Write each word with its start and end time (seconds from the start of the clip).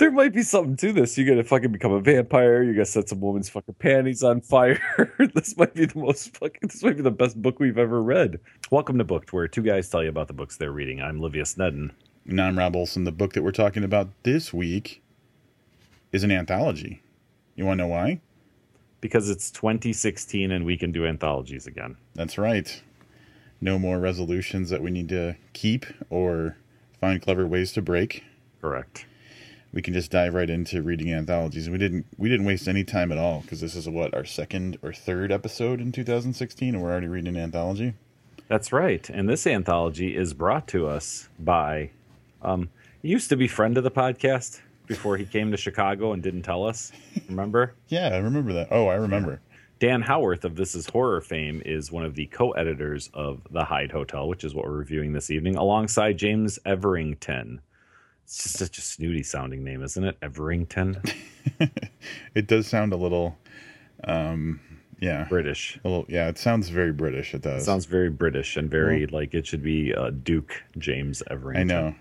there 0.00 0.10
might 0.10 0.32
be 0.32 0.42
something 0.42 0.76
to 0.76 0.92
this. 0.94 1.16
You're 1.16 1.28
gonna 1.28 1.44
fucking 1.44 1.72
become 1.72 1.92
a 1.92 2.00
vampire. 2.00 2.62
You're 2.62 2.72
gonna 2.72 2.86
set 2.86 3.10
some 3.10 3.20
woman's 3.20 3.50
fucking 3.50 3.74
panties 3.74 4.22
on 4.22 4.40
fire. 4.40 4.80
this 5.34 5.58
might 5.58 5.74
be 5.74 5.84
the 5.84 5.98
most 5.98 6.34
fucking. 6.38 6.60
This 6.62 6.82
might 6.82 6.96
be 6.96 7.02
the 7.02 7.10
best 7.10 7.40
book 7.40 7.60
we've 7.60 7.76
ever 7.76 8.02
read. 8.02 8.40
Welcome 8.70 8.96
to 8.96 9.04
Booked, 9.04 9.34
where 9.34 9.46
two 9.46 9.60
guys 9.62 9.90
tell 9.90 10.02
you 10.02 10.08
about 10.08 10.26
the 10.26 10.32
books 10.32 10.56
they're 10.56 10.72
reading. 10.72 11.02
I'm 11.02 11.20
Livius 11.20 11.54
Nedin. 11.56 11.90
And 12.26 12.40
I'm 12.40 12.58
Rob 12.58 12.74
Wohlsen. 12.74 13.04
The 13.04 13.12
book 13.12 13.34
that 13.34 13.42
we're 13.42 13.52
talking 13.52 13.84
about 13.84 14.08
this 14.22 14.54
week 14.54 15.02
is 16.12 16.24
an 16.24 16.32
anthology. 16.32 17.02
You 17.54 17.66
want 17.66 17.78
to 17.78 17.84
know 17.84 17.88
why? 17.88 18.22
Because 19.02 19.28
it's 19.28 19.50
2016 19.50 20.50
and 20.50 20.64
we 20.64 20.78
can 20.78 20.92
do 20.92 21.06
anthologies 21.06 21.66
again. 21.66 21.98
That's 22.14 22.38
right. 22.38 22.82
No 23.60 23.78
more 23.78 23.98
resolutions 23.98 24.70
that 24.70 24.80
we 24.80 24.90
need 24.90 25.10
to 25.10 25.36
keep 25.52 25.84
or 26.08 26.56
find 26.98 27.20
clever 27.20 27.46
ways 27.46 27.74
to 27.74 27.82
break. 27.82 28.24
Correct. 28.62 29.04
We 29.72 29.82
can 29.82 29.94
just 29.94 30.10
dive 30.10 30.34
right 30.34 30.50
into 30.50 30.82
reading 30.82 31.12
anthologies. 31.12 31.70
We 31.70 31.78
didn't 31.78 32.06
we 32.18 32.28
didn't 32.28 32.46
waste 32.46 32.66
any 32.66 32.82
time 32.84 33.12
at 33.12 33.18
all 33.18 33.40
because 33.42 33.60
this 33.60 33.76
is 33.76 33.88
what 33.88 34.12
our 34.14 34.24
second 34.24 34.78
or 34.82 34.92
third 34.92 35.30
episode 35.30 35.80
in 35.80 35.92
2016 35.92 36.74
and 36.74 36.82
we're 36.82 36.90
already 36.90 37.06
reading 37.06 37.36
an 37.36 37.42
anthology. 37.42 37.94
That's 38.48 38.72
right. 38.72 39.08
And 39.08 39.28
this 39.28 39.46
anthology 39.46 40.16
is 40.16 40.34
brought 40.34 40.66
to 40.68 40.88
us 40.88 41.28
by 41.38 41.90
um 42.42 42.68
he 43.00 43.08
used 43.08 43.28
to 43.28 43.36
be 43.36 43.46
friend 43.48 43.78
of 43.78 43.84
the 43.84 43.90
podcast 43.90 44.60
before 44.86 45.16
he 45.16 45.24
came 45.24 45.52
to 45.52 45.56
Chicago 45.56 46.12
and 46.12 46.22
didn't 46.22 46.42
tell 46.42 46.66
us. 46.66 46.90
Remember? 47.28 47.74
Yeah, 47.88 48.08
I 48.08 48.18
remember 48.18 48.52
that. 48.54 48.68
Oh, 48.70 48.88
I 48.88 48.96
remember. 48.96 49.40
Dan 49.78 50.02
Howarth 50.02 50.44
of 50.44 50.56
This 50.56 50.74
Is 50.74 50.86
Horror 50.86 51.20
fame 51.22 51.62
is 51.64 51.90
one 51.90 52.04
of 52.04 52.14
the 52.14 52.26
co-editors 52.26 53.08
of 53.14 53.40
The 53.50 53.64
Hyde 53.64 53.90
Hotel, 53.90 54.28
which 54.28 54.44
is 54.44 54.54
what 54.54 54.66
we're 54.66 54.72
reviewing 54.76 55.12
this 55.12 55.30
evening, 55.30 55.56
alongside 55.56 56.18
James 56.18 56.58
Everington. 56.66 57.62
It's 58.30 58.44
just 58.44 58.58
such 58.58 58.78
a 58.78 58.80
snooty 58.80 59.24
sounding 59.24 59.64
name, 59.64 59.82
isn't 59.82 60.04
it? 60.04 60.16
Everington. 60.22 61.02
it 62.36 62.46
does 62.46 62.68
sound 62.68 62.92
a 62.92 62.96
little 62.96 63.36
um 64.04 64.60
yeah. 65.00 65.26
British. 65.28 65.80
A 65.82 65.88
little, 65.88 66.06
yeah, 66.08 66.28
it 66.28 66.38
sounds 66.38 66.68
very 66.68 66.92
British. 66.92 67.34
It 67.34 67.42
does. 67.42 67.62
It 67.62 67.64
sounds 67.64 67.86
very 67.86 68.08
British 68.08 68.56
and 68.56 68.70
very 68.70 69.06
well, 69.06 69.20
like 69.20 69.34
it 69.34 69.48
should 69.48 69.64
be 69.64 69.92
uh, 69.92 70.10
Duke 70.10 70.62
James 70.78 71.24
Everington. 71.28 71.70
I 71.72 71.80
know. 71.80 71.94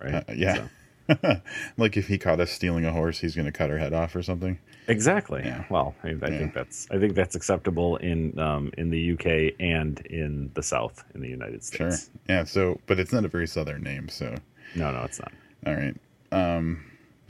Right? 0.00 0.14
Uh, 0.14 0.32
yeah. 0.34 0.68
So. 1.08 1.40
like 1.76 1.98
if 1.98 2.08
he 2.08 2.16
caught 2.16 2.40
us 2.40 2.50
stealing 2.50 2.86
a 2.86 2.92
horse, 2.92 3.18
he's 3.18 3.34
going 3.34 3.44
to 3.44 3.52
cut 3.52 3.70
our 3.70 3.76
head 3.76 3.92
off 3.92 4.16
or 4.16 4.22
something. 4.22 4.58
Exactly. 4.88 5.42
Yeah. 5.44 5.64
Well, 5.68 5.94
I, 6.02 6.08
I 6.08 6.12
yeah. 6.12 6.38
think 6.38 6.54
that's 6.54 6.88
I 6.90 6.98
think 6.98 7.14
that's 7.14 7.34
acceptable 7.34 7.96
in 7.98 8.38
um, 8.38 8.72
in 8.78 8.88
the 8.88 9.12
UK 9.12 9.54
and 9.60 10.00
in 10.06 10.50
the 10.54 10.62
South 10.62 11.04
in 11.14 11.20
the 11.20 11.28
United 11.28 11.62
States. 11.62 12.06
Sure. 12.06 12.14
Yeah. 12.26 12.44
So, 12.44 12.80
but 12.86 12.98
it's 12.98 13.12
not 13.12 13.26
a 13.26 13.28
very 13.28 13.46
southern 13.46 13.82
name. 13.82 14.08
So. 14.08 14.34
No, 14.76 14.90
no, 14.90 15.02
it's 15.02 15.20
not. 15.20 15.32
All 15.66 15.74
right. 15.74 15.96
Um, 16.32 16.84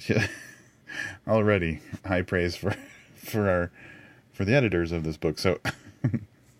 yeah. 0.08 0.27
already 1.28 1.80
high 2.06 2.22
praise 2.22 2.56
for 2.56 2.74
for 3.16 3.48
our 3.48 3.70
for 4.32 4.44
the 4.44 4.54
editors 4.54 4.92
of 4.92 5.04
this 5.04 5.16
book. 5.16 5.38
So. 5.38 5.58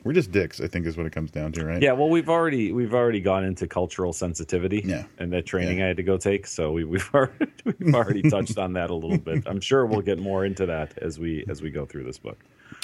we're 0.05 0.13
just 0.13 0.31
dicks 0.31 0.61
i 0.61 0.69
think 0.69 0.87
is 0.87 0.99
what 0.99 1.07
it 1.07 1.13
comes 1.13 1.31
down 1.31 1.51
to 1.51 1.65
right 1.65 1.83
yeah 1.83 1.93
well 1.93 2.11
we've 2.11 2.29
already 2.29 2.73
we've 2.73 2.93
already 2.93 3.21
gone 3.21 3.43
into 3.43 3.67
cultural 3.67 4.13
sensitivity 4.13 4.83
yeah 4.85 5.05
and 5.19 5.33
that 5.33 5.47
training 5.47 5.79
yeah. 5.79 5.85
i 5.85 5.89
had 5.89 5.97
to 5.97 6.03
go 6.03 6.19
take 6.19 6.47
so 6.47 6.73
we, 6.73 6.85
we've 6.85 7.09
already 7.15 7.47
we've 7.65 7.95
already 7.95 8.23
touched 8.23 8.59
on 8.59 8.75
that 8.75 8.91
a 8.91 8.95
little 8.95 9.17
bit 9.17 9.43
i'm 9.47 9.61
sure 9.61 9.87
we'll 9.87 10.03
get 10.03 10.19
more 10.19 10.45
into 10.45 10.67
that 10.67 10.97
as 10.99 11.19
we 11.19 11.43
as 11.49 11.63
we 11.63 11.71
go 11.71 11.87
through 11.87 12.05
this 12.05 12.19
book 12.19 12.39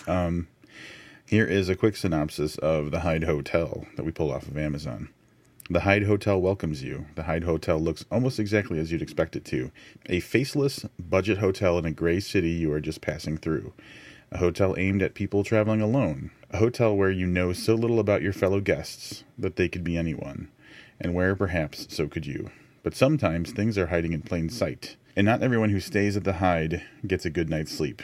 um 0.07 0.49
here 1.27 1.45
is 1.45 1.69
a 1.69 1.77
quick 1.77 1.95
synopsis 1.95 2.57
of 2.59 2.91
the 2.91 3.01
hyde 3.01 3.25
hotel 3.25 3.87
that 3.97 4.05
we 4.05 4.11
pulled 4.11 4.31
off 4.31 4.45
of 4.45 4.57
amazon 4.57 5.11
the 5.71 5.81
Hyde 5.81 6.03
Hotel 6.03 6.41
welcomes 6.41 6.83
you. 6.83 7.07
The 7.15 7.23
Hyde 7.23 7.45
Hotel 7.45 7.79
looks 7.79 8.05
almost 8.11 8.41
exactly 8.41 8.81
as 8.81 8.91
you'd 8.91 9.03
expect 9.03 9.37
it 9.37 9.45
to. 9.47 9.71
A 10.07 10.19
faceless 10.19 10.85
budget 10.99 11.39
hotel 11.39 11.79
in 11.79 11.85
a 11.85 11.93
gray 11.93 12.19
city 12.19 12.51
you 12.51 12.73
are 12.73 12.81
just 12.81 13.01
passing 13.01 13.39
through. 13.39 13.73
A 14.33 14.39
hotel 14.39 14.75
aimed 14.77 15.01
at 15.01 15.15
people 15.15 15.45
traveling 15.45 15.81
alone. 15.81 16.33
A 16.51 16.57
hotel 16.57 16.97
where 16.97 17.11
you 17.11 17.25
know 17.25 17.53
so 17.53 17.77
little 17.77 18.01
about 18.01 18.21
your 18.21 18.33
fellow 18.33 18.61
guests 18.61 19.23
that 19.39 19.55
they 19.55 19.69
could 19.69 19.85
be 19.85 19.97
anyone, 19.97 20.49
and 21.01 21.15
where 21.15 21.37
perhaps 21.37 21.87
so 21.89 22.09
could 22.09 22.27
you. 22.27 22.51
But 22.83 22.97
sometimes 22.97 23.53
things 23.53 23.79
are 23.79 23.87
hiding 23.87 24.13
in 24.13 24.23
plain 24.23 24.49
sight, 24.49 24.97
and 25.15 25.25
not 25.25 25.41
everyone 25.41 25.71
who 25.71 25.81
stays 25.81 26.17
at 26.17 26.25
the 26.25 26.35
Hyde 26.35 26.83
gets 27.07 27.25
a 27.25 27.31
good 27.31 27.49
night's 27.49 27.71
sleep. 27.71 28.03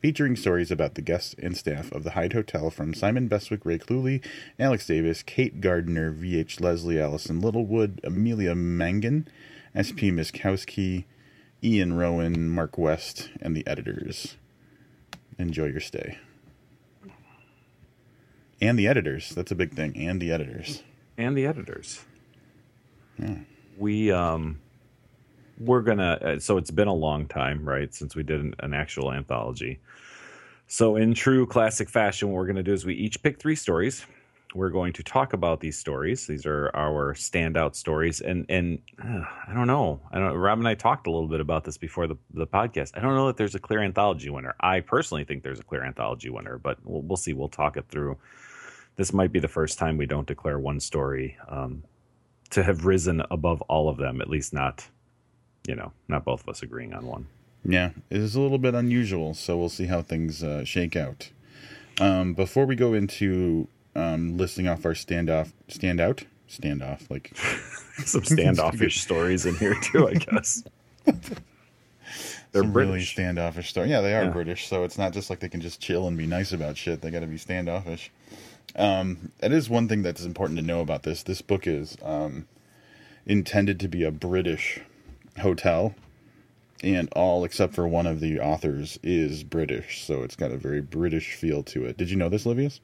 Featuring 0.00 0.36
stories 0.36 0.70
about 0.70 0.94
the 0.94 1.02
guests 1.02 1.34
and 1.40 1.56
staff 1.56 1.90
of 1.90 2.04
the 2.04 2.12
Hyde 2.12 2.32
Hotel 2.32 2.70
from 2.70 2.94
Simon 2.94 3.28
Bestwick, 3.28 3.64
Ray 3.64 3.78
Cluley, 3.78 4.24
Alex 4.58 4.86
Davis, 4.86 5.24
Kate 5.24 5.60
Gardner, 5.60 6.12
V.H. 6.12 6.60
Leslie, 6.60 7.00
Alison 7.00 7.40
Littlewood, 7.40 8.00
Amelia 8.04 8.54
Mangan, 8.54 9.26
S.P. 9.74 10.12
Miskowski, 10.12 11.04
Iain 11.64 11.94
Rowan, 11.94 12.48
Mark 12.48 12.78
West, 12.78 13.28
and 13.42 13.56
the 13.56 13.66
editors 13.66 14.36
enjoy 15.38 15.66
your 15.66 15.80
stay. 15.80 16.18
And 18.60 18.78
the 18.78 18.88
editors. 18.88 19.30
That's 19.30 19.52
a 19.52 19.56
big 19.56 19.74
thing. 19.74 19.96
And 19.96 20.20
the 20.20 20.32
editors. 20.32 20.82
And 21.16 21.36
the 21.36 21.46
editors. 21.46 22.04
Yeah. 23.18 23.38
We 23.76 24.10
um 24.10 24.60
we're 25.58 25.82
gonna 25.82 26.18
uh, 26.22 26.38
so 26.38 26.56
it's 26.56 26.70
been 26.70 26.88
a 26.88 26.94
long 26.94 27.26
time, 27.26 27.68
right, 27.68 27.92
since 27.94 28.16
we 28.16 28.22
did 28.22 28.40
an, 28.40 28.54
an 28.60 28.74
actual 28.74 29.12
anthology. 29.12 29.80
So 30.66 30.96
in 30.96 31.14
true 31.14 31.46
classic 31.46 31.88
fashion, 31.88 32.28
what 32.28 32.36
we're 32.36 32.46
gonna 32.46 32.62
do 32.62 32.72
is 32.72 32.84
we 32.84 32.94
each 32.94 33.22
pick 33.22 33.38
three 33.38 33.56
stories 33.56 34.04
we're 34.54 34.70
going 34.70 34.92
to 34.94 35.02
talk 35.02 35.32
about 35.32 35.60
these 35.60 35.78
stories. 35.78 36.26
These 36.26 36.46
are 36.46 36.70
our 36.74 37.14
standout 37.14 37.74
stories, 37.74 38.20
and 38.20 38.46
and 38.48 38.78
uh, 39.02 39.22
I 39.46 39.52
don't 39.54 39.66
know. 39.66 40.00
I 40.10 40.18
don't. 40.18 40.34
Rob 40.34 40.58
and 40.58 40.68
I 40.68 40.74
talked 40.74 41.06
a 41.06 41.10
little 41.10 41.28
bit 41.28 41.40
about 41.40 41.64
this 41.64 41.76
before 41.76 42.06
the 42.06 42.16
the 42.32 42.46
podcast. 42.46 42.96
I 42.96 43.00
don't 43.00 43.14
know 43.14 43.26
that 43.26 43.36
there's 43.36 43.54
a 43.54 43.58
clear 43.58 43.82
anthology 43.82 44.30
winner. 44.30 44.54
I 44.60 44.80
personally 44.80 45.24
think 45.24 45.42
there's 45.42 45.60
a 45.60 45.64
clear 45.64 45.84
anthology 45.84 46.30
winner, 46.30 46.58
but 46.58 46.78
we'll, 46.84 47.02
we'll 47.02 47.16
see. 47.16 47.32
We'll 47.32 47.48
talk 47.48 47.76
it 47.76 47.86
through. 47.88 48.16
This 48.96 49.12
might 49.12 49.32
be 49.32 49.38
the 49.38 49.48
first 49.48 49.78
time 49.78 49.96
we 49.96 50.06
don't 50.06 50.26
declare 50.26 50.58
one 50.58 50.80
story 50.80 51.36
um, 51.48 51.84
to 52.50 52.62
have 52.62 52.84
risen 52.86 53.22
above 53.30 53.60
all 53.62 53.88
of 53.88 53.96
them. 53.98 54.20
At 54.20 54.30
least 54.30 54.52
not, 54.52 54.88
you 55.68 55.76
know, 55.76 55.92
not 56.08 56.24
both 56.24 56.40
of 56.42 56.48
us 56.48 56.62
agreeing 56.62 56.94
on 56.94 57.06
one. 57.06 57.26
Yeah, 57.64 57.90
it 58.08 58.16
is 58.16 58.34
a 58.34 58.40
little 58.40 58.58
bit 58.58 58.74
unusual, 58.74 59.34
so 59.34 59.58
we'll 59.58 59.68
see 59.68 59.86
how 59.86 60.00
things 60.00 60.42
uh, 60.42 60.64
shake 60.64 60.96
out. 60.96 61.30
Um, 62.00 62.32
before 62.32 62.64
we 62.64 62.74
go 62.74 62.94
into 62.94 63.68
um, 63.94 64.38
listing 64.38 64.66
off 64.66 64.86
our 64.86 64.94
standoff, 64.94 65.52
standout, 65.68 66.24
standoff, 66.48 67.10
like 67.10 67.36
some 68.04 68.24
standoffish 68.24 69.00
stories 69.02 69.44
in 69.44 69.56
here 69.56 69.76
too, 69.80 70.08
I 70.08 70.14
guess. 70.14 70.64
They're 71.04 72.62
some 72.62 72.72
British. 72.72 72.88
really 72.88 73.04
standoffish 73.04 73.68
story. 73.68 73.90
Yeah, 73.90 74.00
they 74.00 74.14
are 74.14 74.24
yeah. 74.24 74.30
British, 74.30 74.68
so 74.68 74.84
it's 74.84 74.96
not 74.96 75.12
just 75.12 75.28
like 75.28 75.40
they 75.40 75.50
can 75.50 75.60
just 75.60 75.80
chill 75.80 76.06
and 76.06 76.16
be 76.16 76.26
nice 76.26 76.52
about 76.52 76.78
shit. 76.78 77.02
They 77.02 77.10
got 77.10 77.20
to 77.20 77.26
be 77.26 77.36
standoffish. 77.36 78.10
Um, 78.74 79.32
that 79.40 79.52
is 79.52 79.68
one 79.68 79.86
thing 79.86 80.02
that's 80.02 80.24
important 80.24 80.58
to 80.60 80.64
know 80.64 80.80
about 80.80 81.02
this. 81.02 81.22
This 81.22 81.42
book 81.42 81.66
is 81.66 81.98
um, 82.02 82.46
intended 83.26 83.78
to 83.80 83.88
be 83.88 84.04
a 84.04 84.10
British 84.10 84.80
hotel, 85.38 85.94
and 86.82 87.08
all 87.12 87.44
except 87.44 87.74
for 87.74 87.88
one 87.88 88.06
of 88.06 88.20
the 88.20 88.40
authors 88.40 88.98
is 89.02 89.42
British, 89.44 90.04
so 90.04 90.22
it's 90.22 90.36
got 90.36 90.50
a 90.50 90.56
very 90.56 90.80
British 90.80 91.34
feel 91.34 91.62
to 91.64 91.84
it. 91.84 91.96
Did 91.96 92.10
you 92.10 92.16
know 92.16 92.28
this, 92.28 92.44
Livius? 92.44 92.80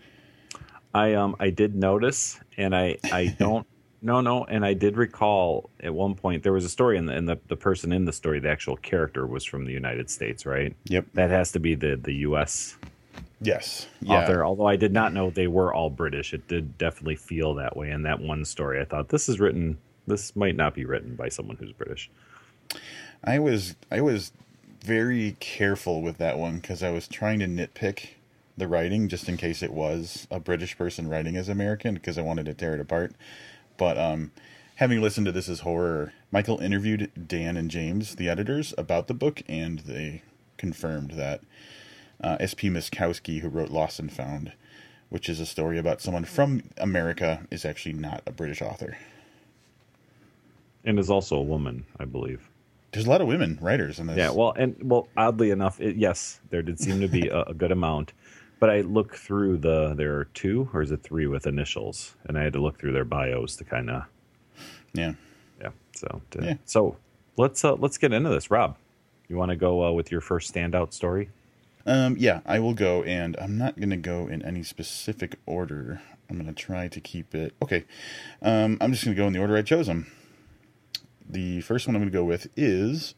I 0.94 1.14
um 1.14 1.36
I 1.40 1.50
did 1.50 1.74
notice, 1.74 2.40
and 2.56 2.74
I 2.74 2.98
I 3.04 3.26
don't 3.38 3.66
no 4.04 4.20
no, 4.20 4.44
and 4.44 4.64
I 4.64 4.74
did 4.74 4.96
recall 4.96 5.70
at 5.80 5.94
one 5.94 6.14
point 6.14 6.42
there 6.42 6.52
was 6.52 6.64
a 6.64 6.68
story, 6.68 6.98
and 6.98 7.08
the, 7.08 7.14
and 7.14 7.28
the 7.28 7.38
the 7.48 7.56
person 7.56 7.90
in 7.90 8.04
the 8.04 8.12
story, 8.12 8.38
the 8.38 8.50
actual 8.50 8.76
character, 8.76 9.26
was 9.26 9.44
from 9.44 9.64
the 9.64 9.72
United 9.72 10.10
States, 10.10 10.44
right? 10.44 10.76
Yep. 10.84 11.06
That 11.14 11.30
has 11.30 11.52
to 11.52 11.58
be 11.58 11.74
the 11.74 11.96
the 11.96 12.12
U.S. 12.16 12.76
Yes. 13.40 13.88
Author. 14.06 14.38
Yeah. 14.38 14.42
Although 14.42 14.66
I 14.66 14.76
did 14.76 14.92
not 14.92 15.12
know 15.12 15.30
they 15.30 15.46
were 15.46 15.72
all 15.72 15.90
British, 15.90 16.34
it 16.34 16.46
did 16.48 16.76
definitely 16.78 17.16
feel 17.16 17.54
that 17.54 17.76
way 17.76 17.90
in 17.90 18.02
that 18.02 18.20
one 18.20 18.44
story. 18.44 18.80
I 18.80 18.84
thought 18.84 19.08
this 19.08 19.28
is 19.28 19.40
written. 19.40 19.78
This 20.06 20.36
might 20.36 20.54
not 20.54 20.74
be 20.74 20.84
written 20.84 21.16
by 21.16 21.30
someone 21.30 21.56
who's 21.56 21.72
British. 21.72 22.10
I 23.22 23.38
was 23.38 23.74
I 23.90 24.00
was 24.00 24.32
very 24.82 25.36
careful 25.40 26.02
with 26.02 26.18
that 26.18 26.38
one 26.38 26.56
because 26.56 26.82
I 26.82 26.90
was 26.90 27.08
trying 27.08 27.38
to 27.38 27.46
nitpick 27.46 28.08
the 28.56 28.68
writing 28.68 29.08
just 29.08 29.28
in 29.28 29.36
case 29.36 29.62
it 29.62 29.72
was 29.72 30.28
a 30.30 30.38
British 30.38 30.76
person 30.76 31.08
writing 31.08 31.36
as 31.36 31.48
American 31.48 31.94
because 31.94 32.18
I 32.18 32.22
wanted 32.22 32.46
to 32.46 32.54
tear 32.54 32.74
it 32.74 32.80
apart. 32.80 33.14
But 33.76 33.98
um, 33.98 34.30
having 34.76 35.00
listened 35.00 35.26
to 35.26 35.32
this 35.32 35.48
as 35.48 35.60
horror, 35.60 36.12
Michael 36.30 36.60
interviewed 36.60 37.10
Dan 37.26 37.56
and 37.56 37.70
James, 37.70 38.16
the 38.16 38.28
editors, 38.28 38.74
about 38.76 39.08
the 39.08 39.14
book, 39.14 39.42
and 39.48 39.80
they 39.80 40.22
confirmed 40.56 41.12
that 41.12 41.40
uh, 42.22 42.36
S.P. 42.40 42.70
Miskowski, 42.70 43.40
who 43.40 43.48
wrote 43.48 43.70
Lost 43.70 43.98
and 43.98 44.12
Found, 44.12 44.52
which 45.08 45.28
is 45.28 45.40
a 45.40 45.46
story 45.46 45.78
about 45.78 46.00
someone 46.00 46.24
from 46.24 46.62
America, 46.76 47.46
is 47.50 47.64
actually 47.64 47.94
not 47.94 48.22
a 48.26 48.32
British 48.32 48.62
author. 48.62 48.96
And 50.84 50.98
is 50.98 51.10
also 51.10 51.36
a 51.36 51.42
woman, 51.42 51.86
I 51.98 52.04
believe. 52.04 52.48
There's 52.94 53.06
a 53.06 53.10
lot 53.10 53.20
of 53.20 53.26
women 53.26 53.58
writers 53.60 53.98
in 53.98 54.06
this. 54.06 54.16
Yeah, 54.16 54.30
well, 54.30 54.54
and 54.56 54.76
well, 54.82 55.08
oddly 55.16 55.50
enough, 55.50 55.80
it, 55.80 55.96
yes, 55.96 56.40
there 56.50 56.62
did 56.62 56.80
seem 56.80 57.00
to 57.00 57.08
be 57.08 57.28
a, 57.28 57.42
a 57.42 57.54
good 57.54 57.72
amount 57.72 58.12
but 58.64 58.70
I 58.70 58.80
look 58.80 59.16
through 59.16 59.58
the 59.58 59.92
there 59.94 60.16
are 60.16 60.24
two 60.24 60.70
or 60.72 60.80
is 60.80 60.90
it 60.90 61.02
three 61.02 61.26
with 61.26 61.46
initials, 61.46 62.14
and 62.24 62.38
I 62.38 62.42
had 62.44 62.54
to 62.54 62.60
look 62.62 62.78
through 62.78 62.92
their 62.92 63.04
bios 63.04 63.56
to 63.56 63.64
kind 63.64 63.90
of 63.90 64.04
yeah 64.94 65.12
yeah. 65.60 65.68
So 65.94 66.22
to, 66.30 66.42
yeah. 66.42 66.54
so 66.64 66.96
let's 67.36 67.62
uh, 67.62 67.74
let's 67.74 67.98
get 67.98 68.14
into 68.14 68.30
this, 68.30 68.50
Rob. 68.50 68.78
You 69.28 69.36
want 69.36 69.50
to 69.50 69.56
go 69.56 69.84
uh, 69.84 69.92
with 69.92 70.10
your 70.10 70.22
first 70.22 70.54
standout 70.54 70.94
story? 70.94 71.28
Um, 71.84 72.16
yeah, 72.18 72.40
I 72.46 72.58
will 72.60 72.72
go, 72.72 73.02
and 73.02 73.36
I'm 73.38 73.58
not 73.58 73.76
going 73.76 73.90
to 73.90 73.98
go 73.98 74.28
in 74.28 74.42
any 74.42 74.62
specific 74.62 75.38
order. 75.44 76.00
I'm 76.30 76.36
going 76.36 76.46
to 76.46 76.54
try 76.54 76.88
to 76.88 77.00
keep 77.02 77.34
it. 77.34 77.52
Okay. 77.60 77.84
Um, 78.40 78.78
I'm 78.80 78.92
just 78.92 79.04
going 79.04 79.14
to 79.14 79.22
go 79.22 79.26
in 79.26 79.34
the 79.34 79.40
order 79.40 79.58
I 79.58 79.62
chose 79.62 79.88
them. 79.88 80.10
The 81.28 81.60
first 81.62 81.86
one 81.86 81.96
I'm 81.96 82.02
going 82.02 82.12
to 82.12 82.18
go 82.18 82.24
with 82.24 82.48
is 82.56 83.14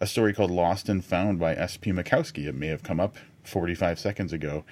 a 0.00 0.06
story 0.06 0.34
called 0.34 0.50
Lost 0.50 0.88
and 0.88 1.04
Found 1.04 1.38
by 1.38 1.54
S.P. 1.54 1.92
Miskowski. 1.92 2.46
It 2.46 2.54
may 2.54 2.68
have 2.68 2.82
come 2.82 3.00
up 3.00 3.16
45 3.44 3.98
seconds 3.98 4.32
ago. 4.32 4.64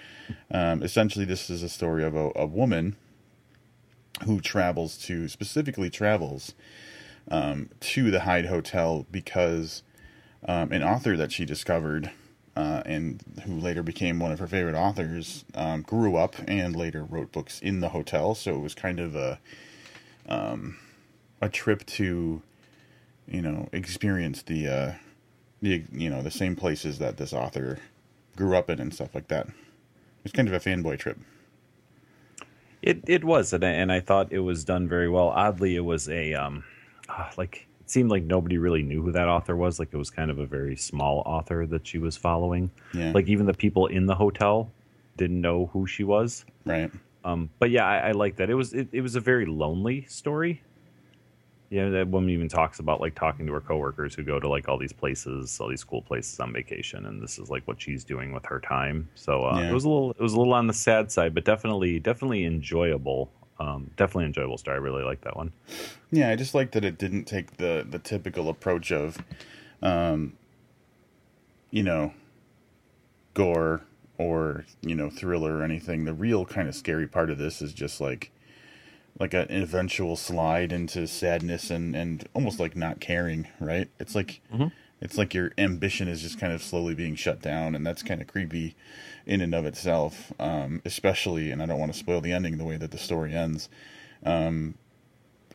Um, 0.51 0.83
essentially, 0.83 1.25
this 1.25 1.49
is 1.49 1.63
a 1.63 1.69
story 1.69 2.05
of 2.05 2.15
a, 2.15 2.31
a, 2.37 2.47
woman 2.47 2.97
who 4.25 4.41
travels 4.41 4.99
to, 4.99 5.29
specifically 5.29 5.91
travels 5.91 6.55
um, 7.31 7.71
to 7.81 8.11
the 8.11 8.21
Hyde 8.21 8.47
Hotel 8.47 9.07
because 9.11 9.83
um, 10.47 10.73
an 10.73 10.83
author 10.83 11.17
that 11.17 11.33
she 11.33 11.45
discovered 11.45 12.11
uh, 12.57 12.83
and 12.85 13.23
who 13.45 13.59
later 13.59 13.83
became 13.83 14.21
one 14.21 14.31
of 14.31 14.39
her 14.39 14.47
favorite 14.47 14.77
authors, 14.77 15.45
um, 15.55 15.83
grew 15.83 16.17
up 16.17 16.37
and 16.47 16.77
later 16.77 17.03
wrote 17.03 17.33
books 17.33 17.61
in 17.61 17.81
the 17.81 17.89
hotel. 17.89 18.35
So 18.35 18.55
it 18.55 18.61
was 18.61 18.75
kind 18.75 19.01
of 19.01 19.17
a 19.17 19.41
um, 20.29 20.77
a 21.41 21.49
trip 21.49 21.85
to, 21.87 22.43
you 23.27 23.43
know, 23.43 23.69
experience 23.73 24.43
the 24.43 24.69
uh, 24.69 24.93
the 25.63 25.85
you 25.93 26.11
know 26.11 26.23
the 26.23 26.31
same 26.31 26.57
places 26.57 26.99
that 26.99 27.17
this 27.17 27.33
author 27.33 27.79
grew 28.37 28.57
up 28.57 28.71
in 28.71 28.81
and 28.81 28.93
stuff 28.93 29.15
like 29.15 29.29
that. 29.29 29.49
It's 30.25 30.33
kind 30.33 30.49
of 30.49 30.55
a 30.55 30.61
fanboy 30.61 30.99
trip. 30.99 31.19
It 32.83 33.03
it 33.07 33.25
was, 33.25 33.53
and 33.53 33.65
I, 33.65 33.71
and 33.71 33.91
I 33.91 34.01
thought 34.01 34.33
it 34.33 34.41
was 34.41 34.65
done 34.65 34.89
very 34.89 35.09
well. 35.09 35.29
Oddly, 35.29 35.75
it 35.77 35.85
was 35.85 36.09
a 36.09 36.35
um, 36.35 36.65
uh, 37.09 37.31
like 37.37 37.67
it 37.81 37.91
seemed 37.91 38.11
like 38.11 38.25
nobody 38.25 38.59
really 38.59 38.83
knew 38.83 39.03
who 39.03 39.13
that 39.13 39.29
author 39.29 39.57
was. 39.57 39.79
Like 39.79 39.89
it 39.93 39.97
was 39.97 40.11
kind 40.11 40.31
of 40.31 40.39
a 40.39 40.47
very 40.47 40.77
small 40.77 41.23
author 41.27 41.67
that 41.67 41.87
she 41.87 41.99
was 41.99 42.17
following. 42.17 42.71
Yeah. 42.93 43.13
Like 43.13 43.29
even 43.29 43.47
the 43.47 43.55
people 43.55 43.87
in 43.87 44.07
the 44.07 44.15
hotel 44.15 44.71
didn't 45.17 45.41
know 45.41 45.71
who 45.73 45.87
she 45.87 46.05
was. 46.05 46.45
Right. 46.65 46.91
Um, 47.25 47.51
but 47.59 47.71
yeah, 47.71 47.87
I, 47.87 48.09
I 48.09 48.13
like 48.13 48.37
that. 48.37 48.51
It 48.51 48.55
was 48.55 48.75
it, 48.75 48.89
it 48.93 49.01
was 49.01 49.17
a 49.17 49.21
very 49.21 49.47
lonely 49.47 50.05
story. 50.07 50.63
Yeah, 51.71 51.89
that 51.89 52.09
woman 52.09 52.31
even 52.31 52.49
talks 52.49 52.79
about 52.79 53.01
like 53.01 53.15
talking 53.15 53.47
to 53.47 53.53
her 53.53 53.61
coworkers 53.61 54.15
who 54.15 54.23
go 54.23 54.39
to 54.39 54.49
like 54.49 54.69
all 54.69 54.79
these 54.79 54.93
places, 54.93 55.59
all 55.61 55.69
these 55.69 55.83
cool 55.83 56.03
places 56.03 56.39
on 56.39 56.53
vacation, 56.53 57.07
and 57.07 57.23
this 57.23 57.39
is 57.39 57.51
like 57.51 57.67
what 57.67 57.81
she's 57.81 58.05
doing 58.05 58.33
with 58.33 58.45
her 58.47 58.61
time. 58.61 59.09
So 59.15 59.45
uh, 59.45 59.59
yeah. 59.59 59.71
it 59.71 59.73
was 59.73 59.85
a 59.85 59.89
little, 59.89 60.11
it 60.13 60.21
was 60.21 60.35
a 60.35 60.39
little 60.39 60.55
on 60.55 60.67
the 60.67 60.75
sad 60.75 61.11
side, 61.11 61.35
but 61.35 61.45
definitely, 61.45 61.99
definitely 61.99 62.45
enjoyable 62.45 63.31
um, 63.61 63.91
definitely 63.97 64.27
enjoyable 64.27 64.59
story. 64.59 64.77
I 64.77 64.81
really 64.81 65.05
like 65.05 65.21
that 65.23 65.37
one. 65.37 65.53
Yeah, 66.11 66.31
I 66.31 66.37
just 66.37 66.55
like 66.55 66.73
that 66.73 66.85
it 66.85 66.99
didn't 66.99 67.25
take 67.25 67.57
the 67.57 67.87
the 67.89 67.99
typical 67.99 68.49
approach 68.49 68.91
of, 68.91 69.19
um, 69.83 70.35
you 71.71 71.83
know, 71.83 72.13
gore 73.35 73.83
or 74.19 74.65
you 74.83 74.95
know 74.95 75.11
thriller 75.11 75.59
or 75.59 75.63
anything. 75.63 76.05
The 76.05 76.15
real 76.15 76.45
kind 76.45 76.69
of 76.69 76.75
scary 76.75 77.07
part 77.07 77.31
of 77.31 77.39
this 77.39 77.63
is 77.63 77.73
just 77.73 78.01
like 78.01 78.31
like 79.19 79.35
an 79.35 79.47
eventual 79.51 80.17
slide 80.17 80.73
into 80.73 81.07
sadness 81.07 81.71
and 81.71 81.95
and 81.95 82.29
almost 82.35 82.59
like 82.59 82.77
not 82.77 83.01
caring. 83.01 83.49
Right? 83.61 83.89
It's 83.99 84.15
like. 84.15 84.41
Mm-hmm 84.53 84.69
it's 85.05 85.19
like 85.19 85.35
your 85.35 85.53
ambition 85.59 86.09
is 86.09 86.23
just 86.23 86.41
kind 86.41 86.53
of 86.53 86.63
slowly 86.63 86.95
being 86.95 87.15
shut 87.15 87.43
down, 87.43 87.75
and 87.75 87.87
that's 87.87 88.03
kind 88.03 88.23
of 88.23 88.27
creepy 88.27 88.75
in 89.27 89.43
and 89.43 89.55
of 89.55 89.67
itself. 89.67 90.33
Um, 90.39 90.81
especially, 90.87 91.51
and 91.51 91.63
I 91.63 91.67
don't 91.67 91.79
want 91.79 91.93
to 91.93 91.99
spoil 91.99 92.23
the 92.23 92.33
ending 92.33 92.57
the 92.57 92.65
way 92.65 92.79
that 92.79 92.91
the 92.91 92.97
story 92.99 93.35
ends. 93.35 93.69
Um, 94.25 94.77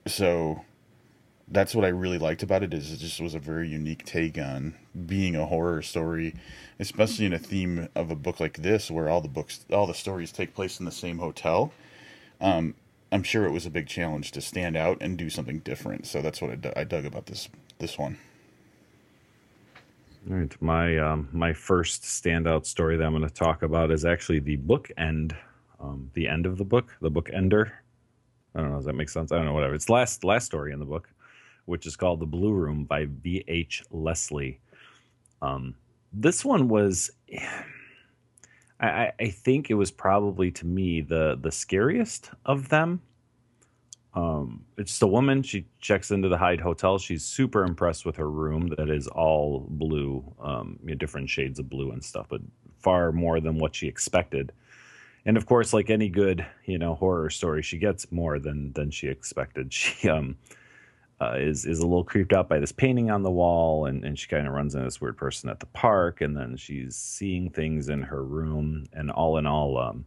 so 0.06 0.62
that's 1.48 1.74
what 1.74 1.84
I 1.84 1.88
really 1.88 2.20
liked 2.20 2.44
about 2.44 2.62
it 2.62 2.76
is 2.76 2.94
it 2.94 2.98
just 2.98 3.20
was 3.20 3.34
a 3.34 3.40
very 3.40 3.68
unique 3.68 4.06
take 4.06 4.38
on 4.38 4.76
being 5.08 5.36
a 5.36 5.48
horror 5.48 5.82
story, 5.82 6.36
especially 6.80 7.26
in 7.26 7.34
a 7.34 7.40
theme 7.40 7.90
of 7.96 8.12
a 8.12 8.16
book 8.16 8.40
like 8.40 8.58
this 8.58 8.92
where 8.92 9.10
all 9.10 9.20
the 9.20 9.28
books, 9.28 9.66
all 9.74 9.88
the 9.88 9.96
stories 9.96 10.32
take 10.32 10.54
place 10.54 10.80
in 10.80 10.86
the 10.86 10.92
same 10.92 11.18
hotel. 11.18 11.74
Um, 12.40 12.76
I'm 13.12 13.24
sure 13.24 13.46
it 13.46 13.52
was 13.52 13.66
a 13.66 13.70
big 13.70 13.88
challenge 13.88 14.32
to 14.32 14.42
stand 14.42 14.78
out 14.78 14.98
and 15.02 15.18
do 15.18 15.30
something 15.30 15.60
different. 15.60 16.06
So 16.08 16.22
that's 16.22 16.42
what 16.42 16.66
I, 16.66 16.82
I 16.82 16.84
dug 16.84 17.06
about 17.06 17.26
this 17.26 17.50
this 17.80 17.98
one. 17.98 18.18
All 20.30 20.36
right, 20.36 20.62
my 20.62 20.98
um, 20.98 21.30
my 21.32 21.54
first 21.54 22.04
standout 22.04 22.66
story 22.66 22.98
that 22.98 23.04
I'm 23.04 23.16
going 23.16 23.28
to 23.28 23.34
talk 23.34 23.64
about 23.64 23.90
is 23.90 24.06
actually 24.06 24.40
the 24.40 24.58
book 24.58 24.92
end, 24.98 25.36
um, 25.80 26.12
the 26.14 26.28
end 26.28 26.46
of 26.46 26.58
the 26.58 26.66
book, 26.66 26.96
the 27.02 27.10
book 27.10 27.30
ender. 27.34 27.74
I 28.54 28.62
don't 28.62 28.70
know. 28.72 28.78
Does 28.78 28.86
that 28.86 28.94
make 28.94 29.10
sense? 29.10 29.32
I 29.32 29.38
don't 29.38 29.46
know. 29.46 29.54
Whatever. 29.54 29.76
It's 29.76 29.90
last 29.90 30.24
last 30.24 30.46
story 30.46 30.74
in 30.74 30.80
the 30.80 30.86
book, 30.86 31.10
which 31.66 31.86
is 31.86 31.96
called 31.96 32.20
"The 32.20 32.26
Blue 32.26 32.52
Room" 32.52 32.84
by 32.84 33.06
V. 33.06 33.44
H. 33.48 33.84
Leslie. 33.92 34.60
Um, 35.42 35.76
this 36.12 36.44
one 36.44 36.68
was, 36.68 37.12
I, 38.80 39.12
I 39.20 39.30
think 39.30 39.70
it 39.70 39.74
was 39.74 39.92
probably 39.92 40.52
to 40.52 40.66
me 40.66 41.02
the 41.02 41.38
the 41.40 41.52
scariest 41.52 42.32
of 42.46 42.70
them 42.70 43.02
um, 44.14 44.66
it's 44.78 45.02
a 45.02 45.08
woman. 45.08 45.44
She 45.44 45.68
checks 45.80 46.12
into 46.12 46.30
the 46.30 46.38
Hyde 46.38 46.60
Hotel. 46.60 46.98
She's 46.98 47.24
super 47.24 47.64
impressed 47.64 48.06
with 48.06 48.16
her 48.18 48.30
room 48.30 48.74
that 48.78 48.90
is 48.90 49.08
all 49.08 49.66
blue, 49.70 50.24
um, 50.42 50.80
you 50.84 50.90
know, 50.90 50.96
different 50.96 51.30
shades 51.30 51.60
of 51.60 51.70
blue 51.70 51.92
and 51.92 52.04
stuff, 52.04 52.26
but 52.30 52.42
far 52.80 53.12
more 53.12 53.40
than 53.40 53.60
what 53.60 53.76
she 53.76 53.88
expected. 53.88 54.52
And 55.26 55.38
of 55.38 55.46
course, 55.46 55.74
like 55.74 55.90
any 55.90 56.10
good, 56.10 56.46
you 56.66 56.80
know, 56.80 56.96
horror 56.96 57.30
story, 57.30 57.62
she 57.62 57.78
gets 57.78 58.12
more 58.12 58.40
than 58.40 58.74
than 58.74 58.90
she 58.92 59.08
expected. 59.08 59.74
She 59.74 60.10
um, 60.10 60.38
uh, 61.22 61.36
is 61.38 61.66
is 61.66 61.80
a 61.80 61.86
little 61.86 62.04
creeped 62.04 62.34
out 62.34 62.48
by 62.48 62.60
this 62.60 62.72
painting 62.72 63.12
on 63.12 63.24
the 63.24 63.32
wall, 63.32 63.86
and 63.86 64.04
and 64.04 64.18
she 64.18 64.28
kind 64.28 64.48
of 64.48 64.54
runs 64.54 64.76
into 64.76 64.86
this 64.86 65.02
weird 65.02 65.18
person 65.18 65.50
at 65.50 65.60
the 65.60 65.66
park, 65.68 66.22
and 66.22 66.36
then 66.36 66.56
she's 66.56 66.96
seeing 66.96 67.50
things 67.50 67.90
in 67.90 68.04
her 68.04 68.24
room. 68.24 68.86
And 68.94 69.12
all 69.12 69.38
in 69.38 69.46
all, 69.46 69.78
um, 69.78 70.06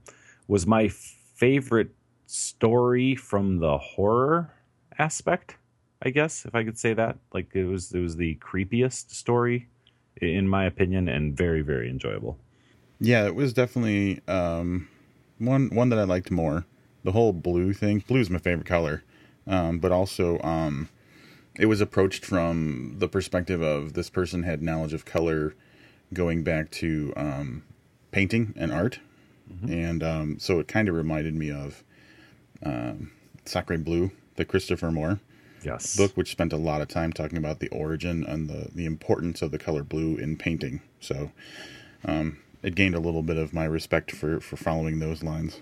was 0.48 0.66
my 0.66 0.88
favorite 0.88 1.90
story 2.26 3.14
from 3.14 3.58
the 3.58 3.76
horror 3.76 4.52
aspect, 4.98 5.56
I 6.00 6.10
guess, 6.10 6.46
if 6.46 6.54
I 6.54 6.64
could 6.64 6.78
say 6.78 6.94
that. 6.94 7.18
Like 7.34 7.54
it 7.54 7.64
was 7.64 7.92
it 7.92 8.00
was 8.00 8.16
the 8.16 8.36
creepiest 8.36 9.10
story 9.10 9.68
in 10.20 10.46
my 10.46 10.64
opinion 10.64 11.08
and 11.08 11.36
very 11.36 11.62
very 11.62 11.90
enjoyable. 11.90 12.38
Yeah, 13.00 13.26
it 13.26 13.34
was 13.34 13.52
definitely 13.52 14.20
um, 14.28 14.88
one 15.38 15.68
one 15.74 15.90
that 15.90 15.98
I 15.98 16.04
liked 16.04 16.30
more. 16.30 16.64
The 17.04 17.12
whole 17.12 17.32
blue 17.32 17.72
thing. 17.72 18.04
Blue 18.06 18.20
is 18.20 18.30
my 18.30 18.38
favorite 18.38 18.66
color. 18.66 19.02
Um, 19.46 19.80
but 19.80 19.90
also 19.90 20.38
um, 20.42 20.88
it 21.56 21.66
was 21.66 21.80
approached 21.80 22.24
from 22.24 22.94
the 22.98 23.08
perspective 23.08 23.60
of 23.60 23.92
this 23.92 24.10
person 24.10 24.42
had 24.42 24.62
knowledge 24.62 24.92
of 24.92 25.04
color 25.04 25.54
going 26.12 26.42
back 26.42 26.70
to 26.70 27.12
um, 27.16 27.62
painting 28.10 28.54
and 28.56 28.72
art. 28.72 29.00
Mm-hmm. 29.50 29.72
And 29.72 30.02
um, 30.02 30.38
so 30.38 30.60
it 30.60 30.68
kind 30.68 30.88
of 30.88 30.94
reminded 30.94 31.34
me 31.34 31.50
of 31.50 31.82
um, 32.62 33.10
Sacre 33.44 33.78
Bleu, 33.78 34.10
the 34.36 34.44
Christopher 34.44 34.90
Moore 34.90 35.20
yes. 35.64 35.96
book, 35.96 36.12
which 36.16 36.30
spent 36.30 36.52
a 36.52 36.56
lot 36.58 36.80
of 36.80 36.88
time 36.88 37.12
talking 37.12 37.38
about 37.38 37.60
the 37.60 37.68
origin 37.68 38.24
and 38.24 38.48
the, 38.48 38.70
the 38.74 38.86
importance 38.86 39.42
of 39.42 39.50
the 39.50 39.58
color 39.58 39.82
blue 39.82 40.16
in 40.16 40.36
painting. 40.36 40.80
So 41.00 41.32
um, 42.04 42.38
it 42.62 42.74
gained 42.74 42.94
a 42.94 43.00
little 43.00 43.22
bit 43.22 43.36
of 43.36 43.52
my 43.52 43.64
respect 43.64 44.12
for, 44.12 44.40
for 44.40 44.56
following 44.56 44.98
those 44.98 45.22
lines. 45.22 45.58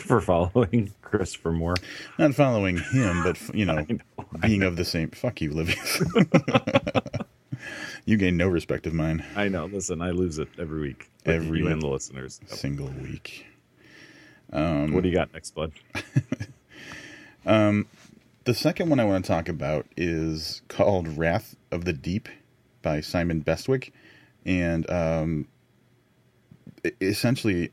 For 0.00 0.20
following 0.20 0.92
Christopher 1.02 1.52
Moore. 1.52 1.76
Not 2.18 2.34
following 2.34 2.78
him, 2.78 3.22
but, 3.22 3.38
you 3.54 3.64
know, 3.64 3.84
know 3.88 3.98
being 4.40 4.62
of 4.62 4.76
the 4.76 4.84
same. 4.84 5.10
Fuck 5.10 5.40
you, 5.40 5.50
Livius. 5.50 6.02
you 8.04 8.16
gain 8.16 8.36
no 8.36 8.48
respect 8.48 8.86
of 8.86 8.94
mine. 8.94 9.24
I 9.36 9.48
know. 9.48 9.66
Listen, 9.66 10.02
I 10.02 10.10
lose 10.10 10.38
it 10.38 10.48
every 10.58 10.80
week. 10.80 11.10
Every 11.26 11.58
you 11.60 11.68
and 11.68 11.82
the 11.82 11.86
listeners. 11.86 12.40
Single 12.46 12.88
week. 12.88 13.46
Um, 14.52 14.92
what 14.92 15.02
do 15.02 15.08
you 15.08 15.14
got 15.14 15.32
next, 15.32 15.54
bud? 15.54 15.72
um, 17.46 17.86
the 18.44 18.54
second 18.54 18.88
one 18.88 18.98
I 18.98 19.04
want 19.04 19.24
to 19.24 19.28
talk 19.28 19.48
about 19.48 19.86
is 19.96 20.62
called 20.68 21.16
Wrath 21.16 21.54
of 21.70 21.84
the 21.84 21.92
Deep 21.92 22.28
by 22.82 23.00
Simon 23.00 23.40
Bestwick. 23.42 23.92
And 24.44 24.90
um, 24.90 25.46
essentially, 27.00 27.70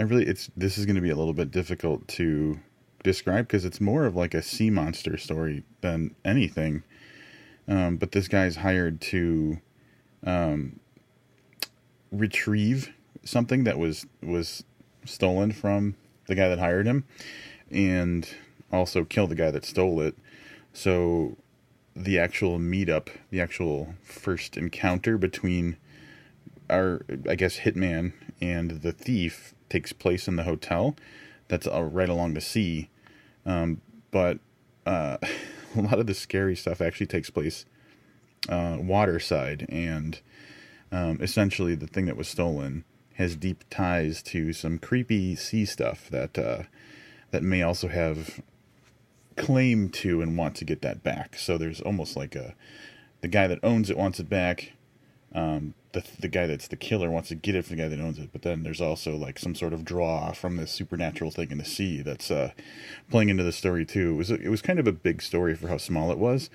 I 0.00 0.04
really, 0.04 0.26
it's 0.26 0.50
this 0.56 0.78
is 0.78 0.86
going 0.86 0.96
to 0.96 1.02
be 1.02 1.10
a 1.10 1.14
little 1.14 1.34
bit 1.34 1.50
difficult 1.50 2.08
to 2.08 2.58
describe 3.02 3.46
because 3.46 3.66
it's 3.66 3.82
more 3.82 4.06
of 4.06 4.16
like 4.16 4.32
a 4.32 4.40
sea 4.40 4.70
monster 4.70 5.18
story 5.18 5.62
than 5.82 6.14
anything. 6.24 6.84
Um, 7.68 7.98
but 7.98 8.12
this 8.12 8.26
guy's 8.26 8.56
hired 8.56 9.02
to 9.02 9.60
um, 10.24 10.80
retrieve 12.10 12.94
something 13.24 13.64
that 13.64 13.78
was 13.78 14.06
was 14.22 14.64
stolen 15.04 15.52
from 15.52 15.96
the 16.28 16.34
guy 16.34 16.48
that 16.48 16.58
hired 16.58 16.86
him 16.86 17.04
and 17.70 18.26
also 18.72 19.04
kill 19.04 19.26
the 19.26 19.34
guy 19.34 19.50
that 19.50 19.66
stole 19.66 20.00
it. 20.00 20.16
So 20.72 21.36
the 21.94 22.18
actual 22.18 22.58
meetup, 22.58 23.08
the 23.28 23.42
actual 23.42 23.94
first 24.02 24.56
encounter 24.56 25.18
between 25.18 25.76
our, 26.70 27.02
I 27.28 27.34
guess, 27.34 27.58
hitman 27.58 28.14
and 28.40 28.80
the 28.80 28.92
thief 28.92 29.54
takes 29.70 29.92
place 29.92 30.28
in 30.28 30.36
the 30.36 30.42
hotel 30.42 30.94
that's 31.48 31.66
uh, 31.66 31.82
right 31.82 32.08
along 32.08 32.34
the 32.34 32.40
sea. 32.40 32.90
Um, 33.46 33.80
but 34.10 34.38
uh, 34.86 35.18
a 35.76 35.80
lot 35.80 35.98
of 35.98 36.06
the 36.06 36.14
scary 36.14 36.56
stuff 36.56 36.80
actually 36.80 37.06
takes 37.06 37.30
place 37.30 37.64
uh, 38.48 38.76
water 38.80 39.20
side, 39.20 39.66
and 39.68 40.20
um, 40.90 41.18
essentially 41.20 41.74
the 41.74 41.86
thing 41.86 42.06
that 42.06 42.16
was 42.16 42.28
stolen 42.28 42.84
has 43.14 43.36
deep 43.36 43.64
ties 43.68 44.22
to 44.22 44.52
some 44.52 44.78
creepy 44.78 45.36
sea 45.36 45.64
stuff 45.64 46.08
that 46.08 46.38
uh, 46.38 46.62
that 47.30 47.42
may 47.42 47.62
also 47.62 47.88
have 47.88 48.40
claim 49.36 49.88
to 49.88 50.20
and 50.22 50.36
want 50.36 50.54
to 50.56 50.64
get 50.64 50.82
that 50.82 51.02
back. 51.02 51.36
So 51.36 51.58
there's 51.58 51.80
almost 51.80 52.16
like 52.16 52.34
a 52.34 52.54
the 53.20 53.28
guy 53.28 53.46
that 53.46 53.58
owns 53.62 53.90
it 53.90 53.98
wants 53.98 54.20
it 54.20 54.28
back. 54.28 54.72
Um, 55.34 55.74
the 55.92 56.04
the 56.20 56.28
guy 56.28 56.46
that's 56.46 56.68
the 56.68 56.76
killer 56.76 57.10
wants 57.10 57.28
to 57.30 57.34
get 57.34 57.54
it 57.54 57.64
from 57.64 57.76
the 57.76 57.82
guy 57.82 57.88
that 57.88 58.00
owns 58.00 58.18
it, 58.18 58.30
but 58.32 58.42
then 58.42 58.62
there's 58.62 58.80
also 58.80 59.16
like 59.16 59.38
some 59.38 59.54
sort 59.54 59.72
of 59.72 59.84
draw 59.84 60.32
from 60.32 60.56
this 60.56 60.70
supernatural 60.70 61.30
thing 61.30 61.50
in 61.50 61.58
the 61.58 61.64
sea 61.64 62.02
that's 62.02 62.30
uh, 62.30 62.52
playing 63.10 63.28
into 63.28 63.42
the 63.42 63.52
story 63.52 63.84
too. 63.84 64.12
It 64.12 64.16
was 64.16 64.30
it 64.30 64.48
was 64.48 64.62
kind 64.62 64.78
of 64.78 64.86
a 64.86 64.92
big 64.92 65.22
story 65.22 65.54
for 65.54 65.68
how 65.68 65.78
small 65.78 66.10
it 66.10 66.18
was. 66.18 66.50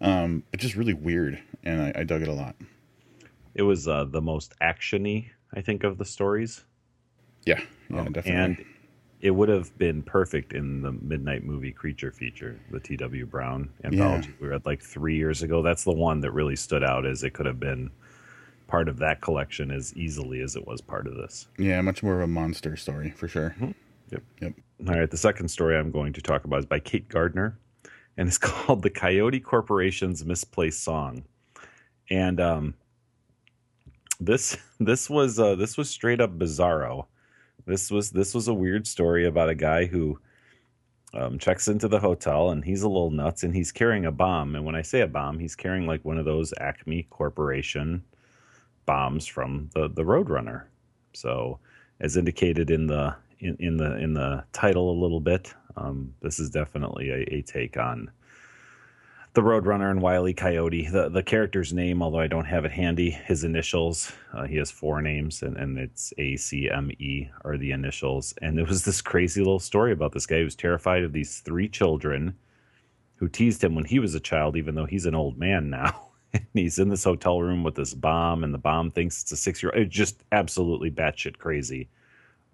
Um, 0.00 0.42
it's 0.52 0.62
just 0.62 0.76
really 0.76 0.94
weird, 0.94 1.40
and 1.62 1.80
I, 1.80 2.00
I 2.00 2.04
dug 2.04 2.22
it 2.22 2.28
a 2.28 2.32
lot. 2.32 2.56
It 3.54 3.62
was 3.62 3.86
uh, 3.86 4.04
the 4.04 4.20
most 4.20 4.52
actiony, 4.60 5.30
I 5.54 5.60
think, 5.60 5.84
of 5.84 5.98
the 5.98 6.04
stories. 6.04 6.64
Yeah, 7.46 7.60
yeah, 7.88 8.00
Um, 8.00 8.12
definitely. 8.12 8.32
And 8.32 8.64
it 9.20 9.30
would 9.30 9.48
have 9.48 9.76
been 9.78 10.02
perfect 10.02 10.52
in 10.52 10.82
the 10.82 10.92
Midnight 10.92 11.44
Movie 11.44 11.72
Creature 11.72 12.10
feature, 12.12 12.58
the 12.70 12.80
T.W. 12.80 13.24
Brown 13.26 13.70
anthology 13.84 14.34
we 14.40 14.48
read 14.48 14.66
like 14.66 14.82
three 14.82 15.16
years 15.16 15.42
ago. 15.42 15.62
That's 15.62 15.84
the 15.84 15.92
one 15.92 16.20
that 16.20 16.32
really 16.32 16.56
stood 16.56 16.82
out 16.82 17.06
as 17.06 17.22
it 17.22 17.30
could 17.32 17.46
have 17.46 17.60
been 17.60 17.90
part 18.74 18.88
of 18.88 18.98
that 18.98 19.20
collection 19.20 19.70
as 19.70 19.94
easily 19.94 20.40
as 20.40 20.56
it 20.56 20.66
was 20.66 20.80
part 20.80 21.06
of 21.06 21.14
this. 21.14 21.46
yeah, 21.58 21.80
much 21.80 22.02
more 22.02 22.16
of 22.16 22.22
a 22.22 22.26
monster 22.26 22.74
story 22.74 23.10
for 23.12 23.28
sure. 23.28 23.54
Yep. 24.10 24.22
Yep. 24.42 24.52
All 24.88 24.98
right. 24.98 25.08
The 25.08 25.16
second 25.16 25.46
story 25.46 25.78
I'm 25.78 25.92
going 25.92 26.12
to 26.12 26.20
talk 26.20 26.44
about 26.44 26.58
is 26.58 26.66
by 26.66 26.80
Kate 26.80 27.08
Gardner, 27.08 27.56
and 28.16 28.26
it's 28.26 28.36
called 28.48 28.82
"The 28.82 28.90
Coyote 28.90 29.38
Corporation's 29.38 30.24
Misplaced 30.24 30.82
Song." 30.82 31.22
And 32.10 32.40
um, 32.40 32.74
this 34.18 34.56
this 34.80 35.08
was 35.08 35.38
uh, 35.38 35.54
this 35.54 35.76
was 35.76 35.88
straight 35.88 36.20
up 36.20 36.36
bizarro. 36.36 37.06
This 37.66 37.92
was 37.92 38.10
this 38.10 38.34
was 38.34 38.48
a 38.48 38.54
weird 38.54 38.88
story 38.88 39.24
about 39.24 39.50
a 39.50 39.54
guy 39.54 39.86
who 39.86 40.18
um, 41.14 41.38
checks 41.38 41.68
into 41.68 41.86
the 41.86 42.00
hotel 42.00 42.50
and 42.50 42.64
he's 42.64 42.82
a 42.82 42.88
little 42.88 43.12
nuts 43.12 43.44
and 43.44 43.54
he's 43.54 43.70
carrying 43.70 44.04
a 44.04 44.10
bomb. 44.10 44.56
And 44.56 44.64
when 44.64 44.74
I 44.74 44.82
say 44.82 45.02
a 45.02 45.06
bomb, 45.06 45.38
he's 45.38 45.54
carrying 45.54 45.86
like 45.86 46.04
one 46.04 46.18
of 46.18 46.24
those 46.24 46.52
Acme 46.58 47.04
Corporation 47.04 48.02
bombs 48.86 49.26
from 49.26 49.70
the 49.74 49.88
the 49.88 50.02
Roadrunner. 50.02 50.64
So, 51.12 51.58
as 52.00 52.16
indicated 52.16 52.70
in 52.70 52.86
the 52.86 53.14
in, 53.40 53.56
in 53.58 53.76
the 53.76 53.96
in 53.98 54.14
the 54.14 54.44
title 54.52 54.90
a 54.90 55.00
little 55.00 55.20
bit, 55.20 55.54
um, 55.76 56.14
this 56.20 56.38
is 56.38 56.50
definitely 56.50 57.10
a, 57.10 57.34
a 57.34 57.42
take 57.42 57.76
on 57.76 58.10
the 59.34 59.42
Roadrunner 59.42 59.90
and 59.90 60.00
Wile 60.00 60.28
E. 60.28 60.32
Coyote. 60.32 60.88
The 60.88 61.08
the 61.08 61.22
character's 61.22 61.72
name, 61.72 62.02
although 62.02 62.20
I 62.20 62.28
don't 62.28 62.44
have 62.44 62.64
it 62.64 62.70
handy, 62.70 63.10
his 63.10 63.42
initials. 63.42 64.12
Uh, 64.32 64.44
he 64.44 64.56
has 64.56 64.70
four 64.70 65.02
names, 65.02 65.42
and, 65.42 65.56
and 65.56 65.76
it's 65.76 66.12
A 66.18 66.36
C 66.36 66.70
M 66.70 66.90
E 66.98 67.28
are 67.44 67.58
the 67.58 67.72
initials. 67.72 68.32
And 68.40 68.58
it 68.58 68.68
was 68.68 68.84
this 68.84 69.02
crazy 69.02 69.40
little 69.40 69.58
story 69.58 69.92
about 69.92 70.12
this 70.12 70.26
guy 70.26 70.38
who 70.38 70.44
was 70.44 70.54
terrified 70.54 71.02
of 71.02 71.12
these 71.12 71.40
three 71.40 71.68
children 71.68 72.36
who 73.16 73.28
teased 73.28 73.62
him 73.62 73.74
when 73.74 73.84
he 73.84 73.98
was 73.98 74.14
a 74.14 74.20
child, 74.20 74.56
even 74.56 74.74
though 74.74 74.86
he's 74.86 75.06
an 75.06 75.14
old 75.14 75.38
man 75.38 75.68
now. 75.70 76.10
and 76.38 76.46
he's 76.52 76.78
in 76.78 76.88
this 76.88 77.04
hotel 77.04 77.40
room 77.40 77.62
with 77.62 77.76
this 77.76 77.94
bomb, 77.94 78.44
and 78.44 78.52
the 78.52 78.58
bomb 78.58 78.90
thinks 78.90 79.22
it's 79.22 79.32
a 79.32 79.36
six 79.36 79.62
year 79.62 79.72
old. 79.74 79.86
It's 79.86 79.94
just 79.94 80.24
absolutely 80.32 80.90
batshit 80.90 81.38
crazy, 81.38 81.88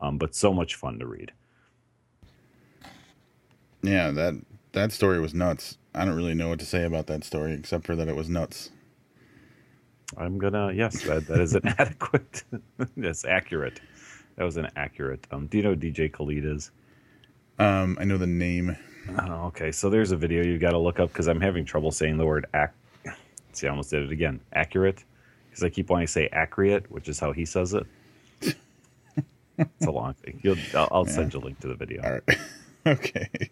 um, 0.00 0.18
but 0.18 0.34
so 0.34 0.52
much 0.52 0.74
fun 0.74 0.98
to 0.98 1.06
read. 1.06 1.32
Yeah, 3.82 4.10
that 4.10 4.34
that 4.72 4.92
story 4.92 5.18
was 5.20 5.34
nuts. 5.34 5.78
I 5.94 6.04
don't 6.04 6.14
really 6.14 6.34
know 6.34 6.48
what 6.48 6.58
to 6.60 6.66
say 6.66 6.84
about 6.84 7.06
that 7.06 7.24
story 7.24 7.54
except 7.54 7.86
for 7.86 7.96
that 7.96 8.08
it 8.08 8.14
was 8.14 8.28
nuts. 8.28 8.70
I'm 10.16 10.38
gonna 10.38 10.72
yes, 10.72 11.02
that, 11.04 11.26
that 11.28 11.40
is 11.40 11.54
an 11.54 11.62
adequate, 11.78 12.44
yes, 12.96 13.24
accurate. 13.24 13.80
That 14.36 14.44
was 14.44 14.56
an 14.56 14.68
accurate. 14.76 15.26
Um, 15.30 15.46
do 15.46 15.58
you 15.58 15.62
know 15.62 15.74
DJ 15.74 16.12
Khaled 16.12 16.44
is? 16.44 16.70
Um, 17.58 17.96
I 18.00 18.04
know 18.04 18.18
the 18.18 18.26
name. 18.26 18.76
Oh, 19.18 19.46
okay, 19.46 19.72
so 19.72 19.88
there's 19.88 20.12
a 20.12 20.16
video 20.16 20.42
you 20.42 20.58
got 20.58 20.70
to 20.70 20.78
look 20.78 21.00
up 21.00 21.10
because 21.10 21.26
I'm 21.26 21.40
having 21.40 21.64
trouble 21.64 21.90
saying 21.90 22.16
the 22.18 22.26
word 22.26 22.46
ac. 22.54 22.72
See, 23.52 23.66
I 23.66 23.70
almost 23.70 23.90
did 23.90 24.02
it 24.02 24.10
again. 24.12 24.40
Accurate, 24.52 25.04
because 25.48 25.64
I 25.64 25.68
keep 25.70 25.90
wanting 25.90 26.06
to 26.06 26.12
say 26.12 26.28
accurate, 26.32 26.90
which 26.90 27.08
is 27.08 27.18
how 27.18 27.32
he 27.32 27.44
says 27.44 27.74
it. 27.74 27.86
it's 28.40 29.86
a 29.86 29.90
long 29.90 30.14
thing. 30.14 30.40
You'll, 30.42 30.56
I'll, 30.74 30.88
I'll 30.90 31.06
send 31.06 31.34
you 31.34 31.40
a 31.40 31.42
link 31.42 31.60
to 31.60 31.68
the 31.68 31.74
video. 31.74 32.02
All 32.02 32.12
right. 32.12 32.38
okay. 32.86 33.50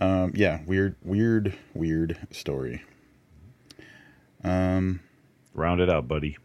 um, 0.00 0.32
yeah, 0.34 0.60
weird, 0.66 0.96
weird, 1.02 1.56
weird 1.74 2.16
story. 2.30 2.82
Um, 4.44 5.00
Round 5.54 5.80
it 5.80 5.90
out, 5.90 6.06
buddy. 6.06 6.36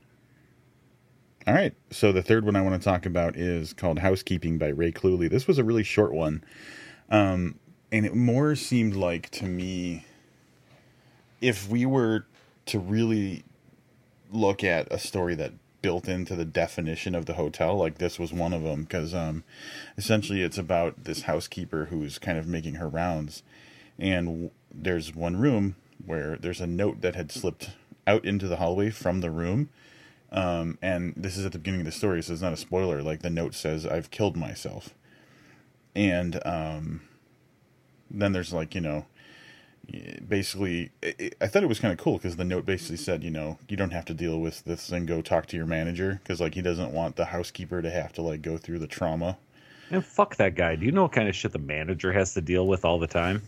all 1.46 1.54
right. 1.54 1.74
So 1.92 2.12
the 2.12 2.24
third 2.24 2.46
one 2.46 2.56
I 2.56 2.62
want 2.62 2.82
to 2.82 2.84
talk 2.84 3.06
about 3.06 3.36
is 3.36 3.74
called 3.74 4.00
Housekeeping 4.00 4.58
by 4.58 4.70
Ray 4.70 4.92
Cluley. 4.92 5.30
This 5.30 5.48
was 5.48 5.60
a 5.60 5.64
really 5.64 5.84
short 5.84 6.14
one. 6.14 6.44
Um, 7.10 7.60
and 7.92 8.06
it 8.08 8.16
more 8.16 8.56
seemed 8.56 8.96
like 8.96 9.30
to 9.32 9.46
me 9.46 10.06
if 11.44 11.70
we 11.70 11.86
were 11.86 12.26
to 12.66 12.80
really 12.80 13.44
look 14.32 14.64
at 14.64 14.92
a 14.92 14.98
story 14.98 15.36
that 15.36 15.52
built 15.82 16.08
into 16.08 16.36
the 16.36 16.46
definition 16.46 17.14
of 17.14 17.26
the 17.26 17.34
hotel 17.34 17.76
like 17.76 17.98
this 17.98 18.18
was 18.18 18.32
one 18.32 18.54
of 18.54 18.64
them 18.64 18.84
because 18.84 19.14
um, 19.14 19.44
essentially 19.98 20.42
it's 20.42 20.58
about 20.58 21.04
this 21.04 21.24
housekeeper 21.24 21.86
who's 21.86 22.18
kind 22.18 22.38
of 22.38 22.48
making 22.48 22.76
her 22.76 22.88
rounds 22.88 23.44
and 24.00 24.28
w- 24.28 24.52
there's 24.74 25.14
one 25.14 25.36
room 25.36 25.76
where 26.06 26.38
there's 26.38 26.62
a 26.62 26.68
note 26.68 27.02
that 27.02 27.16
had 27.16 27.32
slipped 27.32 27.72
out 28.08 28.24
into 28.24 28.48
the 28.48 28.56
hallway 28.56 28.90
from 28.90 29.20
the 29.20 29.30
room 29.30 29.70
um, 30.32 30.78
and 30.82 31.14
this 31.18 31.38
is 31.38 31.46
at 31.46 31.52
the 31.52 31.60
beginning 31.60 31.82
of 31.82 31.86
the 31.86 31.92
story 31.92 32.24
so 32.24 32.32
it's 32.32 32.42
not 32.42 32.54
a 32.54 32.58
spoiler 32.58 33.02
like 33.04 33.22
the 33.22 33.30
note 33.30 33.54
says 33.54 33.86
i've 33.86 34.10
killed 34.10 34.38
myself. 34.38 34.92
And 35.96 36.40
um, 36.46 37.02
then 38.10 38.32
there's 38.32 38.54
like 38.54 38.74
you 38.74 38.82
know 38.82 39.06
basically 40.28 40.92
it, 41.02 41.36
i 41.42 41.48
thought 41.48 41.62
it 41.62 41.68
was 41.68 41.80
kind 41.80 41.92
of 41.92 41.98
cool 41.98 42.14
because 42.14 42.38
the 42.38 42.46
note 42.46 42.66
basically 42.66 42.96
said 42.96 43.22
you 43.24 43.30
know 43.30 43.58
you 43.68 43.76
don't 43.76 43.92
have 43.92 44.06
to 44.06 44.14
deal 44.14 44.40
with 44.40 44.64
this 44.64 44.90
and 44.90 45.08
go 45.08 45.22
talk 45.22 45.46
to 45.46 45.58
your 45.58 45.66
manager 45.66 46.22
because 46.24 46.40
like 46.40 46.56
he 46.56 46.62
doesn't 46.62 46.92
want 46.94 47.18
the 47.18 47.26
housekeeper 47.26 47.82
to 47.82 47.90
have 47.90 48.14
to 48.14 48.22
like 48.22 48.42
go 48.42 48.58
through 48.58 48.80
the 48.80 48.88
trauma 48.88 49.38
And 49.92 50.04
fuck 50.04 50.38
that 50.38 50.56
guy. 50.56 50.76
Do 50.76 50.86
you 50.86 50.92
know 50.92 51.04
what 51.04 51.12
kind 51.12 51.28
of 51.28 51.36
shit 51.36 51.52
the 51.52 51.60
manager 51.60 52.12
has 52.14 52.34
to 52.34 52.42
deal 52.42 52.66
with 52.66 52.86
all 52.86 52.98
the 52.98 53.08
time? 53.08 53.44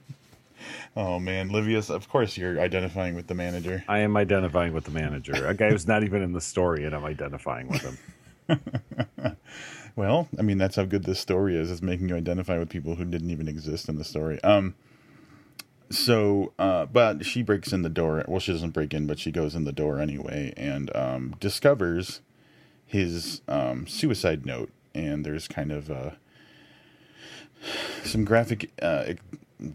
oh 0.96 1.18
man 1.18 1.50
livius 1.50 1.90
of 1.90 2.08
course 2.08 2.36
you're 2.36 2.58
identifying 2.58 3.14
with 3.14 3.26
the 3.26 3.34
manager 3.34 3.84
I 3.88 3.98
am 3.98 4.16
identifying 4.16 4.72
with 4.72 4.84
the 4.84 4.90
manager, 4.90 5.46
a 5.46 5.54
guy 5.54 5.70
who's 5.70 5.86
not 5.86 6.02
even 6.02 6.22
in 6.22 6.32
the 6.32 6.40
story, 6.40 6.84
and 6.84 6.94
I'm 6.94 7.04
identifying 7.04 7.68
with 7.68 7.82
him. 7.82 7.98
well 9.96 10.28
i 10.38 10.42
mean 10.42 10.58
that's 10.58 10.76
how 10.76 10.84
good 10.84 11.04
this 11.04 11.20
story 11.20 11.56
is 11.56 11.70
it's 11.70 11.82
making 11.82 12.08
you 12.08 12.16
identify 12.16 12.58
with 12.58 12.68
people 12.68 12.94
who 12.94 13.04
didn't 13.04 13.30
even 13.30 13.48
exist 13.48 13.88
in 13.88 13.96
the 13.98 14.04
story 14.04 14.42
um 14.42 14.74
so 15.92 16.52
uh 16.58 16.86
but 16.86 17.24
she 17.24 17.42
breaks 17.42 17.72
in 17.72 17.82
the 17.82 17.88
door 17.88 18.24
well 18.26 18.40
she 18.40 18.52
doesn't 18.52 18.70
break 18.70 18.94
in 18.94 19.06
but 19.06 19.18
she 19.18 19.30
goes 19.30 19.54
in 19.54 19.64
the 19.64 19.72
door 19.72 20.00
anyway 20.00 20.52
and 20.56 20.94
um 20.96 21.34
discovers 21.40 22.20
his 22.92 23.40
um 23.48 23.86
suicide 23.86 24.44
note. 24.44 24.70
And 24.94 25.24
there's 25.24 25.48
kind 25.48 25.72
of 25.72 25.90
uh 25.90 26.10
some 28.04 28.24
graphic 28.24 28.70
uh 28.80 29.14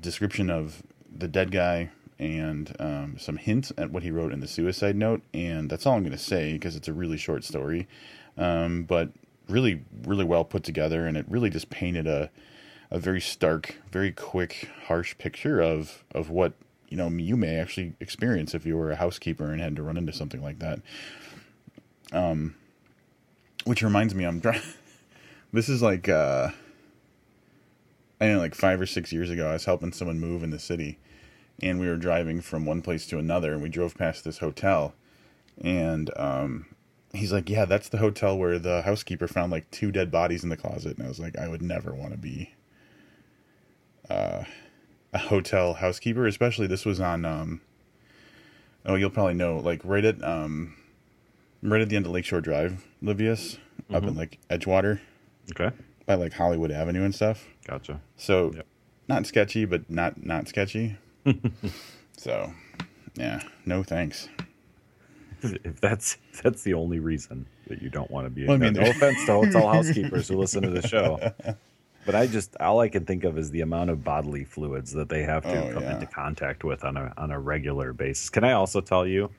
description 0.01 0.50
of 0.50 0.83
the 1.12 1.27
dead 1.27 1.51
guy 1.51 1.89
and 2.19 2.75
um, 2.79 3.15
some 3.19 3.38
hints 3.38 3.71
at 3.77 3.91
what 3.91 4.03
he 4.03 4.12
wrote 4.12 4.31
in 4.33 4.39
the 4.39 4.47
suicide 4.47 4.95
note. 4.95 5.21
And 5.33 5.69
that's 5.69 5.86
all 5.86 5.95
i'm 5.95 6.03
going 6.03 6.12
to 6.12 6.17
say 6.17 6.53
because 6.53 6.75
it's 6.75 6.88
a 6.88 6.93
really 6.93 7.17
short 7.17 7.43
story. 7.43 7.88
Um, 8.38 8.83
but 8.83 9.09
really 9.50 9.83
really 10.03 10.25
well 10.25 10.43
put 10.43 10.63
together 10.63 11.07
and 11.07 11.17
it 11.17 11.25
really 11.27 11.50
just 11.50 11.69
painted 11.71 12.05
a 12.05 12.29
a 12.89 13.00
very 13.00 13.22
stark 13.22 13.75
very 13.91 14.12
quick 14.12 14.70
harsh 14.86 15.17
picture 15.17 15.60
of 15.60 16.03
of 16.13 16.29
what 16.29 16.53
you 16.89 16.98
know 16.98 17.10
you 17.10 17.36
may 17.36 17.58
actually 17.58 17.94
experience 18.00 18.53
if 18.53 18.65
you 18.65 18.77
were 18.77 18.91
a 18.91 18.96
housekeeper 18.96 19.51
and 19.51 19.62
had 19.62 19.75
to 19.75 19.84
run 19.84 19.98
into 19.98 20.13
something 20.13 20.41
like 20.41 20.60
that. 20.60 20.79
Um 22.12 22.56
which 23.65 23.82
reminds 23.82 24.15
me 24.15 24.24
i'm 24.24 24.39
dry- 24.39 24.62
this 25.51 25.67
is 25.67 25.82
like 25.82 26.08
uh 26.08 26.51
I 28.20 28.27
know, 28.27 28.39
like 28.39 28.56
five 28.56 28.82
or 28.82 28.88
six 28.88 29.12
years 29.13 29.29
ago, 29.29 29.50
I 29.50 29.53
was 29.53 29.65
helping 29.65 29.94
someone 29.94 30.20
move 30.20 30.41
in 30.41 30.50
the 30.50 30.60
city, 30.60 30.98
and 31.62 31.79
we 31.79 31.88
were 31.88 31.98
driving 31.98 32.41
from 32.41 32.65
one 32.65 32.82
place 32.82 33.06
to 33.08 33.20
another, 33.20 33.53
and 33.53 33.62
we 33.62 33.70
drove 33.70 33.96
past 33.96 34.24
this 34.24 34.39
hotel, 34.39 34.96
and 35.62 36.10
um, 36.17 36.65
he's 37.13 37.32
like, 37.32 37.50
"Yeah, 37.50 37.65
that's 37.65 37.89
the 37.89 38.00
hotel 38.00 38.38
where 38.38 38.58
the 38.58 38.82
housekeeper 38.82 39.27
found 39.27 39.51
like 39.51 39.70
two 39.70 39.91
dead 39.91 40.10
bodies 40.10 40.44
in 40.44 40.50
the 40.50 40.58
closet," 40.58 40.98
and 40.98 41.06
I 41.06 41.10
was 41.10 41.20
like, 41.20 41.38
"I 41.38 41.48
would 41.48 41.62
never 41.62 41.94
want 41.94 42.13
to 42.13 42.17
be 42.17 42.56
uh, 44.09 44.43
a 45.13 45.17
hotel 45.17 45.75
housekeeper, 45.75 46.27
especially 46.27 46.67
this 46.67 46.85
was 46.85 46.99
on 46.99 47.25
um, 47.25 47.61
oh, 48.85 48.95
you'll 48.95 49.09
probably 49.09 49.33
know, 49.33 49.57
like 49.57 49.81
right 49.83 50.03
at 50.05 50.23
um, 50.23 50.75
right 51.61 51.81
at 51.81 51.89
the 51.89 51.95
end 51.95 52.05
of 52.05 52.11
Lakeshore 52.11 52.41
Drive, 52.41 52.85
Livius, 53.01 53.57
up 53.93 54.03
in 54.03 54.15
like 54.15 54.39
Edgewater 54.49 54.99
Okay, 55.51 55.75
by 56.05 56.15
like 56.15 56.33
Hollywood 56.33 56.71
Avenue 56.71 57.03
and 57.03 57.15
stuff." 57.15 57.47
gotcha. 57.65 58.01
So 58.15 58.51
Yep. 58.55 58.65
not 59.07 59.25
sketchy, 59.25 59.65
but 59.65 59.89
not 59.89 60.23
not 60.25 60.47
sketchy. 60.47 60.97
so 62.17 62.53
Yeah, 63.15 63.41
no 63.65 63.83
thanks. 63.83 64.29
If 65.41 65.79
that's 65.79 66.17
if 66.33 66.41
that's 66.41 66.63
the 66.63 66.73
only 66.73 66.99
reason 66.99 67.45
that 67.67 67.81
you 67.81 67.89
don't 67.89 68.09
want 68.09 68.25
to 68.25 68.29
be, 68.31 68.45
Well, 68.47 68.55
I 68.55 68.57
no, 68.57 68.65
mean, 68.65 68.73
no 68.83 68.89
offense 68.89 69.23
to 69.25 69.33
hotel 69.33 69.67
housekeepers 69.67 70.27
who 70.27 70.37
listen 70.37 70.63
to 70.63 70.69
the 70.71 70.81
show, 70.87 71.19
but 72.07 72.15
I 72.15 72.25
just 72.25 72.55
all 72.59 72.79
I 72.79 72.89
can 72.89 73.05
think 73.05 73.23
of 73.23 73.37
is 73.37 73.51
the 73.51 73.61
amount 73.61 73.91
of 73.91 74.03
bodily 74.03 74.43
fluids 74.45 74.91
that 74.93 75.09
they 75.09 75.21
have 75.23 75.43
to 75.43 75.69
Oh, 75.69 75.73
come 75.73 75.83
yeah. 75.83 75.93
into 75.93 76.07
contact 76.07 76.63
with 76.63 76.83
on 76.83 76.97
a 76.97 77.13
on 77.17 77.29
a 77.29 77.39
regular 77.39 77.93
basis. 77.93 78.29
Can 78.31 78.43
I 78.43 78.53
also 78.53 78.81
tell 78.81 79.05
you, 79.05 79.29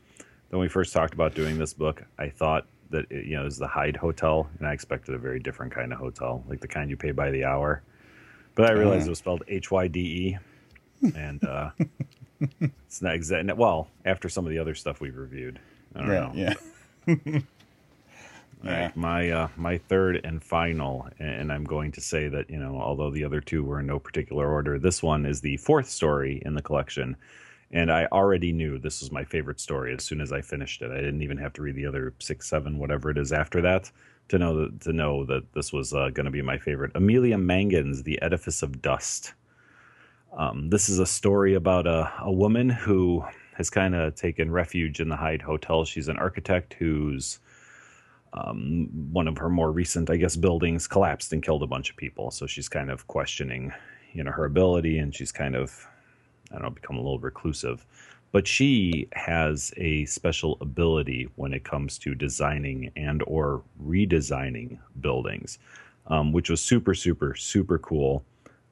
when 0.51 0.61
we 0.61 0.69
first 0.69 0.93
talked 0.93 1.15
about 1.15 1.35
doing 1.35 1.59
this 1.59 1.75
book, 1.75 2.05
I 2.19 2.29
thought 2.29 2.67
that 2.91 3.07
it, 3.11 3.25
you 3.27 3.35
know 3.35 3.43
it 3.43 3.47
was 3.47 3.59
the 3.59 3.67
Hyde 3.67 3.97
Hotel, 3.97 4.49
and 4.61 4.69
I 4.69 4.73
expected 4.73 5.15
a 5.15 5.19
very 5.19 5.41
different 5.41 5.73
kind 5.73 5.93
of 5.93 5.99
hotel, 5.99 6.45
like 6.49 6.61
the 6.61 6.69
kind 6.69 6.89
you 6.91 6.97
pay 6.97 7.11
by 7.11 7.31
the 7.31 7.45
hour. 7.45 7.83
But 8.55 8.71
I 8.71 8.73
realized 8.73 9.01
Uh-huh. 9.03 9.07
it 9.07 9.11
was 9.11 9.19
spelled 9.19 9.43
H 9.49 9.71
Y 9.71 9.89
D 9.89 10.01
E, 11.03 11.13
and 11.17 11.43
uh, 11.45 11.71
it's 12.61 13.03
not 13.03 13.15
exact. 13.15 13.53
Well, 13.57 13.89
after 14.05 14.29
some 14.29 14.45
of 14.47 14.51
the 14.51 14.59
other 14.59 14.75
stuff 14.75 15.01
we've 15.01 15.17
reviewed, 15.17 15.59
I 15.95 15.99
don't 16.01 16.09
know. 16.37 16.55
Right? 17.07 17.43
Yeah. 18.65 18.91
My 18.95 19.31
uh, 19.31 19.49
my 19.57 19.79
third 19.79 20.21
and 20.25 20.43
final, 20.43 21.09
and 21.19 21.53
I'm 21.53 21.65
going 21.65 21.93
to 21.93 22.01
say 22.01 22.29
that 22.29 22.51
you 22.51 22.59
know, 22.59 22.81
although 22.81 23.11
the 23.11 23.25
other 23.25 23.41
two 23.41 23.63
were 23.63 23.81
in 23.81 23.87
no 23.87 23.99
particular 23.99 24.51
order, 24.51 24.79
this 24.79 25.03
one 25.03 25.27
is 25.27 25.41
the 25.41 25.57
fourth 25.59 25.89
story 25.89 26.43
in 26.45 26.55
the 26.55 26.63
collection, 26.63 27.17
and 27.71 27.91
I 27.93 28.07
already 28.07 28.53
knew 28.53 28.79
this 28.79 29.01
was 29.01 29.13
my 29.13 29.25
favorite 29.25 29.61
story 29.61 29.95
as 29.95 30.05
soon 30.05 30.21
as 30.21 30.33
I 30.33 30.41
finished 30.41 30.83
it. 30.83 30.91
I 30.91 30.97
didn't 30.97 31.23
even 31.23 31.39
have 31.39 31.53
to 31.55 31.63
read 31.63 31.77
the 31.77 31.87
other 31.87 32.15
six, 32.19 32.49
seven, 32.49 32.79
whatever 32.79 33.11
it 33.11 33.19
is 33.19 33.33
after 33.33 33.61
that 33.63 33.91
to 34.29 34.39
know 34.39 34.61
that 34.61 34.81
to 34.83 34.93
know 34.93 35.25
that 35.25 35.53
this 35.55 35.73
was 35.73 35.93
uh, 35.93 36.11
going 36.11 36.27
to 36.27 36.31
be 36.33 36.43
my 36.43 36.59
favorite. 36.59 36.93
Amelia 36.95 37.39
Mangan's 37.39 38.03
The 38.03 38.21
Edifice 38.23 38.63
of 38.63 38.83
Dust. 38.83 39.35
Um, 40.37 40.69
this 40.69 40.89
is 40.89 40.99
a 40.99 41.07
story 41.07 41.55
about 41.55 41.87
a, 41.87 42.13
a 42.21 42.33
woman 42.33 42.69
who 42.69 43.25
has 43.55 43.71
kind 43.71 43.95
of 43.95 44.15
taken 44.15 44.51
refuge 44.51 45.01
in 45.01 45.09
the 45.09 45.17
Hyde 45.17 45.43
Hotel. 45.43 45.85
She's 45.85 46.09
an 46.09 46.19
architect 46.19 46.75
who's 46.75 47.41
um, 48.33 48.89
one 49.13 49.29
of 49.29 49.39
her 49.39 49.49
more 49.49 49.73
recent, 49.73 50.11
I 50.11 50.17
guess, 50.17 50.37
buildings 50.37 50.87
collapsed 50.87 51.33
and 51.33 51.43
killed 51.43 51.63
a 51.63 51.67
bunch 51.67 51.91
of 51.91 51.97
people. 51.97 52.31
So 52.31 52.47
she's 52.47 52.69
kind 52.69 52.91
of 52.91 53.07
questioning, 53.07 53.73
you 54.13 54.23
know, 54.23 54.31
her 54.31 54.45
ability, 54.45 54.99
and 54.99 55.15
she's 55.15 55.33
kind 55.33 55.57
of, 55.57 55.87
I 56.51 56.55
don't 56.55 56.63
know, 56.63 56.71
become 56.71 56.97
a 56.97 57.01
little 57.01 57.19
reclusive. 57.19 57.85
But 58.31 58.47
she 58.47 59.09
has 59.13 59.73
a 59.79 60.05
special 60.05 60.59
ability 60.61 61.29
when 61.37 61.55
it 61.55 61.65
comes 61.65 61.99
to 62.01 62.15
designing 62.15 62.91
and 62.95 63.23
or 63.27 63.63
redesigning 63.83 64.79
buildings, 65.01 65.59
um, 66.09 66.33
which 66.33 66.51
was 66.51 66.61
super, 66.61 66.95
super, 66.95 67.35
super 67.35 67.79
cool. 67.79 68.23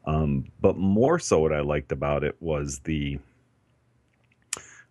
Um, 0.05 0.45
but 0.61 0.77
more 0.77 1.19
so, 1.19 1.39
what 1.39 1.53
I 1.53 1.61
liked 1.61 1.91
about 1.91 2.23
it 2.23 2.37
was 2.41 2.81
the 2.81 3.19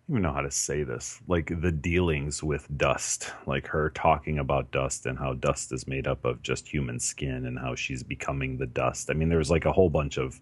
even 0.08 0.22
know 0.22 0.32
how 0.32 0.40
to 0.40 0.50
say 0.50 0.84
this. 0.84 1.20
Like 1.26 1.60
the 1.60 1.72
dealings 1.72 2.42
with 2.42 2.66
dust, 2.76 3.32
like 3.46 3.66
her 3.66 3.90
talking 3.90 4.38
about 4.38 4.70
dust 4.70 5.06
and 5.06 5.18
how 5.18 5.34
dust 5.34 5.72
is 5.72 5.88
made 5.88 6.06
up 6.06 6.24
of 6.24 6.42
just 6.42 6.68
human 6.68 7.00
skin 7.00 7.46
and 7.46 7.58
how 7.58 7.74
she's 7.74 8.02
becoming 8.02 8.56
the 8.56 8.66
dust. 8.66 9.10
I 9.10 9.14
mean, 9.14 9.28
there 9.28 9.38
was 9.38 9.50
like 9.50 9.64
a 9.64 9.72
whole 9.72 9.90
bunch 9.90 10.16
of 10.16 10.40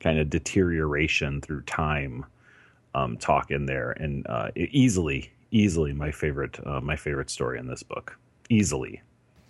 kind 0.00 0.18
of 0.18 0.30
deterioration 0.30 1.40
through 1.40 1.62
time 1.62 2.24
um, 2.94 3.16
talk 3.18 3.50
in 3.50 3.66
there, 3.66 3.92
and 3.92 4.26
uh, 4.26 4.50
easily, 4.56 5.30
easily 5.50 5.92
my 5.92 6.10
favorite, 6.10 6.58
uh, 6.66 6.80
my 6.80 6.96
favorite 6.96 7.30
story 7.30 7.58
in 7.58 7.66
this 7.66 7.82
book. 7.82 8.18
Easily, 8.50 9.00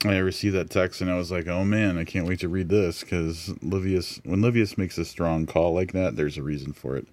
I 0.04 0.18
received 0.18 0.54
that 0.54 0.70
text 0.70 1.00
and 1.00 1.10
I 1.10 1.16
was 1.16 1.32
like, 1.32 1.48
"Oh 1.48 1.64
man, 1.64 1.98
I 1.98 2.04
can't 2.04 2.26
wait 2.26 2.40
to 2.40 2.48
read 2.48 2.68
this." 2.68 3.00
Because 3.00 3.52
Livius, 3.62 4.20
when 4.24 4.42
Livius 4.42 4.78
makes 4.78 4.98
a 4.98 5.04
strong 5.04 5.46
call 5.46 5.72
like 5.72 5.92
that, 5.92 6.14
there's 6.14 6.38
a 6.38 6.42
reason 6.42 6.72
for 6.72 6.96
it, 6.96 7.08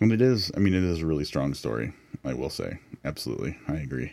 and 0.00 0.12
it 0.12 0.20
is. 0.20 0.50
I 0.56 0.60
mean, 0.60 0.74
it 0.74 0.84
is 0.84 1.02
a 1.02 1.06
really 1.06 1.24
strong 1.24 1.54
story. 1.54 1.92
I 2.24 2.34
will 2.34 2.50
say, 2.50 2.78
absolutely, 3.04 3.58
I 3.68 3.74
agree. 3.74 4.12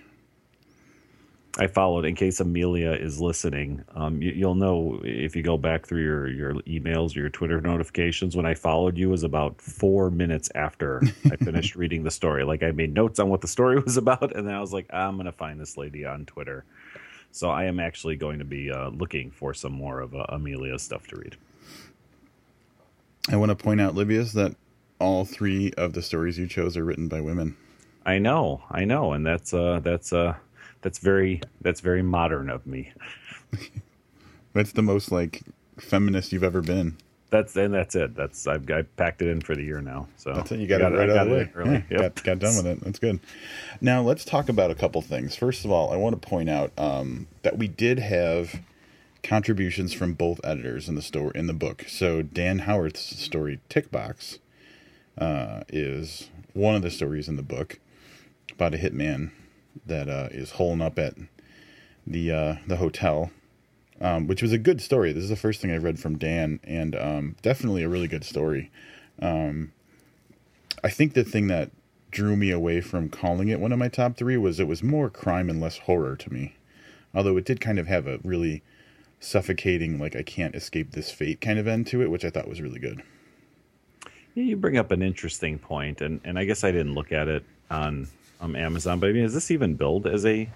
I 1.59 1.67
followed 1.67 2.05
in 2.05 2.15
case 2.15 2.39
Amelia 2.39 2.91
is 2.91 3.19
listening. 3.19 3.83
Um, 3.93 4.21
you, 4.21 4.31
you'll 4.31 4.55
know 4.55 5.01
if 5.03 5.35
you 5.35 5.43
go 5.43 5.57
back 5.57 5.85
through 5.85 6.01
your, 6.01 6.27
your 6.29 6.53
emails 6.61 7.15
or 7.15 7.19
your 7.19 7.29
Twitter 7.29 7.59
notifications. 7.59 8.37
When 8.37 8.45
I 8.45 8.53
followed 8.53 8.97
you 8.97 9.09
was 9.09 9.23
about 9.23 9.59
four 9.59 10.09
minutes 10.09 10.49
after 10.55 11.01
I 11.25 11.35
finished 11.43 11.75
reading 11.75 12.03
the 12.03 12.11
story. 12.11 12.45
Like 12.45 12.63
I 12.63 12.71
made 12.71 12.93
notes 12.93 13.19
on 13.19 13.29
what 13.29 13.41
the 13.41 13.47
story 13.49 13.79
was 13.85 13.97
about, 13.97 14.35
and 14.35 14.47
then 14.47 14.55
I 14.55 14.61
was 14.61 14.71
like, 14.71 14.87
I'm 14.93 15.17
gonna 15.17 15.33
find 15.33 15.59
this 15.59 15.77
lady 15.77 16.05
on 16.05 16.25
Twitter. 16.25 16.63
So 17.31 17.49
I 17.49 17.65
am 17.65 17.79
actually 17.79 18.15
going 18.17 18.39
to 18.39 18.45
be 18.45 18.71
uh, 18.71 18.89
looking 18.89 19.31
for 19.31 19.53
some 19.53 19.71
more 19.71 20.01
of 20.01 20.13
uh, 20.13 20.25
Amelia's 20.29 20.83
stuff 20.83 21.07
to 21.07 21.15
read. 21.15 21.37
I 23.29 23.37
want 23.37 23.49
to 23.49 23.55
point 23.55 23.79
out, 23.79 23.95
Livius, 23.95 24.33
that 24.33 24.55
all 25.01 25.25
three 25.25 25.71
of 25.77 25.93
the 25.93 26.01
stories 26.01 26.37
you 26.37 26.47
chose 26.47 26.77
are 26.77 26.85
written 26.85 27.07
by 27.09 27.19
women. 27.19 27.57
I 28.05 28.19
know, 28.19 28.63
I 28.71 28.85
know, 28.85 29.11
and 29.13 29.25
that's 29.25 29.53
uh, 29.53 29.79
that's 29.83 30.13
uh, 30.13 30.35
that's 30.81 30.99
very 30.99 31.41
that's 31.61 31.81
very 31.81 32.01
modern 32.03 32.49
of 32.49 32.65
me. 32.65 32.93
That's 34.53 34.73
the 34.73 34.81
most 34.81 35.11
like 35.11 35.43
feminist 35.79 36.33
you've 36.33 36.43
ever 36.43 36.61
been. 36.61 36.97
That's 37.29 37.55
and 37.55 37.73
that's 37.73 37.95
it. 37.95 38.15
That's 38.15 38.45
I've 38.47 38.69
I 38.69 38.81
packed 38.81 39.21
it 39.21 39.29
in 39.29 39.39
for 39.39 39.55
the 39.55 39.63
year 39.63 39.79
now. 39.81 40.07
So 40.17 40.33
That's 40.33 40.51
it. 40.51 40.59
You 40.59 40.67
got 40.67 40.81
I 40.81 40.87
it 40.87 40.89
right 40.97 41.09
I 41.09 41.17
out 41.17 41.27
of 41.27 41.29
the 41.29 41.33
way. 41.33 41.51
early. 41.55 41.85
Yeah, 41.89 42.01
Yep. 42.01 42.15
got, 42.15 42.23
got 42.25 42.39
done 42.39 42.55
with 42.57 42.67
it. 42.67 42.81
That's 42.81 42.99
good. 42.99 43.21
Now 43.79 44.01
let's 44.01 44.25
talk 44.25 44.49
about 44.49 44.69
a 44.71 44.75
couple 44.75 45.01
things. 45.01 45.37
First 45.37 45.63
of 45.63 45.71
all, 45.71 45.93
I 45.93 45.95
want 45.95 46.21
to 46.21 46.27
point 46.29 46.49
out 46.49 46.73
um, 46.77 47.27
that 47.43 47.57
we 47.57 47.69
did 47.69 47.99
have 47.99 48.59
contributions 49.23 49.93
from 49.93 50.13
both 50.13 50.41
editors 50.43 50.89
in 50.89 50.95
the 50.95 51.01
store 51.01 51.31
in 51.31 51.47
the 51.47 51.53
book. 51.53 51.85
So 51.87 52.21
Dan 52.21 52.59
Howarth's 52.59 53.17
story 53.21 53.61
Tickbox 53.69 54.39
uh, 55.17 55.61
is 55.69 56.29
one 56.53 56.75
of 56.75 56.81
the 56.81 56.91
stories 56.91 57.27
in 57.27 57.35
the 57.35 57.43
book 57.43 57.79
about 58.51 58.73
a 58.73 58.77
hitman 58.77 59.31
that 59.85 60.09
uh, 60.09 60.29
is 60.31 60.51
holing 60.51 60.81
up 60.81 60.99
at 60.99 61.15
the 62.05 62.31
uh, 62.31 62.55
the 62.67 62.77
hotel 62.77 63.31
um, 64.01 64.27
which 64.27 64.41
was 64.41 64.51
a 64.51 64.57
good 64.57 64.81
story. 64.81 65.13
This 65.13 65.23
is 65.23 65.29
the 65.29 65.35
first 65.35 65.61
thing 65.61 65.71
I 65.71 65.77
read 65.77 65.99
from 65.99 66.17
Dan, 66.17 66.59
and 66.63 66.95
um, 66.95 67.35
definitely 67.41 67.83
a 67.83 67.89
really 67.89 68.07
good 68.07 68.23
story. 68.23 68.71
Um, 69.21 69.71
I 70.83 70.89
think 70.89 71.13
the 71.13 71.23
thing 71.23 71.47
that 71.47 71.69
drew 72.09 72.35
me 72.35 72.49
away 72.49 72.81
from 72.81 73.07
calling 73.07 73.47
it 73.47 73.59
one 73.59 73.71
of 73.71 73.79
my 73.79 73.87
top 73.87 74.17
three 74.17 74.35
was 74.35 74.59
it 74.59 74.67
was 74.67 74.83
more 74.83 75.09
crime 75.09 75.49
and 75.49 75.61
less 75.61 75.77
horror 75.77 76.15
to 76.15 76.33
me. 76.33 76.55
Although 77.13 77.37
it 77.37 77.45
did 77.45 77.61
kind 77.61 77.77
of 77.77 77.87
have 77.87 78.07
a 78.07 78.19
really 78.23 78.63
suffocating, 79.19 79.99
like 79.99 80.15
I 80.15 80.23
can't 80.23 80.55
escape 80.55 80.91
this 80.91 81.11
fate 81.11 81.39
kind 81.39 81.59
of 81.59 81.67
end 81.67 81.85
to 81.87 82.01
it, 82.01 82.09
which 82.09 82.25
I 82.25 82.31
thought 82.31 82.49
was 82.49 82.61
really 82.61 82.79
good. 82.79 83.03
You 84.35 84.55
bring 84.55 84.77
up 84.77 84.91
an 84.91 85.01
interesting 85.01 85.59
point, 85.59 86.01
and, 86.01 86.21
and 86.23 86.39
I 86.39 86.45
guess 86.45 86.63
I 86.63 86.71
didn't 86.71 86.93
look 86.95 87.11
at 87.11 87.27
it 87.27 87.43
on 87.69 88.07
um, 88.39 88.55
Amazon, 88.55 88.99
but 88.99 89.09
I 89.09 89.13
mean, 89.13 89.25
is 89.25 89.33
this 89.33 89.51
even 89.51 89.75
billed 89.75 90.07
as 90.07 90.25
a 90.25 90.49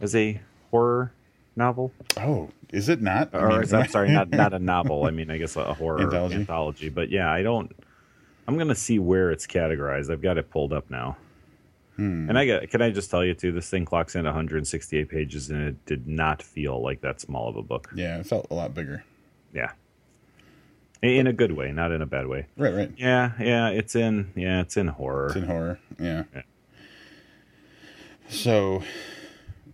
as 0.00 0.14
a 0.16 0.40
horror 0.70 1.12
novel? 1.54 1.92
Oh, 2.16 2.50
is 2.72 2.88
it 2.88 3.00
not? 3.00 3.30
I 3.32 3.38
Or 3.38 3.48
mean, 3.50 3.62
is, 3.62 3.72
I'm 3.72 3.88
sorry, 3.88 4.10
not 4.10 4.30
not 4.30 4.52
a 4.54 4.58
novel. 4.58 5.04
I 5.04 5.10
mean, 5.12 5.30
I 5.30 5.38
guess 5.38 5.56
a 5.56 5.72
horror 5.74 6.00
Anthology? 6.02 6.34
anthology. 6.34 6.88
But 6.88 7.10
yeah, 7.10 7.30
I 7.32 7.42
don't. 7.42 7.74
I'm 8.48 8.58
gonna 8.58 8.74
see 8.74 8.98
where 8.98 9.30
it's 9.30 9.46
categorized. 9.46 10.10
I've 10.10 10.22
got 10.22 10.36
it 10.38 10.50
pulled 10.50 10.72
up 10.72 10.90
now. 10.90 11.16
Hmm. 11.96 12.28
And 12.28 12.38
I 12.38 12.46
got. 12.46 12.68
Can 12.70 12.82
I 12.82 12.90
just 12.90 13.10
tell 13.10 13.24
you 13.24 13.34
too? 13.34 13.52
This 13.52 13.70
thing 13.70 13.84
clocks 13.84 14.16
in 14.16 14.24
168 14.24 15.08
pages, 15.08 15.48
and 15.50 15.62
it 15.62 15.86
did 15.86 16.06
not 16.06 16.42
feel 16.42 16.82
like 16.82 17.00
that 17.02 17.20
small 17.20 17.48
of 17.48 17.56
a 17.56 17.62
book. 17.62 17.88
Yeah, 17.94 18.18
it 18.18 18.26
felt 18.26 18.46
a 18.50 18.54
lot 18.54 18.74
bigger. 18.74 19.04
Yeah, 19.54 19.72
in 21.14 21.26
a 21.26 21.32
good 21.32 21.52
way, 21.52 21.72
not 21.72 21.92
in 21.92 22.02
a 22.02 22.06
bad 22.06 22.26
way. 22.26 22.46
Right, 22.56 22.74
right. 22.74 22.92
Yeah, 22.96 23.32
yeah, 23.40 23.68
it's 23.68 23.94
in. 23.94 24.32
Yeah, 24.34 24.60
it's 24.60 24.76
in 24.76 24.88
horror. 24.88 25.26
It's 25.26 25.36
in 25.36 25.44
horror. 25.44 25.78
Yeah. 25.98 26.24
Yeah. 26.34 26.42
So 28.28 28.82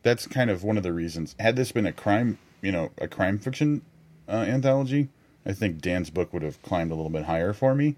that's 0.02 0.26
kind 0.26 0.50
of 0.50 0.62
one 0.64 0.76
of 0.76 0.82
the 0.82 0.92
reasons. 0.92 1.34
Had 1.38 1.56
this 1.56 1.72
been 1.72 1.86
a 1.86 1.92
crime, 1.92 2.38
you 2.60 2.72
know, 2.72 2.90
a 2.98 3.08
crime 3.08 3.38
fiction 3.38 3.82
uh, 4.28 4.44
anthology, 4.46 5.08
I 5.46 5.52
think 5.52 5.80
Dan's 5.80 6.10
book 6.10 6.32
would 6.32 6.42
have 6.42 6.60
climbed 6.62 6.90
a 6.90 6.94
little 6.94 7.10
bit 7.10 7.24
higher 7.24 7.52
for 7.52 7.74
me. 7.74 7.96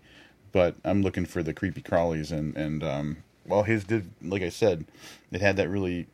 But 0.53 0.77
I'm 0.85 1.03
looking 1.03 1.27
for 1.27 1.43
the 1.43 1.53
creepy 1.53 1.83
crawlies, 1.83 2.31
and 2.31 2.57
and 2.57 2.85
um, 2.85 3.17
while 3.45 3.65
his 3.65 3.85
did, 3.85 4.11
like 4.23 4.43
I 4.43 4.51
said, 4.51 4.85
it 5.33 5.41
had 5.41 5.57
that 5.57 5.69
really 5.69 6.07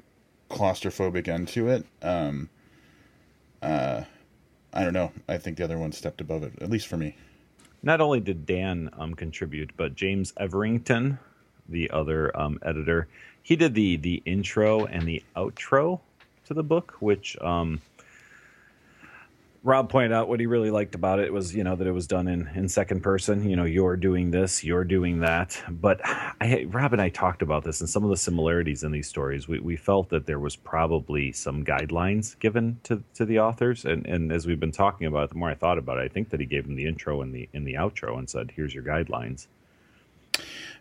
claustrophobic 0.49 1.29
end 1.29 1.49
to 1.49 1.69
it. 1.69 1.85
Um, 2.01 2.49
uh, 3.63 4.05
I 4.73 4.85
don't 4.85 4.93
know. 4.93 5.13
I 5.29 5.39
think 5.39 5.57
the 5.57 5.65
other 5.65 5.79
one 5.79 5.93
stepped 5.93 6.21
above 6.21 6.43
it, 6.45 6.53
at 6.61 6.71
least 6.71 6.87
for 6.87 6.97
me. 6.97 7.17
not 7.83 8.01
only 8.01 8.21
did 8.21 8.47
Dan 8.47 8.91
um, 8.99 9.15
contribute, 9.15 9.71
but 9.77 9.95
James 9.95 10.33
Everington, 10.37 11.19
the 11.69 11.91
other 11.91 12.37
um, 12.39 12.59
editor, 12.63 13.09
he 13.43 13.57
did 13.57 13.75
the 13.75 13.97
the 13.97 14.23
intro 14.27 14.85
and 14.87 15.07
the 15.09 15.23
outro 15.35 16.01
to 16.45 16.55
the 16.55 16.63
book, 16.63 16.97
which 17.01 17.37
um, 17.41 17.81
Rob 19.63 19.91
pointed 19.91 20.13
out 20.13 20.27
what 20.27 20.41
he 20.41 20.47
really 20.47 20.71
liked 20.71 20.95
about 20.95 21.19
it 21.19 21.31
was 21.35 21.55
you 21.55 21.63
know 21.63 21.77
that 21.77 21.87
it 21.87 21.93
was 21.93 22.07
done 22.07 22.29
in 22.29 22.49
in 22.55 22.67
second 22.67 23.03
person. 23.03 23.49
You 23.49 23.57
know, 23.57 23.65
you're 23.65 23.97
doing 23.97 24.31
this, 24.31 24.65
you're 24.65 24.85
doing 24.85 25.21
that. 25.21 25.63
But 25.69 26.01
I, 26.05 26.67
Rob 26.69 26.95
and 26.95 27.03
I 27.03 27.11
talked 27.11 27.43
about 27.43 27.63
this 27.65 27.81
and 27.81 27.89
some 27.89 28.03
of 28.03 28.09
the 28.09 28.17
similarities 28.17 28.83
in 28.83 28.91
these 28.91 29.07
stories. 29.07 29.49
We 29.49 29.61
we 29.61 29.77
felt 29.77 30.09
that 30.11 30.27
there 30.27 30.39
was 30.39 30.57
probably 30.57 31.33
some 31.33 31.63
guidelines 31.63 32.39
given 32.39 32.81
to 32.85 33.03
to 33.15 33.27
the 33.27 33.39
authors, 33.39 33.85
and 33.85 34.07
and 34.07 34.33
as 34.33 34.47
we've 34.47 34.61
been 34.61 34.73
talking 34.73 35.07
about 35.07 35.25
it, 35.25 35.31
the 35.31 35.37
more 35.37 35.51
I 35.51 35.55
thought 35.55 35.77
about 35.77 35.99
it, 35.99 36.03
I 36.03 36.09
think 36.09 36.31
that 36.31 36.41
he 36.41 36.47
gave 36.47 36.67
them 36.67 36.77
the 36.77 36.87
intro 36.87 37.21
and 37.21 37.35
the 37.35 37.49
in 37.53 37.65
the 37.65 37.75
outro 37.75 38.19
and 38.19 38.31
said, 38.31 38.53
"Here's 38.57 38.75
your 38.75 38.85
guidelines." 38.85 39.47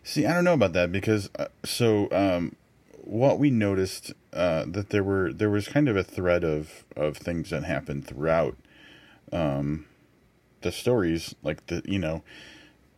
See, 0.02 0.24
I 0.24 0.32
don't 0.32 0.44
know 0.44 0.54
about 0.54 0.72
that 0.72 0.90
because 0.90 1.28
uh, 1.38 1.48
so 1.66 2.08
um, 2.12 2.56
what 3.04 3.38
we 3.38 3.50
noticed 3.50 4.14
uh, 4.32 4.64
that 4.66 4.88
there 4.88 5.04
were 5.04 5.34
there 5.34 5.50
was 5.50 5.68
kind 5.68 5.86
of 5.86 5.96
a 5.96 6.04
thread 6.04 6.44
of 6.44 6.84
of 6.96 7.18
things 7.18 7.50
that 7.50 7.64
happened 7.64 8.06
throughout 8.06 8.56
um, 9.32 9.86
the 10.62 10.72
stories, 10.72 11.34
like 11.42 11.66
the 11.66 11.82
you 11.84 11.98
know, 11.98 12.22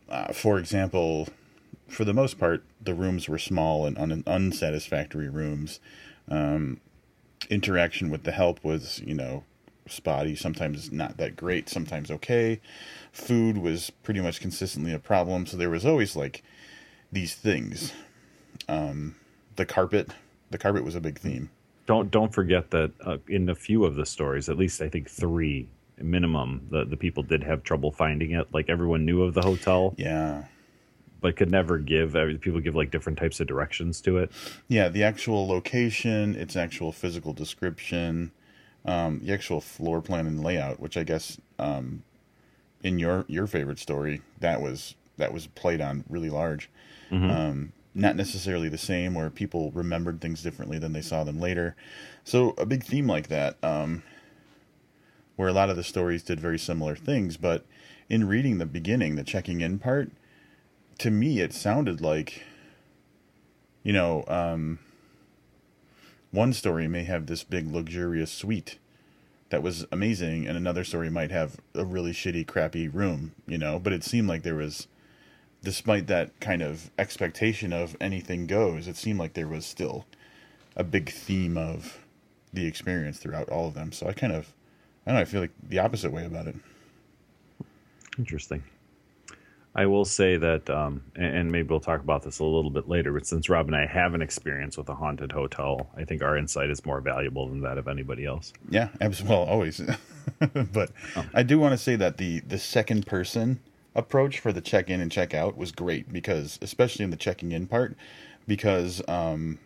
uh, 0.09 0.33
for 0.33 0.59
example, 0.59 1.29
for 1.87 2.05
the 2.05 2.13
most 2.13 2.39
part, 2.39 2.63
the 2.81 2.93
rooms 2.93 3.29
were 3.29 3.37
small 3.37 3.85
and 3.85 3.97
un- 3.97 4.23
unsatisfactory 4.27 5.29
rooms. 5.29 5.79
Um, 6.29 6.79
interaction 7.49 8.09
with 8.09 8.23
the 8.23 8.31
help 8.31 8.63
was 8.63 9.01
you 9.05 9.13
know 9.13 9.43
spotty, 9.87 10.35
sometimes 10.35 10.91
not 10.91 11.17
that 11.17 11.35
great, 11.35 11.69
sometimes 11.69 12.09
okay. 12.09 12.59
Food 13.11 13.57
was 13.57 13.89
pretty 13.89 14.21
much 14.21 14.39
consistently 14.39 14.93
a 14.93 14.99
problem, 14.99 15.45
so 15.45 15.57
there 15.57 15.69
was 15.69 15.85
always 15.85 16.15
like 16.15 16.43
these 17.11 17.35
things. 17.35 17.93
Um, 18.67 19.15
the 19.55 19.65
carpet, 19.65 20.09
the 20.51 20.57
carpet 20.57 20.83
was 20.83 20.95
a 20.95 21.01
big 21.01 21.19
theme. 21.19 21.49
Don't 21.85 22.09
don't 22.09 22.33
forget 22.33 22.71
that 22.71 22.91
uh, 23.01 23.17
in 23.27 23.49
a 23.49 23.55
few 23.55 23.83
of 23.83 23.95
the 23.95 24.05
stories, 24.05 24.47
at 24.49 24.57
least 24.57 24.81
I 24.81 24.89
think 24.89 25.09
three 25.09 25.67
minimum, 26.01 26.67
the 26.69 26.85
the 26.85 26.97
people 26.97 27.23
did 27.23 27.43
have 27.43 27.63
trouble 27.63 27.91
finding 27.91 28.31
it. 28.31 28.47
Like 28.53 28.69
everyone 28.69 29.05
knew 29.05 29.23
of 29.23 29.33
the 29.33 29.41
hotel, 29.41 29.93
Yeah, 29.97 30.45
but 31.21 31.35
could 31.35 31.51
never 31.51 31.77
give. 31.77 32.13
People 32.41 32.59
give 32.59 32.75
like 32.75 32.91
different 32.91 33.17
types 33.19 33.39
of 33.39 33.47
directions 33.47 34.01
to 34.01 34.17
it. 34.17 34.31
yeah, 34.67 34.89
the 34.89 35.03
actual 35.03 35.47
location, 35.47 36.35
its 36.35 36.55
actual 36.55 36.91
physical 36.91 37.33
description, 37.33 38.31
um, 38.85 39.21
the 39.23 39.33
actual 39.33 39.61
floor 39.61 40.01
plan 40.01 40.27
and 40.27 40.43
layout, 40.43 40.79
which 40.79 40.97
I 40.97 41.03
guess 41.03 41.39
um, 41.59 42.03
in 42.83 42.99
your 42.99 43.25
your 43.27 43.47
favorite 43.47 43.79
story 43.79 44.21
that 44.39 44.61
was 44.61 44.95
that 45.17 45.31
was 45.33 45.47
played 45.47 45.79
on 45.81 46.03
really 46.09 46.29
large. 46.29 46.69
Um, 47.11 47.73
not 47.95 48.15
necessarily 48.15 48.69
the 48.69 48.77
same, 48.79 49.13
where 49.13 49.29
people 49.29 49.69
remembered 49.71 50.19
things 50.19 50.41
differently 50.41 50.79
than 50.79 50.93
they 50.93 51.01
saw 51.03 51.23
them 51.23 51.39
later. 51.39 51.75
So 52.23 52.55
a 52.57 52.65
big 52.65 52.83
theme 52.83 53.05
like 53.05 53.27
that, 53.27 53.55
um, 53.63 54.01
where 55.35 55.49
a 55.49 55.53
lot 55.53 55.69
of 55.69 55.75
the 55.75 55.83
stories 55.83 56.23
did 56.23 56.39
very 56.39 56.59
similar 56.59 56.95
things, 56.95 57.37
but 57.37 57.65
in 58.09 58.27
reading 58.27 58.57
the 58.57 58.65
beginning, 58.65 59.15
the 59.15 59.23
checking 59.23 59.61
in 59.61 59.79
part, 59.79 60.11
to 60.99 61.09
me 61.09 61.39
it 61.39 61.53
sounded 61.53 62.01
like, 62.01 62.43
you 63.83 63.93
know, 63.93 64.23
um, 64.27 64.79
one 66.31 66.53
story 66.53 66.87
may 66.87 67.03
have 67.03 67.27
this 67.27 67.43
big 67.43 67.67
luxurious 67.67 68.31
suite 68.31 68.79
that 69.49 69.61
was 69.61 69.85
amazing, 69.91 70.47
and 70.47 70.57
another 70.57 70.83
story 70.83 71.11
might 71.11 71.29
have 71.29 71.57
a 71.75 71.85
really 71.85 72.11
shitty, 72.11 72.47
crappy 72.47 72.87
room, 72.87 73.33
you 73.45 73.57
know. 73.57 73.77
But 73.77 73.93
it 73.93 74.03
seemed 74.03 74.27
like 74.27 74.41
there 74.41 74.55
was, 74.55 74.87
despite 75.61 76.07
that 76.07 76.39
kind 76.39 76.63
of 76.63 76.89
expectation 76.97 77.71
of 77.71 77.95
anything 78.01 78.47
goes, 78.47 78.87
it 78.87 78.97
seemed 78.97 79.19
like 79.19 79.33
there 79.33 79.47
was 79.47 79.63
still 79.63 80.07
a 80.75 80.83
big 80.83 81.11
theme 81.11 81.55
of 81.55 81.99
the 82.51 82.65
experience 82.65 83.19
throughout 83.19 83.47
all 83.49 83.67
of 83.67 83.75
them. 83.75 83.91
So 83.91 84.07
I 84.07 84.13
kind 84.13 84.33
of, 84.33 84.51
I 85.05 85.11
don't 85.11 85.15
know, 85.15 85.21
I 85.21 85.25
feel 85.25 85.41
like 85.41 85.51
the 85.67 85.79
opposite 85.79 86.11
way 86.11 86.25
about 86.25 86.47
it. 86.47 86.55
Interesting. 88.17 88.63
I 89.75 89.87
will 89.87 90.05
say 90.05 90.37
that, 90.37 90.69
um, 90.69 91.03
and, 91.15 91.51
maybe 91.51 91.69
we'll 91.69 91.79
talk 91.79 92.01
about 92.01 92.21
this 92.21 92.37
a 92.37 92.43
little 92.43 92.69
bit 92.69 92.87
later. 92.87 93.11
But 93.11 93.25
since 93.25 93.49
Rob 93.49 93.65
and 93.65 93.75
I 93.75 93.87
have 93.87 94.13
an 94.13 94.21
experience 94.21 94.77
with 94.77 94.87
a 94.89 94.93
haunted 94.93 95.31
hotel, 95.31 95.89
I 95.97 96.03
think 96.03 96.21
our 96.21 96.37
insight 96.37 96.69
is 96.69 96.85
more 96.85 97.01
valuable 97.01 97.49
than 97.49 97.61
that 97.61 97.79
of 97.79 97.87
anybody 97.87 98.23
else. 98.25 98.53
Yeah, 98.69 98.89
absolutely. 99.01 99.35
Well, 99.35 99.45
always. 99.45 99.81
but 100.71 100.91
I 101.33 101.41
do 101.41 101.57
want 101.57 101.71
to 101.71 101.77
say 101.77 101.95
that 101.95 102.17
the 102.17 102.41
the 102.41 102.59
second 102.59 103.07
person 103.07 103.61
approach 103.95 104.39
for 104.39 104.53
the 104.53 104.61
check 104.61 104.89
in 104.89 105.01
and 105.01 105.11
check 105.11 105.33
out 105.33 105.57
was 105.57 105.71
great 105.71 106.11
because, 106.13 106.59
especially 106.61 107.03
in 107.03 107.09
the 107.09 107.17
checking 107.17 107.51
in 107.51 107.65
part, 107.65 107.95
because 108.47 109.01
um, 109.07 109.57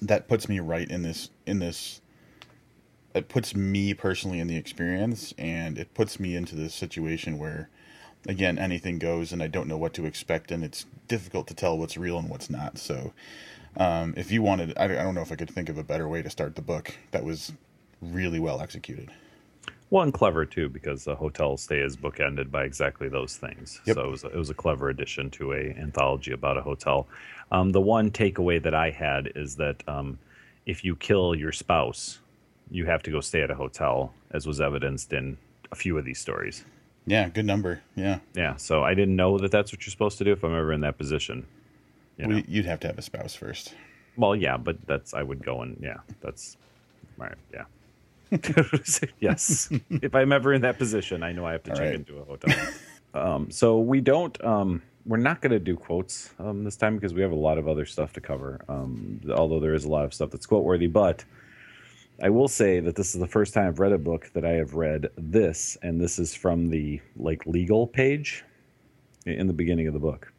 that 0.00 0.28
puts 0.28 0.48
me 0.48 0.60
right 0.60 0.88
in 0.88 1.02
this 1.02 1.30
in 1.44 1.58
this. 1.58 2.01
It 3.14 3.28
puts 3.28 3.54
me 3.54 3.94
personally 3.94 4.38
in 4.38 4.46
the 4.46 4.56
experience, 4.56 5.34
and 5.36 5.78
it 5.78 5.92
puts 5.94 6.18
me 6.18 6.34
into 6.34 6.54
this 6.54 6.74
situation 6.74 7.38
where, 7.38 7.68
again, 8.26 8.58
anything 8.58 8.98
goes, 8.98 9.32
and 9.32 9.42
I 9.42 9.48
don't 9.48 9.68
know 9.68 9.76
what 9.76 9.92
to 9.94 10.06
expect, 10.06 10.50
and 10.50 10.64
it's 10.64 10.86
difficult 11.08 11.46
to 11.48 11.54
tell 11.54 11.76
what's 11.76 11.96
real 11.96 12.18
and 12.18 12.28
what's 12.28 12.48
not. 12.48 12.78
So, 12.78 13.12
um, 13.76 14.14
if 14.16 14.30
you 14.30 14.42
wanted, 14.42 14.76
I 14.78 14.86
don't 14.86 14.98
I 14.98 15.02
don't 15.02 15.14
know 15.14 15.22
if 15.22 15.32
I 15.32 15.36
could 15.36 15.50
think 15.50 15.68
of 15.68 15.78
a 15.78 15.84
better 15.84 16.08
way 16.08 16.22
to 16.22 16.30
start 16.30 16.56
the 16.56 16.62
book 16.62 16.94
that 17.10 17.24
was 17.24 17.52
really 18.00 18.38
well 18.40 18.60
executed. 18.60 19.10
Well, 19.90 20.04
and 20.04 20.14
clever 20.14 20.46
too, 20.46 20.70
because 20.70 21.04
the 21.04 21.14
hotel 21.14 21.58
stay 21.58 21.80
is 21.80 21.98
bookended 21.98 22.50
by 22.50 22.64
exactly 22.64 23.10
those 23.10 23.36
things. 23.36 23.78
Yep. 23.84 23.96
So 23.96 24.02
it 24.04 24.10
was, 24.10 24.24
a, 24.24 24.26
it 24.28 24.36
was 24.36 24.48
a 24.48 24.54
clever 24.54 24.88
addition 24.88 25.28
to 25.32 25.52
a 25.52 25.76
anthology 25.78 26.32
about 26.32 26.56
a 26.56 26.62
hotel. 26.62 27.06
Um, 27.50 27.72
the 27.72 27.80
one 27.82 28.10
takeaway 28.10 28.62
that 28.62 28.74
I 28.74 28.88
had 28.88 29.32
is 29.36 29.56
that 29.56 29.86
um, 29.86 30.18
if 30.64 30.82
you 30.82 30.96
kill 30.96 31.34
your 31.34 31.52
spouse, 31.52 32.20
you 32.72 32.86
have 32.86 33.02
to 33.02 33.10
go 33.10 33.20
stay 33.20 33.42
at 33.42 33.50
a 33.50 33.54
hotel, 33.54 34.12
as 34.30 34.46
was 34.46 34.60
evidenced 34.60 35.12
in 35.12 35.36
a 35.70 35.76
few 35.76 35.98
of 35.98 36.04
these 36.04 36.18
stories. 36.18 36.64
Yeah, 37.06 37.28
good 37.28 37.44
number. 37.46 37.82
Yeah, 37.96 38.20
Yeah, 38.34 38.56
so 38.56 38.82
I 38.82 38.94
didn't 38.94 39.16
know 39.16 39.38
that 39.38 39.50
that's 39.50 39.72
what 39.72 39.84
you're 39.84 39.90
supposed 39.90 40.18
to 40.18 40.24
do 40.24 40.32
if 40.32 40.44
I'm 40.44 40.54
ever 40.54 40.72
in 40.72 40.80
that 40.82 40.98
position. 40.98 41.46
You 42.16 42.26
know? 42.26 42.34
we, 42.36 42.44
you'd 42.46 42.66
have 42.66 42.80
to 42.80 42.86
have 42.86 42.98
a 42.98 43.02
spouse 43.02 43.34
first. 43.34 43.74
Well, 44.16 44.36
yeah, 44.36 44.56
but 44.56 44.86
that's 44.86 45.14
I 45.14 45.22
would 45.22 45.44
go 45.44 45.62
and 45.62 45.76
yeah, 45.82 45.98
that's 46.20 46.56
right. 47.16 47.34
Yeah. 47.52 47.64
yes. 49.20 49.68
if 49.90 50.14
I'm 50.14 50.32
ever 50.32 50.52
in 50.52 50.62
that 50.62 50.78
position, 50.78 51.22
I 51.22 51.32
know 51.32 51.44
I 51.44 51.52
have 51.52 51.62
to 51.64 51.70
All 51.70 51.76
check 51.76 51.86
right. 51.86 51.94
into 51.94 52.18
a 52.18 52.24
hotel. 52.24 52.68
um, 53.14 53.50
so 53.50 53.80
we 53.80 54.00
don't. 54.00 54.42
Um, 54.44 54.82
we're 55.04 55.16
not 55.16 55.40
going 55.40 55.50
to 55.50 55.58
do 55.58 55.76
quotes 55.76 56.30
um, 56.38 56.62
this 56.62 56.76
time 56.76 56.94
because 56.94 57.12
we 57.12 57.22
have 57.22 57.32
a 57.32 57.36
lot 57.36 57.58
of 57.58 57.66
other 57.66 57.84
stuff 57.84 58.12
to 58.12 58.20
cover. 58.20 58.60
Um, 58.68 59.20
although 59.34 59.58
there 59.58 59.74
is 59.74 59.84
a 59.84 59.88
lot 59.88 60.04
of 60.04 60.14
stuff 60.14 60.30
that's 60.30 60.46
quote 60.46 60.62
worthy, 60.64 60.86
but 60.86 61.24
I 62.22 62.30
will 62.30 62.46
say 62.46 62.78
that 62.78 62.94
this 62.94 63.14
is 63.14 63.20
the 63.20 63.26
first 63.26 63.52
time 63.52 63.66
I've 63.66 63.80
read 63.80 63.90
a 63.90 63.98
book 63.98 64.30
that 64.34 64.44
I 64.44 64.52
have 64.52 64.74
read 64.74 65.08
this, 65.16 65.76
and 65.82 66.00
this 66.00 66.20
is 66.20 66.36
from 66.36 66.70
the 66.70 67.00
like 67.16 67.44
legal 67.46 67.88
page 67.88 68.44
in 69.26 69.48
the 69.48 69.52
beginning 69.52 69.88
of 69.88 69.92
the 69.92 69.98
book. 69.98 70.32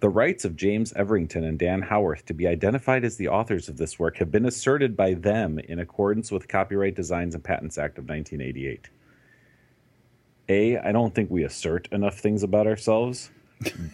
The 0.00 0.08
rights 0.08 0.44
of 0.44 0.56
James 0.56 0.92
Everington 0.94 1.44
and 1.44 1.60
Dan 1.60 1.80
Howarth 1.80 2.26
to 2.26 2.34
be 2.34 2.48
identified 2.48 3.04
as 3.04 3.16
the 3.16 3.28
authors 3.28 3.68
of 3.68 3.76
this 3.76 4.00
work 4.00 4.16
have 4.16 4.32
been 4.32 4.46
asserted 4.46 4.96
by 4.96 5.14
them 5.14 5.60
in 5.60 5.78
accordance 5.78 6.32
with 6.32 6.48
Copyright 6.48 6.96
Designs 6.96 7.36
and 7.36 7.44
Patents 7.44 7.78
Act 7.78 7.98
of 7.98 8.08
1988. 8.08 8.88
A, 10.48 10.78
I 10.78 10.90
don't 10.90 11.14
think 11.14 11.30
we 11.30 11.44
assert 11.44 11.88
enough 11.92 12.18
things 12.18 12.42
about 12.42 12.66
ourselves. 12.66 13.30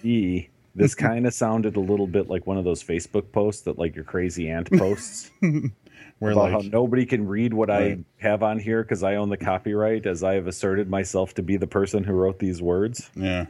B, 0.03 0.49
this 0.75 0.95
kind 0.97 1.27
of 1.27 1.35
sounded 1.35 1.77
a 1.77 1.81
little 1.81 2.07
bit 2.07 2.29
like 2.29 2.47
one 2.47 2.57
of 2.57 2.65
those 2.65 2.83
Facebook 2.83 3.33
posts 3.33 3.63
that 3.63 3.79
like 3.79 3.95
your 3.95 4.05
crazy 4.05 4.49
aunt 4.49 4.71
posts 4.73 5.31
We're 6.23 6.31
about 6.33 6.53
how 6.53 6.61
nobody 6.71 7.05
can 7.05 7.27
read 7.27 7.53
what 7.53 7.69
Right. 7.69 7.99
I 7.99 8.05
have 8.23 8.43
on 8.43 8.59
here 8.59 8.83
because 8.83 9.03
I 9.03 9.17
own 9.17 9.29
the 9.29 9.37
copyright, 9.37 10.07
as 10.07 10.23
I 10.23 10.35
have 10.35 10.47
asserted 10.47 10.89
myself 10.89 11.35
to 11.35 11.43
be 11.43 11.57
the 11.57 11.67
person 11.67 12.05
who 12.05 12.13
wrote 12.13 12.39
these 12.39 12.63
words. 12.63 13.11
yeah, 13.17 13.47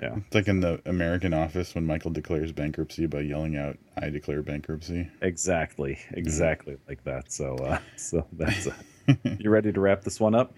Yeah, 0.00 0.16
it's 0.16 0.34
like 0.34 0.48
in 0.48 0.60
the 0.60 0.80
American 0.86 1.34
Office 1.34 1.74
when 1.74 1.86
Michael 1.86 2.10
declares 2.10 2.50
bankruptcy 2.52 3.06
by 3.06 3.20
yelling 3.20 3.56
out, 3.56 3.78
"I 3.98 4.08
declare 4.08 4.42
bankruptcy." 4.42 5.08
exactly, 5.22 5.98
exactly 6.12 6.76
like 6.88 7.04
that. 7.04 7.30
So, 7.30 7.56
uh, 7.56 7.78
so 7.96 8.26
that's. 8.32 8.66
Uh, 8.68 8.72
you 9.38 9.50
ready 9.50 9.70
to 9.70 9.80
wrap 9.80 10.02
this 10.02 10.18
one 10.18 10.34
up? 10.34 10.54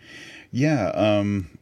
Yeah, 0.52 0.86
um, 0.90 1.58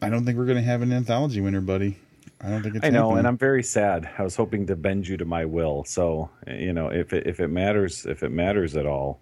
I 0.00 0.08
don't 0.08 0.24
think 0.24 0.38
we're 0.38 0.46
gonna 0.46 0.62
have 0.62 0.80
an 0.80 0.92
anthology 0.92 1.42
winner, 1.42 1.60
buddy. 1.60 1.98
I 2.42 2.48
don't 2.48 2.62
think 2.62 2.76
it's. 2.76 2.84
I 2.84 2.90
know, 2.90 3.00
happening. 3.00 3.18
and 3.18 3.28
I'm 3.28 3.38
very 3.38 3.62
sad. 3.62 4.10
I 4.18 4.22
was 4.22 4.36
hoping 4.36 4.66
to 4.66 4.76
bend 4.76 5.06
you 5.06 5.16
to 5.18 5.24
my 5.24 5.44
will. 5.44 5.84
So, 5.84 6.30
you 6.46 6.72
know, 6.72 6.88
if 6.88 7.12
it, 7.12 7.26
if 7.26 7.40
it 7.40 7.48
matters, 7.48 8.06
if 8.06 8.22
it 8.22 8.30
matters 8.30 8.76
at 8.76 8.86
all, 8.86 9.20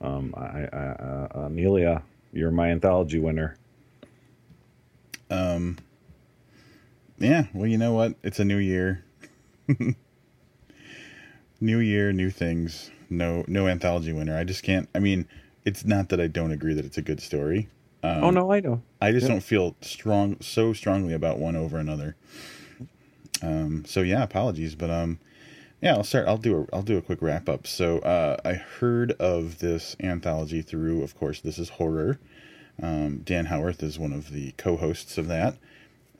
um, 0.00 0.34
I, 0.36 0.68
I, 0.72 0.76
uh, 0.76 1.28
Amelia, 1.46 2.02
you're 2.32 2.50
my 2.50 2.70
anthology 2.70 3.18
winner. 3.18 3.56
Um. 5.30 5.78
Yeah, 7.18 7.44
well, 7.52 7.66
you 7.66 7.76
know 7.76 7.92
what? 7.92 8.14
It's 8.22 8.40
a 8.40 8.44
new 8.44 8.56
year. 8.56 9.04
new 11.60 11.78
year, 11.78 12.12
new 12.12 12.30
things. 12.30 12.90
No, 13.10 13.44
no 13.46 13.68
anthology 13.68 14.12
winner. 14.12 14.36
I 14.36 14.44
just 14.44 14.62
can't. 14.62 14.88
I 14.94 15.00
mean, 15.00 15.28
it's 15.64 15.84
not 15.84 16.08
that 16.08 16.20
I 16.20 16.28
don't 16.28 16.50
agree 16.50 16.72
that 16.74 16.84
it's 16.84 16.96
a 16.96 17.02
good 17.02 17.20
story. 17.20 17.68
Um, 18.02 18.24
oh 18.24 18.30
no, 18.30 18.52
I 18.52 18.60
know. 18.60 18.82
I 19.00 19.12
just 19.12 19.24
Yeah. 19.24 19.34
don't 19.34 19.40
feel 19.42 19.76
strong, 19.80 20.36
so 20.40 20.72
strongly 20.72 21.12
about 21.12 21.38
one 21.38 21.56
over 21.56 21.78
another. 21.78 22.16
Um. 23.42 23.84
So 23.86 24.00
yeah, 24.02 24.22
apologies, 24.22 24.74
but 24.74 24.90
um, 24.90 25.18
yeah, 25.82 25.94
I'll 25.94 26.04
start. 26.04 26.26
I'll 26.28 26.38
do 26.38 26.62
a. 26.72 26.76
I'll 26.76 26.82
do 26.82 26.96
a 26.98 27.02
quick 27.02 27.20
wrap 27.22 27.48
up. 27.48 27.66
So 27.66 27.98
uh, 28.00 28.36
I 28.44 28.54
heard 28.54 29.12
of 29.12 29.58
this 29.58 29.96
anthology 30.00 30.62
through, 30.62 31.02
of 31.02 31.16
course, 31.16 31.40
this 31.40 31.58
is 31.58 31.70
horror. 31.70 32.18
Um, 32.82 33.18
Dan 33.18 33.46
Howarth 33.46 33.82
is 33.82 33.98
one 33.98 34.12
of 34.12 34.30
the 34.30 34.52
co-hosts 34.52 35.18
of 35.18 35.28
that, 35.28 35.56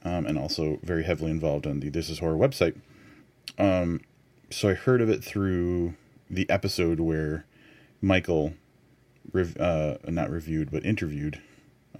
um, 0.04 0.26
and 0.26 0.38
also 0.38 0.78
very 0.82 1.04
heavily 1.04 1.30
involved 1.30 1.66
on 1.66 1.80
the 1.80 1.88
This 1.88 2.10
Is 2.10 2.18
Horror 2.18 2.36
website. 2.36 2.78
Um, 3.58 4.02
so 4.50 4.68
I 4.68 4.74
heard 4.74 5.00
of 5.00 5.08
it 5.08 5.24
through 5.24 5.94
the 6.28 6.48
episode 6.50 7.00
where 7.00 7.46
Michael, 8.02 8.54
rev- 9.32 9.56
uh, 9.58 9.96
not 10.08 10.30
reviewed 10.30 10.70
but 10.70 10.84
interviewed 10.84 11.40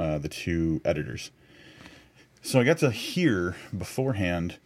uh, 0.01 0.17
the 0.17 0.31
two 0.31 0.81
editors. 0.83 1.31
So 2.41 2.59
I 2.59 2.65
got 2.65 2.79
to 2.79 2.91
hear 2.91 3.55
beforehand 3.77 4.57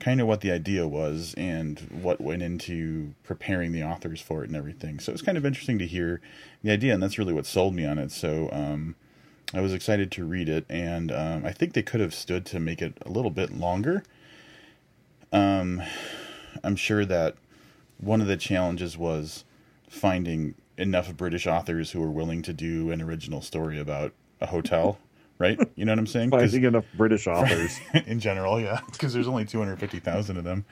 kind 0.00 0.20
of 0.20 0.26
what 0.26 0.40
the 0.40 0.50
idea 0.50 0.88
was 0.88 1.34
and 1.36 1.78
what 2.02 2.20
went 2.20 2.42
into 2.42 3.14
preparing 3.22 3.70
the 3.70 3.84
authors 3.84 4.20
for 4.20 4.42
it 4.42 4.48
and 4.48 4.56
everything. 4.56 4.98
So 4.98 5.12
it's 5.12 5.22
kind 5.22 5.38
of 5.38 5.46
interesting 5.46 5.78
to 5.78 5.86
hear 5.86 6.20
the 6.64 6.72
idea, 6.72 6.92
and 6.92 7.00
that's 7.00 7.16
really 7.16 7.32
what 7.32 7.46
sold 7.46 7.74
me 7.74 7.86
on 7.86 7.98
it. 7.98 8.10
So 8.10 8.48
um, 8.50 8.96
I 9.54 9.60
was 9.60 9.72
excited 9.72 10.10
to 10.12 10.24
read 10.24 10.48
it, 10.48 10.66
and 10.68 11.12
um, 11.12 11.46
I 11.46 11.52
think 11.52 11.74
they 11.74 11.82
could 11.84 12.00
have 12.00 12.12
stood 12.12 12.44
to 12.46 12.58
make 12.58 12.82
it 12.82 12.98
a 13.06 13.08
little 13.08 13.30
bit 13.30 13.52
longer. 13.52 14.02
Um, 15.32 15.80
I'm 16.64 16.74
sure 16.74 17.04
that 17.04 17.36
one 17.98 18.20
of 18.20 18.26
the 18.26 18.36
challenges 18.36 18.98
was 18.98 19.44
finding 19.88 20.56
enough 20.76 21.16
British 21.16 21.46
authors 21.46 21.92
who 21.92 22.00
were 22.00 22.10
willing 22.10 22.42
to 22.42 22.52
do 22.52 22.90
an 22.90 23.00
original 23.00 23.42
story 23.42 23.78
about 23.78 24.12
a 24.42 24.46
hotel 24.46 24.98
right? 25.42 25.58
You 25.74 25.84
know 25.84 25.92
what 25.92 25.98
I'm 25.98 26.06
saying? 26.06 26.30
Finding 26.30 26.62
enough 26.64 26.84
British 26.94 27.26
authors 27.26 27.80
in 28.06 28.20
general, 28.20 28.60
yeah, 28.60 28.80
because 28.92 29.12
there's 29.12 29.26
only 29.26 29.44
250,000 29.44 30.36
of 30.36 30.44
them, 30.44 30.64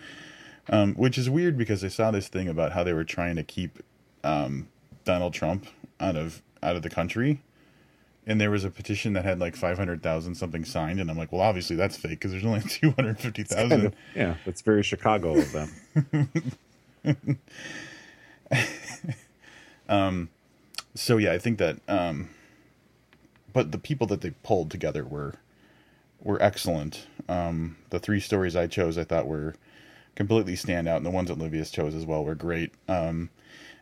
um, 0.69 0.95
which 0.95 1.19
is 1.19 1.29
weird 1.29 1.59
because 1.59 1.85
I 1.85 1.89
saw 1.89 2.13
this 2.13 2.29
thing 2.29 2.49
about 2.49 2.73
how 2.73 2.85
they 2.85 2.93
were 2.93 3.05
trying 3.05 3.35
to 3.37 3.43
keep 3.43 3.83
um, 4.23 4.69
Donald 5.05 5.35
Trump 5.35 5.67
out 5.99 6.15
of 6.17 6.41
out 6.63 6.77
of 6.77 6.83
the 6.83 6.91
country, 6.91 7.43
and 8.27 8.41
there 8.41 8.51
was 8.51 8.65
a 8.65 8.71
petition 8.71 9.13
that 9.15 9.25
had 9.25 9.41
like 9.41 9.57
500,000 9.57 10.35
something 10.37 10.65
signed, 10.65 11.01
and 11.01 11.11
I'm 11.11 11.19
like, 11.19 11.33
well, 11.33 11.41
obviously 11.41 11.75
that's 11.75 11.97
fake 11.97 12.11
because 12.11 12.31
there's 12.31 12.45
only 12.45 12.61
250,000. 12.69 13.69
Kind 13.69 13.87
of, 13.87 13.95
yeah, 14.15 14.37
that's 14.45 14.63
very 14.63 14.85
Chicago 14.85 15.37
of 15.37 15.53
them. 15.53 17.41
um, 19.89 20.29
so 20.95 21.17
yeah, 21.17 21.33
I 21.33 21.39
think 21.39 21.59
that 21.59 21.79
um 21.89 22.29
but 23.53 23.73
the 23.73 23.79
people 23.79 24.07
that 24.09 24.21
they 24.21 24.31
pulled 24.43 24.71
together 24.71 25.05
were 25.05 25.35
were 26.23 26.41
excellent. 26.43 27.07
Um, 27.29 27.77
the 27.91 27.99
three 27.99 28.21
stories 28.21 28.55
I 28.55 28.67
chose, 28.67 28.99
I 28.99 29.05
thought 29.05 29.27
were 29.27 29.55
completely 30.15 30.57
stand 30.57 30.89
out, 30.89 30.99
and 30.99 31.07
the 31.07 31.11
ones 31.11 31.29
that 31.29 31.39
Livius 31.39 31.71
chose 31.71 31.95
as 31.95 32.05
well 32.05 32.25
were 32.25 32.35
great. 32.35 32.73
Um, 32.89 33.31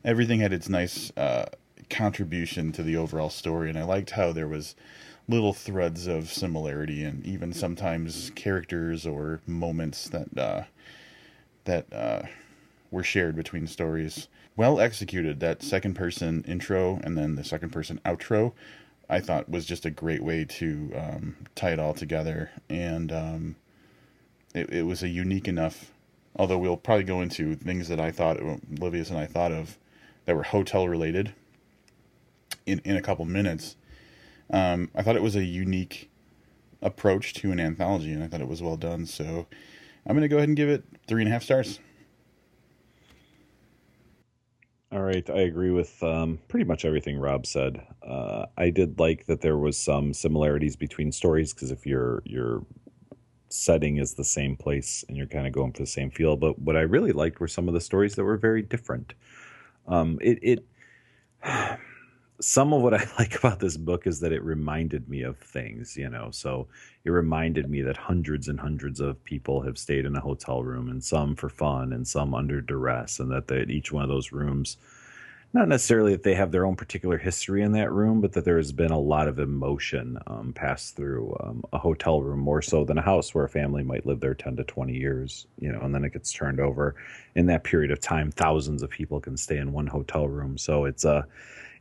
everything 0.04 0.40
had 0.40 0.52
its 0.52 0.68
nice 0.68 1.10
uh, 1.16 1.46
contribution 1.90 2.70
to 2.72 2.82
the 2.82 2.96
overall 2.96 3.30
story, 3.30 3.68
and 3.68 3.78
I 3.78 3.84
liked 3.84 4.10
how 4.10 4.32
there 4.32 4.48
was 4.48 4.76
little 5.28 5.52
threads 5.52 6.06
of 6.06 6.32
similarity, 6.32 7.02
and 7.02 7.24
even 7.26 7.52
sometimes 7.52 8.30
characters 8.34 9.06
or 9.06 9.40
moments 9.46 10.08
that 10.10 10.38
uh, 10.38 10.62
that 11.64 11.92
uh, 11.92 12.22
were 12.90 13.02
shared 13.02 13.36
between 13.36 13.66
stories. 13.66 14.28
Well 14.56 14.80
executed. 14.80 15.40
That 15.40 15.62
second 15.62 15.94
person 15.94 16.44
intro 16.48 17.00
and 17.04 17.16
then 17.16 17.36
the 17.36 17.44
second 17.44 17.70
person 17.70 18.00
outro 18.04 18.52
I 19.08 19.20
thought 19.20 19.48
was 19.48 19.64
just 19.64 19.86
a 19.86 19.90
great 19.90 20.22
way 20.22 20.44
to 20.44 20.92
um, 20.96 21.36
tie 21.54 21.72
it 21.72 21.78
all 21.78 21.94
together, 21.94 22.50
and 22.68 23.10
um, 23.10 23.56
it, 24.54 24.70
it, 24.70 24.82
was 24.82 25.02
a 25.02 25.08
unique 25.08 25.48
enough. 25.48 25.92
Although 26.36 26.58
we'll 26.58 26.76
probably 26.76 27.04
go 27.04 27.20
into 27.22 27.54
things 27.56 27.88
that 27.88 27.98
I 27.98 28.10
thought 28.10 28.38
Livius 28.38 29.10
and 29.10 29.18
I 29.18 29.26
thought 29.26 29.50
of 29.50 29.78
that 30.26 30.36
were 30.36 30.42
hotel 30.42 30.86
related 30.86 31.32
in 32.66 32.80
in 32.84 32.96
a 32.96 33.02
couple 33.02 33.24
minutes. 33.24 33.76
Um, 34.50 34.90
I 34.94 35.02
thought 35.02 35.16
it 35.16 35.22
was 35.22 35.36
a 35.36 35.44
unique 35.44 36.10
approach 36.82 37.34
to 37.34 37.50
an 37.50 37.60
anthology, 37.60 38.12
and 38.12 38.22
I 38.22 38.28
thought 38.28 38.40
it 38.40 38.48
was 38.48 38.62
well 38.62 38.76
done. 38.76 39.06
So 39.06 39.46
I'm 40.06 40.14
going 40.14 40.22
to 40.22 40.28
go 40.28 40.36
ahead 40.36 40.48
and 40.48 40.56
give 40.56 40.68
it 40.68 40.84
three 41.06 41.22
and 41.22 41.28
a 41.28 41.32
half 41.32 41.42
stars. 41.42 41.80
All 44.90 45.02
right, 45.02 45.28
I 45.28 45.40
agree 45.40 45.70
with 45.70 46.02
um, 46.02 46.38
pretty 46.48 46.64
much 46.64 46.86
everything 46.86 47.18
Rob 47.18 47.44
said. 47.44 47.86
Uh, 48.02 48.46
I 48.56 48.70
did 48.70 48.98
like 48.98 49.26
that 49.26 49.42
there 49.42 49.58
was 49.58 49.76
some 49.76 50.14
similarities 50.14 50.76
between 50.76 51.12
stories 51.12 51.52
because 51.52 51.70
if 51.70 51.86
your 51.86 52.22
your 52.24 52.64
setting 53.50 53.98
is 53.98 54.14
the 54.14 54.24
same 54.24 54.56
place 54.56 55.04
and 55.08 55.16
you're 55.16 55.26
kind 55.26 55.46
of 55.46 55.52
going 55.52 55.72
for 55.72 55.82
the 55.82 55.86
same 55.86 56.10
feel, 56.10 56.36
but 56.36 56.58
what 56.58 56.76
I 56.76 56.82
really 56.82 57.12
liked 57.12 57.40
were 57.40 57.48
some 57.48 57.68
of 57.68 57.74
the 57.74 57.80
stories 57.82 58.14
that 58.14 58.24
were 58.24 58.38
very 58.38 58.62
different. 58.62 59.12
Um, 59.86 60.18
it 60.22 60.38
it 60.42 60.66
some 62.40 62.72
of 62.72 62.82
what 62.82 62.94
I 62.94 63.04
like 63.18 63.38
about 63.38 63.60
this 63.60 63.76
book 63.76 64.06
is 64.06 64.20
that 64.20 64.32
it 64.32 64.42
reminded 64.42 65.08
me 65.08 65.22
of 65.22 65.38
things, 65.38 65.96
you 65.96 66.08
know. 66.08 66.30
So 66.30 66.68
it 67.04 67.10
reminded 67.10 67.68
me 67.68 67.82
that 67.82 67.96
hundreds 67.96 68.48
and 68.48 68.60
hundreds 68.60 69.00
of 69.00 69.22
people 69.24 69.62
have 69.62 69.78
stayed 69.78 70.04
in 70.04 70.16
a 70.16 70.20
hotel 70.20 70.62
room, 70.62 70.88
and 70.88 71.02
some 71.02 71.34
for 71.34 71.48
fun, 71.48 71.92
and 71.92 72.06
some 72.06 72.34
under 72.34 72.60
duress, 72.60 73.18
and 73.20 73.30
that 73.30 73.48
that 73.48 73.70
each 73.70 73.92
one 73.92 74.02
of 74.02 74.08
those 74.08 74.32
rooms, 74.32 74.76
not 75.52 75.68
necessarily 75.68 76.12
that 76.12 76.22
they 76.22 76.34
have 76.34 76.52
their 76.52 76.66
own 76.66 76.76
particular 76.76 77.16
history 77.16 77.62
in 77.62 77.72
that 77.72 77.90
room, 77.90 78.20
but 78.20 78.32
that 78.34 78.44
there 78.44 78.58
has 78.58 78.70
been 78.70 78.90
a 78.90 79.00
lot 79.00 79.28
of 79.28 79.38
emotion 79.38 80.18
um, 80.26 80.52
passed 80.52 80.94
through 80.94 81.34
um, 81.40 81.64
a 81.72 81.78
hotel 81.78 82.20
room 82.20 82.38
more 82.38 82.60
so 82.60 82.84
than 82.84 82.98
a 82.98 83.02
house 83.02 83.34
where 83.34 83.44
a 83.44 83.48
family 83.48 83.82
might 83.82 84.06
live 84.06 84.20
there 84.20 84.34
ten 84.34 84.56
to 84.56 84.64
twenty 84.64 84.94
years, 84.94 85.46
you 85.58 85.72
know, 85.72 85.80
and 85.80 85.94
then 85.94 86.04
it 86.04 86.12
gets 86.12 86.32
turned 86.32 86.60
over. 86.60 86.94
In 87.34 87.46
that 87.46 87.64
period 87.64 87.90
of 87.90 88.00
time, 88.00 88.30
thousands 88.30 88.82
of 88.82 88.90
people 88.90 89.20
can 89.20 89.36
stay 89.36 89.56
in 89.56 89.72
one 89.72 89.86
hotel 89.86 90.28
room, 90.28 90.58
so 90.58 90.84
it's 90.84 91.04
a 91.04 91.26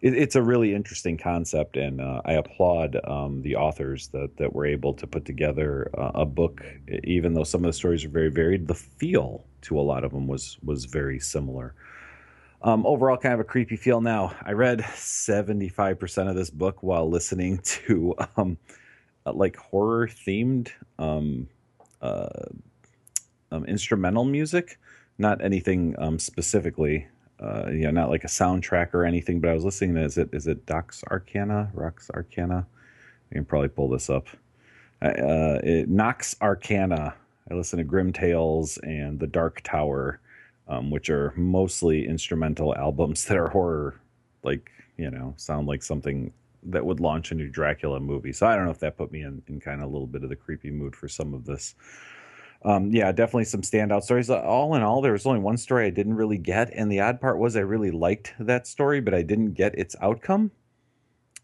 it, 0.02 0.14
it's 0.14 0.36
a 0.36 0.42
really 0.42 0.74
interesting 0.74 1.18
concept, 1.18 1.78
and 1.78 2.02
uh, 2.02 2.22
I 2.26 2.34
applaud 2.34 2.98
um, 3.04 3.42
the 3.42 3.56
authors 3.56 4.10
that 4.10 4.38
that 4.38 4.54
were 4.54 4.66
able 4.66 4.94
to 4.96 5.08
put 5.08 5.26
together 5.26 5.90
uh, 5.98 6.12
a 6.16 6.26
book. 6.26 6.64
Even 7.04 7.34
though 7.34 7.44
some 7.44 7.64
of 7.64 7.70
the 7.70 7.74
stories 7.74 8.06
are 8.06 8.10
very 8.10 8.30
varied, 8.30 8.68
the 8.68 8.76
feel 8.76 9.46
to 9.62 9.80
a 9.80 9.82
lot 9.82 10.04
of 10.04 10.12
them 10.12 10.28
was 10.28 10.58
was 10.64 10.86
very 10.86 11.20
similar. 11.20 11.74
Um, 12.62 12.86
overall, 12.86 13.18
kind 13.18 13.34
of 13.34 13.40
a 13.40 13.44
creepy 13.44 13.76
feel. 13.76 14.02
Now, 14.02 14.36
I 14.44 14.54
read 14.54 14.86
seventy 14.96 15.70
five 15.70 16.00
percent 16.00 16.30
of 16.30 16.36
this 16.36 16.50
book 16.50 16.84
while 16.84 17.10
listening 17.10 17.60
to 17.64 18.16
um, 18.36 18.58
uh, 19.26 19.34
like 19.34 19.58
horror 19.58 20.08
themed 20.08 20.70
um, 21.00 21.48
uh, 22.02 22.30
um, 23.52 23.66
instrumental 23.66 24.26
music, 24.26 24.80
not 25.18 25.44
anything 25.44 25.96
um, 25.98 26.20
specifically 26.20 27.08
uh, 27.40 27.70
you 27.70 27.82
know, 27.82 27.92
not 27.92 28.10
like 28.10 28.24
a 28.24 28.28
soundtrack 28.28 28.94
or 28.94 29.06
anything, 29.06 29.40
but 29.40 29.50
I 29.50 29.54
was 29.54 29.64
listening 29.64 29.96
to 29.96 30.04
is 30.04 30.18
it 30.18 30.30
is 30.34 30.48
it 30.48 30.66
Docs 30.66 31.04
Arcana, 31.12 31.72
Rox 31.76 32.10
Arcana? 32.12 32.66
I 33.32 33.36
can 33.36 33.46
probably 33.46 33.70
pull 33.70 33.90
this 33.90 34.10
up. 34.10 34.28
Uh, 35.02 35.60
it, 35.64 35.90
Nox 35.90 36.36
Arcana. 36.42 37.14
I 37.50 37.54
listen 37.54 37.78
to 37.78 37.84
Grim 37.84 38.12
Tales 38.12 38.78
and 38.80 39.20
The 39.20 39.28
Dark 39.28 39.62
Tower, 39.64 40.20
um, 40.68 40.90
which 40.90 41.10
are 41.10 41.34
mostly 41.38 42.08
instrumental 42.08 42.76
albums 42.76 43.26
that 43.28 43.38
are 43.38 43.50
horror, 43.50 44.00
like 44.44 44.72
you 44.98 45.12
know, 45.12 45.34
sound 45.38 45.68
like 45.68 45.84
something 45.84 46.34
that 46.64 46.86
would 46.86 47.00
launch 47.00 47.32
a 47.32 47.36
new 47.36 47.48
Dracula 47.48 48.00
movie. 48.00 48.34
So 48.34 48.48
I 48.48 48.56
don't 48.56 48.66
know 48.66 48.72
if 48.72 48.80
that 48.80 48.98
put 48.98 49.12
me 49.12 49.22
in, 49.22 49.42
in 49.48 49.60
kind 49.60 49.82
of 49.82 49.90
a 49.90 49.92
little 49.92 50.08
bit 50.08 50.24
of 50.24 50.30
the 50.30 50.36
creepy 50.36 50.72
mood 50.72 50.96
for 50.96 51.08
some 51.08 51.34
of 51.34 51.46
this 51.46 51.76
um, 52.64 52.92
yeah, 52.92 53.12
definitely 53.12 53.46
some 53.46 53.62
standout 53.62 54.04
stories. 54.04 54.30
Uh, 54.30 54.42
all 54.42 54.76
in 54.76 54.82
all, 54.82 55.02
there 55.02 55.12
was 55.12 55.26
only 55.26 55.40
one 55.40 55.58
story 55.58 55.86
I 55.86 55.90
didn't 55.90 56.16
really 56.16 56.38
get, 56.38 56.72
and 56.74 56.92
the 56.92 57.00
odd 57.00 57.22
part 57.22 57.38
was 57.38 57.56
I 57.56 57.62
really 57.62 57.92
liked 57.92 58.34
that 58.40 58.68
story, 58.68 59.00
but 59.00 59.14
I 59.14 59.22
didn't 59.22 59.54
get 59.54 59.78
its 59.78 59.96
outcome. 60.02 60.52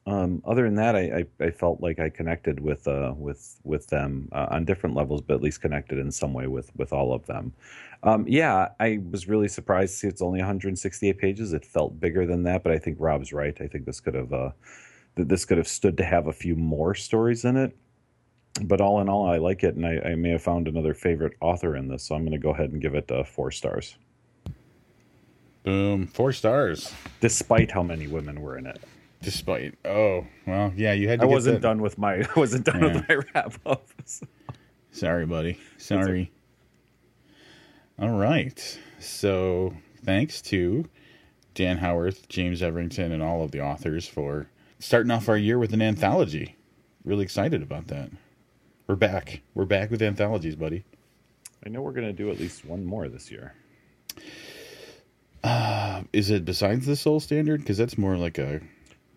Um, 0.06 0.42
other 0.46 0.64
than 0.64 0.76
that, 0.76 0.98
I, 0.98 1.26
I, 1.40 1.46
I, 1.46 1.52
felt 1.52 1.80
like 1.80 1.98
I 1.98 2.10
connected 2.10 2.60
with 2.60 2.90
uh, 2.90 3.14
with 3.16 3.58
with 3.64 3.88
them 3.88 4.28
uh, 4.34 4.48
on 4.52 4.66
different 4.66 4.98
levels, 4.98 5.22
but 5.22 5.36
at 5.36 5.42
least 5.42 5.62
connected 5.62 5.98
in 5.98 6.12
some 6.12 6.34
way 6.34 6.48
with 6.48 6.76
with 6.76 6.92
all 6.92 7.14
of 7.14 7.26
them. 7.26 7.54
Um, 8.02 8.26
yeah, 8.28 8.70
I 8.82 9.00
was 9.12 9.30
really 9.30 9.48
surprised 9.48 9.94
to 9.94 9.98
see 10.00 10.08
it's 10.10 10.22
only 10.22 10.40
168 10.40 11.18
pages. 11.18 11.54
It 11.54 11.64
felt 11.64 12.02
bigger 12.02 12.26
than 12.26 12.44
that, 12.44 12.64
but 12.64 12.74
I 12.74 12.80
think 12.80 12.98
Rob's 13.00 13.32
right. 13.32 13.56
I 13.62 13.68
think 13.68 13.86
this 13.86 14.02
could 14.02 14.16
have 14.16 14.34
uh, 14.34 14.50
that 15.16 15.30
this 15.30 15.46
could 15.46 15.58
have 15.58 15.70
stood 15.70 15.96
to 15.98 16.04
have 16.04 16.28
a 16.28 16.34
few 16.34 16.56
more 16.58 16.96
stories 16.96 17.46
in 17.46 17.56
it 17.56 17.74
but 18.62 18.82
all 18.82 19.02
in 19.02 19.10
all, 19.10 19.26
I 19.28 19.38
like 19.38 19.64
it, 19.64 19.76
and 19.76 19.86
I, 19.86 20.00
I, 20.12 20.16
may 20.16 20.30
have 20.30 20.44
found 20.44 20.68
another 20.68 20.94
favorite 20.94 21.34
author 21.42 21.76
in 21.76 21.88
this, 21.88 22.04
so 22.04 22.16
I'm 22.16 22.22
going 22.22 22.34
to 22.34 22.38
go 22.38 22.52
ahead 22.52 22.72
and 22.72 22.82
give 22.82 22.94
it 22.94 23.12
uh, 23.12 23.24
four 23.24 23.50
stars. 23.52 23.98
Boom, 25.64 26.08
four 26.08 26.32
stars. 26.34 26.94
Despite 27.20 27.72
how 27.72 27.82
many 27.82 28.08
women 28.08 28.42
were 28.42 28.58
in 28.58 28.68
it. 28.68 28.80
Despite, 29.22 29.76
oh 29.86 30.28
well, 30.46 30.74
yeah, 30.76 30.92
you 30.92 31.08
had. 31.08 31.22
I 31.22 31.26
wasn't 31.26 31.62
that. 31.62 31.68
done 31.68 31.82
with 31.82 31.98
my. 31.98 32.16
I 32.36 32.40
wasn't 32.40 32.66
done 32.66 32.82
yeah. 32.82 32.94
with 32.94 33.10
my 33.10 33.16
wrap 33.34 33.54
up. 33.66 33.88
So. 34.06 34.28
Sorry, 34.92 35.26
buddy. 35.26 35.58
Sorry. 35.78 36.32
All 37.98 38.12
right. 38.12 38.80
So 39.00 39.74
thanks 40.04 40.42
to 40.44 40.88
Dan 41.56 41.78
Howarth, 41.78 42.28
James 42.28 42.62
Everington, 42.62 43.12
and 43.12 43.24
all 43.24 43.44
of 43.44 43.52
the 43.52 43.62
authors 43.62 44.08
for 44.08 44.50
starting 44.80 45.12
off 45.12 45.30
our 45.30 45.38
year 45.38 45.58
with 45.58 45.74
an 45.74 45.82
anthology. 45.82 46.56
Really 47.06 47.24
excited 47.24 47.62
about 47.62 47.88
that. 47.88 48.10
We're 48.86 48.96
back. 48.96 49.42
We're 49.54 49.64
back 49.64 49.92
with 49.92 50.02
anthologies, 50.02 50.58
buddy. 50.58 50.84
I 51.66 51.70
know 51.70 51.82
we're 51.82 51.94
going 51.94 52.08
to 52.08 52.12
do 52.12 52.30
at 52.30 52.38
least 52.38 52.66
one 52.66 52.84
more 52.84 53.08
this 53.08 53.32
year. 53.32 53.54
Uh, 55.42 56.04
is 56.12 56.30
it 56.30 56.44
besides 56.44 56.86
the 56.86 56.98
Soul 56.98 57.22
Standard? 57.22 57.62
Because 57.62 57.78
that's 57.78 57.98
more 57.98 58.18
like 58.18 58.38
a. 58.38 58.60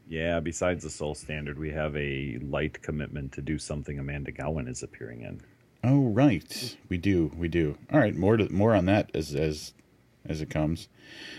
Yeah, 0.08 0.38
besides 0.38 0.84
the 0.84 0.90
Soul 0.90 1.16
Standard, 1.16 1.58
we 1.58 1.72
have 1.72 1.96
a 1.96 2.38
light 2.42 2.80
commitment 2.80 3.32
to 3.32 3.42
do 3.42 3.58
something 3.58 3.98
Amanda 3.98 4.30
Gowin 4.30 4.68
is 4.68 4.84
appearing 4.84 5.22
in. 5.22 5.40
Oh 5.82 6.10
right, 6.10 6.76
we 6.88 6.96
do, 6.96 7.32
we 7.36 7.48
do. 7.48 7.76
All 7.92 7.98
right, 7.98 8.14
more 8.14 8.36
to, 8.36 8.52
more 8.52 8.72
on 8.72 8.86
that 8.86 9.10
as 9.14 9.34
as 9.34 9.74
as 10.24 10.40
it 10.40 10.48
comes. 10.48 10.88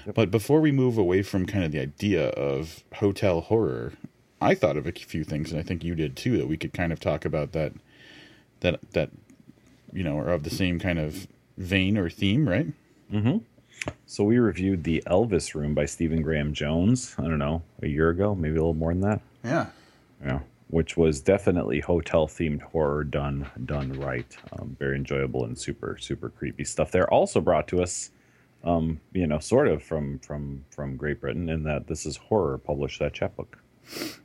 Yep. 0.05 0.15
But 0.15 0.31
before 0.31 0.59
we 0.59 0.73
move 0.73 0.97
away 0.97 1.21
from 1.21 1.45
kind 1.45 1.63
of 1.63 1.71
the 1.71 1.79
idea 1.79 2.27
of 2.29 2.83
hotel 2.95 3.39
horror, 3.39 3.93
I 4.41 4.53
thought 4.53 4.75
of 4.75 4.85
a 4.85 4.91
few 4.91 5.23
things, 5.23 5.51
and 5.51 5.59
I 5.61 5.63
think 5.63 5.85
you 5.85 5.95
did 5.95 6.17
too, 6.17 6.37
that 6.37 6.47
we 6.47 6.57
could 6.57 6.73
kind 6.73 6.91
of 6.91 6.99
talk 6.99 7.23
about 7.23 7.53
that 7.53 7.71
that 8.61 8.79
that 8.91 9.09
you 9.93 10.03
know 10.03 10.17
are 10.17 10.29
of 10.29 10.43
the 10.43 10.49
same 10.49 10.79
kind 10.79 10.99
of 10.99 11.27
vein 11.57 11.97
or 11.97 12.09
theme, 12.09 12.47
right? 12.47 12.67
Mm-hmm. 13.11 13.37
So 14.05 14.23
we 14.23 14.37
reviewed 14.37 14.83
the 14.83 15.03
Elvis 15.07 15.53
Room 15.55 15.73
by 15.73 15.85
Stephen 15.85 16.21
Graham 16.21 16.53
Jones. 16.53 17.15
I 17.17 17.23
don't 17.23 17.39
know, 17.39 17.61
a 17.81 17.87
year 17.87 18.09
ago, 18.09 18.35
maybe 18.35 18.55
a 18.55 18.59
little 18.59 18.73
more 18.73 18.93
than 18.93 19.01
that. 19.01 19.21
Yeah. 19.43 19.67
Yeah, 20.23 20.39
which 20.69 20.97
was 20.97 21.21
definitely 21.21 21.79
hotel 21.79 22.27
themed 22.27 22.61
horror 22.61 23.03
done 23.03 23.49
done 23.65 23.93
right. 23.99 24.35
Um, 24.53 24.75
very 24.79 24.95
enjoyable 24.95 25.45
and 25.45 25.57
super 25.57 25.97
super 25.99 26.29
creepy 26.29 26.63
stuff. 26.63 26.91
They're 26.91 27.11
also 27.11 27.39
brought 27.39 27.67
to 27.69 27.83
us, 27.83 28.09
um, 28.63 28.99
you 29.13 29.27
know, 29.27 29.39
sort 29.39 29.67
of 29.67 29.83
from 29.83 30.19
from 30.19 30.65
from 30.71 30.97
Great 30.97 31.21
Britain 31.21 31.49
in 31.49 31.63
that 31.63 31.87
this 31.87 32.05
is 32.05 32.17
horror 32.17 32.57
published 32.57 32.99
that 32.99 33.13
chapbook. 33.13 33.59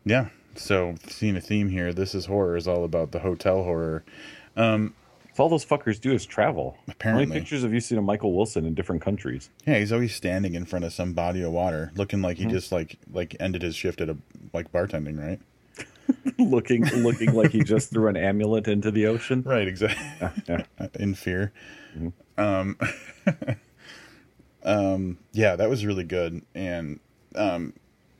Yeah. 0.05 0.29
So 0.55 0.95
seeing 1.09 1.37
a 1.37 1.41
theme 1.41 1.69
here, 1.69 1.93
this 1.93 2.15
is 2.15 2.27
horror 2.27 2.57
is 2.57 2.69
all 2.69 2.85
about 2.85 3.12
the 3.12 3.21
hotel 3.21 3.62
horror. 3.65 4.05
Um, 4.57 4.95
If 5.31 5.41
all 5.41 5.49
those 5.49 5.65
fuckers 5.65 5.99
do 6.01 6.12
is 6.12 6.27
travel. 6.27 6.77
How 6.87 6.93
Apparently. 6.93 7.27
many 7.27 7.41
pictures 7.41 7.62
have 7.62 7.73
you 7.73 7.81
seen 7.81 7.97
of 7.99 8.05
Michael 8.05 8.35
Wilson 8.37 8.67
in 8.67 8.75
different 8.75 9.01
countries? 9.01 9.49
Yeah, 9.67 9.79
he's 9.79 9.91
always 9.93 10.15
standing 10.15 10.55
in 10.55 10.67
front 10.67 10.85
of 10.85 10.93
some 10.93 11.15
body 11.15 11.43
of 11.43 11.53
water, 11.53 11.91
looking 11.97 12.21
like 12.21 12.37
he 12.37 12.45
just 12.47 12.71
like 12.71 12.99
like 13.11 13.35
ended 13.41 13.62
his 13.62 13.75
shift 13.75 14.01
at 14.03 14.11
a 14.11 14.17
like 14.53 14.71
bartending, 14.73 15.19
right? 15.19 15.41
looking 16.38 16.85
looking 17.03 17.33
like 17.33 17.51
he 17.51 17.62
just 17.62 17.91
threw 17.91 18.09
an 18.09 18.17
amulet 18.17 18.69
into 18.69 18.91
the 18.91 19.07
ocean. 19.07 19.43
Right, 19.43 19.67
exactly. 19.67 20.31
Yeah. 20.49 20.65
in 21.01 21.15
fear. 21.15 21.53
Um, 22.37 22.77
um, 24.65 25.19
yeah, 25.33 25.57
that 25.57 25.71
was 25.71 25.87
really 25.87 26.05
good. 26.05 26.43
And 26.55 27.01
um, 27.35 27.73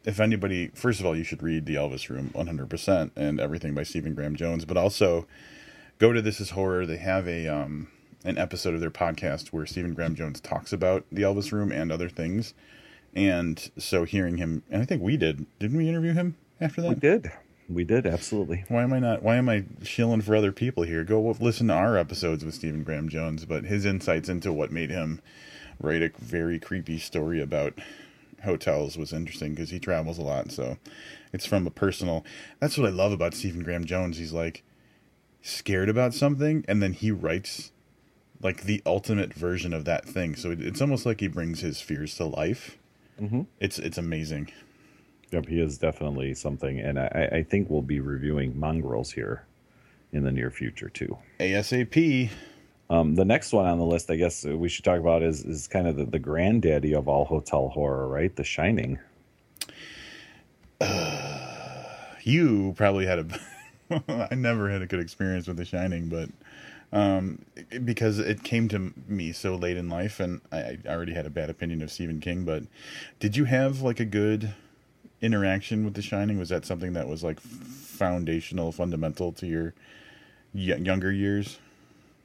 if 0.05 0.21
anybody, 0.21 0.69
first 0.75 1.01
of 1.01 1.07
all, 1.07 1.17
you 1.17 1.25
should 1.25 1.43
read 1.43 1.67
The 1.67 1.77
Elvis 1.77 2.09
Room 2.09 2.31
100% 2.35 3.11
and 3.17 3.41
everything 3.41 3.75
by 3.75 3.83
Stephen 3.83 4.15
Graham 4.15 4.37
Jones, 4.37 4.65
but 4.65 4.77
also 4.77 5.27
go 5.99 6.13
to 6.13 6.23
This 6.23 6.41
Is 6.41 6.51
Horror. 6.51 6.87
They 6.87 6.97
have 6.97 7.29
a 7.29 7.47
um, 7.47 7.89
an 8.25 8.39
episode 8.39 8.75
of 8.75 8.81
their 8.81 8.91
podcast 8.91 9.49
where 9.49 9.67
Stephen 9.67 9.95
Graham 9.95 10.15
Jones 10.15 10.41
talks 10.41 10.73
about 10.73 11.05
The 11.11 11.23
Elvis 11.23 11.53
Room 11.53 11.73
and 11.73 11.91
other 11.91 12.09
things. 12.09 12.55
And 13.15 13.71
so 13.77 14.05
hearing 14.05 14.39
him, 14.39 14.63
and 14.71 14.83
I 14.83 14.85
think 14.85 15.03
we 15.03 15.17
did, 15.17 15.47
didn't 15.59 15.77
we 15.77 15.89
interview 15.89 16.15
him 16.15 16.37
after 16.61 16.81
that? 16.83 16.89
We 16.89 16.95
did. 16.95 17.33
We 17.69 17.85
did, 17.85 18.07
absolutely. 18.07 18.65
Why 18.69 18.83
am 18.83 18.93
I 18.93 18.99
not? 18.99 19.23
Why 19.23 19.37
am 19.37 19.49
I 19.49 19.65
shilling 19.83 20.23
for 20.23 20.35
other 20.35 20.53
people 20.53 20.83
here? 20.83 21.05
Go 21.05 21.35
listen 21.41 21.69
to 21.69 21.75
our 21.75 21.97
episodes 21.97 22.45
with 22.45 22.55
Stephen 22.55 22.83
Graham 22.83 23.09
Jones, 23.09 23.45
but 23.45 23.65
his 23.65 23.85
insights 23.85 24.29
into 24.29 24.53
what 24.53 24.73
made 24.73 24.91
him 24.91 25.21
write 25.81 26.03
a 26.03 26.11
very 26.19 26.59
creepy 26.59 26.99
story 26.99 27.41
about 27.41 27.75
hotels 28.45 28.97
was 28.97 29.13
interesting 29.13 29.55
because 29.55 29.71
he 29.71 29.79
travels 29.79 30.19
a 30.19 30.23
lot. 30.23 30.51
So 30.51 30.79
it's 31.33 31.47
from 31.47 31.67
a 31.67 31.71
personal. 31.71 32.25
That's 32.61 32.77
what 32.77 32.89
I 32.89 32.91
love 32.91 33.13
about 33.13 33.35
Stephen 33.35 33.63
Graham 33.63 33.85
Jones. 33.85 34.19
He's 34.19 34.33
like 34.33 34.63
scared 35.41 35.89
about 35.89 36.15
something, 36.15 36.65
and 36.69 36.83
then 36.83 36.93
he 36.93 37.11
writes 37.11 37.73
like 38.41 38.65
the 38.65 38.83
ultimate 38.85 39.33
version 39.33 39.73
of 39.73 39.85
that 39.85 40.05
thing. 40.05 40.37
So 40.37 40.51
it, 40.51 40.61
it's 40.61 40.81
almost 40.81 41.07
like 41.07 41.21
he 41.21 41.29
brings 41.29 41.61
his 41.61 41.81
fears 41.81 42.17
to 42.17 42.25
life. 42.25 42.79
Mm-hmm. 43.21 43.43
It's 43.61 43.79
it's 43.79 43.99
amazing. 43.99 44.51
Yep, 45.31 45.47
he 45.47 45.61
is 45.61 45.79
definitely 45.79 46.35
something, 46.35 46.79
and 46.79 46.99
I, 46.99 47.29
I 47.33 47.43
think 47.43 47.71
we'll 47.71 47.81
be 47.81 48.01
reviewing 48.01 48.59
mongrels 48.59 49.13
here 49.13 49.47
in 50.13 50.25
the 50.25 50.33
near 50.33 50.51
future 50.51 50.91
too. 50.91 51.17
ASAP. 51.41 52.31
Um, 52.93 53.15
the 53.15 53.25
next 53.25 53.55
one 53.55 53.65
on 53.65 53.79
the 53.79 53.87
list, 53.87 54.11
I 54.11 54.17
guess 54.17 54.45
we 54.45 54.69
should 54.69 54.85
talk 54.85 55.01
about 55.01 55.23
is 55.23 55.47
is 55.47 55.67
kind 55.67 55.87
of 55.87 55.97
the, 55.97 56.05
the 56.05 56.19
granddaddy 56.19 56.93
of 56.95 57.09
all 57.09 57.25
hotel 57.25 57.71
horror, 57.71 58.07
right? 58.07 58.37
The 58.37 58.45
Shining. 58.45 58.99
you 62.23 62.75
probably 62.77 63.07
had 63.07 63.21
a 63.21 63.27
I 64.31 64.35
never 64.35 64.69
had 64.69 64.83
a 64.83 64.87
good 64.87 65.01
experience 65.01 65.49
with 65.49 65.57
The 65.57 65.65
Shining, 65.65 66.11
but 66.11 66.29
um, 66.93 67.39
because 67.83 68.19
it 68.19 68.43
came 68.43 68.69
to 68.69 68.93
me 69.09 69.33
so 69.33 69.55
late 69.55 69.79
in 69.79 69.89
life, 69.89 70.21
and 70.21 70.43
I, 70.53 70.77
I 70.85 70.89
already 70.89 71.15
had 71.15 71.25
a 71.25 71.31
bad 71.31 71.49
opinion 71.49 71.81
of 71.81 71.91
Stephen 71.91 72.21
King. 72.21 72.45
But 72.45 72.65
did 73.21 73.39
you 73.39 73.47
have 73.47 73.81
like 73.81 74.01
a 74.01 74.05
good 74.05 74.53
interaction 75.23 75.87
with 75.87 75.95
The 75.95 76.03
Shining? 76.03 76.39
Was 76.39 76.51
that 76.51 76.67
something 76.67 76.93
that 76.93 77.09
was 77.09 77.25
like 77.25 77.41
foundational, 77.41 78.71
fundamental 78.71 79.33
to 79.33 79.47
your 79.47 79.73
y- 80.53 80.77
younger 80.77 81.11
years? 81.11 81.59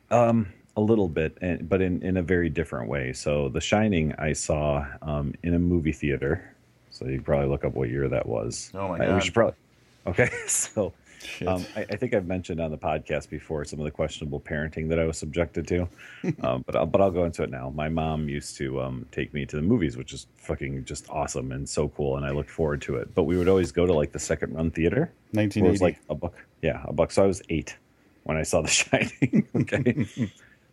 Um, 0.10 0.48
a 0.78 0.82
little 0.82 1.10
bit, 1.10 1.38
and, 1.42 1.68
but 1.68 1.82
in, 1.82 2.02
in 2.04 2.18
a 2.18 2.22
very 2.22 2.50
different 2.50 2.88
way. 2.88 3.12
So, 3.12 3.50
The 3.50 3.60
Shining, 3.60 4.14
I 4.20 4.32
saw 4.34 4.86
um, 5.02 5.34
in 5.44 5.56
a 5.56 5.60
movie 5.60 5.92
theater. 5.92 6.54
So 6.92 7.06
you 7.08 7.22
probably 7.22 7.48
look 7.50 7.66
up 7.66 7.74
what 7.74 7.90
year 7.90 8.08
that 8.10 8.26
was. 8.28 8.72
Oh, 8.74 8.88
my 8.90 8.96
I- 8.96 8.98
God. 9.08 9.16
We 9.16 9.22
should 9.22 9.34
probably. 9.34 9.56
Okay, 10.06 10.30
so 10.48 10.94
um, 11.46 11.66
I, 11.76 11.82
I 11.90 11.96
think 11.98 12.14
I've 12.14 12.28
mentioned 12.28 12.62
on 12.62 12.72
the 12.72 12.78
podcast 12.78 13.30
before 13.30 13.66
some 13.66 13.80
of 13.80 13.84
the 13.86 13.92
questionable 13.92 14.40
parenting 14.40 14.88
that 14.90 15.00
I 15.00 15.06
was 15.06 15.18
subjected 15.18 15.68
to, 15.68 15.82
um, 16.44 16.64
but 16.66 16.76
I'll, 16.78 16.86
but 16.86 17.02
I'll 17.02 17.12
go 17.12 17.26
into 17.26 17.44
it 17.44 17.50
now. 17.50 17.72
My 17.76 17.90
mom 17.90 18.30
used 18.30 18.56
to 18.58 18.80
um, 18.82 19.06
take 19.12 19.34
me 19.34 19.46
to 19.48 19.56
the 19.58 19.62
movies, 19.62 19.98
which 19.98 20.14
is 20.14 20.28
fucking 20.38 20.86
just 20.86 21.10
awesome 21.10 21.52
and 21.52 21.68
so 21.68 21.90
cool, 21.90 22.16
and 22.18 22.26
I 22.26 22.30
looked 22.32 22.50
forward 22.52 22.82
to 22.84 22.96
it. 22.98 23.14
But 23.16 23.24
we 23.24 23.36
would 23.38 23.50
always 23.50 23.72
go 23.72 23.86
to 23.86 23.94
like 23.94 24.12
the 24.12 24.20
second 24.20 24.54
run 24.56 24.72
theater, 24.72 25.12
1980. 25.32 25.72
was 25.72 25.82
like 25.82 26.00
a 26.10 26.16
buck. 26.16 26.34
Yeah, 26.62 26.82
a 26.86 26.94
buck. 26.94 27.12
So 27.12 27.24
I 27.24 27.28
was 27.28 27.42
eight 27.50 27.76
when 28.24 28.38
I 28.38 28.44
saw 28.44 28.62
The 28.62 28.68
Shining. 28.70 29.48
okay. 29.56 30.06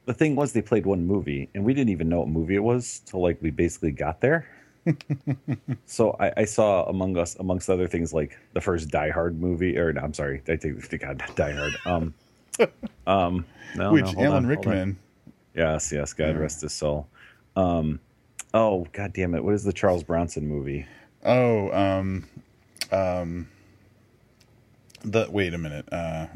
The 0.07 0.14
thing 0.14 0.37
was, 0.37 0.53
they 0.53 0.62
played 0.62 0.87
one 0.87 1.07
movie, 1.07 1.49
and 1.55 1.64
we 1.64 1.75
didn't 1.75 1.90
even 1.90 2.09
know 2.09 2.21
what 2.21 2.29
movie 2.29 2.57
it 2.57 2.62
was 2.62 3.01
till 3.07 3.21
like 3.23 3.38
we 3.40 3.51
basically 3.51 3.90
got 3.93 4.21
there. 4.21 4.47
so 5.87 6.14
I, 6.21 6.33
I 6.38 6.45
saw 6.45 6.85
among 6.85 7.17
us, 7.17 7.37
amongst 7.37 7.71
other 7.71 7.88
things, 7.88 8.12
like 8.12 8.38
the 8.53 8.61
first 8.61 8.90
Die 8.90 9.11
Hard 9.11 9.40
movie, 9.40 9.79
or 9.79 9.93
no, 9.93 10.03
I'm 10.03 10.12
sorry, 10.14 10.43
I 10.49 10.57
take 10.57 11.01
God 11.01 11.23
Die 11.35 11.53
Hard. 11.53 11.73
Um, 11.87 12.14
um, 13.07 13.47
no, 13.75 13.93
Which 13.93 14.14
no, 14.14 14.23
Alan 14.25 14.45
on. 14.45 14.47
Rickman. 14.47 14.99
Yes, 15.55 15.90
yes, 15.93 16.12
God 16.12 16.35
Yeah. 16.35 16.40
rest 16.43 16.61
his 16.62 16.73
soul. 16.73 17.07
Um, 17.57 18.01
oh, 18.53 18.87
God 18.93 19.12
damn 19.12 19.35
it! 19.35 19.45
What 19.45 19.55
is 19.55 19.64
the 19.64 19.73
Charles 19.73 20.03
Bronson 20.03 20.47
movie? 20.47 20.87
Oh, 21.25 21.71
um, 21.73 22.27
um, 22.93 23.49
the 25.03 25.29
wait 25.31 25.55
a 25.55 25.59
minute. 25.59 25.90
Uh, 25.90 26.27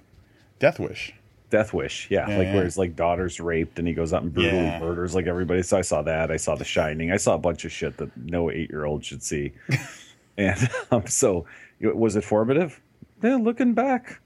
Death 0.58 0.78
Wish. 0.78 1.12
Death 1.50 1.72
Wish, 1.72 2.08
yeah, 2.10 2.28
Yeah, 2.28 2.36
like 2.38 2.46
yeah. 2.48 2.54
where 2.54 2.64
his 2.64 2.76
like 2.76 2.94
daughter's 2.96 3.40
raped 3.40 3.78
and 3.78 3.88
he 3.88 3.94
goes 3.94 4.12
out 4.12 4.22
and 4.22 4.32
brutally 4.32 4.56
Yeah. 4.62 4.80
murders 4.80 5.14
like 5.14 5.26
everybody. 5.26 5.62
So 5.62 5.78
I 5.78 5.80
saw 5.82 6.02
that. 6.02 6.30
I 6.30 6.36
saw 6.36 6.54
The 6.56 6.64
Shining. 6.64 7.10
I 7.12 7.16
saw 7.16 7.34
a 7.34 7.38
bunch 7.38 7.64
of 7.64 7.72
shit 7.72 7.96
that 7.96 8.14
no 8.16 8.50
eight 8.50 8.70
year 8.70 8.84
old 8.84 9.04
should 9.04 9.22
see. 9.22 9.52
and 10.36 10.68
um, 10.90 11.06
so, 11.06 11.46
was 11.80 12.16
it 12.16 12.24
formative? 12.24 12.80
Yeah, 13.22 13.36
looking 13.36 13.74
back, 13.74 14.20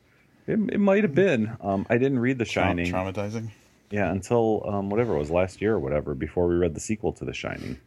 it, 0.46 0.58
it 0.72 0.80
might 0.80 1.02
have 1.04 1.14
been. 1.14 1.56
Um, 1.61 1.87
I 1.88 1.96
didn't 1.98 2.18
read 2.18 2.38
The 2.38 2.44
Shining, 2.44 2.92
traumatizing. 2.92 3.48
yeah, 3.90 4.11
until 4.11 4.62
um, 4.66 4.90
whatever 4.90 5.14
it 5.14 5.18
was 5.18 5.30
last 5.30 5.62
year 5.62 5.74
or 5.74 5.78
whatever. 5.78 6.14
Before 6.14 6.46
we 6.48 6.56
read 6.56 6.74
the 6.74 6.80
sequel 6.80 7.12
to 7.14 7.24
The 7.24 7.32
Shining, 7.32 7.78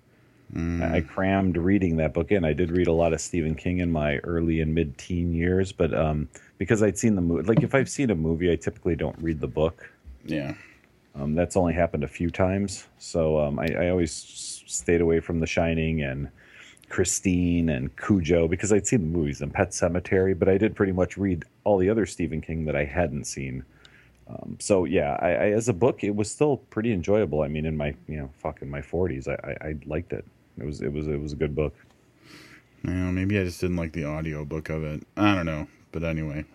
I 0.53 0.97
I 0.97 1.01
crammed 1.01 1.57
reading 1.57 1.97
that 1.97 2.13
book 2.13 2.31
in. 2.31 2.45
I 2.45 2.53
did 2.53 2.71
read 2.71 2.87
a 2.87 2.93
lot 2.93 3.13
of 3.13 3.21
Stephen 3.21 3.55
King 3.55 3.79
in 3.79 3.91
my 3.91 4.17
early 4.19 4.61
and 4.61 4.73
mid 4.73 4.97
teen 4.97 5.33
years, 5.33 5.71
but 5.71 5.93
um, 5.93 6.29
because 6.57 6.83
I'd 6.83 6.97
seen 6.97 7.15
the 7.15 7.21
movie, 7.21 7.47
like 7.47 7.63
if 7.63 7.73
I've 7.73 7.89
seen 7.89 8.09
a 8.11 8.15
movie, 8.15 8.51
I 8.51 8.55
typically 8.55 8.95
don't 8.95 9.17
read 9.19 9.39
the 9.39 9.47
book. 9.47 9.89
Yeah. 10.25 10.53
Um, 11.15 11.33
that's 11.33 11.55
only 11.55 11.73
happened 11.73 12.03
a 12.03 12.09
few 12.09 12.29
times, 12.29 12.87
so 12.97 13.39
um, 13.39 13.57
I, 13.57 13.67
I 13.67 13.89
always 13.89 14.11
stayed 14.67 14.99
away 14.99 15.21
from 15.21 15.39
The 15.39 15.47
Shining 15.47 16.01
and 16.01 16.29
Christine 16.89 17.69
and 17.69 17.95
Cujo 17.97 18.47
because 18.47 18.71
I'd 18.73 18.85
seen 18.85 19.01
the 19.01 19.17
movies 19.17 19.41
and 19.41 19.53
Pet 19.53 19.69
Sematary, 19.69 20.37
but 20.37 20.49
I 20.49 20.57
did 20.57 20.75
pretty 20.75 20.91
much 20.91 21.17
read 21.17 21.45
all 21.63 21.77
the 21.77 21.89
other 21.89 22.05
Stephen 22.05 22.41
King 22.41 22.65
that 22.65 22.75
I 22.75 22.83
hadn't 22.83 23.25
seen. 23.25 23.63
Um, 24.27 24.57
so 24.59 24.85
yeah, 24.85 25.17
I, 25.21 25.29
I, 25.29 25.49
as 25.51 25.69
a 25.69 25.73
book, 25.73 26.03
it 26.03 26.15
was 26.15 26.29
still 26.29 26.57
pretty 26.57 26.91
enjoyable. 26.91 27.41
I 27.41 27.47
mean, 27.47 27.65
in 27.65 27.77
my 27.77 27.95
you 28.07 28.17
know 28.17 28.29
fucking 28.39 28.69
my 28.69 28.81
forties, 28.81 29.27
I, 29.27 29.33
I, 29.33 29.67
I 29.67 29.75
liked 29.85 30.13
it. 30.13 30.25
It 30.57 30.65
was 30.65 30.81
it 30.81 30.91
was 30.91 31.07
it 31.07 31.19
was 31.19 31.33
a 31.33 31.37
good 31.37 31.55
book. 31.55 31.75
Maybe 32.83 33.39
I 33.39 33.43
just 33.43 33.59
didn't 33.59 33.77
like 33.77 33.93
the 33.93 34.03
audio 34.03 34.45
book 34.45 34.69
of 34.69 34.83
it. 34.83 35.01
I 35.17 35.33
don't 35.33 35.47
know, 35.47 35.67
but 35.91 36.03
anyway, 36.03 36.45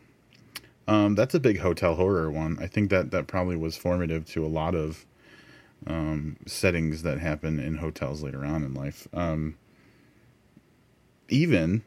um, 0.86 1.16
that's 1.16 1.34
a 1.34 1.40
big 1.40 1.58
hotel 1.58 1.96
horror 1.96 2.30
one. 2.30 2.58
I 2.60 2.68
think 2.68 2.90
that 2.90 3.10
that 3.10 3.26
probably 3.26 3.56
was 3.56 3.76
formative 3.76 4.24
to 4.26 4.46
a 4.46 4.48
lot 4.48 4.76
of 4.76 5.04
um, 5.86 6.36
settings 6.46 7.02
that 7.02 7.18
happen 7.18 7.58
in 7.58 7.78
hotels 7.78 8.22
later 8.22 8.44
on 8.44 8.62
in 8.62 8.72
life. 8.72 9.08
Um, 9.12 9.56
even 11.28 11.82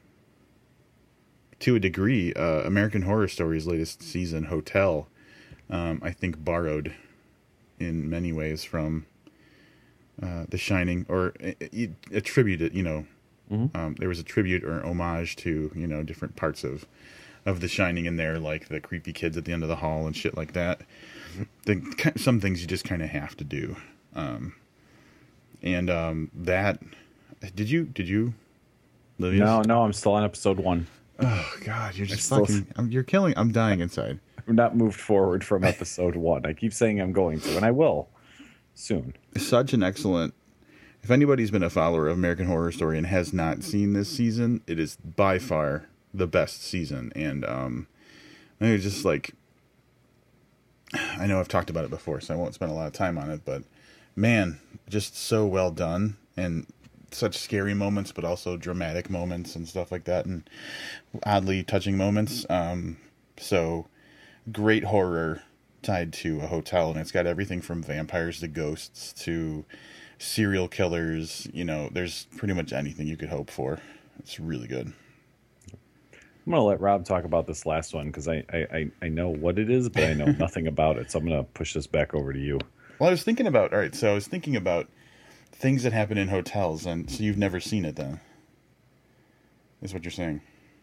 to 1.59 1.75
a 1.75 1.79
degree, 1.79 2.33
uh, 2.33 2.63
American 2.65 3.03
Horror 3.03 3.29
Story's 3.29 3.65
latest 3.65 4.03
season, 4.03 4.45
Hotel, 4.45 5.07
um, 5.69 6.01
I 6.03 6.11
think 6.11 6.43
borrowed 6.43 6.93
in 7.79 8.09
many 8.09 8.33
ways 8.33 8.65
from 8.65 9.05
uh, 10.21 10.45
The 10.49 10.57
Shining, 10.57 11.05
or 11.09 11.33
uh, 11.43 11.51
attributed, 12.11 12.73
you 12.73 12.83
know, 12.83 13.05
um, 13.75 13.95
there 13.99 14.09
was 14.09 14.19
a 14.19 14.23
tribute 14.23 14.63
or 14.63 14.83
homage 14.83 15.35
to 15.37 15.71
you 15.75 15.85
know 15.85 16.01
different 16.01 16.35
parts 16.35 16.63
of 16.63 16.85
of 17.45 17.59
The 17.59 17.67
Shining 17.67 18.05
in 18.05 18.15
there, 18.15 18.39
like 18.39 18.67
the 18.69 18.79
creepy 18.79 19.13
kids 19.13 19.37
at 19.37 19.45
the 19.45 19.51
end 19.53 19.63
of 19.63 19.69
the 19.69 19.75
hall 19.77 20.07
and 20.07 20.15
shit 20.15 20.35
like 20.35 20.53
that. 20.53 20.81
The, 21.65 22.13
some 22.15 22.39
things 22.39 22.61
you 22.61 22.67
just 22.67 22.85
kind 22.85 23.01
of 23.01 23.09
have 23.09 23.35
to 23.37 23.43
do, 23.43 23.75
um, 24.15 24.55
and 25.61 25.89
um, 25.89 26.31
that. 26.33 26.79
Did 27.55 27.69
you? 27.69 27.85
Did 27.85 28.07
you? 28.07 28.33
Livius? 29.19 29.39
No, 29.45 29.61
no, 29.61 29.83
I'm 29.83 29.93
still 29.93 30.13
on 30.13 30.23
episode 30.23 30.59
one. 30.59 30.87
Oh 31.19 31.53
God, 31.63 31.95
you're 31.95 32.07
just 32.07 32.25
still- 32.25 32.45
fucking. 32.45 32.67
I'm, 32.75 32.91
you're 32.91 33.03
killing. 33.03 33.33
I'm 33.37 33.51
dying 33.51 33.79
inside. 33.81 34.19
I'm 34.47 34.55
not 34.55 34.75
moved 34.75 34.99
forward 34.99 35.43
from 35.43 35.63
episode 35.63 36.15
one. 36.15 36.45
I 36.45 36.53
keep 36.53 36.73
saying 36.73 36.99
I'm 36.99 37.13
going 37.13 37.39
to, 37.41 37.55
and 37.55 37.65
I 37.65 37.71
will. 37.71 38.09
Soon. 38.75 39.15
Such 39.37 39.73
an 39.73 39.83
excellent. 39.83 40.33
If 41.01 41.11
anybody's 41.11 41.51
been 41.51 41.63
a 41.63 41.69
follower 41.69 42.07
of 42.07 42.17
American 42.17 42.47
Horror 42.47 42.71
Story 42.71 42.97
and 42.97 43.07
has 43.07 43.33
not 43.33 43.63
seen 43.63 43.93
this 43.93 44.09
season, 44.09 44.61
it 44.67 44.79
is 44.79 44.95
by 44.95 45.37
far 45.37 45.87
the 46.13 46.27
best 46.27 46.63
season. 46.63 47.11
And 47.15 47.43
um, 47.45 47.87
I 48.61 48.77
just 48.77 49.03
like 49.03 49.33
I 50.93 51.25
know 51.25 51.39
I've 51.39 51.47
talked 51.47 51.69
about 51.69 51.85
it 51.85 51.89
before, 51.89 52.21
so 52.21 52.33
I 52.33 52.37
won't 52.37 52.53
spend 52.53 52.71
a 52.71 52.75
lot 52.75 52.87
of 52.87 52.93
time 52.93 53.17
on 53.17 53.29
it. 53.29 53.41
But 53.43 53.63
man, 54.15 54.59
just 54.89 55.17
so 55.17 55.45
well 55.45 55.71
done 55.71 56.17
and 56.37 56.65
such 57.11 57.37
scary 57.37 57.73
moments, 57.73 58.11
but 58.11 58.23
also 58.23 58.57
dramatic 58.57 59.09
moments 59.09 59.55
and 59.55 59.67
stuff 59.67 59.91
like 59.91 60.05
that, 60.05 60.25
and 60.25 60.49
oddly 61.25 61.63
touching 61.63 61.97
moments. 61.97 62.45
Um, 62.49 62.97
so 63.37 63.87
great 64.51 64.85
horror 64.85 65.43
tied 65.83 66.13
to 66.13 66.41
a 66.41 66.47
hotel, 66.47 66.91
and 66.91 66.99
it's 66.99 67.11
got 67.11 67.27
everything 67.27 67.61
from 67.61 67.83
vampires 67.83 68.39
to 68.39 68.47
ghosts 68.47 69.13
to 69.23 69.65
serial 70.17 70.67
killers. 70.67 71.47
You 71.53 71.65
know, 71.65 71.89
there's 71.91 72.27
pretty 72.37 72.53
much 72.53 72.73
anything 72.73 73.07
you 73.07 73.17
could 73.17 73.29
hope 73.29 73.49
for. 73.49 73.79
It's 74.19 74.39
really 74.39 74.67
good. 74.67 74.93
I'm 76.45 76.51
gonna 76.51 76.63
let 76.63 76.81
Rob 76.81 77.05
talk 77.05 77.23
about 77.23 77.47
this 77.47 77.65
last 77.65 77.93
one 77.93 78.07
because 78.07 78.27
I, 78.27 78.43
I 78.51 78.91
I 79.01 79.07
know 79.07 79.29
what 79.29 79.57
it 79.57 79.69
is, 79.69 79.87
but 79.89 80.03
I 80.03 80.13
know 80.13 80.25
nothing 80.39 80.67
about 80.67 80.97
it. 80.97 81.11
So 81.11 81.19
I'm 81.19 81.25
gonna 81.25 81.43
push 81.43 81.73
this 81.73 81.87
back 81.87 82.13
over 82.13 82.33
to 82.33 82.39
you. 82.39 82.59
Well, 82.99 83.07
I 83.09 83.11
was 83.11 83.23
thinking 83.23 83.47
about 83.47 83.73
all 83.73 83.79
right. 83.79 83.95
So 83.95 84.11
I 84.11 84.13
was 84.13 84.27
thinking 84.27 84.55
about 84.55 84.89
things 85.51 85.83
that 85.83 85.93
happen 85.93 86.17
in 86.17 86.27
hotels, 86.27 86.85
and 86.85 87.09
so 87.09 87.23
you've 87.23 87.37
never 87.37 87.59
seen 87.59 87.85
it, 87.85 87.95
then? 87.95 88.19
Is 89.81 89.93
what 89.93 90.03
you're 90.03 90.11
saying? 90.11 90.41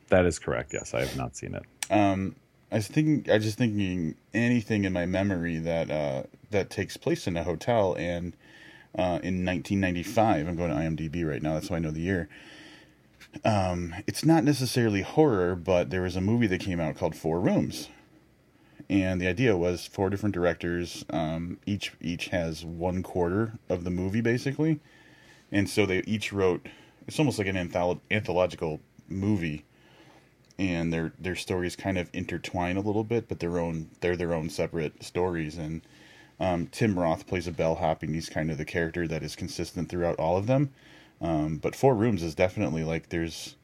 That 0.09 0.25
is 0.25 0.39
correct. 0.39 0.73
Yes, 0.73 0.95
I 0.95 1.01
have 1.01 1.17
not 1.17 1.37
seen 1.37 1.55
it. 1.55 1.63
Um, 1.91 2.37
I 2.73 2.77
was 2.77 2.87
thinking. 2.87 3.33
I 3.33 3.39
just 3.39 3.59
thinking 3.59 4.15
anything 4.33 4.85
in 4.85 4.93
my 4.93 5.07
memory 5.07 5.59
that 5.59 5.91
uh, 5.91 6.23
that 6.51 6.71
takes 6.71 6.97
place 6.97 7.27
in 7.27 7.37
a 7.37 7.43
hotel, 7.43 7.95
and 7.99 8.35
uh, 8.97 9.19
in 9.23 9.45
1995, 9.45 10.47
I'm 10.47 10.57
going 10.57 10.71
to 10.71 10.77
IMDb 10.77 11.29
right 11.29 11.43
now. 11.43 11.55
That's 11.55 11.71
why 11.71 11.77
I 11.77 11.81
know 11.81 11.91
the 11.91 12.01
year. 12.01 12.29
Um, 13.45 13.95
it's 14.07 14.25
not 14.25 14.45
necessarily 14.45 15.03
horror, 15.03 15.55
but 15.55 15.91
there 15.91 16.03
was 16.03 16.17
a 16.17 16.21
movie 16.21 16.49
that 16.49 16.61
came 16.61 16.81
out 16.81 16.97
called 16.97 17.15
Four 17.15 17.41
Rooms, 17.41 17.89
and 18.89 19.21
the 19.21 19.27
idea 19.27 19.57
was 19.57 19.87
four 19.87 20.11
different 20.11 20.35
directors. 20.35 21.05
Um, 21.11 21.59
each 21.67 21.93
each 22.01 22.29
has 22.29 22.65
one 22.65 23.03
quarter 23.03 23.59
of 23.69 23.85
the 23.85 23.91
movie 23.91 24.21
basically, 24.21 24.81
and 25.51 25.69
so 25.69 25.87
they 25.87 26.03
each 26.07 26.33
wrote. 26.33 26.69
It's 27.09 27.19
almost 27.19 27.39
like 27.39 27.49
an 27.49 27.57
antholo- 27.57 28.01
anthological 28.13 28.81
movie, 29.09 29.65
and 30.61 30.93
their 30.93 31.15
their 31.19 31.35
stories 31.35 31.75
kind 31.75 31.97
of 31.97 32.11
intertwine 32.13 32.77
a 32.77 32.83
little 32.83 33.03
bit, 33.03 33.29
but 33.29 33.41
their 33.41 33.59
own 33.59 33.89
they're 34.01 34.15
their 34.15 34.35
own 34.35 34.51
separate 34.51 35.03
stories. 35.03 35.57
And 35.57 35.81
um, 36.39 36.67
Tim 36.67 36.99
Roth 36.99 37.27
plays 37.27 37.49
a 37.49 37.53
bellhop, 37.53 38.03
and 38.03 38.15
he's 38.15 38.29
kind 38.29 38.51
of 38.51 38.59
the 38.59 38.67
character 38.67 39.09
that 39.09 39.23
is 39.23 39.35
consistent 39.35 39.89
throughout 39.89 40.19
all 40.19 40.37
of 40.37 40.47
them. 40.47 40.71
Um, 41.23 41.57
but 41.57 41.75
Four 41.75 41.95
Rooms 41.95 42.23
is 42.23 42.35
definitely 42.35 42.85
like 42.85 43.09
there's 43.09 43.57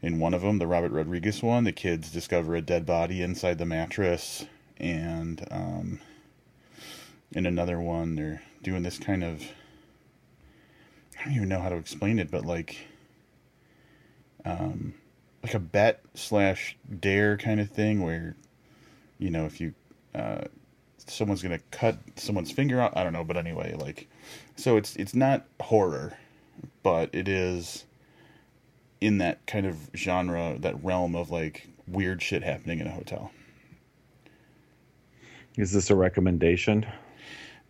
in 0.00 0.20
one 0.20 0.32
of 0.32 0.40
them, 0.40 0.58
the 0.58 0.66
Robert 0.66 0.90
Rodriguez 0.90 1.42
one, 1.42 1.64
the 1.64 1.72
kids 1.72 2.10
discover 2.10 2.56
a 2.56 2.62
dead 2.62 2.86
body 2.86 3.20
inside 3.20 3.58
the 3.58 3.66
mattress, 3.66 4.46
and 4.78 5.46
um, 5.50 6.00
in 7.32 7.44
another 7.44 7.78
one, 7.78 8.14
they're 8.14 8.42
doing 8.62 8.82
this 8.82 8.98
kind 8.98 9.22
of 9.22 9.42
I 11.20 11.24
don't 11.24 11.34
even 11.34 11.48
know 11.50 11.60
how 11.60 11.68
to 11.68 11.76
explain 11.76 12.18
it, 12.18 12.30
but 12.30 12.46
like 12.46 12.78
um, 14.46 14.94
like 15.42 15.54
a 15.54 15.58
bet 15.58 16.00
slash 16.14 16.76
dare 17.00 17.36
kind 17.36 17.60
of 17.60 17.70
thing 17.70 18.02
where 18.02 18.36
you 19.18 19.30
know 19.30 19.44
if 19.44 19.60
you 19.60 19.74
uh, 20.14 20.42
someone's 21.06 21.42
gonna 21.42 21.60
cut 21.70 21.98
someone's 22.16 22.50
finger 22.50 22.80
out, 22.80 22.96
I 22.96 23.04
don't 23.04 23.12
know, 23.12 23.24
but 23.24 23.36
anyway, 23.36 23.74
like 23.78 24.08
so 24.56 24.76
it's 24.76 24.96
it's 24.96 25.14
not 25.14 25.46
horror 25.60 26.16
but 26.82 27.10
it 27.12 27.28
is 27.28 27.84
in 29.00 29.18
that 29.18 29.46
kind 29.46 29.66
of 29.66 29.76
genre, 29.94 30.56
that 30.58 30.82
realm 30.82 31.14
of 31.14 31.30
like 31.30 31.68
weird 31.86 32.22
shit 32.22 32.42
happening 32.42 32.80
in 32.80 32.86
a 32.86 32.90
hotel. 32.90 33.30
Is 35.56 35.72
this 35.72 35.90
a 35.90 35.96
recommendation? 35.96 36.84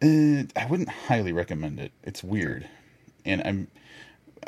Uh, 0.02 0.44
I 0.56 0.66
wouldn't 0.68 0.88
highly 0.88 1.32
recommend 1.32 1.80
it. 1.80 1.92
It's 2.04 2.22
weird, 2.22 2.68
and 3.24 3.42
I'm, 3.44 3.68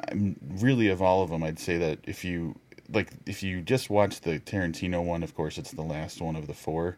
I'm 0.08 0.36
really 0.60 0.88
of 0.88 1.02
all 1.02 1.22
of 1.22 1.30
them. 1.30 1.42
I'd 1.42 1.58
say 1.58 1.78
that 1.78 1.98
if 2.04 2.24
you 2.24 2.54
like, 2.92 3.10
if 3.26 3.42
you 3.42 3.60
just 3.62 3.90
watch 3.90 4.20
the 4.20 4.40
Tarantino 4.40 5.02
one, 5.02 5.22
of 5.22 5.34
course, 5.34 5.58
it's 5.58 5.72
the 5.72 5.82
last 5.82 6.20
one 6.20 6.36
of 6.36 6.46
the 6.46 6.54
four. 6.54 6.96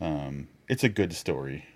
Um, 0.00 0.48
it's 0.68 0.84
a 0.84 0.88
good 0.88 1.12
story. 1.12 1.66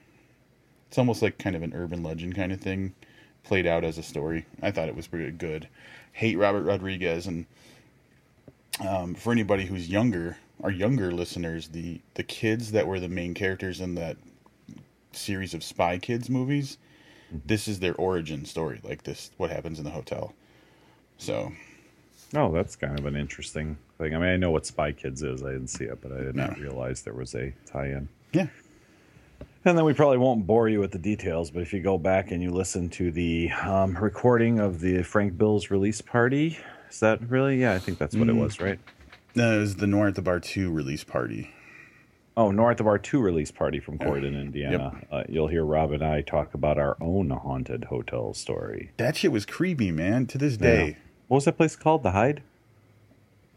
It's 0.89 0.99
almost 0.99 1.23
like 1.23 1.39
kind 1.39 1.57
of 1.57 1.63
an 1.63 1.73
urban 1.75 2.03
legend 2.03 2.35
kind 2.35 2.53
of 2.53 2.61
thing 2.61 2.95
played 3.43 3.67
out 3.67 3.85
as 3.85 3.99
a 3.99 4.03
story. 4.03 4.47
I 4.63 4.71
thought 4.71 4.89
it 4.89 4.97
was 4.97 5.07
pretty 5.07 5.31
good. 5.31 5.69
Hate 6.13 6.37
Robert 6.37 6.63
Rodriguez, 6.63 7.27
and 7.27 7.47
um, 8.87 9.15
for 9.15 9.33
anybody 9.33 9.67
who's 9.67 9.89
younger, 9.89 10.39
our 10.63 10.71
younger 10.71 11.13
listeners, 11.13 11.69
the 11.69 12.01
the 12.15 12.23
kids 12.23 12.73
that 12.73 12.87
were 12.87 13.01
the 13.01 13.09
main 13.09 13.35
characters 13.35 13.81
in 13.81 13.95
that 13.97 14.17
series 15.13 15.55
of 15.55 15.63
Spy 15.63 15.99
Kids 15.99 16.29
movies, 16.31 16.79
this 17.45 17.69
is 17.69 17.81
their 17.81 17.95
origin 17.95 18.45
story. 18.45 18.81
Like 18.83 19.03
this, 19.03 19.31
what 19.37 19.51
happens 19.51 19.79
in 19.79 19.85
the 19.85 19.91
hotel. 19.91 20.35
So. 21.19 21.53
Oh, 22.35 22.53
that's 22.53 22.77
kind 22.77 22.99
of 22.99 23.07
an 23.07 23.17
interesting 23.17 23.77
thing. 23.99 24.15
I 24.15 24.19
mean, 24.19 24.29
I 24.29 24.37
know 24.37 24.51
what 24.51 24.67
Spy 24.67 24.93
Kids 24.93 25.23
is. 25.23 25.43
I 25.43 25.53
didn't 25.53 25.69
see 25.69 25.85
it, 25.85 26.01
but 26.01 26.13
I 26.13 26.23
did 26.23 26.35
not 26.35 26.59
realize 26.59 27.03
there 27.03 27.15
was 27.15 27.35
a 27.35 27.53
tie-in. 27.67 28.09
Yeah, 28.33 28.49
and 29.67 29.77
then 29.77 29.85
we 29.85 29.95
probably 29.95 30.19
won't 30.19 30.47
bore 30.47 30.69
you 30.69 30.79
with 30.79 30.93
the 30.93 30.99
details, 30.99 31.51
but 31.51 31.61
if 31.61 31.73
you 31.73 31.81
go 31.81 31.99
back 31.99 32.31
and 32.31 32.41
you 32.41 32.53
listen 32.53 32.89
to 32.91 33.11
the 33.11 33.51
um, 33.51 33.97
recording 33.97 34.61
of 34.61 34.79
the 34.79 35.03
Frank 35.03 35.37
Bill's 35.37 35.73
release 35.73 36.01
party, 36.01 36.57
is 36.89 37.01
that 37.01 37.21
really? 37.29 37.61
Yeah, 37.61 37.75
I 37.75 37.81
think 37.81 37.99
that's 37.99 38.15
what 38.15 38.29
mm. 38.29 38.37
it 38.37 38.41
was, 38.41 38.61
right? 38.61 38.79
No, 39.35 39.57
it 39.57 39.59
was 39.59 39.75
the 39.75 39.87
at 40.07 40.15
the 40.15 40.23
Bar 40.23 40.39
2 40.39 40.71
release 40.71 41.03
party. 41.03 41.51
Oh, 42.37 42.53
at 42.71 42.77
the 42.77 42.85
Bar 42.85 42.99
2 42.99 43.21
release 43.21 43.51
party 43.51 43.81
from 43.81 43.99
Corydon, 43.99 44.41
Indiana. 44.41 44.93
Yep. 44.95 45.09
Uh, 45.11 45.25
you'll 45.29 45.49
hear 45.49 45.65
Rob 45.65 45.91
and 45.91 46.03
I 46.05 46.21
talk 46.21 46.55
about 46.55 46.79
our 46.79 46.97
own 47.01 47.31
haunted 47.31 47.87
hotel 47.87 48.35
story. 48.35 48.93
That 48.99 49.17
shit 49.17 49.33
was 49.33 49.45
creepy, 49.47 49.91
man, 49.91 50.27
to 50.29 50.39
this 50.39 50.57
day. 50.57 50.91
Yeah. 50.91 51.06
What 51.29 51.37
was 51.37 51.45
that 51.47 51.57
place 51.57 51.77
called? 51.77 52.03
The 52.03 52.13
Hyde? 52.13 52.43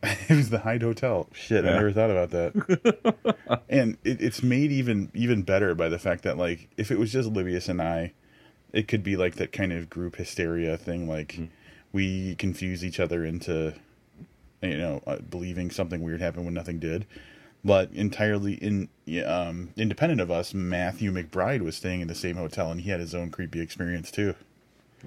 it 0.03 0.35
was 0.35 0.49
the 0.49 0.59
Hyde 0.59 0.81
Hotel. 0.81 1.27
Shit, 1.33 1.65
yeah. 1.65 1.71
I 1.71 1.73
never 1.73 1.91
thought 1.91 2.11
about 2.11 2.29
that. 2.31 3.59
and 3.69 3.97
it, 4.03 4.21
it's 4.21 4.41
made 4.41 4.71
even 4.71 5.11
even 5.13 5.43
better 5.43 5.75
by 5.75 5.89
the 5.89 5.99
fact 5.99 6.23
that 6.23 6.37
like 6.37 6.69
if 6.77 6.89
it 6.89 6.97
was 6.97 7.11
just 7.11 7.29
Livius 7.29 7.67
and 7.67 7.81
I, 7.81 8.13
it 8.71 8.87
could 8.87 9.03
be 9.03 9.17
like 9.17 9.35
that 9.35 9.51
kind 9.51 9.73
of 9.73 9.89
group 9.89 10.15
hysteria 10.15 10.77
thing. 10.77 11.07
Like 11.07 11.33
mm-hmm. 11.33 11.45
we 11.91 12.35
confuse 12.35 12.85
each 12.85 12.99
other 12.99 13.25
into, 13.25 13.73
you 14.61 14.77
know, 14.77 15.03
uh, 15.05 15.17
believing 15.17 15.69
something 15.69 16.01
weird 16.01 16.21
happened 16.21 16.45
when 16.45 16.53
nothing 16.53 16.79
did. 16.79 17.05
But 17.63 17.91
entirely 17.91 18.53
in 18.53 18.87
um, 19.25 19.73
independent 19.75 20.21
of 20.21 20.31
us, 20.31 20.53
Matthew 20.53 21.11
McBride 21.11 21.61
was 21.61 21.75
staying 21.75 21.99
in 21.99 22.07
the 22.07 22.15
same 22.15 22.37
hotel, 22.37 22.71
and 22.71 22.79
he 22.79 22.89
had 22.89 23.01
his 23.01 23.13
own 23.13 23.31
creepy 23.31 23.59
experience 23.59 24.11
too. 24.11 24.35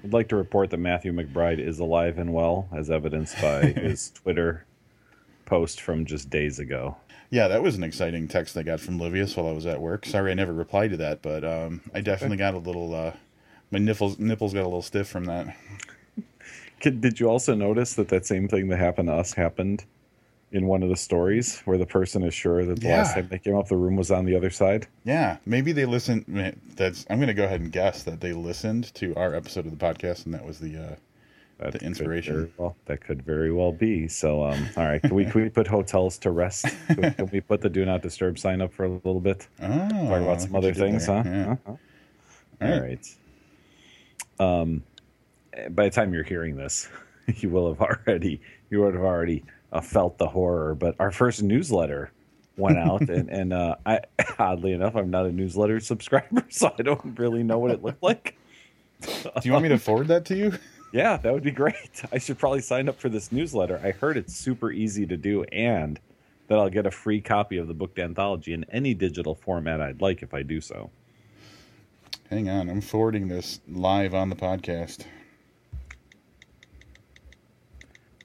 I'd 0.03 0.13
like 0.13 0.29
to 0.29 0.35
report 0.35 0.69
that 0.69 0.77
Matthew 0.77 1.11
McBride 1.11 1.59
is 1.59 1.79
alive 1.79 2.17
and 2.17 2.33
well, 2.33 2.67
as 2.71 2.89
evidenced 2.89 3.39
by 3.41 3.61
his 3.75 4.11
Twitter 4.11 4.65
post 5.45 5.81
from 5.81 6.05
just 6.05 6.29
days 6.29 6.59
ago. 6.59 6.97
Yeah, 7.29 7.47
that 7.47 7.63
was 7.63 7.75
an 7.75 7.83
exciting 7.83 8.27
text 8.27 8.55
I 8.57 8.63
got 8.63 8.79
from 8.79 8.99
Livius 8.99 9.35
while 9.35 9.47
I 9.47 9.51
was 9.51 9.65
at 9.65 9.81
work. 9.81 10.05
Sorry 10.05 10.31
I 10.31 10.35
never 10.35 10.53
replied 10.53 10.91
to 10.91 10.97
that, 10.97 11.21
but 11.21 11.43
um, 11.43 11.81
I 11.93 12.01
definitely 12.01 12.37
got 12.37 12.53
a 12.53 12.59
little. 12.59 12.93
Uh, 12.93 13.13
my 13.71 13.79
nipples 13.79 14.19
nipples 14.19 14.53
got 14.53 14.61
a 14.61 14.69
little 14.69 14.81
stiff 14.83 15.07
from 15.07 15.25
that. 15.25 15.55
Did 16.81 17.19
you 17.19 17.29
also 17.29 17.55
notice 17.55 17.93
that 17.95 18.09
that 18.09 18.25
same 18.25 18.47
thing 18.47 18.67
that 18.67 18.77
happened 18.77 19.07
to 19.07 19.13
us 19.13 19.33
happened 19.33 19.85
in 20.53 20.67
one 20.67 20.83
of 20.83 20.89
the 20.89 20.95
stories 20.95 21.59
where 21.65 21.79
the 21.79 21.85
person 21.85 22.23
is 22.23 22.33
sure 22.33 22.63
that 22.63 22.79
the 22.79 22.87
yeah. 22.87 22.97
last 22.97 23.15
time 23.15 23.27
they 23.27 23.39
came 23.39 23.55
up 23.55 23.67
the 23.67 23.75
room 23.75 23.95
was 23.95 24.11
on 24.11 24.23
the 24.23 24.35
other 24.35 24.51
side? 24.51 24.87
Yeah, 25.03 25.37
maybe 25.45 25.71
they 25.71 25.85
listened. 25.85 26.25
That's 26.75 27.05
I'm 27.09 27.17
going 27.17 27.27
to 27.27 27.33
go 27.33 27.43
ahead 27.43 27.59
and 27.59 27.71
guess 27.71 28.03
that 28.03 28.21
they 28.21 28.33
listened 28.33 28.93
to 28.95 29.15
our 29.15 29.33
episode 29.33 29.65
of 29.65 29.77
the 29.77 29.85
podcast, 29.85 30.25
and 30.25 30.33
that 30.33 30.45
was 30.45 30.59
the 30.59 30.77
uh, 30.77 30.95
that 31.57 31.73
the 31.73 31.83
inspiration. 31.83 32.53
well, 32.57 32.75
that 32.85 33.01
could 33.01 33.23
very 33.23 33.51
well 33.51 33.71
be. 33.71 34.07
So, 34.07 34.43
um, 34.43 34.69
all 34.77 34.85
right, 34.85 35.01
can 35.01 35.15
we 35.15 35.25
can 35.25 35.41
we 35.41 35.49
put 35.49 35.67
hotels 35.67 36.19
to 36.19 36.31
rest? 36.31 36.65
Can, 36.87 37.13
can, 37.13 37.29
we 37.31 37.41
put 37.41 37.61
the 37.61 37.69
do 37.69 37.83
not 37.83 38.03
disturb 38.03 38.37
sign 38.37 38.61
up 38.61 38.71
for 38.71 38.85
a 38.85 38.89
little 38.89 39.19
bit? 39.19 39.47
Oh, 39.59 39.67
Talk 39.67 40.21
about 40.21 40.41
some 40.41 40.55
other 40.55 40.73
things, 40.73 41.07
huh? 41.07 41.23
Yeah. 41.25 41.51
Uh-huh. 41.51 41.57
All, 41.65 41.79
all 42.61 42.69
right. 42.69 42.99
right. 44.39 44.59
Um, 44.61 44.83
by 45.71 45.85
the 45.85 45.91
time 45.91 46.13
you're 46.13 46.23
hearing 46.23 46.55
this, 46.55 46.87
you 47.37 47.49
will 47.49 47.73
have 47.73 47.81
already 47.81 48.39
you 48.69 48.81
would 48.81 48.93
have 48.93 49.03
already 49.03 49.43
uh, 49.73 49.81
felt 49.81 50.17
the 50.17 50.27
horror. 50.27 50.75
But 50.75 50.95
our 50.99 51.11
first 51.11 51.43
newsletter 51.43 52.11
went 52.55 52.77
out, 52.77 53.09
and 53.09 53.29
and 53.29 53.51
uh, 53.51 53.75
I 53.85 54.01
oddly 54.39 54.71
enough, 54.71 54.95
I'm 54.95 55.09
not 55.09 55.25
a 55.25 55.31
newsletter 55.31 55.81
subscriber, 55.81 56.45
so 56.49 56.73
I 56.77 56.83
don't 56.83 57.19
really 57.19 57.43
know 57.43 57.59
what 57.59 57.71
it 57.71 57.83
looked 57.83 58.03
like. 58.03 58.37
Do 59.01 59.31
you 59.43 59.51
want 59.51 59.63
me 59.63 59.69
to 59.69 59.77
forward 59.79 60.07
that 60.07 60.23
to 60.25 60.35
you? 60.37 60.53
Yeah, 60.93 61.17
that 61.17 61.33
would 61.33 61.43
be 61.43 61.51
great. 61.51 62.03
I 62.11 62.19
should 62.19 62.37
probably 62.37 62.61
sign 62.61 62.87
up 62.87 62.99
for 62.99 63.09
this 63.09 63.31
newsletter. 63.31 63.81
I 63.83 63.91
heard 63.91 64.15
it's 64.15 64.35
super 64.35 64.71
easy 64.71 65.07
to 65.07 65.17
do 65.17 65.43
and 65.45 65.99
that 66.47 66.59
I'll 66.59 66.69
get 66.69 66.85
a 66.85 66.91
free 66.91 67.19
copy 67.19 67.57
of 67.57 67.67
the 67.67 67.73
book 67.73 67.97
anthology 67.97 68.53
in 68.53 68.63
any 68.65 68.93
digital 68.93 69.33
format 69.33 69.81
I'd 69.81 70.01
like 70.01 70.21
if 70.21 70.35
I 70.35 70.43
do 70.43 70.61
so. 70.61 70.91
Hang 72.29 72.47
on, 72.47 72.69
I'm 72.69 72.79
forwarding 72.79 73.27
this 73.27 73.59
live 73.67 74.13
on 74.13 74.29
the 74.29 74.35
podcast. 74.35 75.05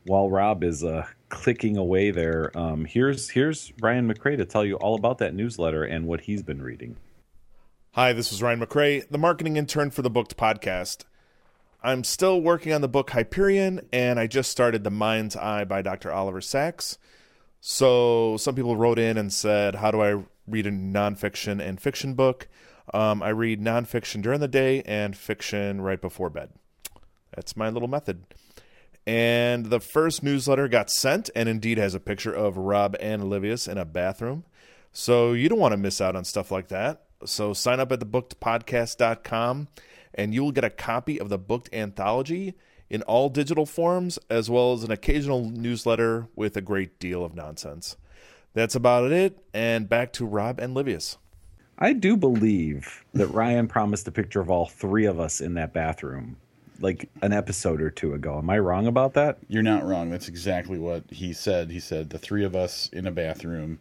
While 0.05 0.29
Rob 0.29 0.63
is 0.63 0.85
uh, 0.85 1.07
clicking 1.29 1.77
away 1.77 2.11
there, 2.11 2.57
um, 2.57 2.85
here's 2.85 3.31
here's 3.31 3.73
Ryan 3.81 4.13
McCray 4.13 4.37
to 4.37 4.45
tell 4.45 4.65
you 4.65 4.77
all 4.77 4.95
about 4.95 5.19
that 5.19 5.35
newsletter 5.35 5.85
and 5.85 6.07
what 6.07 6.23
he's 6.23 6.43
been 6.43 6.63
reading. 6.63 6.97
Hi, 7.93 8.13
this 8.13 8.33
is 8.33 8.43
Ryan 8.43 8.61
McCray, 8.61 9.09
the 9.09 9.19
marketing 9.19 9.57
intern 9.57 9.91
for 9.91 10.03
the 10.03 10.11
Booked 10.11 10.37
podcast. 10.37 11.05
I'm 11.83 12.05
still 12.05 12.41
working 12.41 12.73
on 12.73 12.81
the 12.81 12.89
book 12.89 13.11
Hyperion, 13.11 13.81
and 13.93 14.19
I 14.19 14.27
just 14.27 14.51
started 14.51 14.83
The 14.83 14.91
Mind's 14.91 15.37
Eye 15.37 15.65
by 15.65 15.81
Dr. 15.81 16.13
Oliver 16.13 16.41
Sacks. 16.41 16.99
So, 17.61 18.37
some 18.37 18.55
people 18.55 18.77
wrote 18.77 18.99
in 18.99 19.17
and 19.17 19.33
said, 19.33 19.77
How 19.77 19.91
do 19.91 20.03
I 20.03 20.23
read 20.47 20.67
a 20.67 20.71
nonfiction 20.71 21.61
and 21.61 21.81
fiction 21.81 22.15
book? 22.15 22.49
Um, 22.93 23.23
I 23.23 23.29
read 23.31 23.61
nonfiction 23.61 24.23
during 24.23 24.41
the 24.41 24.49
day 24.49 24.83
and 24.83 25.17
fiction 25.17 25.81
right 25.81 26.01
before 26.01 26.31
bed. 26.31 26.51
That's 27.35 27.57
my 27.57 27.69
little 27.69 27.89
method. 27.89 28.25
And 29.09 29.67
the 29.71 29.81
first 29.81 30.23
newsletter 30.23 30.69
got 30.69 30.91
sent 30.91 31.31
and 31.35 31.49
indeed 31.49 31.79
has 31.79 31.95
a 31.95 32.01
picture 32.01 32.31
of 32.31 32.59
Rob 32.59 32.95
and 33.01 33.31
Livius 33.31 33.67
in 33.67 33.79
a 33.79 33.87
bathroom. 33.87 34.45
So, 34.93 35.33
you 35.33 35.49
don't 35.49 35.59
want 35.59 35.73
to 35.73 35.79
miss 35.79 36.03
out 36.03 36.15
on 36.15 36.27
stuff 36.27 36.51
like 36.51 36.69
that. 36.69 37.05
So, 37.25 37.55
sign 37.55 37.81
up 37.81 37.91
at 37.91 38.01
thebookedpodcast.com 38.01 39.69
and 40.13 40.35
you 40.35 40.45
will 40.45 40.53
get 40.53 40.65
a 40.65 40.69
copy 40.69 41.19
of 41.19 41.31
the 41.31 41.39
booked 41.39 41.71
anthology 41.73 42.55
in 42.91 43.01
all 43.05 43.31
digital 43.31 43.65
forms, 43.65 44.19
as 44.29 44.51
well 44.51 44.75
as 44.75 44.85
an 44.85 44.91
occasional 44.91 45.49
newsletter 45.49 46.29
with 46.37 46.55
a 46.59 46.61
great 46.61 46.99
deal 46.99 47.25
of 47.25 47.35
nonsense. 47.35 47.97
That's 48.53 48.75
about 48.75 49.11
it, 49.11 49.39
and 49.55 49.89
back 49.89 50.13
to 50.15 50.27
Rob 50.27 50.61
and 50.61 50.75
Livius. 50.75 51.17
I 51.79 51.95
do 51.95 52.15
believe 52.15 53.07
that 53.15 53.29
Ryan 53.29 53.69
promised 53.69 54.07
a 54.07 54.13
picture 54.13 54.41
of 54.41 54.51
all 54.51 54.67
three 54.67 55.07
of 55.07 55.19
us 55.19 55.41
in 55.41 55.55
that 55.55 55.73
bathroom, 55.73 56.37
like 56.81 57.09
an 57.23 57.33
episode 57.33 57.81
or 57.81 57.91
two 57.91 58.15
ago. 58.15 58.39
Am 58.39 58.49
I 58.51 58.59
wrong 58.59 58.87
about 58.87 59.15
that? 59.15 59.39
You're 59.49 59.63
not 59.63 59.85
wrong. 59.85 60.11
That's 60.11 60.29
exactly 60.29 60.79
what 60.79 61.05
he 61.11 61.33
said. 61.33 61.71
He 61.71 61.81
said 61.81 62.11
the 62.11 62.19
three 62.19 62.45
of 62.45 62.55
us 62.55 62.89
in 62.93 63.07
a 63.07 63.11
bathroom, 63.11 63.81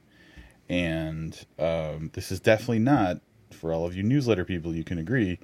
and 0.70 1.46
um, 1.60 2.12
this 2.14 2.32
is 2.32 2.40
definitely 2.40 2.80
not 2.80 3.20
for 3.52 3.72
all 3.72 3.86
of 3.86 3.96
you 3.96 4.04
newsletter 4.04 4.46
people. 4.46 4.76
You 4.76 4.84
can 4.84 4.98
agree 4.98 5.40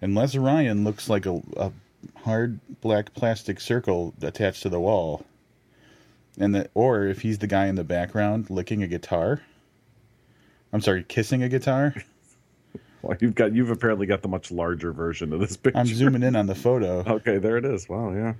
unless 0.00 0.36
Ryan 0.36 0.84
looks 0.84 1.08
like 1.08 1.26
a, 1.26 1.40
a 1.56 1.72
hard 2.24 2.60
black 2.80 3.14
plastic 3.14 3.60
circle 3.60 4.14
attached 4.20 4.62
to 4.62 4.68
the 4.68 4.80
wall, 4.80 5.24
and 6.38 6.54
that, 6.54 6.70
or 6.74 7.06
if 7.06 7.22
he's 7.22 7.38
the 7.38 7.46
guy 7.46 7.66
in 7.66 7.74
the 7.74 7.84
background 7.84 8.50
licking 8.50 8.82
a 8.82 8.88
guitar. 8.88 9.42
I'm 10.72 10.80
sorry, 10.80 11.04
kissing 11.04 11.42
a 11.42 11.48
guitar. 11.48 11.94
Well, 13.04 13.16
you've 13.20 13.34
got 13.34 13.54
you've 13.54 13.70
apparently 13.70 14.06
got 14.06 14.22
the 14.22 14.28
much 14.28 14.50
larger 14.50 14.92
version 14.92 15.32
of 15.32 15.40
this 15.40 15.56
picture. 15.58 15.78
I'm 15.78 15.86
zooming 15.86 16.22
in 16.22 16.36
on 16.36 16.46
the 16.46 16.54
photo. 16.54 17.04
Okay, 17.06 17.38
there 17.38 17.56
it 17.56 17.64
is. 17.64 17.88
Wow, 17.88 18.12
yeah. 18.12 18.34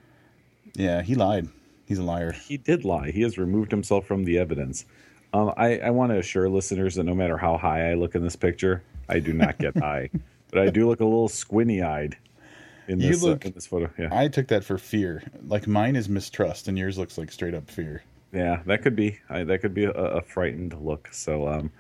Yeah, 0.75 1.03
he 1.03 1.15
lied. 1.15 1.49
He's 1.87 1.99
a 1.99 2.03
liar. 2.03 2.33
He 2.33 2.57
did 2.57 2.85
lie. 2.85 3.11
He 3.11 3.23
has 3.23 3.37
removed 3.37 3.71
himself 3.71 4.07
from 4.07 4.25
the 4.25 4.39
evidence. 4.39 4.87
Um, 5.33 5.53
I, 5.57 5.79
I 5.79 5.91
want 5.91 6.13
to 6.13 6.19
assure 6.19 6.49
listeners 6.49 6.95
that 6.95 7.05
no 7.05 7.15
matter 7.15 7.37
how 7.37 7.59
high 7.59 7.91
I 7.91 7.95
look 7.95 8.15
in 8.15 8.23
this 8.23 8.37
picture, 8.37 8.83
I 9.09 9.19
do 9.19 9.33
not 9.33 9.59
get 9.59 9.77
high 9.77 10.11
but 10.55 10.63
I 10.69 10.71
do 10.71 10.89
look 10.89 11.01
a 11.01 11.05
little 11.05 11.29
squinty 11.29 11.83
eyed 11.83 12.17
in 12.87 13.01
this, 13.01 13.21
you 13.21 13.29
look, 13.29 13.45
uh, 13.45 13.49
in 13.49 13.55
this 13.55 13.67
photo. 13.67 13.91
Yeah. 13.99 14.09
I 14.13 14.29
took 14.29 14.47
that 14.49 14.63
for 14.63 14.79
fear. 14.79 15.25
Like 15.49 15.67
mine 15.67 15.97
is 15.97 16.09
mistrust, 16.09 16.69
and 16.69 16.79
yours 16.79 16.97
looks 16.97 17.19
like 17.19 17.33
straight 17.33 17.55
up 17.55 17.69
fear. 17.69 18.05
Yeah, 18.33 18.63
that 18.67 18.83
could 18.83 18.95
be. 18.95 19.19
I, 19.29 19.43
that 19.45 19.59
could 19.59 19.75
be 19.75 19.85
a, 19.85 19.91
a, 19.91 20.23
frightened 20.23 20.75
look. 20.81 21.09
So 21.13 21.49
um, 21.49 21.73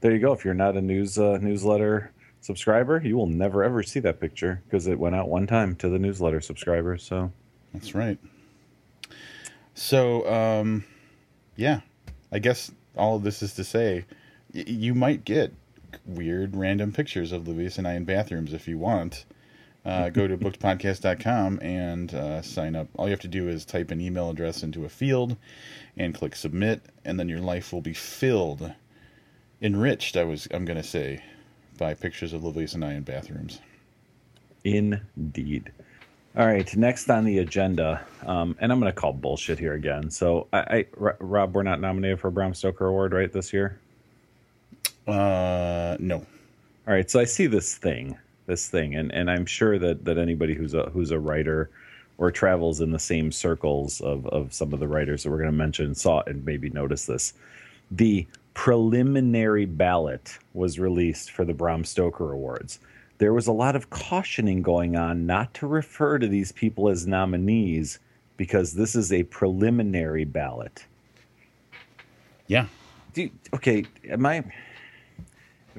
there 0.00 0.12
you 0.12 0.18
go. 0.18 0.32
If 0.32 0.44
you're 0.44 0.54
not 0.54 0.76
a 0.76 0.80
news 0.80 1.18
uh, 1.18 1.38
newsletter 1.42 2.10
subscriber, 2.42 3.00
you 3.02 3.16
will 3.16 3.28
never 3.28 3.64
ever 3.64 3.82
see 3.82 4.00
that 4.00 4.20
picture 4.20 4.62
because 4.64 4.86
it 4.86 4.98
went 4.98 5.14
out 5.14 5.28
one 5.28 5.46
time 5.46 5.74
to 5.76 5.88
the 5.88 5.98
newsletter 5.98 6.40
subscribers. 6.40 7.02
So 7.02 7.32
that's 7.72 7.94
right. 7.94 8.18
So 9.74 10.30
um, 10.30 10.84
yeah, 11.56 11.80
I 12.30 12.38
guess 12.38 12.70
all 12.96 13.16
of 13.16 13.22
this 13.22 13.42
is 13.42 13.54
to 13.54 13.64
say 13.64 14.04
y- 14.54 14.64
you 14.66 14.94
might 14.94 15.24
get 15.24 15.54
weird 16.04 16.56
random 16.56 16.92
pictures 16.92 17.32
of 17.32 17.46
Livius 17.46 17.78
and 17.78 17.86
I 17.86 17.94
in 17.94 18.04
bathrooms 18.04 18.52
if 18.52 18.68
you 18.68 18.78
want. 18.78 19.24
Uh, 19.84 20.10
go 20.10 20.26
to 20.28 20.36
bookedpodcast.com 20.38 21.58
and 21.60 22.14
uh, 22.14 22.42
sign 22.42 22.76
up. 22.76 22.88
All 22.96 23.06
you 23.06 23.10
have 23.12 23.20
to 23.20 23.28
do 23.28 23.48
is 23.48 23.64
type 23.64 23.90
an 23.90 24.00
email 24.00 24.30
address 24.30 24.62
into 24.62 24.84
a 24.84 24.88
field 24.88 25.36
and 25.96 26.14
click 26.14 26.36
submit, 26.36 26.82
and 27.04 27.18
then 27.18 27.28
your 27.28 27.40
life 27.40 27.72
will 27.72 27.80
be 27.80 27.94
filled, 27.94 28.72
enriched. 29.60 30.16
I 30.16 30.24
was 30.24 30.48
I'm 30.52 30.64
gonna 30.64 30.82
say, 30.82 31.22
by 31.82 31.94
pictures 31.94 32.32
of 32.32 32.44
Livius 32.44 32.74
and 32.74 32.84
I 32.84 32.92
in 32.94 33.02
bathrooms. 33.02 33.58
Indeed. 34.62 35.72
All 36.36 36.46
right, 36.46 36.76
next 36.76 37.10
on 37.10 37.24
the 37.24 37.38
agenda, 37.38 38.06
um, 38.24 38.56
and 38.60 38.70
I'm 38.70 38.78
going 38.78 38.90
to 38.90 38.98
call 38.98 39.12
bullshit 39.12 39.58
here 39.58 39.74
again. 39.74 40.08
So, 40.08 40.46
I, 40.52 40.58
I, 40.60 40.86
Rob, 41.18 41.56
we're 41.56 41.64
not 41.64 41.80
nominated 41.80 42.20
for 42.20 42.28
a 42.28 42.32
Bram 42.32 42.54
Stoker 42.54 42.86
Award, 42.86 43.12
right, 43.12 43.32
this 43.32 43.52
year? 43.52 43.80
Uh, 45.08 45.96
no. 45.98 46.18
All 46.86 46.94
right, 46.94 47.10
so 47.10 47.18
I 47.18 47.24
see 47.24 47.48
this 47.48 47.76
thing, 47.76 48.16
this 48.46 48.68
thing, 48.68 48.94
and, 48.94 49.12
and 49.12 49.28
I'm 49.28 49.44
sure 49.44 49.76
that, 49.80 50.04
that 50.04 50.18
anybody 50.18 50.54
who's 50.54 50.74
a 50.74 50.84
who's 50.90 51.10
a 51.10 51.18
writer 51.18 51.68
or 52.16 52.30
travels 52.30 52.80
in 52.80 52.92
the 52.92 52.98
same 53.00 53.32
circles 53.32 54.00
of, 54.00 54.24
of 54.28 54.54
some 54.54 54.72
of 54.72 54.78
the 54.78 54.86
writers 54.86 55.24
that 55.24 55.30
we're 55.30 55.38
going 55.38 55.50
to 55.50 55.56
mention 55.56 55.96
saw 55.96 56.22
and 56.28 56.44
maybe 56.44 56.70
noticed 56.70 57.08
this. 57.08 57.34
The 57.90 58.24
preliminary 58.54 59.64
ballot 59.64 60.38
was 60.54 60.78
released 60.78 61.30
for 61.30 61.44
the 61.44 61.54
Bram 61.54 61.84
Stoker 61.84 62.32
Awards. 62.32 62.78
There 63.18 63.32
was 63.32 63.46
a 63.46 63.52
lot 63.52 63.76
of 63.76 63.90
cautioning 63.90 64.62
going 64.62 64.96
on 64.96 65.26
not 65.26 65.54
to 65.54 65.66
refer 65.66 66.18
to 66.18 66.26
these 66.26 66.52
people 66.52 66.88
as 66.88 67.06
nominees 67.06 67.98
because 68.36 68.74
this 68.74 68.94
is 68.94 69.12
a 69.12 69.22
preliminary 69.24 70.24
ballot. 70.24 70.84
Yeah. 72.46 72.66
You, 73.14 73.30
okay, 73.54 73.84
am 74.08 74.26
I 74.26 74.44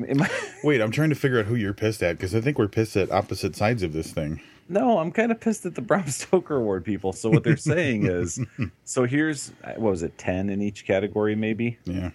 Am 0.07 0.21
I... 0.21 0.29
Wait, 0.63 0.81
I'm 0.81 0.91
trying 0.91 1.09
to 1.09 1.15
figure 1.15 1.39
out 1.39 1.45
who 1.45 1.55
you're 1.55 1.73
pissed 1.73 2.01
at 2.03 2.17
because 2.17 2.33
I 2.33 2.41
think 2.41 2.57
we're 2.57 2.67
pissed 2.67 2.95
at 2.95 3.11
opposite 3.11 3.55
sides 3.55 3.83
of 3.83 3.93
this 3.93 4.11
thing. 4.11 4.41
No, 4.69 4.99
I'm 4.99 5.11
kind 5.11 5.31
of 5.31 5.39
pissed 5.39 5.65
at 5.65 5.75
the 5.75 5.81
Bram 5.81 6.07
Stoker 6.07 6.55
Award 6.55 6.85
people. 6.85 7.13
So 7.13 7.29
what 7.29 7.43
they're 7.43 7.57
saying 7.57 8.05
is, 8.05 8.39
so 8.85 9.05
here's 9.05 9.51
what 9.75 9.91
was 9.91 10.03
it, 10.03 10.17
ten 10.17 10.49
in 10.49 10.61
each 10.61 10.85
category, 10.85 11.35
maybe? 11.35 11.77
Yeah. 11.85 12.11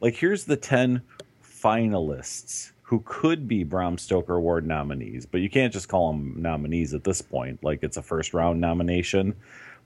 Like 0.00 0.16
here's 0.16 0.44
the 0.44 0.56
ten 0.56 1.02
finalists 1.44 2.72
who 2.82 3.02
could 3.04 3.46
be 3.46 3.62
Bram 3.64 3.98
Stoker 3.98 4.34
Award 4.34 4.66
nominees, 4.66 5.26
but 5.26 5.40
you 5.40 5.50
can't 5.50 5.72
just 5.72 5.88
call 5.88 6.10
them 6.10 6.34
nominees 6.38 6.94
at 6.94 7.04
this 7.04 7.22
point. 7.22 7.62
Like 7.62 7.82
it's 7.82 7.96
a 7.96 8.02
first 8.02 8.34
round 8.34 8.60
nomination. 8.60 9.36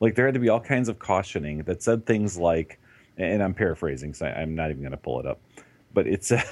Like 0.01 0.15
there 0.15 0.25
had 0.27 0.35
to 0.35 0.41
be 0.41 0.49
all 0.49 0.61
kinds 0.61 0.89
of 0.89 0.99
cautioning 0.99 1.65
that 1.65 1.83
said 1.83 2.07
things 2.07 2.39
like, 2.39 2.81
and 3.17 3.43
I'm 3.43 3.55
paraphrasing, 3.55 4.15
so 4.15 4.27
I'm 4.27 4.55
not 4.55 4.71
even 4.71 4.83
going 4.83 4.93
to 4.93 4.97
pull 4.97 5.21
it 5.21 5.27
up, 5.27 5.41
but 5.93 6.07
it 6.07 6.25
said 6.25 6.45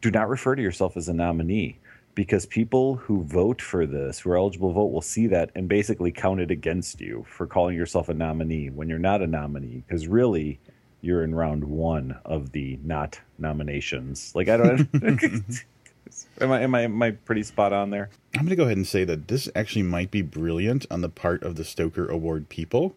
do 0.00 0.10
not 0.10 0.28
refer 0.28 0.54
to 0.54 0.60
yourself 0.60 0.98
as 0.98 1.08
a 1.08 1.14
nominee 1.14 1.78
because 2.14 2.44
people 2.44 2.96
who 2.96 3.24
vote 3.24 3.62
for 3.62 3.86
this, 3.86 4.20
who 4.20 4.30
are 4.30 4.36
eligible 4.36 4.68
to 4.68 4.74
vote, 4.74 4.92
will 4.92 5.00
see 5.00 5.26
that 5.28 5.50
and 5.54 5.68
basically 5.68 6.12
count 6.12 6.40
it 6.40 6.50
against 6.50 7.00
you 7.00 7.24
for 7.26 7.46
calling 7.46 7.74
yourself 7.74 8.10
a 8.10 8.14
nominee 8.14 8.68
when 8.68 8.88
you're 8.88 8.98
not 8.98 9.22
a 9.22 9.26
nominee. 9.26 9.82
Because 9.86 10.06
really, 10.06 10.60
you're 11.04 11.22
in 11.22 11.34
round 11.34 11.64
one 11.64 12.18
of 12.24 12.52
the 12.52 12.78
not 12.82 13.20
nominations. 13.38 14.32
Like 14.34 14.48
I 14.48 14.56
don't. 14.56 14.88
am 16.40 16.52
I 16.52 16.60
am 16.62 16.74
I 16.74 16.82
am 16.82 17.02
I 17.02 17.10
pretty 17.12 17.42
spot 17.42 17.72
on 17.72 17.90
there? 17.90 18.10
I'm 18.34 18.42
going 18.42 18.50
to 18.50 18.56
go 18.56 18.64
ahead 18.64 18.76
and 18.76 18.86
say 18.86 19.04
that 19.04 19.28
this 19.28 19.48
actually 19.54 19.82
might 19.82 20.10
be 20.10 20.22
brilliant 20.22 20.86
on 20.90 21.00
the 21.00 21.08
part 21.08 21.42
of 21.42 21.56
the 21.56 21.64
Stoker 21.64 22.08
Award 22.08 22.48
people, 22.48 22.96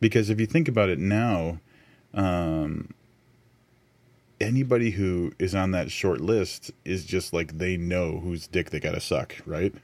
because 0.00 0.30
if 0.30 0.38
you 0.38 0.46
think 0.46 0.68
about 0.68 0.88
it 0.88 0.98
now, 0.98 1.60
um, 2.14 2.92
anybody 4.40 4.90
who 4.90 5.32
is 5.38 5.54
on 5.54 5.70
that 5.72 5.90
short 5.90 6.20
list 6.20 6.70
is 6.84 7.04
just 7.04 7.32
like 7.32 7.58
they 7.58 7.76
know 7.76 8.20
whose 8.20 8.46
dick 8.46 8.70
they 8.70 8.80
got 8.80 8.92
to 8.92 9.00
suck, 9.00 9.36
right? 9.46 9.74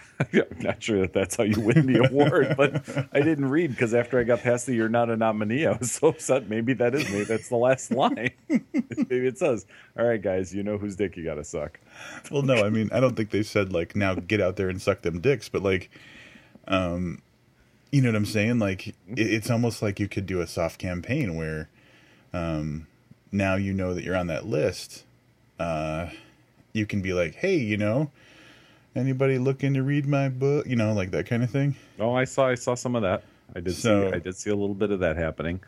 I'm 0.32 0.58
not 0.60 0.82
sure 0.82 1.00
that 1.00 1.12
that's 1.12 1.36
how 1.36 1.44
you 1.44 1.60
win 1.60 1.86
the 1.86 2.04
award, 2.10 2.54
but 2.56 2.86
I 3.12 3.20
didn't 3.20 3.48
read 3.48 3.70
because 3.70 3.94
after 3.94 4.18
I 4.18 4.24
got 4.24 4.40
past 4.40 4.66
the 4.66 4.74
"You're 4.74 4.88
not 4.88 5.10
a 5.10 5.16
nominee," 5.16 5.66
I 5.66 5.72
was 5.76 5.92
so 5.92 6.08
upset. 6.08 6.48
Maybe 6.48 6.74
that 6.74 6.94
is 6.94 7.10
me. 7.10 7.24
That's 7.24 7.48
the 7.48 7.56
last 7.56 7.90
line. 7.92 8.30
Maybe 8.48 9.26
it 9.26 9.38
says, 9.38 9.66
"All 9.98 10.06
right, 10.06 10.20
guys, 10.20 10.54
you 10.54 10.62
know 10.62 10.78
whose 10.78 10.96
dick 10.96 11.16
you 11.16 11.24
got 11.24 11.34
to 11.34 11.44
suck." 11.44 11.80
Well, 12.30 12.42
no, 12.42 12.64
I 12.64 12.70
mean, 12.70 12.90
I 12.92 13.00
don't 13.00 13.16
think 13.16 13.30
they 13.30 13.42
said 13.42 13.72
like 13.72 13.96
now 13.96 14.14
get 14.14 14.40
out 14.40 14.56
there 14.56 14.68
and 14.68 14.80
suck 14.80 15.02
them 15.02 15.20
dicks, 15.20 15.48
but 15.48 15.62
like, 15.62 15.90
um, 16.68 17.22
you 17.90 18.00
know 18.00 18.08
what 18.08 18.16
I'm 18.16 18.26
saying? 18.26 18.58
Like, 18.58 18.88
it, 18.88 18.96
it's 19.16 19.50
almost 19.50 19.82
like 19.82 20.00
you 20.00 20.08
could 20.08 20.26
do 20.26 20.40
a 20.40 20.46
soft 20.46 20.78
campaign 20.78 21.36
where, 21.36 21.68
um, 22.32 22.86
now 23.30 23.56
you 23.56 23.72
know 23.72 23.94
that 23.94 24.04
you're 24.04 24.16
on 24.16 24.28
that 24.28 24.46
list, 24.46 25.04
uh, 25.58 26.08
you 26.72 26.86
can 26.86 27.02
be 27.02 27.12
like, 27.12 27.34
hey, 27.36 27.56
you 27.56 27.76
know, 27.76 28.10
anybody 28.94 29.38
looking 29.38 29.74
to 29.74 29.82
read 29.82 30.06
my 30.06 30.28
book? 30.28 30.66
You 30.66 30.76
know, 30.76 30.92
like 30.92 31.10
that 31.12 31.26
kind 31.26 31.42
of 31.42 31.50
thing. 31.50 31.76
Oh, 31.98 32.14
I 32.14 32.24
saw 32.24 32.48
I 32.48 32.54
saw 32.54 32.74
some 32.74 32.96
of 32.96 33.02
that. 33.02 33.24
I 33.54 33.60
did 33.60 33.74
so, 33.74 34.10
see 34.10 34.16
I 34.16 34.18
did 34.18 34.36
see 34.36 34.50
a 34.50 34.56
little 34.56 34.74
bit 34.74 34.90
of 34.90 35.00
that 35.00 35.16
happening. 35.16 35.60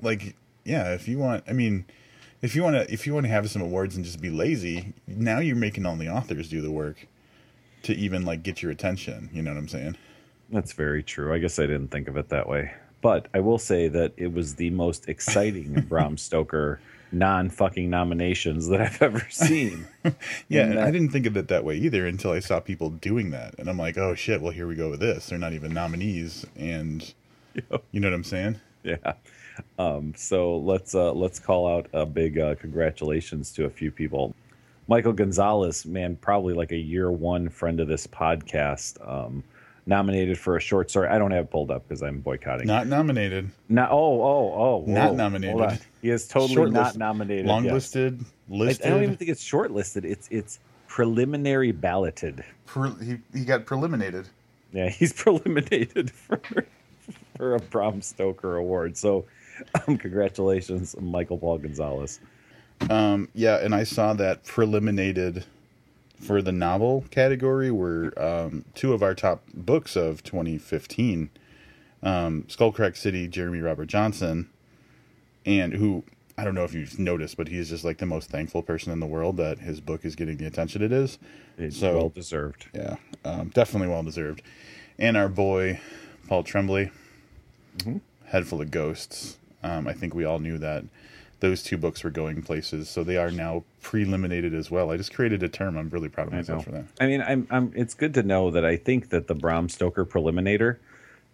Like, 0.00 0.34
yeah, 0.64 0.94
if 0.94 1.08
you 1.08 1.18
want, 1.18 1.44
I 1.48 1.52
mean, 1.52 1.84
if 2.42 2.54
you 2.54 2.62
want 2.62 2.76
to 2.76 2.92
if 2.92 3.06
you 3.06 3.14
want 3.14 3.26
to 3.26 3.30
have 3.30 3.50
some 3.50 3.62
awards 3.62 3.96
and 3.96 4.04
just 4.04 4.20
be 4.20 4.30
lazy, 4.30 4.92
now 5.06 5.38
you're 5.38 5.56
making 5.56 5.86
all 5.86 5.96
the 5.96 6.08
authors 6.08 6.48
do 6.48 6.60
the 6.60 6.70
work 6.70 7.06
to 7.82 7.94
even 7.94 8.24
like 8.24 8.42
get 8.42 8.62
your 8.62 8.70
attention. 8.70 9.30
You 9.32 9.42
know 9.42 9.50
what 9.50 9.58
I'm 9.58 9.68
saying? 9.68 9.96
That's 10.50 10.72
very 10.72 11.02
true. 11.02 11.34
I 11.34 11.38
guess 11.38 11.58
I 11.58 11.62
didn't 11.62 11.88
think 11.88 12.08
of 12.08 12.16
it 12.16 12.28
that 12.30 12.48
way. 12.48 12.72
But 13.00 13.28
I 13.32 13.40
will 13.40 13.58
say 13.58 13.88
that 13.88 14.12
it 14.16 14.32
was 14.32 14.54
the 14.54 14.70
most 14.70 15.08
exciting 15.08 15.72
Bram 15.88 16.16
Stoker 16.16 16.80
non 17.12 17.50
fucking 17.50 17.88
nominations 17.90 18.68
that 18.68 18.80
I've 18.80 19.02
ever 19.02 19.26
seen. 19.30 19.86
Yeah, 20.48 20.84
I 20.84 20.90
didn't 20.90 21.10
think 21.10 21.26
of 21.26 21.36
it 21.36 21.48
that 21.48 21.64
way 21.64 21.76
either 21.76 22.06
until 22.06 22.32
I 22.32 22.40
saw 22.40 22.60
people 22.60 22.90
doing 22.90 23.30
that, 23.30 23.54
and 23.58 23.68
I'm 23.68 23.78
like, 23.78 23.98
oh 23.98 24.14
shit, 24.14 24.40
well 24.40 24.52
here 24.52 24.66
we 24.66 24.74
go 24.74 24.90
with 24.90 25.00
this. 25.00 25.26
They're 25.26 25.38
not 25.38 25.52
even 25.52 25.72
nominees, 25.72 26.46
and 26.56 27.12
you 27.54 28.00
know 28.00 28.08
what 28.08 28.14
I'm 28.14 28.24
saying? 28.24 28.60
yeah. 28.84 29.14
Um, 29.78 30.14
so 30.16 30.56
let's 30.58 30.94
uh, 30.94 31.12
let's 31.12 31.38
call 31.38 31.66
out 31.66 31.88
a 31.92 32.06
big 32.06 32.38
uh, 32.38 32.54
congratulations 32.56 33.52
to 33.52 33.64
a 33.64 33.70
few 33.70 33.90
people. 33.90 34.34
Michael 34.86 35.12
Gonzalez, 35.12 35.84
man, 35.84 36.16
probably 36.16 36.54
like 36.54 36.72
a 36.72 36.76
year 36.76 37.10
one 37.10 37.48
friend 37.48 37.80
of 37.80 37.88
this 37.88 38.06
podcast, 38.06 38.96
um, 39.06 39.44
nominated 39.88 40.38
for 40.38 40.56
a 40.56 40.60
short 40.60 40.90
story. 40.90 41.08
I 41.08 41.18
don't 41.18 41.30
have 41.30 41.46
it 41.46 41.50
pulled 41.50 41.70
up 41.70 41.88
because 41.88 42.02
I'm 42.02 42.20
boycotting. 42.20 42.66
Not 42.66 42.86
nominated, 42.86 43.50
Not 43.68 43.90
oh 43.90 44.22
oh 44.22 44.54
oh 44.54 44.84
Not 44.86 45.16
nominated. 45.16 45.80
He 46.02 46.10
is 46.10 46.28
totally 46.28 46.54
Short 46.54 46.70
not 46.72 46.84
list- 46.84 46.98
nominated. 46.98 47.46
long 47.46 47.64
yes. 47.64 47.72
listed, 47.74 48.24
I. 48.48 48.86
I 48.86 48.90
don't 48.90 49.02
even 49.02 49.16
think 49.16 49.30
it's 49.30 49.42
shortlisted. 49.42 50.04
It's 50.04 50.28
it's 50.30 50.60
preliminary 50.86 51.72
balloted. 51.72 52.44
Pre- 52.66 52.92
he 53.04 53.18
he 53.36 53.44
got 53.44 53.66
preliminated. 53.66 54.28
Yeah, 54.72 54.88
he's 54.90 55.12
preliminated 55.12 56.10
for 56.12 56.40
for 57.36 57.54
a 57.54 57.58
Bram 57.58 58.02
Stoker 58.02 58.56
award. 58.56 58.96
So, 58.96 59.24
um, 59.86 59.96
congratulations, 59.96 60.94
Michael 61.00 61.38
Paul 61.38 61.58
Gonzalez. 61.58 62.20
Um, 62.90 63.28
yeah, 63.34 63.56
and 63.56 63.74
I 63.74 63.82
saw 63.84 64.12
that 64.14 64.44
preliminated 64.44 65.44
for 66.20 66.42
the 66.42 66.52
novel 66.52 67.04
category 67.10 67.70
were 67.70 68.12
um, 68.20 68.64
two 68.74 68.92
of 68.92 69.02
our 69.02 69.14
top 69.14 69.42
books 69.54 69.96
of 69.96 70.22
2015 70.22 71.30
um, 72.02 72.44
Skullcrack 72.48 72.96
City, 72.96 73.26
Jeremy 73.26 73.60
Robert 73.60 73.86
Johnson, 73.86 74.48
and 75.44 75.72
who 75.72 76.04
I 76.36 76.44
don't 76.44 76.54
know 76.54 76.62
if 76.64 76.72
you've 76.72 76.96
noticed, 76.98 77.36
but 77.36 77.48
he's 77.48 77.68
just 77.70 77.84
like 77.84 77.98
the 77.98 78.06
most 78.06 78.30
thankful 78.30 78.62
person 78.62 78.92
in 78.92 79.00
the 79.00 79.06
world 79.06 79.36
that 79.38 79.58
his 79.58 79.80
book 79.80 80.04
is 80.04 80.14
getting 80.14 80.36
the 80.36 80.46
attention 80.46 80.82
it 80.82 80.92
is. 80.92 81.18
It's 81.56 81.78
So- 81.78 81.96
well 81.96 82.08
deserved. 82.10 82.66
Yeah, 82.72 82.96
um, 83.24 83.48
definitely 83.48 83.88
well 83.88 84.04
deserved. 84.04 84.42
And 84.98 85.16
our 85.16 85.28
boy 85.28 85.80
Paul 86.28 86.44
Tremblay, 86.44 86.90
Head 88.26 88.46
Full 88.46 88.60
of 88.60 88.70
Ghosts. 88.70 89.38
Um, 89.64 89.88
I 89.88 89.92
think 89.92 90.14
we 90.14 90.24
all 90.24 90.38
knew 90.38 90.58
that 90.58 90.84
those 91.40 91.62
two 91.62 91.76
books 91.76 92.02
were 92.02 92.10
going 92.10 92.42
places, 92.42 92.88
so 92.88 93.04
they 93.04 93.16
are 93.16 93.30
now 93.30 93.62
preliminated 93.82 94.54
as 94.54 94.70
well. 94.70 94.90
I 94.90 94.96
just 94.96 95.14
created 95.14 95.42
a 95.42 95.48
term. 95.48 95.76
I'm 95.76 95.88
really 95.90 96.08
proud 96.08 96.26
of 96.28 96.32
myself 96.32 96.64
for 96.64 96.72
that. 96.72 96.84
I 97.00 97.06
mean, 97.06 97.22
I'm, 97.22 97.46
I'm. 97.50 97.72
It's 97.76 97.94
good 97.94 98.14
to 98.14 98.22
know 98.22 98.50
that 98.50 98.64
I 98.64 98.76
think 98.76 99.10
that 99.10 99.28
the 99.28 99.34
Bram 99.34 99.68
Stoker 99.68 100.04
preliminator 100.04 100.80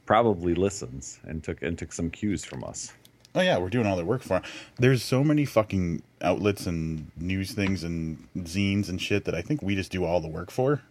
probably 0.07 0.55
listens 0.55 1.19
and 1.25 1.43
took 1.43 1.63
and 1.63 1.79
took 1.79 1.93
some 1.93 2.11
cues 2.11 2.45
from 2.45 2.63
us. 2.65 2.93
Oh 3.35 3.41
yeah, 3.41 3.59
we're 3.59 3.71
doing 3.71 3.87
all 3.87 3.97
the 3.97 4.05
work 4.05 4.23
for. 4.23 4.37
'em. 4.37 4.43
There's 4.79 5.03
so 5.03 5.25
many 5.25 5.45
fucking 5.45 6.03
outlets 6.21 6.67
and 6.67 7.11
news 7.17 7.53
things 7.53 7.83
and 7.83 8.29
zines 8.39 8.89
and 8.89 9.01
shit 9.01 9.25
that 9.25 9.35
I 9.35 9.43
think 9.43 9.63
we 9.63 9.75
just 9.75 9.91
do 9.91 10.05
all 10.05 10.21
the 10.21 10.29
work 10.29 10.51
for. 10.51 10.83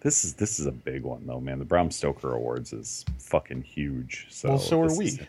This 0.00 0.24
is 0.24 0.34
this 0.34 0.60
is 0.60 0.66
a 0.66 0.72
big 0.72 1.02
one 1.02 1.26
though, 1.26 1.40
man. 1.40 1.58
The 1.58 1.64
Bram 1.64 1.90
Stoker 1.90 2.32
Awards 2.34 2.72
is 2.72 3.04
fucking 3.18 3.62
huge. 3.62 4.26
So 4.30 4.50
well, 4.50 4.58
so 4.58 4.80
are 4.82 4.94
we. 4.94 5.06
is- 5.06 5.20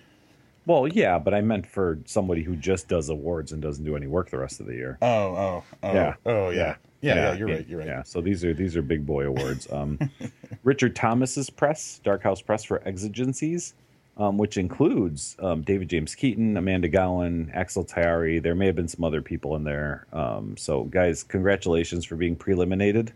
well, 0.68 0.88
yeah, 0.88 1.18
but 1.18 1.34
I 1.34 1.39
meant 1.39 1.65
for 1.65 1.97
somebody 2.05 2.43
who 2.43 2.55
just 2.57 2.89
does 2.89 3.07
awards 3.09 3.53
and 3.53 3.61
doesn't 3.61 3.86
do 3.86 3.95
any 3.95 4.05
work 4.07 4.30
the 4.30 4.38
rest 4.38 4.59
of 4.59 4.65
the 4.65 4.74
year. 4.74 4.97
Oh, 5.01 5.07
oh, 5.07 5.63
oh, 5.82 5.93
Yeah. 5.93 6.15
oh, 6.26 6.49
yeah, 6.49 6.76
yeah, 7.01 7.15
yeah. 7.15 7.34
you're 7.36 7.47
right. 7.47 7.68
You're 7.68 7.80
right. 7.80 7.88
Yeah, 7.88 8.03
so 8.03 8.20
these 8.20 8.43
are 8.43 8.53
these 8.53 8.76
are 8.76 8.82
big 8.82 9.05
boy 9.05 9.26
awards. 9.28 9.72
Um, 9.72 9.97
Richard 10.63 10.93
Thomas's 10.93 11.49
press, 11.49 12.01
Dark 12.03 12.22
House 12.22 12.41
Press 12.41 12.65
for 12.65 12.86
Exigencies, 12.86 13.76
um, 14.18 14.38
which 14.38 14.57
includes 14.57 15.38
um, 15.39 15.61
David 15.61 15.88
James 15.89 16.13
Keaton, 16.15 16.57
Amanda 16.57 16.89
Gowin, 16.89 17.49
Axel 17.53 17.86
Taiari. 17.86 18.43
There 18.43 18.55
may 18.55 18.65
have 18.65 18.76
been 18.76 18.89
some 18.89 19.05
other 19.05 19.22
people 19.22 19.55
in 19.55 19.63
there. 19.63 20.05
Um, 20.11 20.57
so, 20.57 20.84
guys, 20.84 21.24
congratulations 21.24 22.03
for 22.03 22.18
being 22.18 22.36
preliminated, 22.36 23.13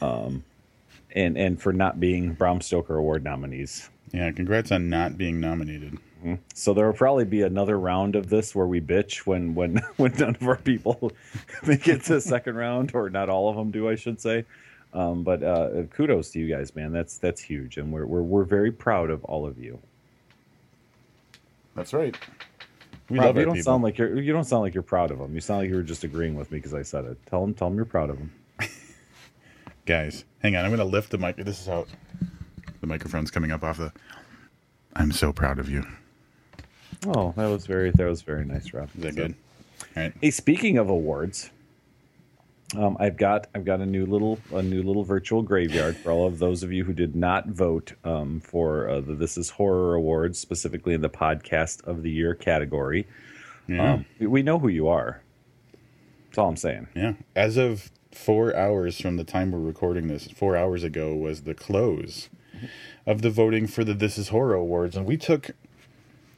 um, 0.00 0.44
and 1.16 1.36
and 1.36 1.60
for 1.60 1.72
not 1.72 1.98
being 1.98 2.34
Bram 2.34 2.60
Stoker 2.60 2.96
Award 2.96 3.24
nominees. 3.24 3.90
Yeah, 4.12 4.30
congrats 4.30 4.70
on 4.70 4.88
not 4.88 5.18
being 5.18 5.40
nominated. 5.40 5.98
So 6.54 6.74
there 6.74 6.86
will 6.86 6.92
probably 6.92 7.24
be 7.24 7.42
another 7.42 7.78
round 7.78 8.16
of 8.16 8.28
this 8.28 8.54
where 8.54 8.66
we 8.66 8.80
bitch 8.80 9.26
when 9.26 9.54
when 9.54 9.76
when 9.96 10.12
none 10.14 10.36
of 10.36 10.46
our 10.46 10.56
people 10.56 11.12
make 11.66 11.88
it 11.88 12.04
to 12.04 12.14
the 12.14 12.20
second 12.20 12.56
round, 12.56 12.94
or 12.94 13.10
not 13.10 13.28
all 13.28 13.48
of 13.48 13.56
them 13.56 13.70
do, 13.70 13.88
I 13.88 13.94
should 13.94 14.20
say. 14.20 14.44
Um, 14.94 15.22
but 15.22 15.42
uh, 15.42 15.84
kudos 15.90 16.30
to 16.32 16.38
you 16.38 16.54
guys, 16.54 16.74
man. 16.76 16.92
That's 16.92 17.16
that's 17.18 17.40
huge, 17.40 17.78
and 17.78 17.92
we're 17.92 18.06
we're 18.06 18.22
we're 18.22 18.44
very 18.44 18.70
proud 18.70 19.10
of 19.10 19.24
all 19.24 19.46
of 19.46 19.58
you. 19.58 19.78
That's 21.74 21.94
right. 21.94 22.16
We 23.08 23.18
Rob, 23.18 23.36
you 23.36 23.44
don't 23.44 23.54
people. 23.54 23.64
sound 23.64 23.82
like 23.82 23.98
you're 23.98 24.18
you 24.20 24.32
don't 24.32 24.44
sound 24.44 24.62
like 24.62 24.74
you're 24.74 24.82
proud 24.82 25.10
of 25.10 25.18
them. 25.18 25.34
You 25.34 25.40
sound 25.40 25.60
like 25.60 25.70
you 25.70 25.76
were 25.76 25.82
just 25.82 26.04
agreeing 26.04 26.34
with 26.34 26.50
me 26.52 26.58
because 26.58 26.74
I 26.74 26.82
said 26.82 27.04
it. 27.04 27.18
Tell 27.26 27.40
them 27.40 27.54
tell 27.54 27.68
them 27.68 27.76
you're 27.76 27.84
proud 27.84 28.10
of 28.10 28.18
them. 28.18 28.32
Guys, 29.86 30.24
hang 30.42 30.56
on. 30.56 30.64
I'm 30.64 30.70
going 30.70 30.78
to 30.78 30.84
lift 30.84 31.10
the 31.10 31.18
mic. 31.18 31.36
This 31.36 31.60
is 31.60 31.66
how 31.66 31.86
the 32.80 32.86
microphone's 32.86 33.30
coming 33.30 33.50
up 33.50 33.62
off 33.64 33.78
the. 33.78 33.92
I'm 34.94 35.10
so 35.10 35.32
proud 35.32 35.58
of 35.58 35.68
you. 35.68 35.84
Oh, 37.06 37.32
that 37.36 37.46
was 37.48 37.66
very 37.66 37.90
that 37.90 38.04
was 38.06 38.22
very 38.22 38.44
nice, 38.44 38.72
Rob. 38.72 38.88
Is 38.96 39.02
that 39.02 39.14
So- 39.14 39.22
good? 39.28 39.34
All 39.96 40.02
right. 40.04 40.12
Hey, 40.20 40.30
speaking 40.30 40.78
of 40.78 40.88
awards, 40.88 41.50
um, 42.76 42.96
I've 43.00 43.16
got 43.16 43.48
I've 43.54 43.64
got 43.64 43.80
a 43.80 43.86
new 43.86 44.06
little 44.06 44.38
a 44.52 44.62
new 44.62 44.82
little 44.82 45.02
virtual 45.04 45.42
graveyard 45.42 45.96
for 45.96 46.10
all 46.12 46.26
of 46.26 46.38
those 46.38 46.62
of 46.62 46.72
you 46.72 46.84
who 46.84 46.92
did 46.92 47.16
not 47.16 47.48
vote 47.48 47.92
um, 48.04 48.40
for 48.40 48.88
uh, 48.88 49.00
the 49.00 49.14
This 49.14 49.36
Is 49.36 49.50
Horror 49.50 49.94
Awards, 49.94 50.38
specifically 50.38 50.94
in 50.94 51.00
the 51.00 51.10
Podcast 51.10 51.84
of 51.84 52.02
the 52.02 52.10
Year 52.10 52.34
category. 52.34 53.06
Yeah. 53.66 53.94
Um, 53.94 54.06
we- 54.18 54.26
we 54.28 54.42
know 54.42 54.58
who 54.58 54.68
you 54.68 54.88
are. 54.88 55.22
That's 56.26 56.38
all 56.38 56.48
I'm 56.48 56.56
saying. 56.56 56.88
yeah. 56.94 57.14
As 57.36 57.56
of 57.58 57.90
four 58.10 58.54
hours 58.56 58.98
from 59.00 59.16
the 59.16 59.24
time 59.24 59.50
we're 59.52 59.58
recording 59.58 60.06
this, 60.08 60.28
four 60.28 60.56
hours 60.56 60.82
ago 60.84 61.14
was 61.14 61.42
the 61.42 61.54
close 61.54 62.28
of 63.06 63.20
the 63.22 63.30
voting 63.30 63.66
for 63.66 63.84
the 63.84 63.92
This 63.94 64.16
Is 64.16 64.28
Horror 64.28 64.54
Awards, 64.54 64.96
and 64.96 65.04
we 65.04 65.16
took 65.18 65.50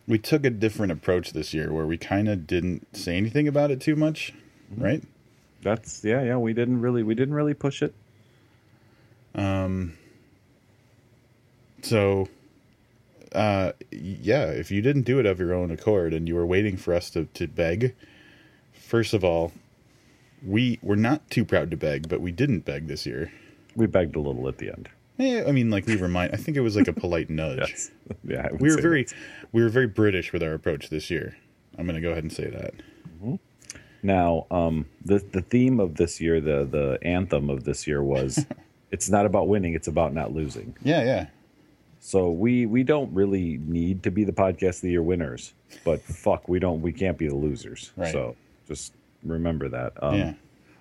we 0.06 0.18
took 0.18 0.44
a 0.44 0.50
different 0.50 0.92
approach 0.92 1.32
this 1.32 1.54
year, 1.54 1.72
where 1.72 1.86
we 1.86 1.96
kind 1.96 2.28
of 2.28 2.46
didn't 2.46 2.96
say 2.96 3.16
anything 3.16 3.48
about 3.48 3.70
it 3.70 3.80
too 3.80 3.96
much, 3.96 4.32
right? 4.76 5.02
That's 5.62 6.04
yeah 6.04 6.22
yeah. 6.22 6.36
We 6.36 6.52
didn't 6.52 6.80
really 6.80 7.02
we 7.02 7.14
didn't 7.14 7.34
really 7.34 7.54
push 7.54 7.82
it. 7.82 7.94
Um. 9.34 9.94
So, 11.84 12.28
uh, 13.32 13.72
yeah, 13.90 14.46
if 14.46 14.70
you 14.70 14.80
didn't 14.80 15.02
do 15.02 15.18
it 15.18 15.26
of 15.26 15.38
your 15.38 15.52
own 15.52 15.70
accord 15.70 16.14
and 16.14 16.26
you 16.26 16.34
were 16.34 16.46
waiting 16.46 16.78
for 16.78 16.94
us 16.94 17.10
to, 17.10 17.26
to 17.26 17.46
beg, 17.46 17.94
first 18.72 19.12
of 19.12 19.22
all, 19.22 19.52
we 20.42 20.78
were 20.82 20.96
not 20.96 21.28
too 21.28 21.44
proud 21.44 21.70
to 21.72 21.76
beg, 21.76 22.08
but 22.08 22.22
we 22.22 22.32
didn't 22.32 22.60
beg 22.60 22.88
this 22.88 23.04
year. 23.04 23.32
We 23.76 23.86
begged 23.86 24.16
a 24.16 24.20
little 24.20 24.48
at 24.48 24.56
the 24.58 24.70
end. 24.70 24.88
Yeah, 25.16 25.44
I 25.46 25.52
mean, 25.52 25.70
like 25.70 25.86
we 25.86 25.96
remind. 25.96 26.32
I 26.34 26.36
think 26.36 26.56
it 26.56 26.60
was 26.60 26.74
like 26.76 26.88
a 26.88 26.92
polite 26.92 27.30
nudge. 27.40 27.58
Yes. 27.68 27.90
Yeah. 28.24 28.48
We 28.52 28.70
were 28.74 28.80
very, 28.80 29.04
that's- 29.04 29.20
we 29.52 29.62
were 29.62 29.68
very 29.68 29.86
British 29.86 30.32
with 30.32 30.42
our 30.42 30.54
approach 30.54 30.88
this 30.90 31.10
year. 31.10 31.36
I'm 31.78 31.86
gonna 31.86 32.00
go 32.00 32.10
ahead 32.10 32.22
and 32.24 32.32
say 32.32 32.48
that. 32.50 32.74
Now, 34.02 34.46
um, 34.50 34.86
the 35.04 35.18
the 35.18 35.40
theme 35.40 35.80
of 35.80 35.96
this 35.96 36.20
year, 36.20 36.40
the 36.40 36.64
the 36.64 36.98
anthem 37.02 37.48
of 37.48 37.64
this 37.64 37.86
year 37.86 38.02
was, 38.02 38.44
"It's 38.90 39.08
not 39.08 39.24
about 39.24 39.48
winning; 39.48 39.72
it's 39.74 39.88
about 39.88 40.12
not 40.12 40.32
losing." 40.32 40.76
Yeah, 40.82 41.02
yeah, 41.04 41.26
So 42.00 42.30
we 42.30 42.66
we 42.66 42.82
don't 42.82 43.12
really 43.14 43.58
need 43.64 44.02
to 44.02 44.10
be 44.10 44.24
the 44.24 44.32
podcast 44.32 44.76
of 44.76 44.80
the 44.82 44.90
year 44.90 45.02
winners, 45.02 45.54
but 45.84 46.02
fuck, 46.02 46.48
we 46.48 46.58
don't 46.58 46.82
we 46.82 46.92
can't 46.92 47.16
be 47.16 47.28
the 47.28 47.34
losers. 47.34 47.92
Right. 47.96 48.12
So 48.12 48.36
just 48.68 48.92
remember 49.22 49.68
that. 49.70 49.94
Um, 50.02 50.14
yeah. 50.14 50.34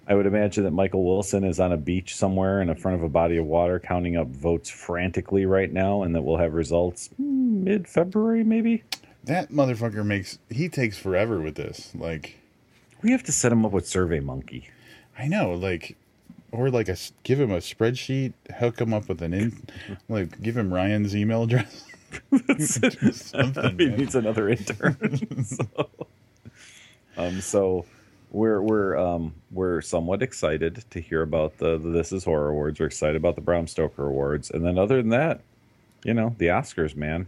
I 0.07 0.15
would 0.15 0.25
imagine 0.25 0.65
that 0.65 0.71
Michael 0.71 1.05
Wilson 1.05 1.43
is 1.43 1.59
on 1.59 1.71
a 1.71 1.77
beach 1.77 2.15
somewhere 2.15 2.61
in 2.61 2.73
front 2.75 2.97
of 2.97 3.03
a 3.03 3.09
body 3.09 3.37
of 3.37 3.45
water, 3.45 3.79
counting 3.79 4.17
up 4.17 4.27
votes 4.27 4.69
frantically 4.69 5.45
right 5.45 5.71
now, 5.71 6.03
and 6.03 6.13
that 6.15 6.23
we'll 6.23 6.37
have 6.37 6.53
results 6.53 7.09
mid 7.17 7.87
February, 7.87 8.43
maybe. 8.43 8.83
That 9.23 9.49
motherfucker 9.51 10.05
makes 10.05 10.39
he 10.49 10.67
takes 10.67 10.97
forever 10.97 11.39
with 11.39 11.55
this. 11.55 11.91
Like, 11.95 12.37
We 13.01 13.11
have 13.11 13.23
to 13.23 13.31
set 13.31 13.51
him 13.53 13.65
up 13.65 13.71
with 13.71 13.87
Survey 13.87 14.19
Monkey. 14.19 14.69
I 15.17 15.27
know, 15.27 15.53
like, 15.53 15.95
or 16.51 16.69
like 16.69 16.89
a 16.89 16.97
give 17.23 17.39
him 17.39 17.51
a 17.51 17.57
spreadsheet, 17.59 18.33
hook 18.57 18.81
him 18.81 18.93
up 18.93 19.07
with 19.07 19.21
an 19.21 19.33
in, 19.33 19.63
like 20.09 20.41
give 20.41 20.57
him 20.57 20.73
Ryan's 20.73 21.15
email 21.15 21.43
address. 21.43 21.85
Something, 22.59 23.79
he 23.79 23.87
man. 23.87 23.97
needs 23.97 24.15
another 24.15 24.49
intern. 24.49 25.43
so, 25.45 25.89
um, 27.17 27.41
so 27.41 27.85
we're 28.33 28.61
we're 28.61 28.97
um, 28.97 29.35
we're 29.51 29.79
somewhat 29.79 30.21
excited 30.21 30.83
to 30.89 30.99
hear 30.99 31.21
about 31.21 31.59
the, 31.59 31.77
the 31.77 31.89
This 31.89 32.11
Is 32.11 32.25
Horror 32.25 32.49
Awards. 32.49 32.79
We're 32.79 32.87
excited 32.87 33.15
about 33.15 33.35
the 33.35 33.41
Bram 33.41 33.67
Stoker 33.67 34.07
Awards, 34.07 34.49
and 34.51 34.65
then 34.65 34.77
other 34.77 34.97
than 34.97 35.09
that, 35.09 35.41
you 36.03 36.13
know, 36.13 36.35
the 36.39 36.47
Oscars, 36.47 36.95
man. 36.95 37.27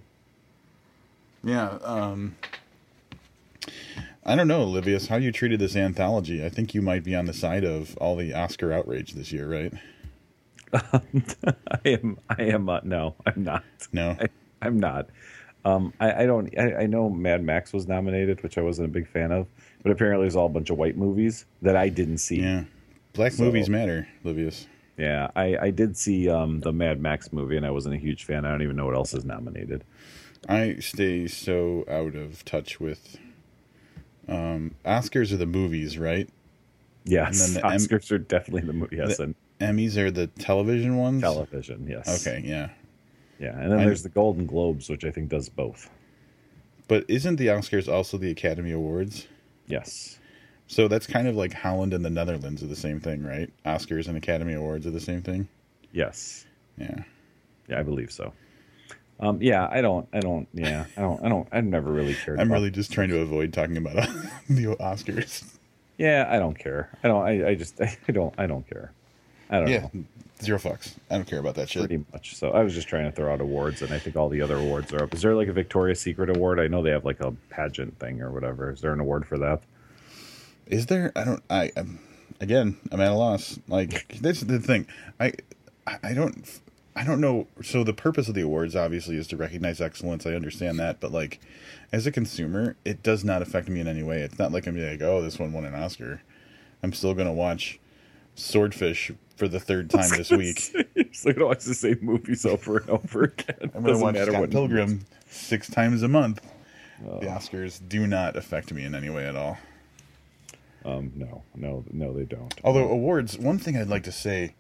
Yeah. 1.44 1.78
Um, 1.84 2.36
I 4.26 4.36
don't 4.36 4.48
know, 4.48 4.64
Olivius, 4.64 5.08
how 5.08 5.18
you 5.18 5.32
treated 5.32 5.60
this 5.60 5.76
anthology. 5.76 6.44
I 6.44 6.50
think 6.50 6.74
you 6.74 6.82
might 6.82 7.04
be 7.04 7.16
on 7.16 7.26
the 7.26 7.34
side 7.34 7.64
of 7.64 7.96
all 7.98 8.16
the 8.16 8.34
Oscar 8.34 8.74
outrage 8.74 9.14
this 9.14 9.32
year, 9.32 9.48
right? 9.48 9.74
I 10.74 11.80
am. 11.86 12.18
I 12.28 12.42
am. 12.42 12.68
Uh, 12.68 12.80
no, 12.84 13.14
I'm 13.28 13.44
not. 13.44 13.64
No. 13.94 14.18
I, 14.20 14.28
I'm 14.64 14.80
not. 14.80 15.10
Um, 15.64 15.94
I, 16.00 16.24
I 16.24 16.26
don't. 16.26 16.52
I, 16.58 16.74
I 16.74 16.86
know 16.88 17.12
Mad 17.12 17.44
Max 17.44 17.72
was 17.72 17.88
nominated, 17.88 18.42
which 18.42 18.58
I 18.58 18.62
wasn't 18.62 18.90
a 18.90 18.92
big 18.92 19.08
fan 19.08 19.32
of, 19.32 19.46
but 19.86 19.92
apparently 19.92 20.26
it's 20.26 20.36
all 20.36 20.48
a 20.48 20.50
bunch 20.50 20.72
of 20.72 20.78
white 20.80 20.98
movies 20.98 21.46
that 21.62 21.76
I 21.76 21.90
didn't 21.90 22.18
see. 22.18 22.42
Yeah. 22.42 22.64
Black 23.14 23.34
So- 23.34 23.44
movies 23.44 23.70
matter, 23.70 24.08
Livius. 24.24 24.66
Yeah, 24.98 25.30
I, 25.36 25.58
I 25.62 25.70
did 25.70 25.96
see 25.96 26.28
um, 26.28 26.62
the 26.62 26.72
Mad 26.74 27.00
Max 27.00 27.32
movie, 27.32 27.56
and 27.58 27.66
I 27.68 27.70
wasn't 27.70 27.94
a 27.94 27.98
huge 28.00 28.24
fan. 28.24 28.46
I 28.46 28.50
don't 28.50 28.62
even 28.64 28.76
know 28.78 28.86
what 28.86 28.96
else 28.96 29.14
is 29.14 29.26
nominated. 29.26 29.84
I 30.50 30.78
stay 30.80 31.28
so 31.28 31.84
out 31.88 32.16
of 32.16 32.44
touch 32.46 32.80
with 32.80 33.18
um 34.28 34.74
Oscars 34.86 35.32
are 35.32 35.38
the 35.38 35.46
movies, 35.46 35.98
right? 36.00 36.28
Yes, 37.04 37.46
And 37.48 37.56
then 37.58 37.62
the 37.62 37.76
Oscars 37.78 38.12
are 38.12 38.18
definitely 38.18 38.62
the 38.64 38.74
movie. 38.74 38.96
Yes, 38.96 39.18
The- 39.18 39.24
and 39.24 39.36
Emmys 39.60 39.98
are 39.98 40.10
the 40.12 40.26
television 40.28 40.98
ones. 40.98 41.22
television. 41.22 41.86
Yes. 41.88 42.26
Okay, 42.28 42.42
yeah. 42.44 42.70
Yeah, 43.40 43.60
and 43.60 43.72
then 43.72 43.80
I- 43.82 43.86
there's 43.86 44.02
the 44.04 44.10
Golden 44.10 44.46
Globes, 44.48 44.90
which 44.90 45.06
I 45.06 45.12
think 45.12 45.30
does 45.30 45.48
both. 45.50 45.90
But 46.88 47.06
isn't 47.08 47.36
the 47.36 47.48
Oscars 47.48 47.92
also 47.92 48.18
the 48.18 48.32
Academy 48.32 48.72
Awards? 48.72 49.28
Yes. 49.68 50.20
So 50.68 50.88
that's 50.88 51.08
kind 51.08 51.28
of 51.28 51.36
like 51.36 51.54
Holland 51.54 51.94
and 51.94 52.04
the 52.04 52.10
Netherlands 52.10 52.64
are 52.64 52.68
the 52.68 52.76
same 52.76 53.00
thing, 53.00 53.24
right? 53.24 53.52
Oscars 53.66 54.08
and 54.08 54.18
Academy 54.18 54.54
Awards 54.54 54.86
are 54.88 54.92
the 54.92 55.00
same 55.00 55.22
thing. 55.22 55.48
Yes. 55.92 56.46
Yeah. 56.78 57.04
Yeah, 57.68 57.80
I 57.80 57.84
believe 57.84 58.12
so. 58.12 58.34
Um, 59.20 59.42
yeah, 59.42 59.68
I 59.72 59.82
don't. 59.82 60.08
I 60.12 60.20
don't. 60.20 60.48
Yeah, 60.54 60.86
I 60.98 61.02
don't. 61.02 61.24
I 61.24 61.30
don't. 61.30 61.48
I've 61.52 61.64
never 61.64 61.92
really 61.92 62.16
cared. 62.16 62.40
I'm 62.40 62.52
really 62.52 62.70
just 62.70 62.92
trying 62.92 63.10
to 63.10 63.20
avoid 63.20 63.54
talking 63.54 63.78
about 63.78 63.96
the 64.50 64.76
Oscars. 64.80 65.44
Yeah, 65.98 66.28
I 66.30 66.38
don't 66.38 66.58
care. 66.60 66.90
I 67.04 67.08
don't. 67.08 67.26
I, 67.26 67.50
I 67.50 67.56
just. 67.56 67.80
I 68.08 68.12
don't. 68.12 68.34
I 68.38 68.46
don't 68.46 68.68
care. 68.70 68.92
I 69.50 69.60
don't 69.60 69.68
Yeah, 69.70 69.88
know. 69.94 70.04
zero 70.42 70.58
fucks. 70.60 70.94
I 71.10 71.16
don't 71.16 71.28
care 71.28 71.40
about 71.40 71.56
that 71.56 71.70
shit. 71.70 71.82
Pretty 71.88 72.04
much. 72.12 72.36
So 72.36 72.52
I 72.52 72.64
was 72.64 72.74
just 72.74 72.88
trying 72.88 73.06
to 73.06 73.12
throw 73.12 73.32
out 73.34 73.42
awards, 73.42 73.82
and 73.82 73.94
I 73.94 74.00
think 74.00 74.16
all 74.16 74.30
the 74.30 74.42
other 74.42 74.58
awards 74.58 74.92
are 74.94 75.04
up. 75.04 75.14
Is 75.14 75.22
there 75.22 75.36
like 75.36 75.48
a 75.48 75.54
Victoria's 75.54 76.02
Secret 76.02 76.30
award? 76.36 76.60
I 76.60 76.68
know 76.68 76.82
they 76.82 76.90
have 76.92 77.06
like 77.06 77.20
a 77.20 77.32
pageant 77.50 78.00
thing 78.00 78.22
or 78.22 78.32
whatever. 78.32 78.72
Is 78.72 78.82
there 78.82 78.94
an 78.94 79.00
award 79.00 79.28
for 79.28 79.38
that? 79.38 79.62
Is 80.68 80.88
there? 80.88 81.12
I 81.16 81.24
don't. 81.24 81.44
I 81.50 81.72
I'm, 81.78 82.00
again, 82.42 82.78
I'm 82.92 83.00
at 83.02 83.12
a 83.12 83.16
loss. 83.16 83.60
Like 83.68 84.18
this 84.20 84.42
is 84.42 84.48
the 84.48 84.60
thing. 84.60 84.88
I 85.20 85.34
I 86.04 86.14
don't. 86.14 86.60
I 86.98 87.04
don't 87.04 87.20
know. 87.20 87.48
So 87.62 87.84
the 87.84 87.94
purpose 87.94 88.30
of 88.30 88.36
the 88.36 88.42
awards 88.42 88.76
obviously 88.76 89.18
is 89.18 89.28
to 89.28 89.38
recognize 89.38 89.82
excellence. 89.82 90.26
I 90.26 90.32
understand 90.32 90.80
that, 90.80 91.00
but 91.02 91.12
like, 91.12 91.40
as 91.92 92.08
a 92.08 92.12
consumer, 92.12 92.78
it 92.86 93.04
does 93.04 93.24
not 93.24 93.42
affect 93.42 93.68
me 93.68 93.82
in 93.82 93.88
any 93.88 94.02
way. 94.02 94.22
It's 94.22 94.40
not 94.40 94.52
like 94.54 94.66
I'm 94.66 94.78
like, 94.82 95.02
oh, 95.02 95.22
this 95.22 95.38
one 95.38 95.52
won 95.54 95.66
an 95.66 95.76
Oscar. 95.76 96.22
I'm 96.82 96.94
still 96.94 97.14
gonna 97.14 97.34
watch 97.34 97.80
Swordfish 98.34 99.12
for 99.36 99.48
the 99.48 99.60
third 99.60 99.90
time 99.90 100.10
this 100.10 100.32
week. 100.32 100.74
You're 100.96 101.06
just 101.06 101.26
gonna 101.26 101.46
watch 101.46 101.64
the 101.64 101.74
same 101.74 102.00
movies 102.02 102.46
over 102.46 102.78
and 102.78 102.90
over 102.90 103.24
again. 103.24 103.56
I'm 103.62 103.70
gonna 103.70 103.88
Doesn't 103.88 104.04
watch 104.04 104.16
Scott 104.16 104.42
what 104.42 104.52
Pilgrim 104.52 105.06
six 105.30 105.70
times 105.70 106.04
a 106.04 106.08
month. 106.08 106.42
Oh. 107.06 107.20
The 107.20 107.28
Oscars 107.28 107.82
do 107.88 108.08
not 108.08 108.36
affect 108.38 108.72
me 108.74 108.84
in 108.84 108.96
any 108.96 109.10
way 109.10 109.28
at 109.28 109.36
all. 109.36 109.58
Um, 110.86 111.12
no, 111.16 111.44
no, 111.56 111.84
no, 111.92 112.14
they 112.14 112.26
don't. 112.26 112.54
Although 112.64 112.88
awards, 112.88 113.38
one 113.38 113.58
thing 113.58 113.76
I'd 113.76 113.88
like 113.88 114.04
to 114.04 114.12
say, 114.12 114.54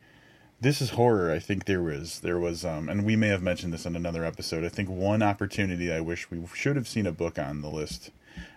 this 0.59 0.81
is 0.81 0.91
horror. 0.91 1.31
I 1.31 1.39
think 1.39 1.65
there 1.65 1.83
was 1.83 2.19
there 2.21 2.39
was 2.39 2.65
um, 2.65 2.89
and 2.89 3.05
we 3.05 3.15
may 3.15 3.27
have 3.27 3.43
mentioned 3.43 3.73
this 3.73 3.85
in 3.85 3.95
another 3.95 4.25
episode. 4.25 4.63
I 4.63 4.69
think 4.69 4.89
one 4.89 5.21
opportunity 5.21 5.93
I 5.93 6.01
wish 6.01 6.29
we 6.31 6.43
should 6.53 6.75
have 6.75 6.87
seen 6.87 7.05
a 7.05 7.11
book 7.11 7.37
on 7.37 7.61
the 7.61 7.69
list 7.69 8.11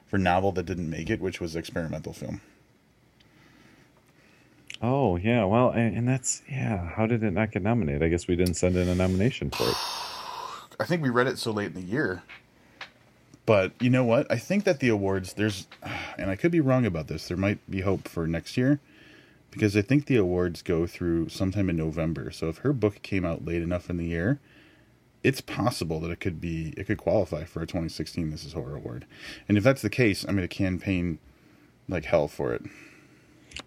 for 0.07 0.19
novel 0.19 0.53
that 0.53 0.65
didn't 0.65 0.89
make 0.89 1.11
it, 1.11 1.21
which 1.21 1.41
was 1.41 1.55
experimental 1.55 2.13
film. 2.13 2.41
Oh 4.81 5.17
yeah, 5.17 5.45
well, 5.45 5.71
and, 5.71 5.97
and 5.97 6.09
that's 6.09 6.43
yeah. 6.49 6.91
How 6.91 7.07
did 7.07 7.23
it 7.23 7.33
not 7.33 7.51
get 7.51 7.63
nominated? 7.63 8.03
I 8.03 8.09
guess 8.09 8.29
we 8.29 8.37
didn't 8.37 8.55
send 8.55 8.77
in 8.77 8.89
a 8.89 8.95
nomination 8.95 9.51
for 9.51 9.65
it. 9.69 9.77
I 10.81 10.85
think 10.85 11.03
we 11.03 11.09
read 11.09 11.27
it 11.27 11.39
so 11.39 11.51
late 11.51 11.69
in 11.69 11.75
the 11.75 11.83
year. 11.83 12.23
But 13.45 13.73
you 13.81 13.91
know 13.91 14.05
what? 14.05 14.31
I 14.31 14.37
think 14.37 14.65
that 14.65 14.79
the 14.79 14.89
awards 14.89 15.33
there's 15.33 15.67
and 16.19 16.31
I 16.31 16.37
could 16.37 16.53
be 16.53 16.61
wrong 16.61 16.87
about 16.87 17.09
this. 17.09 17.27
There 17.27 17.37
might 17.37 17.59
be 17.69 17.81
hope 17.81 18.07
for 18.07 18.27
next 18.27 18.57
year 18.57 18.79
because 19.51 19.77
I 19.77 19.83
think 19.83 20.07
the 20.07 20.17
awards 20.17 20.63
go 20.63 20.87
through 20.87 21.31
sometime 21.31 21.69
in 21.71 21.77
November. 21.77 22.31
So 22.31 22.49
if 22.49 22.59
her 22.59 22.73
book 22.73 23.03
came 23.03 23.25
out 23.25 23.45
late 23.45 23.63
enough 23.63 23.91
in 23.91 23.97
the 23.97 24.07
year, 24.07 24.39
it's 25.25 25.41
possible 25.41 25.99
that 26.01 26.11
it 26.11 26.21
could 26.21 26.41
be 26.41 26.73
it 26.77 26.85
could 26.87 26.99
qualify 26.99 27.45
for 27.45 27.63
a 27.63 27.67
2016 27.67 28.31
This 28.31 28.45
Is 28.45 28.53
Horror 28.53 28.77
Award. 28.77 29.07
And 29.49 29.59
if 29.59 29.65
that's 29.65 29.83
the 29.83 29.91
case, 29.91 30.25
I'm 30.25 30.37
going 30.37 30.47
to 30.47 30.55
campaign 30.55 31.19
like 31.89 32.05
hell 32.05 32.29
for 32.29 32.55
it. 32.55 32.63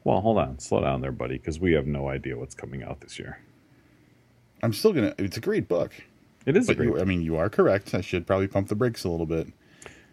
Well, 0.04 0.22
hold 0.22 0.38
on, 0.38 0.60
slow 0.60 0.82
down 0.82 1.02
there, 1.02 1.12
buddy, 1.12 1.38
because 1.38 1.60
we 1.60 1.74
have 1.74 1.86
no 1.88 2.10
idea 2.10 2.38
what's 2.38 2.56
coming 2.56 2.84
out 2.84 3.02
this 3.02 3.20
year. 3.20 3.39
I'm 4.64 4.74
still 4.74 4.94
to 4.94 5.16
it's 5.18 5.38
a 5.38 5.42
great 5.42 5.68
book. 5.68 5.92
It 6.46 6.56
is 6.58 6.68
a 6.70 6.72
But 6.72 6.78
great. 6.78 6.89
you, 6.89 7.00
I 7.00 7.04
mean, 7.04 7.22
you 7.22 7.38
are 7.38 7.50
correct. 7.50 7.94
I 7.94 8.02
should 8.02 8.26
probably 8.26 8.48
pump 8.48 8.68
the 8.68 8.76
brakes 8.76 9.04
a 9.04 9.10
little 9.10 9.26
bit. 9.26 9.48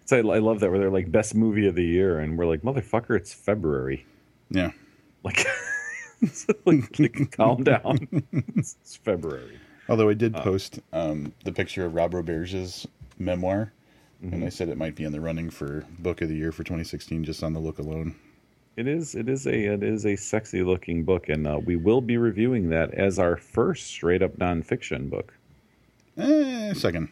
So 0.04 0.16
I, 0.16 0.36
I 0.36 0.38
love 0.38 0.60
that 0.60 0.70
where 0.70 0.78
they're 0.78 0.90
like 0.90 1.10
best 1.12 1.34
movie 1.34 1.66
of 1.66 1.74
the 1.74 1.84
year, 1.84 2.18
and 2.18 2.38
we're 2.38 2.46
like, 2.46 2.62
motherfucker, 2.62 3.16
it's 3.16 3.32
February. 3.32 4.06
Yeah. 4.50 4.70
Like, 5.22 5.46
like, 6.64 6.98
like, 6.98 7.30
calm 7.32 7.64
down. 7.64 8.08
It's, 8.56 8.76
it's 8.82 8.96
February. 8.96 9.58
Although 9.88 10.08
I 10.08 10.14
did 10.14 10.34
post 10.34 10.80
um, 10.92 11.32
the 11.44 11.52
picture 11.52 11.84
of 11.84 11.94
Rob 11.94 12.14
Roberge's 12.14 12.86
memoir, 13.18 13.72
Mm-hmm. 14.20 14.34
and 14.34 14.44
I 14.44 14.48
said 14.48 14.68
it 14.68 14.76
might 14.76 14.96
be 14.96 15.04
in 15.04 15.12
the 15.12 15.20
running 15.20 15.48
for 15.48 15.84
Book 16.00 16.22
of 16.22 16.28
the 16.28 16.34
Year 16.34 16.50
for 16.50 16.64
2016 16.64 17.22
just 17.22 17.44
on 17.44 17.52
the 17.52 17.60
look 17.60 17.78
alone. 17.78 18.16
It 18.78 18.86
is. 18.86 19.16
It 19.16 19.28
is 19.28 19.44
a. 19.44 19.74
It 19.74 19.82
is 19.82 20.06
a 20.06 20.14
sexy 20.14 20.62
looking 20.62 21.02
book, 21.02 21.28
and 21.28 21.48
uh, 21.48 21.58
we 21.58 21.74
will 21.74 22.00
be 22.00 22.16
reviewing 22.16 22.68
that 22.68 22.94
as 22.94 23.18
our 23.18 23.36
first 23.36 23.88
straight 23.88 24.22
up 24.22 24.36
nonfiction 24.36 25.10
book. 25.10 25.34
Eh, 26.16 26.72
second. 26.74 27.08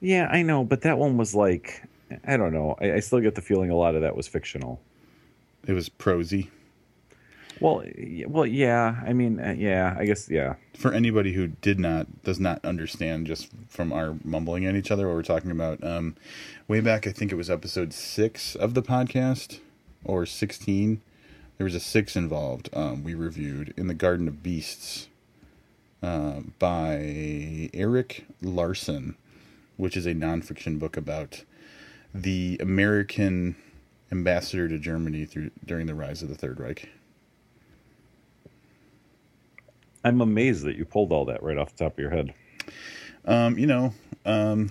Yeah, 0.00 0.26
I 0.32 0.42
know, 0.42 0.64
but 0.64 0.80
that 0.80 0.98
one 0.98 1.16
was 1.16 1.32
like, 1.32 1.84
I 2.24 2.36
don't 2.36 2.52
know. 2.52 2.74
I, 2.80 2.94
I 2.94 3.00
still 3.00 3.20
get 3.20 3.36
the 3.36 3.40
feeling 3.40 3.70
a 3.70 3.76
lot 3.76 3.94
of 3.94 4.02
that 4.02 4.16
was 4.16 4.26
fictional. 4.26 4.80
It 5.68 5.74
was 5.74 5.88
prosy. 5.88 6.50
Well, 7.60 7.84
well, 8.26 8.44
yeah. 8.44 9.00
I 9.06 9.12
mean, 9.12 9.38
uh, 9.38 9.54
yeah. 9.56 9.94
I 9.96 10.06
guess, 10.06 10.28
yeah. 10.28 10.56
For 10.76 10.92
anybody 10.92 11.34
who 11.34 11.46
did 11.46 11.78
not, 11.78 12.24
does 12.24 12.40
not 12.40 12.64
understand 12.64 13.28
just 13.28 13.48
from 13.68 13.92
our 13.92 14.16
mumbling 14.24 14.66
at 14.66 14.74
each 14.74 14.90
other 14.90 15.06
what 15.06 15.14
we're 15.14 15.22
talking 15.22 15.52
about, 15.52 15.84
um, 15.84 16.16
way 16.66 16.80
back, 16.80 17.06
I 17.06 17.12
think 17.12 17.30
it 17.30 17.36
was 17.36 17.48
episode 17.48 17.92
six 17.92 18.56
of 18.56 18.74
the 18.74 18.82
podcast, 18.82 19.60
or 20.04 20.26
16. 20.26 21.00
There 21.58 21.64
was 21.64 21.74
a 21.74 21.80
six 21.80 22.16
involved. 22.16 22.68
Um, 22.72 23.02
we 23.02 23.14
reviewed 23.14 23.72
In 23.76 23.86
the 23.86 23.94
Garden 23.94 24.28
of 24.28 24.42
Beasts 24.42 25.08
uh, 26.02 26.40
by 26.58 27.70
Erik 27.72 28.26
Larson, 28.42 29.16
which 29.76 29.96
is 29.96 30.06
a 30.06 30.14
nonfiction 30.14 30.78
book 30.78 30.96
about 30.96 31.42
the 32.14 32.58
American 32.60 33.56
ambassador 34.12 34.68
to 34.68 34.78
Germany 34.78 35.24
through 35.24 35.50
during 35.64 35.86
the 35.86 35.94
rise 35.94 36.22
of 36.22 36.28
the 36.28 36.34
Third 36.34 36.60
Reich. 36.60 36.88
I'm 40.04 40.20
amazed 40.20 40.64
that 40.64 40.76
you 40.76 40.84
pulled 40.84 41.10
all 41.10 41.24
that 41.24 41.42
right 41.42 41.58
off 41.58 41.74
the 41.74 41.84
top 41.84 41.94
of 41.94 41.98
your 41.98 42.10
head. 42.10 42.32
Um, 43.24 43.58
you 43.58 43.66
know, 43.66 43.92
um, 44.24 44.70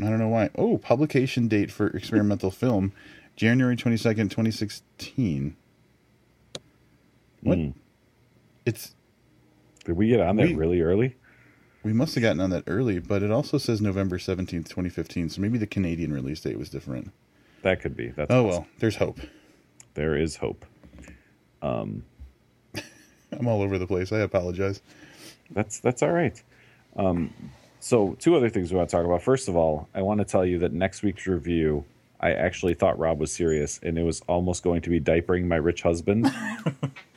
I 0.00 0.04
don't 0.04 0.18
know 0.18 0.28
why. 0.28 0.48
Oh, 0.56 0.78
publication 0.78 1.48
date 1.48 1.70
for 1.70 1.88
experimental 1.88 2.50
film, 2.50 2.92
January 3.40 3.74
twenty 3.74 3.96
second, 3.96 4.30
twenty 4.30 4.50
sixteen. 4.50 5.56
What? 7.42 7.56
Mm. 7.56 7.72
It's 8.66 8.94
Did 9.86 9.96
we 9.96 10.08
get 10.08 10.20
on 10.20 10.36
that 10.36 10.48
We- 10.48 10.54
really 10.54 10.82
early? 10.82 11.16
we 11.82 11.94
must 11.94 12.14
have 12.14 12.20
gotten 12.20 12.40
on 12.42 12.50
that 12.50 12.64
early, 12.66 12.98
but 12.98 13.22
it 13.22 13.30
also 13.30 13.56
says 13.56 13.80
November 13.80 14.18
seventeenth, 14.18 14.68
twenty 14.68 14.90
fifteen. 14.90 15.30
So 15.30 15.40
maybe 15.40 15.56
the 15.56 15.66
Canadian 15.66 16.12
release 16.12 16.42
date 16.42 16.58
was 16.58 16.68
different. 16.68 17.12
That 17.62 17.80
could 17.80 17.96
be. 17.96 18.08
That's 18.08 18.30
Oh 18.30 18.44
possible. 18.44 18.50
well, 18.50 18.66
there's 18.78 18.96
hope. 18.96 19.20
There 19.94 20.14
is 20.16 20.36
hope. 20.36 20.66
Um, 21.62 22.04
I'm 23.32 23.48
all 23.48 23.62
over 23.62 23.78
the 23.78 23.86
place. 23.86 24.12
I 24.12 24.18
apologize. 24.18 24.82
That's 25.50 25.80
that's 25.80 26.02
all 26.02 26.12
right. 26.12 26.42
Um, 26.94 27.32
so 27.80 28.16
two 28.18 28.36
other 28.36 28.50
things 28.50 28.70
we 28.70 28.76
want 28.76 28.90
to 28.90 28.96
talk 28.96 29.06
about. 29.06 29.22
First 29.22 29.48
of 29.48 29.56
all, 29.56 29.88
I 29.94 30.02
want 30.02 30.18
to 30.18 30.26
tell 30.26 30.44
you 30.44 30.58
that 30.58 30.74
next 30.74 31.02
week's 31.02 31.26
review, 31.26 31.86
I 32.22 32.32
actually 32.32 32.74
thought 32.74 32.98
Rob 32.98 33.18
was 33.18 33.32
serious, 33.32 33.80
and 33.82 33.98
it 33.98 34.02
was 34.02 34.20
almost 34.28 34.62
going 34.62 34.82
to 34.82 34.90
be 34.90 35.00
diapering 35.00 35.44
my 35.46 35.56
rich 35.56 35.82
husband. 35.82 36.26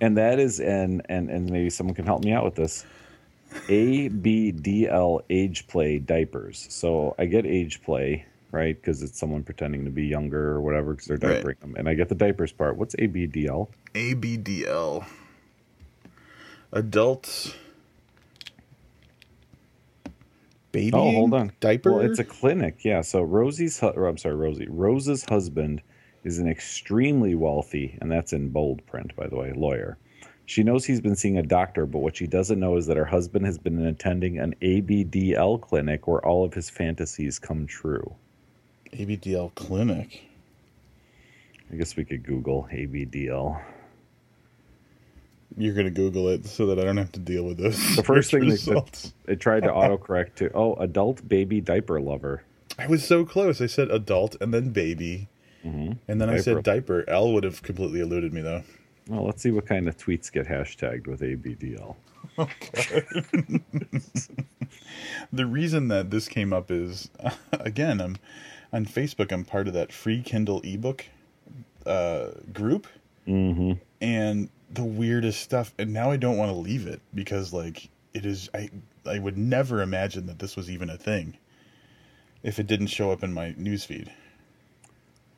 and 0.00 0.16
that 0.16 0.38
is 0.38 0.58
and 0.60 1.02
and 1.08 1.30
and 1.30 1.50
maybe 1.50 1.68
someone 1.70 1.94
can 1.94 2.06
help 2.06 2.24
me 2.24 2.32
out 2.32 2.44
with 2.44 2.54
this. 2.54 2.84
ABDL 3.68 5.20
age 5.30 5.66
play 5.66 5.98
diapers. 5.98 6.66
So 6.70 7.14
I 7.18 7.26
get 7.26 7.46
age 7.46 7.82
play, 7.82 8.24
right? 8.50 8.74
Because 8.74 9.02
it's 9.02 9.18
someone 9.18 9.42
pretending 9.42 9.84
to 9.84 9.90
be 9.90 10.06
younger 10.06 10.50
or 10.52 10.60
whatever 10.60 10.94
because 10.94 11.06
they're 11.06 11.18
Right. 11.18 11.44
diapering 11.44 11.60
them. 11.60 11.74
And 11.76 11.88
I 11.88 11.94
get 11.94 12.08
the 12.08 12.14
diapers 12.14 12.52
part. 12.52 12.76
What's 12.76 12.94
ABDL? 12.96 13.68
ABDL. 13.94 15.04
Adult 16.72 17.54
baby. 20.74 20.90
Oh, 20.92 21.12
hold 21.12 21.34
on. 21.34 21.52
Diaper. 21.60 21.92
Well, 21.92 22.00
it's 22.00 22.18
a 22.18 22.24
clinic. 22.24 22.84
Yeah. 22.84 23.00
So 23.00 23.22
Rosie's, 23.22 23.78
hu- 23.80 23.88
or 23.88 24.06
I'm 24.06 24.18
sorry, 24.18 24.34
Rosie. 24.34 24.66
Rose's 24.68 25.24
husband 25.24 25.80
is 26.24 26.38
an 26.38 26.48
extremely 26.48 27.34
wealthy, 27.34 27.96
and 28.00 28.10
that's 28.10 28.32
in 28.32 28.48
bold 28.48 28.84
print, 28.86 29.14
by 29.16 29.26
the 29.28 29.36
way, 29.36 29.52
lawyer. 29.54 29.96
She 30.46 30.62
knows 30.62 30.84
he's 30.84 31.00
been 31.00 31.16
seeing 31.16 31.38
a 31.38 31.42
doctor, 31.42 31.86
but 31.86 32.00
what 32.00 32.16
she 32.16 32.26
doesn't 32.26 32.60
know 32.60 32.76
is 32.76 32.86
that 32.86 32.98
her 32.98 33.04
husband 33.06 33.46
has 33.46 33.56
been 33.56 33.86
attending 33.86 34.38
an 34.38 34.54
ABDL 34.60 35.60
clinic 35.62 36.06
where 36.06 36.24
all 36.24 36.44
of 36.44 36.52
his 36.52 36.68
fantasies 36.68 37.38
come 37.38 37.66
true. 37.66 38.14
ABDL 38.92 39.54
clinic. 39.54 40.22
I 41.72 41.76
guess 41.76 41.96
we 41.96 42.04
could 42.04 42.24
Google 42.24 42.68
ABDL. 42.70 43.60
You're 45.56 45.74
gonna 45.74 45.90
Google 45.90 46.28
it 46.28 46.46
so 46.46 46.66
that 46.66 46.78
I 46.78 46.84
don't 46.84 46.96
have 46.96 47.12
to 47.12 47.20
deal 47.20 47.44
with 47.44 47.58
this. 47.58 47.96
The 47.96 48.02
first 48.02 48.30
thing 48.30 48.40
they, 48.40 48.46
results. 48.52 49.12
they 49.24 49.36
tried 49.36 49.62
to 49.64 49.68
autocorrect 49.68 50.34
to, 50.36 50.50
oh, 50.54 50.74
adult 50.74 51.26
baby 51.28 51.60
diaper 51.60 52.00
lover. 52.00 52.42
I 52.78 52.86
was 52.88 53.06
so 53.06 53.24
close. 53.24 53.60
I 53.60 53.66
said 53.66 53.90
adult 53.90 54.36
and 54.40 54.52
then 54.52 54.70
baby, 54.70 55.28
and 55.62 55.98
then 56.06 56.28
I 56.28 56.38
said 56.38 56.62
diaper. 56.64 57.04
L 57.08 57.32
would 57.32 57.44
have 57.44 57.62
completely 57.62 58.00
eluded 58.00 58.32
me 58.32 58.40
though. 58.42 58.62
Well, 59.08 59.24
let's 59.26 59.42
see 59.42 59.50
what 59.50 59.66
kind 59.66 59.86
of 59.86 59.96
tweets 59.96 60.32
get 60.32 60.46
hashtagged 60.48 61.06
with 61.06 61.20
ABDL. 61.20 61.94
Okay. 62.38 63.02
The 65.32 65.46
reason 65.46 65.88
that 65.88 66.10
this 66.10 66.28
came 66.28 66.52
up 66.52 66.70
is, 66.70 67.10
again, 67.52 68.00
I'm 68.00 68.16
on 68.72 68.86
Facebook. 68.86 69.32
I'm 69.32 69.44
part 69.44 69.68
of 69.68 69.74
that 69.74 69.92
free 69.92 70.22
Kindle 70.22 70.60
ebook 70.64 71.06
uh, 71.86 72.28
group, 72.52 72.86
Mm-hmm. 73.26 73.72
and 74.02 74.50
the 74.74 74.84
weirdest 74.84 75.40
stuff. 75.40 75.74
And 75.78 75.92
now 75.92 76.10
I 76.10 76.16
don't 76.16 76.36
want 76.36 76.50
to 76.50 76.56
leave 76.56 76.86
it 76.86 77.00
because, 77.14 77.52
like, 77.52 77.88
it 78.12 78.24
is. 78.26 78.48
I 78.54 78.70
I 79.06 79.18
would 79.18 79.36
never 79.38 79.82
imagine 79.82 80.26
that 80.26 80.38
this 80.38 80.56
was 80.56 80.70
even 80.70 80.88
a 80.90 80.96
thing 80.96 81.36
if 82.42 82.58
it 82.58 82.66
didn't 82.66 82.86
show 82.88 83.10
up 83.10 83.22
in 83.22 83.32
my 83.32 83.52
newsfeed. 83.52 84.08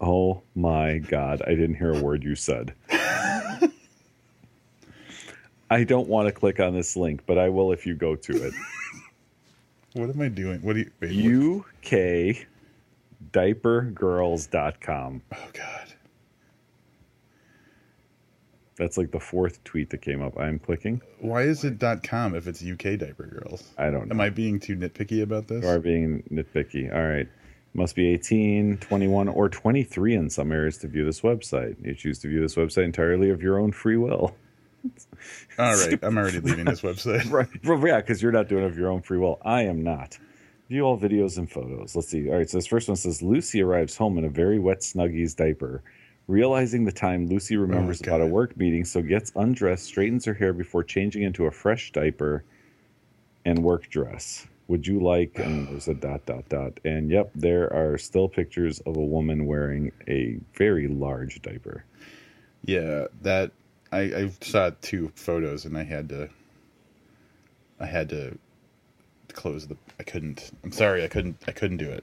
Oh 0.00 0.42
my 0.54 0.98
God. 0.98 1.42
I 1.46 1.50
didn't 1.50 1.76
hear 1.76 1.92
a 1.94 2.02
word 2.02 2.22
you 2.24 2.34
said. 2.34 2.74
I 5.68 5.82
don't 5.84 6.08
want 6.08 6.28
to 6.28 6.32
click 6.32 6.60
on 6.60 6.74
this 6.74 6.96
link, 6.96 7.22
but 7.26 7.38
I 7.38 7.48
will 7.48 7.72
if 7.72 7.86
you 7.86 7.94
go 7.94 8.14
to 8.14 8.46
it. 8.46 8.54
What 9.94 10.10
am 10.10 10.20
I 10.20 10.28
doing? 10.28 10.60
What 10.62 10.74
do 10.74 10.80
you? 10.80 10.90
Wait, 11.00 11.10
what- 11.10 11.72
UKdiapergirls.com. 13.32 15.22
oh 15.34 15.48
God. 15.52 15.94
That's 18.76 18.98
like 18.98 19.10
the 19.10 19.20
fourth 19.20 19.64
tweet 19.64 19.90
that 19.90 20.02
came 20.02 20.22
up. 20.22 20.38
I'm 20.38 20.58
clicking. 20.58 21.00
Why 21.20 21.42
is 21.42 21.64
it 21.64 21.82
.com 22.02 22.34
if 22.34 22.46
it's 22.46 22.62
UK 22.62 22.98
diaper 22.98 23.26
girls? 23.26 23.72
I 23.78 23.90
don't 23.90 24.08
know. 24.08 24.14
Am 24.14 24.20
I 24.20 24.30
being 24.30 24.60
too 24.60 24.76
nitpicky 24.76 25.22
about 25.22 25.48
this? 25.48 25.62
You 25.62 25.70
are 25.70 25.78
being 25.78 26.22
nitpicky. 26.30 26.94
All 26.94 27.06
right. 27.06 27.28
Must 27.72 27.94
be 27.94 28.08
18, 28.08 28.78
21, 28.78 29.28
or 29.28 29.48
23 29.48 30.14
in 30.14 30.30
some 30.30 30.50
areas 30.50 30.78
to 30.78 30.88
view 30.88 31.04
this 31.04 31.20
website. 31.20 31.76
You 31.84 31.94
choose 31.94 32.18
to 32.20 32.28
view 32.28 32.40
this 32.40 32.54
website 32.54 32.84
entirely 32.84 33.28
of 33.30 33.42
your 33.42 33.58
own 33.58 33.72
free 33.72 33.98
will. 33.98 34.34
All 35.58 35.76
right, 35.76 35.98
I'm 36.02 36.16
already 36.16 36.40
leaving 36.40 36.64
this 36.64 36.82
website. 36.82 37.30
Right. 37.30 37.48
Well, 37.64 37.78
yeah, 37.86 38.00
because 38.00 38.22
you're 38.22 38.32
not 38.32 38.48
doing 38.48 38.64
it 38.64 38.68
of 38.68 38.78
your 38.78 38.90
own 38.90 39.02
free 39.02 39.18
will. 39.18 39.38
I 39.44 39.62
am 39.62 39.82
not. 39.82 40.18
View 40.68 40.82
all 40.82 40.98
videos 40.98 41.38
and 41.38 41.50
photos. 41.50 41.94
Let's 41.94 42.08
see. 42.08 42.28
All 42.28 42.36
right. 42.36 42.48
So 42.48 42.58
this 42.58 42.66
first 42.66 42.88
one 42.88 42.96
says 42.96 43.22
Lucy 43.22 43.62
arrives 43.62 43.96
home 43.96 44.18
in 44.18 44.24
a 44.24 44.28
very 44.28 44.58
wet 44.58 44.80
Snuggies 44.80 45.36
diaper. 45.36 45.82
Realizing 46.28 46.84
the 46.84 46.92
time, 46.92 47.28
Lucy 47.28 47.56
remembers 47.56 48.02
Oh, 48.02 48.06
about 48.08 48.20
a 48.20 48.26
work 48.26 48.56
meeting, 48.56 48.84
so 48.84 49.00
gets 49.00 49.32
undressed, 49.36 49.84
straightens 49.84 50.24
her 50.24 50.34
hair 50.34 50.52
before 50.52 50.82
changing 50.82 51.22
into 51.22 51.46
a 51.46 51.50
fresh 51.52 51.92
diaper 51.92 52.42
and 53.44 53.62
work 53.62 53.88
dress. 53.88 54.46
Would 54.66 54.88
you 54.88 54.98
like? 54.98 55.38
And 55.38 55.68
there's 55.68 55.86
a 55.86 55.94
dot, 55.94 56.26
dot, 56.26 56.48
dot. 56.48 56.80
And 56.84 57.10
yep, 57.10 57.30
there 57.36 57.72
are 57.72 57.96
still 57.96 58.28
pictures 58.28 58.80
of 58.80 58.96
a 58.96 59.04
woman 59.04 59.46
wearing 59.46 59.92
a 60.08 60.38
very 60.54 60.88
large 60.88 61.40
diaper. 61.42 61.84
Yeah, 62.64 63.06
that 63.22 63.52
I, 63.92 64.00
I 64.00 64.30
saw 64.40 64.72
two 64.82 65.12
photos 65.14 65.64
and 65.64 65.78
I 65.78 65.84
had 65.84 66.08
to 66.08 66.28
I 67.78 67.86
had 67.86 68.08
to 68.08 68.36
close 69.32 69.68
the 69.68 69.76
I 70.00 70.02
couldn't. 70.02 70.50
I'm 70.64 70.72
sorry, 70.72 71.04
I 71.04 71.08
couldn't 71.08 71.36
I 71.46 71.52
couldn't 71.52 71.76
do 71.76 71.88
it. 71.88 72.02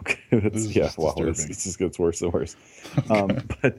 Okay, 0.00 0.18
yeah, 0.52 0.90
wow, 0.96 1.14
this, 1.16 1.44
this 1.44 1.64
just 1.64 1.78
gets 1.78 1.98
worse 1.98 2.22
and 2.22 2.32
worse. 2.32 2.56
Um, 3.10 3.38
but 3.60 3.78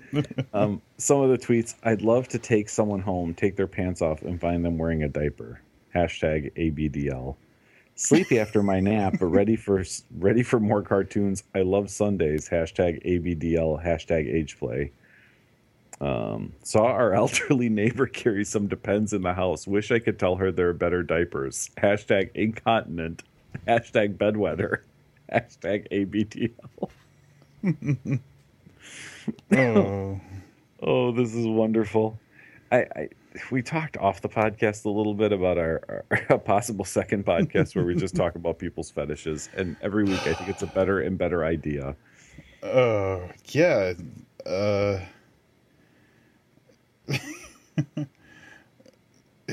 um, 0.54 0.82
some 0.98 1.22
of 1.22 1.30
the 1.30 1.38
tweets, 1.38 1.76
I'd 1.84 2.02
love 2.02 2.28
to 2.30 2.40
take 2.40 2.70
someone 2.70 3.02
home, 3.02 3.34
take 3.34 3.56
their 3.56 3.68
pants 3.68 4.02
off, 4.02 4.22
and 4.22 4.40
find 4.40 4.64
them 4.64 4.78
wearing 4.78 5.04
a 5.04 5.10
diaper. 5.10 5.62
Hashtag 5.94 6.54
ABDL. 6.54 7.36
Sleepy 7.96 8.40
after 8.40 8.64
my 8.64 8.80
nap, 8.80 9.16
but 9.20 9.26
ready 9.26 9.56
for 9.56 9.84
ready 10.18 10.42
for 10.44 10.60
more 10.60 10.82
cartoons. 10.82 11.44
I 11.54 11.64
love 11.64 11.90
Sundays. 11.90 12.48
Hashtag 12.48 13.04
ABDL. 13.06 13.84
Hashtag 13.84 14.34
age 14.34 14.58
play. 14.58 14.92
Um, 16.00 16.54
saw 16.64 16.86
our 16.86 17.14
elderly 17.16 17.70
neighbor 17.70 18.08
carry 18.08 18.46
some 18.46 18.68
Depends 18.68 19.12
in 19.12 19.22
the 19.22 19.34
house. 19.34 19.68
Wish 19.68 19.92
I 19.92 20.00
could 20.00 20.18
tell 20.18 20.38
her 20.38 20.52
there 20.52 20.70
are 20.70 20.74
better 20.74 21.04
diapers. 21.04 21.72
Hashtag 21.78 22.30
incontinent. 22.36 23.24
Hashtag 23.68 24.18
bedwetter. 24.18 24.80
Hashtag 25.34 25.88
ABDL. 25.92 26.90
Oh, 29.52 30.20
Oh, 30.82 31.12
this 31.12 31.36
is 31.36 31.46
wonderful. 31.46 32.18
I, 32.72 32.78
I 32.96 33.10
we 33.52 33.62
talked 33.62 33.98
off 33.98 34.22
the 34.22 34.30
podcast 34.30 34.86
a 34.86 34.90
little 34.90 35.14
bit 35.14 35.32
about 35.32 35.58
our, 35.58 36.06
our 36.30 36.38
possible 36.46 36.86
second 36.86 37.26
podcast 37.26 37.76
where 37.76 37.86
we 37.86 37.96
just 37.96 38.16
talk 38.16 38.36
about 38.36 38.58
people's 38.58 38.90
fetishes, 38.90 39.50
and 39.56 39.76
every 39.82 40.04
week 40.04 40.22
I 40.26 40.34
think 40.34 40.50
it's 40.50 40.64
a 40.64 40.68
better 40.68 41.02
and 41.02 41.18
better 41.18 41.44
idea. 41.46 41.96
uh, 42.64 43.20
yeah. 43.52 43.94
Uh, 44.46 45.00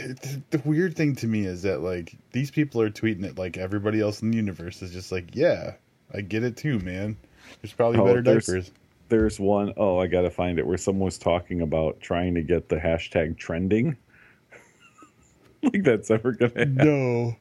the 0.51 0.63
weird 0.65 0.97
thing 0.97 1.15
to 1.17 1.27
me 1.27 1.45
is 1.47 1.63
that 1.63 1.81
like 1.81 2.17
these 2.33 2.51
people 2.51 2.81
are 2.81 2.91
tweeting 2.91 3.25
it 3.25 3.39
like 3.39 3.57
everybody 3.57 4.01
else 4.01 4.23
in 4.23 4.31
the 4.31 4.37
universe 4.37 4.83
is 4.83 4.93
just 4.93 5.11
like, 5.13 5.35
yeah, 5.35 5.75
I 6.15 6.21
get 6.21 6.43
it 6.45 6.57
too, 6.57 6.79
man. 6.81 7.17
There's 7.63 7.73
probably 7.73 7.99
Oh, 8.01 8.05
better 8.07 8.23
there's- 8.23 8.47
diapers. 8.47 8.71
There's 9.09 9.39
one 9.39 9.73
oh 9.77 9.99
I 10.01 10.09
gotta 10.09 10.31
find 10.31 10.59
it 10.59 10.67
where 10.67 10.77
someone 10.77 11.05
was 11.05 11.17
talking 11.17 11.61
about 11.61 12.01
trying 12.01 12.35
to 12.35 12.43
get 12.43 12.69
the 12.69 12.75
hashtag 12.77 13.39
trending. 13.39 13.97
like 15.63 15.85
that's 15.85 16.11
ever 16.11 16.33
gonna 16.33 16.51
happen. 16.57 16.75
No. 16.75 17.37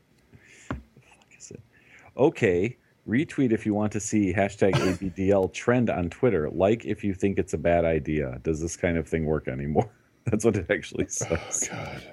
Okay, 2.17 2.77
retweet 3.07 3.51
if 3.51 3.65
you 3.65 3.73
want 3.73 3.91
to 3.93 3.99
see 3.99 4.31
hashtag 4.33 4.71
ABDL 4.73 5.51
trend 5.53 5.89
on 5.89 6.09
Twitter. 6.09 6.49
Like 6.49 6.85
if 6.85 7.03
you 7.03 7.13
think 7.13 7.37
it's 7.39 7.53
a 7.53 7.57
bad 7.57 7.83
idea. 7.83 8.39
Does 8.43 8.61
this 8.61 8.77
kind 8.77 8.97
of 8.97 9.07
thing 9.07 9.25
work 9.25 9.47
anymore? 9.47 9.89
That's 10.25 10.45
what 10.45 10.55
it 10.55 10.69
actually 10.71 11.07
says. 11.07 11.27
Oh 11.31 11.37
says. 11.49 11.67
God. 11.69 12.03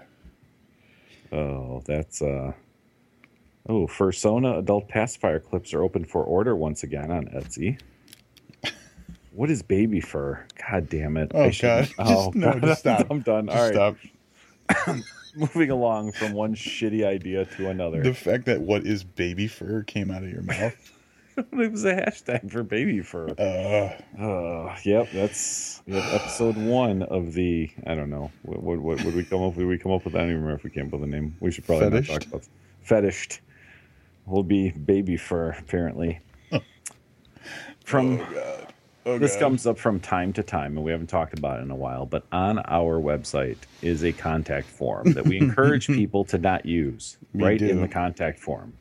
Oh, 1.32 1.82
that's 1.86 2.20
uh 2.22 2.52
Oh, 3.68 3.86
Fursona 3.86 4.58
adult 4.58 4.88
pacifier 4.88 5.38
clips 5.38 5.72
are 5.72 5.82
open 5.84 6.04
for 6.04 6.24
order 6.24 6.54
once 6.56 6.82
again 6.82 7.10
on 7.10 7.26
Etsy. 7.26 7.80
What 9.34 9.48
is 9.50 9.62
baby 9.62 10.00
fur? 10.02 10.44
God 10.70 10.90
damn 10.90 11.16
it. 11.16 11.32
Oh, 11.34 11.44
I 11.44 11.50
should- 11.50 11.88
God. 11.96 12.06
Just- 12.06 12.34
no, 12.34 12.60
just 12.60 12.80
stop. 12.80 13.06
I'm 13.10 13.20
done. 13.20 13.46
Just 13.46 13.56
All 13.56 13.86
right. 13.88 13.96
stop. 14.68 14.96
Moving 15.34 15.70
along 15.70 16.12
from 16.12 16.34
one 16.34 16.54
shitty 16.54 17.06
idea 17.06 17.46
to 17.56 17.70
another. 17.70 18.02
The 18.02 18.12
fact 18.12 18.44
that 18.44 18.60
what 18.60 18.84
is 18.86 19.04
baby 19.04 19.46
fur 19.48 19.84
came 19.84 20.10
out 20.10 20.22
of 20.22 20.28
your 20.28 20.42
mouth. 20.42 20.91
it 21.36 21.72
was 21.72 21.84
a 21.84 21.94
hashtag 21.94 22.50
for 22.50 22.62
baby 22.62 23.00
fur. 23.00 23.28
Uh, 23.38 24.22
Uh, 24.22 24.76
yep, 24.84 25.10
that's 25.12 25.82
yep, 25.86 26.04
episode 26.12 26.56
one 26.56 27.02
of 27.04 27.32
the. 27.32 27.70
I 27.86 27.94
don't 27.94 28.10
know. 28.10 28.30
What, 28.42 28.62
what, 28.62 28.78
what 28.80 29.04
would 29.04 29.14
we 29.14 29.24
come 29.24 29.42
up 29.42 29.56
with? 29.56 29.66
We 29.66 29.78
come 29.78 29.92
up 29.92 30.04
with? 30.04 30.14
I 30.14 30.18
don't 30.18 30.28
even 30.28 30.42
remember 30.42 30.58
if 30.58 30.64
we 30.64 30.70
came 30.70 30.86
up 30.86 30.92
with 30.92 31.04
a 31.04 31.06
name. 31.06 31.36
We 31.40 31.50
should 31.50 31.64
probably 31.64 31.90
not 31.90 32.04
talk 32.04 32.26
about 32.26 32.42
fetished. 32.82 33.40
Will 34.26 34.42
be 34.42 34.70
baby 34.70 35.16
fur 35.16 35.50
apparently. 35.50 36.20
From 37.84 38.20
oh 39.06 39.18
this 39.18 39.32
God. 39.32 39.40
comes 39.40 39.66
up 39.66 39.78
from 39.78 39.98
time 40.00 40.32
to 40.34 40.42
time, 40.42 40.76
and 40.76 40.84
we 40.84 40.92
haven't 40.92 41.08
talked 41.08 41.36
about 41.36 41.58
it 41.58 41.62
in 41.62 41.70
a 41.70 41.76
while. 41.76 42.06
But 42.06 42.24
on 42.30 42.60
our 42.66 43.00
website 43.00 43.58
is 43.80 44.04
a 44.04 44.12
contact 44.12 44.68
form 44.68 45.12
that 45.14 45.26
we 45.26 45.38
encourage 45.40 45.86
people 45.88 46.24
to 46.26 46.38
not 46.38 46.66
use. 46.66 47.16
We 47.34 47.42
right 47.42 47.62
in 47.62 47.80
the 47.80 47.88
contact 47.88 48.38
form. 48.38 48.74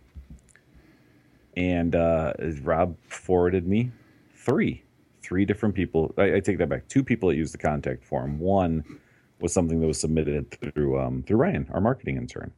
And 1.58 1.96
uh, 1.96 2.34
Rob 2.62 2.96
forwarded 3.08 3.68
me 3.68 3.92
three, 4.36 4.84
three 5.22 5.46
different 5.46 5.76
people. 5.76 6.14
I, 6.18 6.36
I 6.36 6.40
take 6.40 6.58
that 6.60 6.70
back. 6.70 6.88
Two 6.88 7.04
people 7.04 7.30
that 7.30 7.36
used 7.36 7.54
the 7.54 7.58
contact 7.58 8.04
form. 8.04 8.40
One 8.40 8.84
was 9.40 9.54
something 9.54 9.80
that 9.80 9.88
was 9.88 10.00
submitted 10.00 10.52
through 10.52 11.00
um, 11.00 11.24
through 11.24 11.38
Ryan, 11.38 11.68
our 11.72 11.82
marketing 11.82 12.18
intern. 12.18 12.54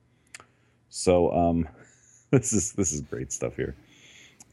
So 0.90 1.32
um, 1.32 1.68
this 2.32 2.54
is 2.54 2.74
this 2.74 2.92
is 2.92 3.02
great 3.02 3.32
stuff 3.32 3.56
here. 3.56 3.76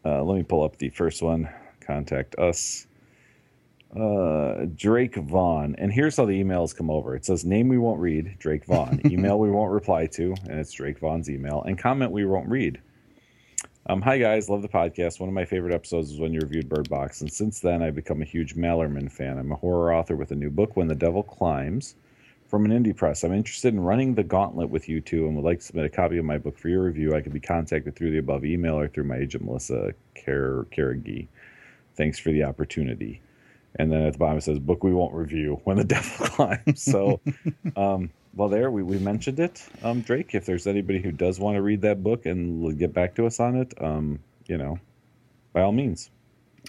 Uh, 0.04 0.22
let 0.22 0.36
me 0.36 0.42
pull 0.42 0.62
up 0.62 0.76
the 0.78 0.88
first 0.90 1.22
one. 1.22 1.48
Contact 1.80 2.38
us. 2.38 2.86
Uh, 3.94 4.66
Drake 4.76 5.16
Vaughn. 5.16 5.74
And 5.76 5.92
here's 5.92 6.16
how 6.16 6.24
the 6.24 6.42
emails 6.42 6.74
come 6.74 6.90
over. 6.90 7.16
It 7.16 7.24
says 7.24 7.44
name 7.44 7.68
we 7.68 7.76
won't 7.76 8.00
read, 8.00 8.36
Drake 8.38 8.64
Vaughn. 8.64 9.00
Email 9.10 9.38
we 9.38 9.50
won't 9.50 9.72
reply 9.72 10.06
to, 10.06 10.32
and 10.48 10.60
it's 10.60 10.72
Drake 10.72 11.00
Vaughn's 11.00 11.28
email. 11.28 11.62
And 11.62 11.76
comment 11.76 12.12
we 12.12 12.24
won't 12.24 12.48
read. 12.48 12.80
Um, 13.86 14.02
hi 14.02 14.18
guys, 14.18 14.50
love 14.50 14.60
the 14.60 14.68
podcast. 14.68 15.20
One 15.20 15.30
of 15.30 15.34
my 15.34 15.46
favorite 15.46 15.72
episodes 15.72 16.10
was 16.10 16.20
when 16.20 16.34
you 16.34 16.40
reviewed 16.40 16.68
Bird 16.68 16.90
Box, 16.90 17.22
and 17.22 17.32
since 17.32 17.60
then 17.60 17.82
I've 17.82 17.94
become 17.94 18.20
a 18.20 18.26
huge 18.26 18.54
Malerman 18.54 19.10
fan. 19.10 19.38
I'm 19.38 19.52
a 19.52 19.56
horror 19.56 19.94
author 19.94 20.16
with 20.16 20.32
a 20.32 20.36
new 20.36 20.50
book, 20.50 20.76
When 20.76 20.86
the 20.86 20.94
Devil 20.94 21.22
Climbs, 21.22 21.94
from 22.46 22.66
an 22.66 22.72
indie 22.72 22.94
press. 22.94 23.24
I'm 23.24 23.32
interested 23.32 23.72
in 23.72 23.80
running 23.80 24.14
the 24.14 24.22
gauntlet 24.22 24.68
with 24.68 24.88
you 24.88 25.00
two 25.00 25.26
and 25.26 25.34
would 25.34 25.46
like 25.46 25.60
to 25.60 25.64
submit 25.64 25.86
a 25.86 25.88
copy 25.88 26.18
of 26.18 26.26
my 26.26 26.36
book 26.36 26.58
for 26.58 26.68
your 26.68 26.82
review. 26.82 27.14
I 27.14 27.22
can 27.22 27.32
be 27.32 27.40
contacted 27.40 27.96
through 27.96 28.10
the 28.10 28.18
above 28.18 28.44
email 28.44 28.78
or 28.78 28.86
through 28.86 29.04
my 29.04 29.16
agent 29.16 29.44
Melissa 29.44 29.94
Carrigy. 30.14 31.28
Thanks 31.96 32.18
for 32.18 32.32
the 32.32 32.44
opportunity. 32.44 33.22
And 33.76 33.90
then 33.90 34.02
at 34.02 34.12
the 34.12 34.18
bottom 34.18 34.36
it 34.36 34.42
says, 34.42 34.58
"Book 34.58 34.84
we 34.84 34.92
won't 34.92 35.14
review 35.14 35.60
when 35.64 35.78
the 35.78 35.84
devil 35.84 36.26
climbs." 36.26 36.82
So, 36.82 37.20
um, 37.76 38.10
well, 38.34 38.48
there 38.48 38.70
we, 38.70 38.82
we 38.82 38.98
mentioned 38.98 39.40
it, 39.40 39.62
um, 39.82 40.02
Drake. 40.02 40.34
If 40.34 40.46
there's 40.46 40.66
anybody 40.66 41.00
who 41.00 41.12
does 41.12 41.40
want 41.40 41.56
to 41.56 41.62
read 41.62 41.82
that 41.82 42.02
book 42.02 42.26
and 42.26 42.78
get 42.78 42.92
back 42.92 43.14
to 43.16 43.26
us 43.26 43.40
on 43.40 43.56
it, 43.56 43.74
um, 43.82 44.20
you 44.46 44.56
know, 44.56 44.78
by 45.52 45.62
all 45.62 45.72
means. 45.72 46.10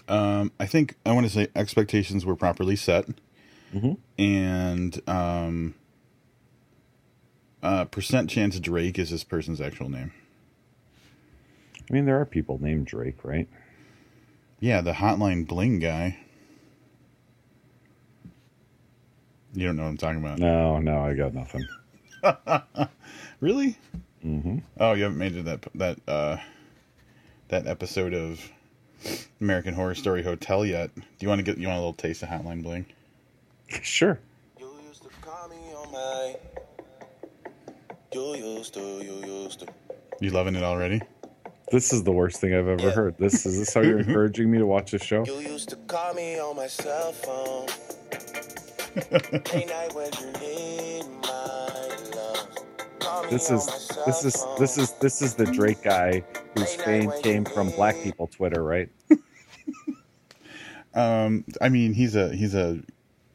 Um, 0.08 0.52
I 0.58 0.66
think 0.66 0.96
I 1.06 1.12
want 1.12 1.26
to 1.26 1.32
say 1.32 1.48
expectations 1.54 2.26
were 2.26 2.36
properly 2.36 2.76
set, 2.76 3.06
mm-hmm. 3.74 3.92
and 4.18 5.00
um, 5.08 5.74
uh, 7.62 7.84
percent 7.84 8.28
chance 8.28 8.58
Drake 8.58 8.98
is 8.98 9.10
this 9.10 9.24
person's 9.24 9.60
actual 9.60 9.88
name. 9.88 10.12
I 11.88 11.92
mean, 11.92 12.06
there 12.06 12.20
are 12.20 12.24
people 12.24 12.58
named 12.60 12.86
Drake, 12.86 13.24
right? 13.24 13.48
Yeah, 14.60 14.80
the 14.80 14.92
Hotline 14.92 15.46
Bling 15.46 15.78
guy. 15.78 16.18
You 19.54 19.66
don't 19.66 19.76
know 19.76 19.82
what 19.82 19.88
I'm 19.90 19.96
talking 19.98 20.20
about. 20.20 20.38
No, 20.38 20.78
no, 20.78 21.04
I 21.04 21.14
got 21.14 21.34
nothing. 21.34 21.66
really? 23.40 23.76
Mm-hmm. 24.24 24.58
Oh, 24.78 24.92
you 24.94 25.02
haven't 25.02 25.18
made 25.18 25.36
it 25.36 25.44
that 25.44 25.66
that 25.74 25.98
uh, 26.08 26.36
that 27.48 27.66
episode 27.66 28.14
of 28.14 28.40
American 29.40 29.74
Horror 29.74 29.94
Story 29.94 30.22
Hotel 30.22 30.64
yet. 30.64 30.94
Do 30.94 31.02
you 31.20 31.28
want 31.28 31.40
to 31.40 31.42
get 31.42 31.58
you 31.58 31.66
want 31.66 31.76
a 31.76 31.80
little 31.80 31.92
taste 31.92 32.22
of 32.22 32.28
Hotline 32.28 32.62
Bling? 32.62 32.86
Sure. 33.82 34.18
You 34.58 34.70
used 34.88 35.02
to 35.02 35.08
call 35.20 35.48
me 35.48 35.56
on 35.74 35.92
my. 35.92 36.36
You 38.12 38.36
used 38.36 38.74
to, 38.74 38.80
you 38.80 39.24
used 39.26 39.60
to. 39.60 39.66
You 40.20 40.30
loving 40.30 40.54
it 40.54 40.62
already? 40.62 41.00
This 41.70 41.92
is 41.92 42.04
the 42.04 42.12
worst 42.12 42.40
thing 42.40 42.54
I've 42.54 42.68
ever 42.68 42.88
Yeah. 42.88 42.90
heard. 42.90 43.16
This 43.18 43.44
is 43.46 43.58
this 43.58 43.74
how 43.74 43.80
you're 43.80 43.98
encouraging 44.06 44.50
me 44.50 44.58
to 44.58 44.66
watch 44.66 44.92
this 44.92 45.02
show? 45.02 45.24
You 45.26 45.38
used 45.40 45.70
to 45.70 45.76
call 45.76 46.14
me 46.14 46.38
on 46.38 46.54
my 46.56 46.66
cell 46.68 47.12
phone. 47.12 47.66
This 53.30 53.50
on 53.50 53.56
is 53.56 53.66
my 53.66 53.72
cell 53.76 54.04
this 54.06 54.24
is 54.24 54.36
phone. 54.36 54.58
this 54.60 54.78
is 54.78 54.92
this 55.00 55.22
is 55.22 55.34
the 55.34 55.46
Drake 55.46 55.82
guy 55.82 56.22
whose 56.54 56.74
fame 56.74 57.10
came 57.22 57.44
from 57.44 57.70
black 57.70 57.96
people 58.02 58.26
Twitter, 58.28 58.62
right? 58.62 58.88
Um, 60.94 61.46
I 61.62 61.70
mean, 61.70 61.94
he's 61.94 62.16
a 62.16 62.34
he's 62.36 62.54
a 62.54 62.78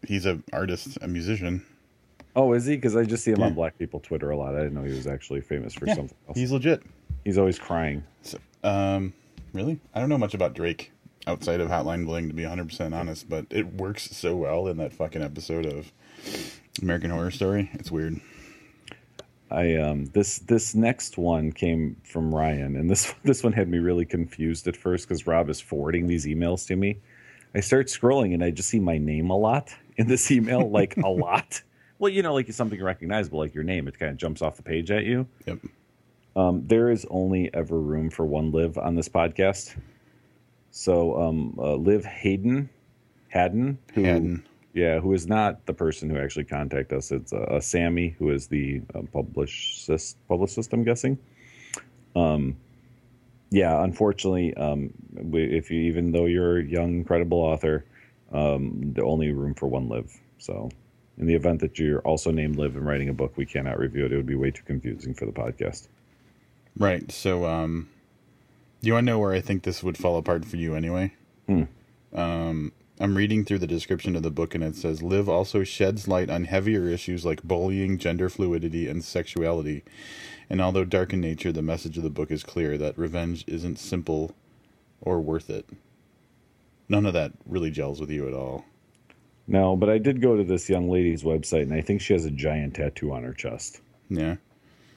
he's 0.08 0.28
a 0.28 0.40
artist, 0.54 1.00
a 1.02 1.08
musician. 1.08 1.66
Oh, 2.36 2.54
is 2.54 2.66
he? 2.68 2.76
Because 2.76 2.96
I 2.96 3.04
just 3.04 3.24
see 3.24 3.32
him 3.32 3.40
Yeah. 3.40 3.48
on 3.48 3.56
black 3.56 3.80
people 3.80 4.00
Twitter 4.00 4.30
a 4.30 4.38
lot. 4.38 4.54
I 4.54 4.60
didn't 4.60 4.76
know 4.76 4.84
he 4.84 4.94
was 4.94 5.08
actually 5.08 5.42
famous 5.42 5.74
for 5.74 5.88
Yeah, 5.88 5.96
something 5.96 6.16
else. 6.28 6.38
he's 6.38 6.52
legit. 6.52 6.84
He's 7.26 7.40
always 7.40 7.58
crying. 7.58 8.04
So, 8.22 8.38
um, 8.64 9.12
really, 9.54 9.80
I 9.96 10.00
don't 10.00 10.08
know 10.08 10.20
much 10.20 10.36
about 10.36 10.54
Drake 10.54 10.92
outside 11.28 11.62
of 11.62 11.70
Hotline 11.70 12.06
Bling, 12.06 12.28
to 12.30 12.34
be 12.34 12.44
100 12.44 12.70
percent 12.70 12.94
honest. 12.94 13.30
But 13.30 13.46
it 13.50 13.74
works 13.74 14.10
so 14.16 14.36
well 14.36 14.68
in 14.68 14.78
that 14.78 14.94
fucking 14.94 15.22
episode 15.22 15.66
of 15.66 15.92
American 16.82 17.12
Horror 17.12 17.32
Story. 17.32 17.70
It's 17.74 17.92
weird. 17.92 18.20
I 19.50 19.76
um 19.76 20.06
this 20.08 20.40
this 20.40 20.76
next 20.76 21.18
one 21.18 21.52
came 21.52 21.98
from 22.04 22.34
Ryan, 22.34 22.76
and 22.76 22.90
this 22.90 23.14
this 23.24 23.44
one 23.44 23.54
had 23.54 23.70
me 23.70 23.78
really 23.78 24.06
confused 24.06 24.68
at 24.68 24.76
first 24.76 25.08
because 25.08 25.28
Rob 25.28 25.50
is 25.50 25.60
forwarding 25.62 26.08
these 26.08 26.26
emails 26.26 26.66
to 26.68 26.76
me. 26.76 26.98
I 27.56 27.62
start 27.62 27.88
scrolling 27.88 28.34
and 28.34 28.44
I 28.44 28.52
just 28.52 28.70
see 28.70 28.80
my 28.80 28.98
name 28.98 29.30
a 29.30 29.38
lot 29.38 29.74
in 29.96 30.08
this 30.08 30.30
email, 30.32 30.70
like 30.70 30.98
a 30.98 31.10
lot. 31.10 31.62
Well, 32.00 32.12
you 32.12 32.22
know, 32.22 32.34
like 32.34 32.52
something 32.52 32.82
recognizable, 32.82 33.40
like 33.40 33.56
your 33.56 33.64
name. 33.64 33.88
It 33.88 33.98
kind 33.98 34.12
of 34.12 34.18
jumps 34.18 34.42
off 34.42 34.58
the 34.58 34.64
page 34.64 34.92
at 34.92 35.06
you. 35.06 35.28
Yep. 35.46 35.60
Um, 36.36 36.68
there 36.68 36.92
is 36.92 37.08
only 37.10 37.52
ever 37.54 37.80
room 37.80 38.12
for 38.12 38.26
one 38.26 38.52
Liv 38.52 38.78
on 38.78 38.94
this 38.94 39.10
podcast. 39.10 39.76
So, 40.78 41.20
um, 41.20 41.56
uh, 41.58 41.74
Liv 41.74 42.06
Hayden, 42.06 42.70
Haddon, 43.30 43.80
who, 43.94 44.04
Haddon. 44.04 44.46
yeah, 44.74 45.00
who 45.00 45.12
is 45.14 45.26
not 45.26 45.66
the 45.66 45.74
person 45.74 46.08
who 46.08 46.20
actually 46.20 46.44
contacted 46.44 47.00
us. 47.00 47.12
It's 47.12 47.34
uh, 47.34 47.38
uh, 47.38 47.60
Sammy, 47.60 48.10
who 48.20 48.30
is 48.30 48.46
the 48.46 48.84
uh, 48.94 49.02
publicist, 49.12 50.18
publicist, 50.28 50.72
I'm 50.74 50.84
guessing. 50.84 51.18
Um, 52.16 52.58
yeah, 53.50 53.84
unfortunately, 53.84 54.54
um, 54.54 54.94
if 55.34 55.72
you, 55.72 55.80
even 55.82 56.12
though 56.12 56.26
you're 56.26 56.60
a 56.60 56.64
young, 56.64 57.04
credible 57.04 57.40
author, 57.40 57.84
um, 58.32 58.94
the 58.94 59.04
only 59.04 59.32
room 59.32 59.56
for 59.56 59.66
one 59.66 59.90
Liv. 59.90 60.16
So, 60.38 60.70
in 61.18 61.26
the 61.26 61.34
event 61.34 61.60
that 61.62 61.80
you're 61.80 62.02
also 62.02 62.30
named 62.30 62.58
Liv 62.58 62.76
and 62.76 62.86
writing 62.86 63.10
a 63.10 63.14
book, 63.14 63.34
we 63.36 63.48
cannot 63.48 63.80
review 63.80 64.06
it. 64.06 64.12
It 64.12 64.16
would 64.16 64.28
be 64.28 64.36
way 64.36 64.52
too 64.52 64.64
confusing 64.64 65.16
for 65.16 65.26
the 65.26 65.32
podcast. 65.32 65.88
Right. 66.78 67.12
So, 67.12 67.46
um, 67.46 67.90
you 68.82 68.94
want 68.94 69.06
to 69.06 69.12
know 69.12 69.20
where 69.20 69.34
I 69.34 69.42
think 69.42 69.64
this 69.64 69.84
would 69.84 69.98
fall 69.98 70.18
apart 70.18 70.46
for 70.46 70.58
you 70.58 70.76
anyway? 70.76 71.14
Hmm. 71.48 71.64
Um, 72.14 72.72
I'm 73.00 73.16
reading 73.16 73.46
through 73.46 73.60
the 73.60 73.68
description 73.68 74.16
of 74.16 74.24
the 74.24 74.32
book, 74.32 74.56
and 74.56 74.64
it 74.64 74.76
says 74.76 75.04
Live 75.04 75.30
also 75.30 75.64
sheds 75.64 76.08
light 76.08 76.30
on 76.30 76.46
heavier 76.46 76.88
issues 76.88 77.26
like 77.26 77.44
bullying, 77.44 77.98
gender 77.98 78.30
fluidity, 78.30 78.88
and 78.88 79.04
sexuality. 79.04 79.84
And 80.50 80.62
although 80.62 80.86
dark 80.86 81.14
in 81.14 81.22
nature, 81.22 81.52
the 81.52 81.62
message 81.62 81.98
of 81.98 82.04
the 82.04 82.10
book 82.10 82.32
is 82.32 82.44
clear 82.44 82.78
that 82.78 82.98
revenge 82.98 83.44
isn't 83.48 83.78
simple 83.78 84.36
or 85.02 85.22
worth 85.22 85.50
it. 85.50 85.70
None 86.90 87.06
of 87.06 87.14
that 87.14 87.34
really 87.46 87.70
gels 87.70 88.00
with 88.00 88.10
you 88.10 88.28
at 88.28 88.34
all. 88.34 88.66
No, 89.48 89.76
but 89.76 89.90
I 89.90 89.98
did 89.98 90.22
go 90.22 90.36
to 90.36 90.44
this 90.44 90.70
young 90.70 90.90
lady's 90.90 91.24
website, 91.24 91.64
and 91.64 91.74
I 91.74 91.82
think 91.82 92.02
she 92.02 92.14
has 92.14 92.26
a 92.26 92.32
giant 92.32 92.76
tattoo 92.76 93.14
on 93.14 93.24
her 93.24 93.34
chest. 93.34 93.82
Yeah. 94.10 94.38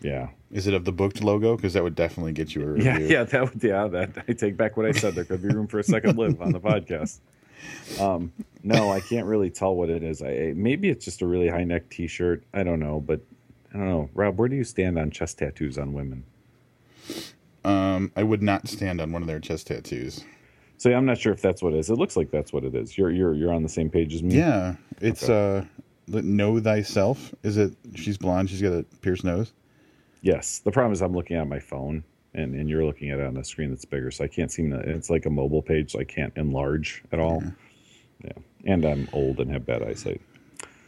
Yeah, 0.03 0.29
Is 0.51 0.67
it 0.67 0.75
of 0.75 0.85
the 0.85 0.93
booked 0.93 1.23
logo? 1.23 1.57
Because 1.57 1.75
that 1.75 1.83
would 1.83 1.95
definitely 1.95 2.33
get 2.33 2.55
you 2.55 2.63
a 2.63 2.67
review. 2.67 2.91
yeah, 2.91 2.99
yeah. 2.99 3.25
That 3.25 3.53
would, 3.53 3.63
yeah. 3.63 3.87
That 3.87 4.25
I 4.29 4.33
take 4.33 4.57
back 4.57 4.77
what 4.77 4.87
I 4.87 4.93
said. 4.93 5.15
There 5.15 5.25
could 5.25 5.43
be 5.43 5.49
room 5.49 5.67
for 5.67 5.79
a 5.79 5.85
second 5.85 6.17
Liv 6.17 6.41
on 6.41 6.53
the 6.53 6.61
podcast. 6.61 7.19
Um, 8.01 8.33
no, 8.63 8.91
I 8.91 9.01
can't 9.01 9.27
really 9.27 9.51
tell 9.51 9.75
what 9.75 9.91
it 9.91 10.03
is. 10.03 10.23
I 10.23 10.55
maybe 10.57 10.89
it's 10.89 11.05
just 11.05 11.21
a 11.23 11.27
really 11.27 11.49
high 11.49 11.65
neck 11.65 11.91
T-shirt. 11.91 12.43
I 12.55 12.63
don't 12.63 12.81
know, 12.81 13.01
but 13.01 13.21
I 13.75 13.79
don't 13.79 13.89
know. 13.89 14.11
Rob, 14.15 14.39
where 14.39 14.49
do 14.49 14.57
you 14.57 14.65
stand 14.65 14.99
on 14.99 15.11
chest 15.11 15.39
tattoos 15.39 15.77
on 15.79 15.93
women? 15.93 16.25
Um, 17.65 18.11
I 18.17 18.23
would 18.23 18.43
not 18.43 18.69
stand 18.69 19.01
on 19.01 19.13
one 19.13 19.23
of 19.23 19.29
their 19.29 19.41
chest 19.41 19.67
tattoos. 19.67 20.25
So 20.79 20.91
I'm 20.91 21.05
not 21.05 21.19
sure 21.19 21.33
if 21.33 21.43
that's 21.43 21.63
what 21.63 21.75
it 21.75 21.79
is. 21.79 21.91
It 21.91 21.97
looks 21.97 22.17
like 22.17 22.31
that's 22.31 22.53
what 22.55 22.65
it 22.65 22.75
is. 22.75 22.97
You're 22.97 23.11
you're 23.11 23.35
you're 23.35 23.53
on 23.53 23.63
the 23.63 23.69
same 23.69 23.91
page 23.91 24.15
as 24.15 24.23
me. 24.23 24.37
Yeah, 24.37 24.77
it's 25.03 25.29
uh, 25.29 25.67
know 26.09 26.59
thyself. 26.59 27.35
Is 27.43 27.59
it? 27.59 27.75
She's 27.95 28.17
blonde. 28.17 28.49
She's 28.49 28.63
got 28.63 28.73
a 28.73 28.85
pierced 29.03 29.25
nose. 29.25 29.53
Yes. 30.23 30.59
The 30.61 30.71
problem 30.71 30.93
is 30.93 31.03
I'm 31.03 31.15
looking 31.15 31.37
at 31.37 31.49
my 31.49 31.59
phone 31.61 32.05
and, 32.35 32.55
and 32.55 32.69
you're 32.69 32.85
looking 32.85 33.11
at 33.11 33.19
it 33.19 33.27
on 33.27 33.37
a 33.37 33.45
screen 33.45 33.71
that's 33.71 33.85
bigger, 33.85 34.11
so 34.11 34.25
I 34.25 34.29
can't 34.29 34.53
seem 34.53 34.71
to 34.71 34.79
it's 34.79 35.11
like 35.11 35.27
a 35.27 35.31
mobile 35.31 35.63
page, 35.63 35.93
so 35.93 36.01
I 36.01 36.05
can't 36.05 36.33
enlarge 36.37 37.03
at 37.13 37.19
all. 37.19 37.43
Yeah. 38.25 38.33
And 38.67 38.85
I'm 38.85 39.09
old 39.13 39.41
and 39.41 39.51
have 39.51 39.65
bad 39.65 39.83
eyesight. 39.83 40.21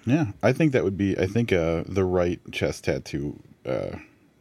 Yeah, 0.05 0.27
I 0.43 0.53
think 0.53 0.73
that 0.73 0.85
would 0.85 0.97
be. 0.99 1.17
I 1.19 1.27
think 1.27 1.53
uh, 1.53 1.85
the 1.87 2.05
right 2.05 2.41
chest 2.53 2.85
tattoo 2.85 3.39
uh, 3.65 3.97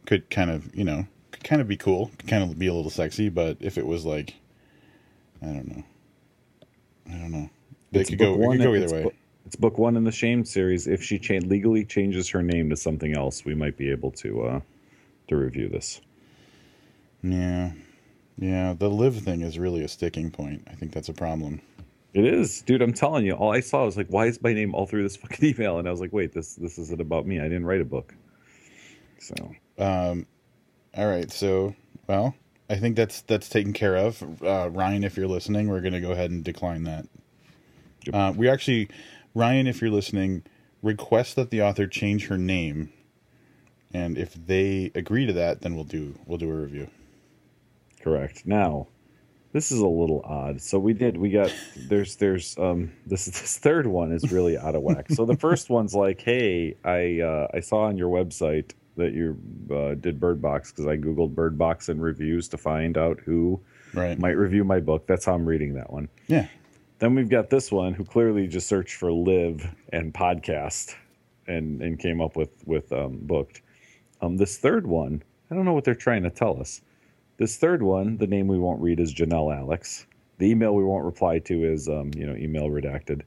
could 0.06 0.28
kind 0.28 0.50
of, 0.50 0.74
you 0.74 0.84
know, 0.84 1.06
could 1.30 1.44
kind 1.44 1.62
of 1.62 1.68
be 1.68 1.76
cool. 1.76 2.10
Could 2.18 2.28
kind 2.28 2.42
of 2.42 2.58
be 2.58 2.66
a 2.66 2.74
little 2.74 2.90
sexy. 2.90 3.28
But 3.28 3.58
if 3.60 3.78
it 3.78 3.86
was 3.86 4.04
like, 4.04 4.34
I 5.40 5.46
don't 5.46 5.68
know, 5.74 5.84
I 7.08 7.12
don't 7.12 7.30
know. 7.30 7.48
It 7.92 8.00
It's 8.00 8.10
could 8.10 8.18
go. 8.18 8.34
It 8.34 8.38
one 8.40 8.58
could 8.58 8.64
go 8.64 8.74
either 8.74 8.84
it's 8.84 8.92
way. 8.92 9.02
book- 9.04 9.14
It's 9.46 9.56
book 9.56 9.78
one 9.78 9.96
in 9.96 10.02
the 10.04 10.12
Shame 10.12 10.44
series. 10.44 10.86
If 10.88 11.02
she 11.02 11.18
cha- 11.18 11.34
legally 11.46 11.84
changes 11.84 12.28
her 12.30 12.42
name 12.42 12.68
to 12.70 12.76
something 12.76 13.16
else, 13.16 13.44
we 13.44 13.54
might 13.54 13.76
be 13.76 13.88
able 13.90 14.10
to 14.12 14.42
uh, 14.42 14.60
to 15.28 15.36
review 15.36 15.68
this. 15.68 16.00
Yeah, 17.22 17.72
yeah. 18.38 18.74
The 18.74 18.88
Liv 18.88 19.16
thing 19.18 19.42
is 19.42 19.58
really 19.58 19.84
a 19.84 19.88
sticking 19.88 20.30
point. 20.30 20.66
I 20.70 20.74
think 20.74 20.92
that's 20.92 21.08
a 21.08 21.14
problem. 21.14 21.60
It 22.14 22.24
is, 22.26 22.62
dude. 22.62 22.82
I'm 22.82 22.92
telling 22.92 23.24
you. 23.24 23.32
All 23.32 23.52
I 23.52 23.60
saw 23.60 23.84
was 23.84 23.96
like, 23.96 24.08
"Why 24.08 24.26
is 24.26 24.42
my 24.42 24.52
name 24.52 24.74
all 24.74 24.86
through 24.86 25.04
this 25.04 25.16
fucking 25.22 25.54
email?" 25.54 25.78
And 25.78 25.88
I 25.88 25.90
was 25.90 26.00
like, 26.00 26.12
"Wait, 26.12 26.32
this 26.32 26.54
this 26.56 26.78
isn't 26.78 27.00
about 27.00 27.26
me. 27.26 27.40
I 27.40 27.44
didn't 27.44 27.66
write 27.66 27.80
a 27.80 27.84
book." 27.84 28.14
So 29.18 29.34
Um, 29.78 30.26
all 30.96 31.06
right. 31.06 31.30
So, 31.30 31.74
well, 32.06 32.34
I 32.68 32.76
think 32.76 32.96
that's 32.96 33.22
that's 33.22 33.48
taken 33.48 33.72
care 33.72 33.96
of. 33.96 34.22
Uh, 34.42 34.68
Ryan, 34.70 35.04
if 35.04 35.16
you're 35.16 35.28
listening, 35.28 35.68
we're 35.68 35.80
going 35.80 35.92
to 35.94 36.00
go 36.00 36.12
ahead 36.12 36.30
and 36.30 36.44
decline 36.44 36.84
that. 36.84 37.06
Yep. 38.06 38.14
Uh, 38.14 38.32
we 38.36 38.48
actually, 38.48 38.88
Ryan, 39.34 39.66
if 39.66 39.80
you're 39.80 39.90
listening, 39.90 40.42
request 40.82 41.36
that 41.36 41.50
the 41.50 41.62
author 41.62 41.86
change 41.86 42.26
her 42.26 42.36
name, 42.38 42.92
and 43.94 44.16
if 44.18 44.34
they 44.34 44.90
agree 44.94 45.26
to 45.26 45.32
that, 45.34 45.60
then 45.62 45.74
we'll 45.74 45.84
do 45.84 46.18
we'll 46.26 46.38
do 46.38 46.50
a 46.50 46.54
review. 46.54 46.88
Correct. 48.00 48.46
Now, 48.46 48.88
this 49.52 49.70
is 49.70 49.78
a 49.80 49.86
little 49.86 50.22
odd. 50.24 50.60
So 50.60 50.78
we 50.78 50.92
did. 50.92 51.16
We 51.16 51.30
got 51.30 51.52
there's 51.88 52.16
there's 52.16 52.56
um 52.58 52.92
this 53.06 53.24
this 53.40 53.58
third 53.58 53.86
one 53.86 54.12
is 54.12 54.32
really 54.32 54.58
out 54.58 54.74
of 54.74 54.82
whack. 54.82 55.10
So 55.10 55.24
the 55.24 55.36
first 55.36 55.70
one's 55.70 55.94
like, 55.94 56.20
hey, 56.20 56.76
I 56.84 57.20
uh, 57.20 57.48
I 57.54 57.60
saw 57.60 57.82
on 57.82 57.96
your 57.96 58.08
website 58.10 58.72
that 58.96 59.12
you 59.14 59.38
uh, 59.74 59.94
did 59.94 60.20
Bird 60.20 60.42
Box 60.42 60.70
because 60.70 60.86
I 60.86 60.96
googled 60.98 61.34
Bird 61.34 61.56
Box 61.56 61.88
and 61.88 62.02
reviews 62.02 62.48
to 62.48 62.58
find 62.58 62.98
out 62.98 63.20
who 63.20 63.60
Right. 63.94 64.18
might 64.18 64.36
review 64.38 64.64
my 64.64 64.80
book. 64.80 65.06
That's 65.06 65.26
how 65.26 65.34
I'm 65.34 65.44
reading 65.46 65.74
that 65.74 65.92
one. 65.92 66.08
yeah. 66.26 66.46
Then 66.98 67.14
we've 67.16 67.28
got 67.28 67.50
this 67.50 67.72
one 67.72 67.94
who 67.94 68.04
clearly 68.04 68.46
just 68.46 68.68
searched 68.68 68.94
for 68.94 69.10
live 69.12 69.68
and 69.92 70.14
podcast 70.14 70.94
and 71.48 71.82
and 71.82 71.98
came 71.98 72.20
up 72.20 72.36
with 72.36 72.50
with 72.64 72.92
um, 72.92 73.18
booked. 73.22 73.60
Um, 74.22 74.36
this 74.36 74.56
third 74.56 74.86
one, 74.86 75.22
I 75.50 75.54
don't 75.54 75.64
know 75.64 75.72
what 75.74 75.84
they're 75.84 75.94
trying 75.94 76.22
to 76.22 76.30
tell 76.30 76.58
us. 76.60 76.80
This 77.38 77.56
third 77.56 77.82
one, 77.82 78.16
the 78.18 78.26
name 78.26 78.46
we 78.46 78.58
won't 78.58 78.80
read 78.80 79.00
is 79.00 79.12
Janelle 79.12 79.54
Alex. 79.54 80.06
The 80.38 80.48
email 80.48 80.74
we 80.74 80.84
won't 80.84 81.04
reply 81.04 81.40
to 81.40 81.64
is 81.64 81.88
um, 81.88 82.12
you 82.16 82.24
know 82.26 82.36
email 82.36 82.68
redacted. 82.68 83.22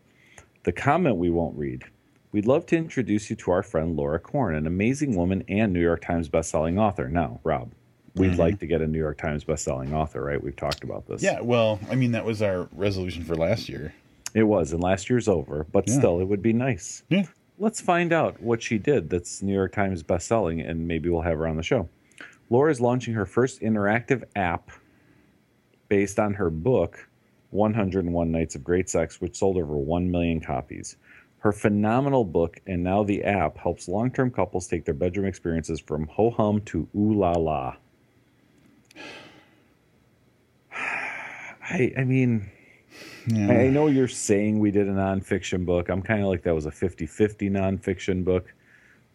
The 0.64 0.72
comment 0.72 1.18
we 1.18 1.30
won't 1.30 1.58
read. 1.58 1.84
We'd 2.32 2.48
love 2.48 2.66
to 2.68 2.78
introduce 2.78 3.30
you 3.30 3.36
to 3.38 3.52
our 3.52 3.64
friend 3.64 3.96
Laura 3.96 4.20
Corn, 4.20 4.56
an 4.56 4.68
amazing 4.68 5.16
woman 5.16 5.44
and 5.48 5.72
New 5.72 5.82
York 5.82 6.02
Times 6.02 6.28
bestselling 6.28 6.80
author. 6.80 7.08
Now, 7.08 7.40
Rob, 7.44 7.72
we'd 8.16 8.36
like 8.38 8.60
to 8.60 8.68
get 8.68 8.82
a 8.82 8.88
New 8.88 8.98
York 8.98 9.18
Times 9.18 9.46
bestselling 9.46 9.94
author, 9.94 10.22
right? 10.22 10.42
We've 10.42 10.56
talked 10.56 10.84
about 10.84 11.08
this. 11.08 11.22
Yeah. 11.24 11.40
Well, 11.42 11.80
I 11.90 11.96
mean, 11.96 12.12
that 12.12 12.26
was 12.26 12.42
our 12.42 12.68
resolution 12.74 13.24
for 13.24 13.36
last 13.36 13.70
year. 13.70 13.94
It 14.34 14.44
was, 14.44 14.74
and 14.74 14.84
last 14.84 15.10
year's 15.10 15.30
over, 15.30 15.66
but 15.72 15.88
Yeah. 15.88 15.98
still, 15.98 16.20
it 16.20 16.26
would 16.26 16.42
be 16.42 16.52
nice. 16.52 17.04
Yeah. 17.10 17.24
Let's 17.58 17.80
find 17.80 18.12
out 18.12 18.42
what 18.42 18.62
she 18.62 18.78
did 18.78 19.10
that's 19.10 19.42
New 19.42 19.54
York 19.54 19.72
Times 19.72 20.04
bestselling, 20.04 20.70
and 20.70 20.86
maybe 20.88 21.08
we'll 21.10 21.22
have 21.22 21.38
her 21.38 21.48
on 21.48 21.56
the 21.56 21.64
show. 21.64 21.88
Laura 22.50 22.70
is 22.70 22.82
launching 22.82 23.14
her 23.14 23.26
first 23.26 23.62
interactive 23.62 24.24
app 24.36 24.72
based 25.88 26.20
on 26.20 26.34
her 26.34 26.50
book, 26.50 27.08
101 27.52 28.32
Nights 28.32 28.56
of 28.56 28.64
Great 28.64 28.90
Sex, 28.90 29.22
which 29.22 29.38
sold 29.38 29.56
over 29.56 29.78
1 29.78 30.12
million 30.12 30.42
copies. 30.42 30.98
Her 31.40 31.54
phenomenal 31.54 32.26
book 32.26 32.60
and 32.68 32.84
now 32.84 33.04
the 33.04 33.24
app 33.24 33.58
helps 33.58 33.88
long 33.88 34.12
term 34.12 34.32
couples 34.32 34.68
take 34.68 34.84
their 34.84 34.94
bedroom 34.94 35.26
experiences 35.26 35.80
from 35.80 36.08
ho 36.08 36.32
hum 36.32 36.60
to 36.62 36.90
ooh 36.94 37.14
la 37.14 37.34
la. 37.34 37.76
I, 40.74 41.94
I 41.98 42.04
mean, 42.04 42.52
Yeah. 43.28 43.52
I 43.52 43.68
know 43.70 43.88
you're 43.88 44.08
saying 44.08 44.60
we 44.60 44.72
did 44.72 44.88
a 44.88 44.92
nonfiction 44.92 45.66
book. 45.66 45.90
I'm 45.90 46.02
kind 46.02 46.22
of 46.22 46.28
like 46.28 46.44
that 46.44 46.54
was 46.56 46.66
a 46.66 46.72
50 46.72 47.06
50 47.06 47.50
nonfiction 47.50 48.24
book, 48.24 48.54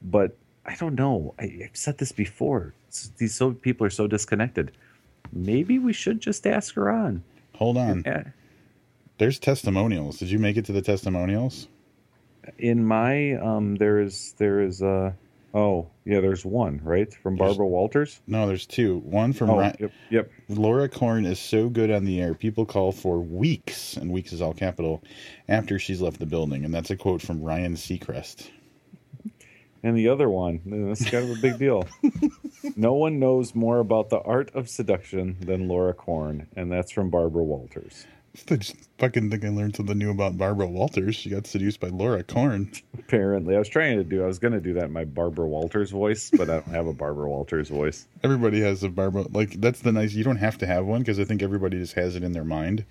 but 0.03 0.37
I 0.67 0.75
don't 0.77 0.95
know. 0.95 1.35
I, 1.39 1.45
I've 1.65 1.77
said 1.77 1.99
this 1.99 2.13
before. 2.13 2.75
It's- 2.89 3.11
these 3.19 3.35
so 3.35 3.53
people 3.53 3.87
are 3.87 3.91
so 3.91 4.07
disconnected. 4.07 4.73
Maybe 5.33 5.79
we 5.79 5.93
should 5.93 6.21
just 6.21 6.47
ask 6.47 6.75
her 6.75 6.91
on. 6.91 7.23
Hold 7.57 7.77
on. 7.77 8.05
There's 9.19 9.39
testimonials. 9.39 10.19
Did 10.19 10.31
you 10.31 10.39
make 10.39 10.57
it 10.57 10.65
to 10.65 10.73
the 10.73 10.83
testimonials? 10.83 11.69
In 12.59 12.85
my 12.85 13.35
um, 13.35 13.77
there 13.77 14.01
is 14.01 14.35
there 14.39 14.61
is 14.61 14.83
uh 14.83 15.13
oh 15.55 15.89
yeah, 16.05 16.21
there's 16.21 16.45
one 16.45 16.81
right 16.83 17.13
from 17.13 17.37
Barbara 17.37 17.67
Walters. 17.67 18.21
No, 18.27 18.47
there's 18.47 18.67
two. 18.67 18.99
One 18.99 19.33
from 19.33 19.51
Oh 19.51 19.59
Ry- 19.59 19.77
yep 19.79 19.93
yep. 20.11 20.31
Laura 20.49 20.89
Corn 20.89 21.25
is 21.27 21.39
so 21.39 21.69
good 21.69 21.91
on 21.91 22.05
the 22.05 22.21
air. 22.21 22.35
People 22.35 22.67
call 22.67 22.93
for 22.93 23.21
weeks, 23.21 23.97
and 23.97 24.11
weeks 24.11 24.33
is 24.33 24.41
all 24.41 24.55
capital, 24.55 25.03
after 25.49 25.79
she's 25.79 26.01
left 26.01 26.19
the 26.19 26.27
building. 26.27 26.65
And 26.65 26.73
that's 26.75 26.91
a 26.91 26.97
quote 26.97 27.23
from 27.23 27.43
Ryan 27.43 27.75
Seacrest. 27.75 28.49
And 29.83 29.97
the 29.97 30.09
other 30.09 30.29
one, 30.29 30.61
this 30.67 31.01
is 31.01 31.11
kind 31.11 31.31
of 31.31 31.39
a 31.39 31.41
big 31.41 31.59
deal. 31.59 31.89
no 32.77 32.93
one 32.93 33.19
knows 33.19 33.55
more 33.55 33.79
about 33.79 34.11
the 34.11 34.21
art 34.21 34.51
of 34.55 34.69
seduction 34.69 35.39
than 35.41 35.69
Laura 35.69 35.95
Corn, 35.95 36.49
and 36.55 36.71
that's 36.71 36.93
from 36.93 37.09
Barbara 37.09 37.43
Walters. 37.43 38.07
I 38.51 38.57
just 38.57 38.77
fucking 38.99 39.31
think 39.31 39.45
I 39.45 39.49
learned 39.49 39.77
something 39.77 39.99
new 39.99 40.11
about 40.11 40.39
Barbara 40.39 40.67
Walters. 40.67 41.17
She 41.17 41.31
got 41.31 41.47
seduced 41.47 41.81
by 41.81 41.89
Laura 41.89 42.23
Corn. 42.23 42.71
Apparently, 42.99 43.57
I 43.57 43.59
was 43.59 43.69
trying 43.69 43.97
to 43.97 44.05
do. 44.05 44.23
I 44.23 44.27
was 44.27 44.39
going 44.39 44.53
to 44.53 44.61
do 44.61 44.73
that 44.75 44.85
in 44.85 44.93
my 44.93 45.05
Barbara 45.05 45.49
Walters 45.49 45.91
voice, 45.91 46.31
but 46.31 46.49
I 46.49 46.55
don't 46.61 46.69
have 46.69 46.87
a 46.87 46.93
Barbara 46.93 47.29
Walters 47.29 47.69
voice. 47.69 48.07
Everybody 48.23 48.61
has 48.61 48.83
a 48.85 48.89
Barbara. 48.89 49.25
Like, 49.33 49.61
that's 49.61 49.81
the 49.81 49.93
nice. 49.93 50.13
You 50.15 50.25
don't 50.25 50.37
have 50.37 50.59
to 50.59 50.67
have 50.67 50.87
one 50.87 51.01
because 51.01 51.19
I 51.19 51.25
think 51.25 51.43
everybody 51.43 51.79
just 51.79 51.95
has 51.95 52.15
it 52.17 52.23
in 52.23 52.33
their 52.33 52.45
mind. 52.45 52.85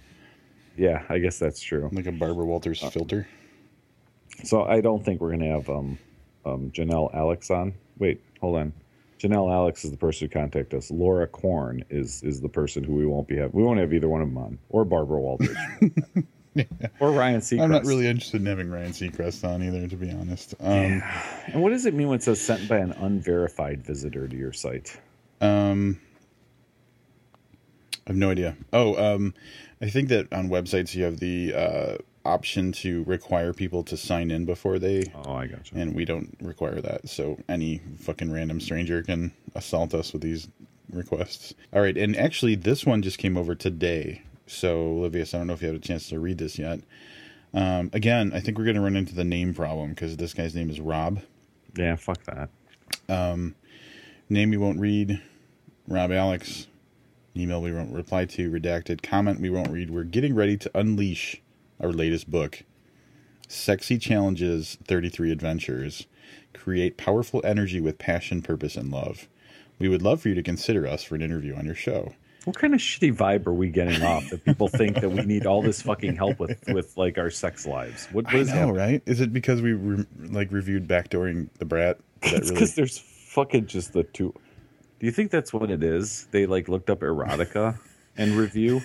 Yeah, 0.77 1.03
I 1.09 1.19
guess 1.19 1.39
that's 1.39 1.61
true. 1.61 1.89
Like 1.91 2.05
a 2.05 2.11
Barbara 2.11 2.45
Walters 2.45 2.83
Uh, 2.83 2.89
filter. 2.89 3.27
So 4.43 4.63
I 4.63 4.81
don't 4.81 5.03
think 5.03 5.19
we're 5.19 5.35
going 5.35 5.41
to 5.41 5.47
have 5.47 5.69
um, 5.69 5.97
um, 6.45 6.71
Janelle 6.71 7.13
Alex 7.13 7.49
on. 7.51 7.73
Wait, 7.97 8.21
hold 8.39 8.57
on. 8.57 8.73
Janelle 9.19 9.51
Alex 9.53 9.83
is 9.83 9.91
the 9.91 9.97
person 9.97 10.27
who 10.27 10.33
contacted 10.33 10.77
us. 10.77 10.89
Laura 10.89 11.27
Corn 11.27 11.83
is 11.89 12.23
is 12.23 12.39
the 12.41 12.49
person 12.49 12.83
who 12.83 12.95
we 12.95 13.05
won't 13.05 13.27
be 13.27 13.37
have. 13.37 13.53
We 13.53 13.63
won't 13.63 13.79
have 13.79 13.93
either 13.93 14.07
one 14.07 14.21
of 14.21 14.29
them 14.29 14.37
on, 14.37 14.59
or 14.69 14.85
Barbara 14.85 15.19
Walters, 15.19 15.57
or 16.99 17.11
Ryan 17.11 17.41
Seacrest. 17.41 17.61
I'm 17.61 17.71
not 17.71 17.85
really 17.85 18.07
interested 18.07 18.39
in 18.39 18.47
having 18.47 18.69
Ryan 18.71 18.91
Seacrest 18.91 19.47
on 19.47 19.61
either, 19.61 19.87
to 19.87 19.95
be 19.97 20.09
honest. 20.11 20.55
Um, 20.61 21.03
And 21.47 21.61
what 21.61 21.71
does 21.71 21.85
it 21.85 21.93
mean 21.93 22.07
when 22.07 22.17
it 22.17 22.23
says 22.23 22.39
sent 22.39 22.69
by 22.69 22.77
an 22.77 22.93
unverified 22.93 23.83
visitor 23.83 24.27
to 24.27 24.35
your 24.35 24.53
site? 24.53 24.97
Um, 25.41 25.99
I 28.07 28.11
have 28.11 28.17
no 28.17 28.31
idea. 28.31 28.55
Oh, 28.71 29.15
um, 29.15 29.33
I 29.81 29.89
think 29.89 30.09
that 30.09 30.31
on 30.31 30.49
websites 30.49 30.95
you 30.95 31.03
have 31.03 31.19
the 31.19 31.53
uh, 31.53 31.97
option 32.25 32.71
to 32.73 33.03
require 33.05 33.53
people 33.53 33.83
to 33.83 33.97
sign 33.97 34.29
in 34.31 34.45
before 34.45 34.77
they, 34.79 35.11
Oh, 35.25 35.33
I 35.33 35.47
got 35.47 35.71
you. 35.71 35.79
and 35.79 35.95
we 35.95 36.05
don't 36.05 36.35
require 36.41 36.81
that. 36.81 37.07
So 37.09 37.37
any 37.47 37.81
fucking 37.97 38.31
random 38.31 38.59
stranger 38.59 39.01
can 39.03 39.31
assault 39.55 39.93
us 39.93 40.11
with 40.13 40.21
these 40.21 40.47
requests. 40.91 41.53
All 41.73 41.81
right, 41.81 41.97
and 41.97 42.15
actually, 42.17 42.55
this 42.55 42.85
one 42.85 43.01
just 43.01 43.17
came 43.17 43.37
over 43.37 43.55
today. 43.55 44.21
So, 44.47 44.87
Olivius, 44.97 45.33
I 45.33 45.37
don't 45.37 45.47
know 45.47 45.53
if 45.53 45.61
you 45.61 45.67
had 45.67 45.77
a 45.77 45.79
chance 45.79 46.09
to 46.09 46.19
read 46.19 46.39
this 46.39 46.57
yet. 46.57 46.79
Um, 47.53 47.89
again, 47.93 48.31
I 48.33 48.39
think 48.39 48.57
we're 48.57 48.63
going 48.63 48.75
to 48.75 48.81
run 48.81 48.95
into 48.95 49.13
the 49.15 49.23
name 49.23 49.53
problem 49.53 49.91
because 49.91 50.17
this 50.17 50.33
guy's 50.33 50.55
name 50.55 50.69
is 50.69 50.79
Rob. 50.79 51.21
Yeah, 51.75 51.95
fuck 51.95 52.19
that. 52.25 52.49
Name 54.31 54.49
we 54.51 54.57
won't 54.57 54.79
read. 54.79 55.21
Rob 55.87 56.11
Alex. 56.11 56.67
Email 57.35 57.61
we 57.61 57.71
won't 57.71 57.93
reply 57.93 58.25
to. 58.25 58.51
Redacted. 58.51 59.01
Comment 59.01 59.39
we 59.39 59.49
won't 59.49 59.69
read. 59.71 59.89
We're 59.91 60.03
getting 60.03 60.35
ready 60.35 60.57
to 60.57 60.71
unleash 60.77 61.41
our 61.79 61.91
latest 61.91 62.29
book 62.29 62.63
Sexy 63.47 63.97
Challenges 63.97 64.77
33 64.85 65.31
Adventures. 65.31 66.05
Create 66.53 66.97
powerful 66.97 67.41
energy 67.43 67.79
with 67.79 67.97
passion, 67.97 68.41
purpose, 68.41 68.75
and 68.75 68.91
love. 68.91 69.27
We 69.79 69.87
would 69.87 70.01
love 70.01 70.21
for 70.21 70.29
you 70.29 70.35
to 70.35 70.43
consider 70.43 70.85
us 70.87 71.03
for 71.03 71.15
an 71.15 71.21
interview 71.21 71.55
on 71.55 71.65
your 71.65 71.75
show. 71.75 72.13
What 72.45 72.57
kind 72.57 72.73
of 72.73 72.79
shitty 72.79 73.15
vibe 73.15 73.47
are 73.47 73.53
we 73.53 73.69
getting 73.69 74.01
off 74.01 74.29
that 74.29 74.43
people 74.45 74.67
think 74.67 74.99
that 75.01 75.09
we 75.09 75.23
need 75.23 75.45
all 75.45 75.61
this 75.61 75.81
fucking 75.81 76.15
help 76.15 76.39
with 76.39 76.63
with 76.69 76.95
like 76.97 77.17
our 77.17 77.29
sex 77.29 77.65
lives? 77.65 78.07
What, 78.11 78.25
what 78.25 78.33
I 78.35 78.39
know, 78.39 78.45
happening? 78.45 78.75
right? 78.75 79.01
Is 79.05 79.19
it 79.21 79.33
because 79.33 79.61
we 79.61 79.73
re- 79.73 80.05
like 80.17 80.51
reviewed 80.51 80.87
backdooring 80.87 81.49
the 81.59 81.65
brat? 81.65 81.99
Is 82.23 82.31
It's 82.33 82.41
really- 82.41 82.53
because 82.55 82.75
there's 82.75 82.97
fucking 82.99 83.67
just 83.67 83.93
the 83.93 84.03
two. 84.03 84.33
Do 84.99 85.05
you 85.05 85.11
think 85.11 85.31
that's 85.31 85.53
what 85.53 85.69
it 85.71 85.83
is? 85.83 86.27
They 86.31 86.45
like 86.45 86.67
looked 86.67 86.89
up 86.89 86.99
erotica 87.01 87.77
and 88.17 88.33
review. 88.33 88.81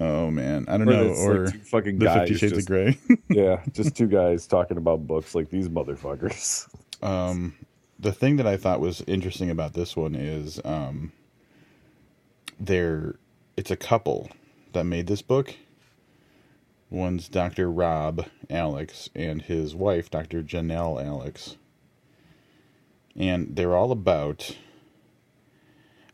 Oh 0.00 0.30
man, 0.30 0.64
I 0.68 0.76
don't 0.78 0.88
Or 0.88 0.92
know. 0.92 1.08
Or 1.10 1.46
like, 1.46 1.64
fucking 1.64 1.98
the 1.98 2.04
guys 2.06 2.28
Fifty 2.28 2.34
Shades 2.34 2.52
just- 2.54 2.60
of 2.62 2.66
Grey. 2.66 2.98
yeah, 3.28 3.62
just 3.72 3.96
two 3.96 4.06
guys 4.06 4.46
talking 4.46 4.76
about 4.76 5.06
books 5.06 5.34
like 5.34 5.50
these 5.50 5.68
motherfuckers. 5.68 6.68
um, 7.02 7.54
the 7.98 8.12
thing 8.12 8.36
that 8.36 8.46
I 8.46 8.56
thought 8.56 8.80
was 8.80 9.02
interesting 9.08 9.50
about 9.50 9.74
this 9.74 9.96
one 9.96 10.14
is 10.14 10.60
um, 10.64 11.12
they're 12.60 13.16
it's 13.56 13.70
a 13.72 13.76
couple 13.76 14.30
that 14.72 14.84
made 14.84 15.06
this 15.08 15.22
book. 15.22 15.54
One's 16.90 17.28
Dr. 17.28 17.70
Rob 17.70 18.26
Alex 18.48 19.10
and 19.14 19.42
his 19.42 19.74
wife, 19.74 20.10
Dr. 20.10 20.42
Janelle 20.42 21.04
Alex. 21.04 21.56
And 23.16 23.56
they're 23.56 23.74
all 23.76 23.92
about 23.92 24.56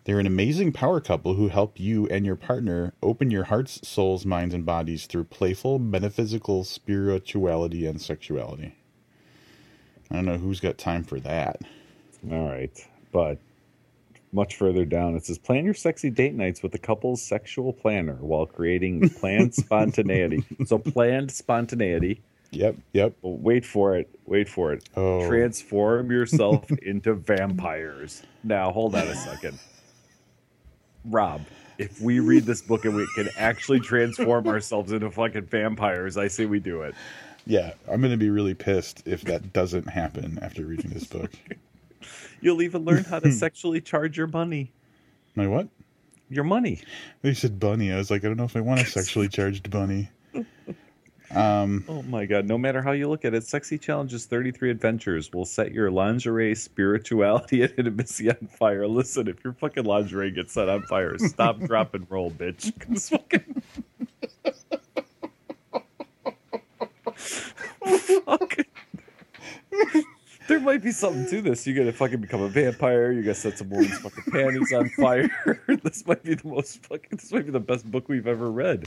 they're 0.05 0.21
an 0.21 0.27
amazing 0.27 0.73
power 0.73 1.01
couple 1.01 1.35
who 1.35 1.49
help 1.49 1.81
you 1.81 2.07
and 2.09 2.27
your 2.27 2.37
partner 2.37 2.93
open 3.03 3.31
your 3.31 3.45
hearts, 3.45 3.87
souls, 3.87 4.27
minds, 4.27 4.55
and 4.55 4.67
bodies 4.67 5.07
through 5.07 5.25
playful, 5.25 5.79
metaphysical 5.79 6.65
spirituality 6.65 7.87
and 7.87 8.01
sexuality. 8.01 8.77
I 10.11 10.17
don't 10.17 10.27
know 10.27 10.37
who's 10.37 10.61
got 10.61 10.77
time 10.77 11.05
for 11.05 11.19
that. 11.21 11.63
All 12.31 12.49
right, 12.49 12.87
but 13.13 13.39
much 14.33 14.57
further 14.57 14.85
down 14.85 15.15
it 15.15 15.25
says 15.25 15.39
plan 15.39 15.65
your 15.65 15.75
sexy 15.75 16.11
date 16.11 16.35
nights 16.35 16.61
with 16.63 16.73
the 16.73 16.79
couple's 16.79 17.23
sexual 17.23 17.73
planner 17.73 18.17
while 18.17 18.45
creating 18.47 19.09
planned 19.21 19.55
spontaneity. 19.55 20.45
So 20.67 20.79
planned 20.79 21.31
spontaneity. 21.31 22.21
Yep, 22.51 22.77
yep. 22.93 23.15
Wait 23.23 23.65
for 23.65 23.97
it. 23.97 24.09
Wait 24.27 24.49
for 24.49 24.73
it. 24.73 24.89
Oh. 24.97 25.27
Transform 25.29 26.11
yourself 26.11 26.71
into 26.83 27.15
vampires. 27.15 28.23
Now, 28.45 28.71
hold 28.71 28.95
on 28.95 29.09
a 29.09 29.15
second. 29.15 29.59
Rob, 31.05 31.43
if 31.79 32.01
we 32.01 32.21
read 32.21 32.45
this 32.45 32.63
book 32.63 32.85
and 32.85 32.95
we 32.95 33.07
can 33.15 33.29
actually 33.37 33.81
transform 33.81 34.47
ourselves 34.47 34.93
into 34.93 35.11
fucking 35.11 35.47
vampires, 35.47 36.17
I 36.17 36.29
say 36.29 36.47
we 36.47 36.61
do 36.61 36.83
it. 36.83 36.95
Yeah, 37.47 37.75
I'm 37.91 38.01
going 38.01 38.13
to 38.13 38.17
be 38.17 38.31
really 38.31 38.55
pissed 38.55 39.03
if 39.07 39.23
that 39.23 39.53
doesn't 39.53 39.89
happen 39.89 40.39
after 40.41 40.65
reading 40.65 40.91
this 40.91 41.05
book. 41.05 41.31
You'll 42.41 42.63
even 42.63 42.85
learn 42.85 43.05
how 43.05 43.19
to 43.19 43.33
sexually 43.33 43.81
charge 43.81 44.17
your 44.17 44.27
money. 44.27 44.73
My 45.35 45.47
what? 45.47 45.69
Your 46.31 46.45
money. 46.45 46.81
They 47.23 47.35
said 47.35 47.61
bunny. 47.61 47.93
I 47.93 47.97
was 47.97 48.11
like, 48.11 48.25
I 48.25 48.29
don't 48.29 48.37
know 48.37 48.45
if 48.45 48.57
I 48.57 48.61
want 48.61 48.81
a 48.81 48.87
sexually 48.87 49.29
charged 49.29 49.71
bunny. 49.71 50.11
Um, 51.31 51.85
Oh 51.89 52.03
my 52.03 52.27
god, 52.27 52.47
no 52.47 52.59
matter 52.59 52.83
how 52.83 52.93
you 52.93 53.09
look 53.09 53.25
at 53.25 53.35
it, 53.35 53.45
Sexy 53.45 53.79
Challenges 53.79 54.27
33 54.27 54.71
Adventures 54.71 55.33
will 55.33 55.45
set 55.47 55.73
your 55.73 55.91
lingerie, 55.91 56.55
spirituality, 56.55 57.63
and 57.63 57.73
intimacy 57.79 58.31
on 58.31 58.47
fire. 58.59 58.87
Listen, 58.87 59.27
if 59.29 59.43
your 59.43 59.55
fucking 59.55 59.85
lingerie 59.85 60.31
gets 60.31 60.53
set 60.53 60.69
on 60.69 60.83
fire, 60.83 61.19
stop, 61.19 61.59
drop, 61.67 61.95
and 61.95 62.07
roll, 62.11 62.31
bitch. 62.31 62.73
'Cause 62.81 63.09
fucking... 63.09 63.63
Fuck. 68.25 68.57
There 70.47 70.61
might 70.61 70.83
be 70.83 70.91
something 70.93 71.27
to 71.31 71.41
this. 71.43 71.67
You 71.67 71.75
gotta 71.75 71.93
fucking 71.93 72.21
become 72.21 72.43
a 72.43 72.49
vampire. 72.49 73.13
You 73.13 73.23
gotta 73.23 73.35
set 73.35 73.57
some 73.59 73.71
woman's 73.71 73.99
fucking 73.99 74.25
panties 74.31 74.73
on 74.75 74.89
fire. 74.91 75.31
this 75.83 76.07
might 76.07 76.23
be 76.23 76.35
the 76.35 76.47
most 76.49 76.85
fucking. 76.87 77.09
This 77.19 77.33
might 77.33 77.47
be 77.47 77.51
the 77.51 77.61
best 77.61 77.91
book 77.91 78.09
we've 78.09 78.27
ever 78.27 78.51
read. 78.51 78.87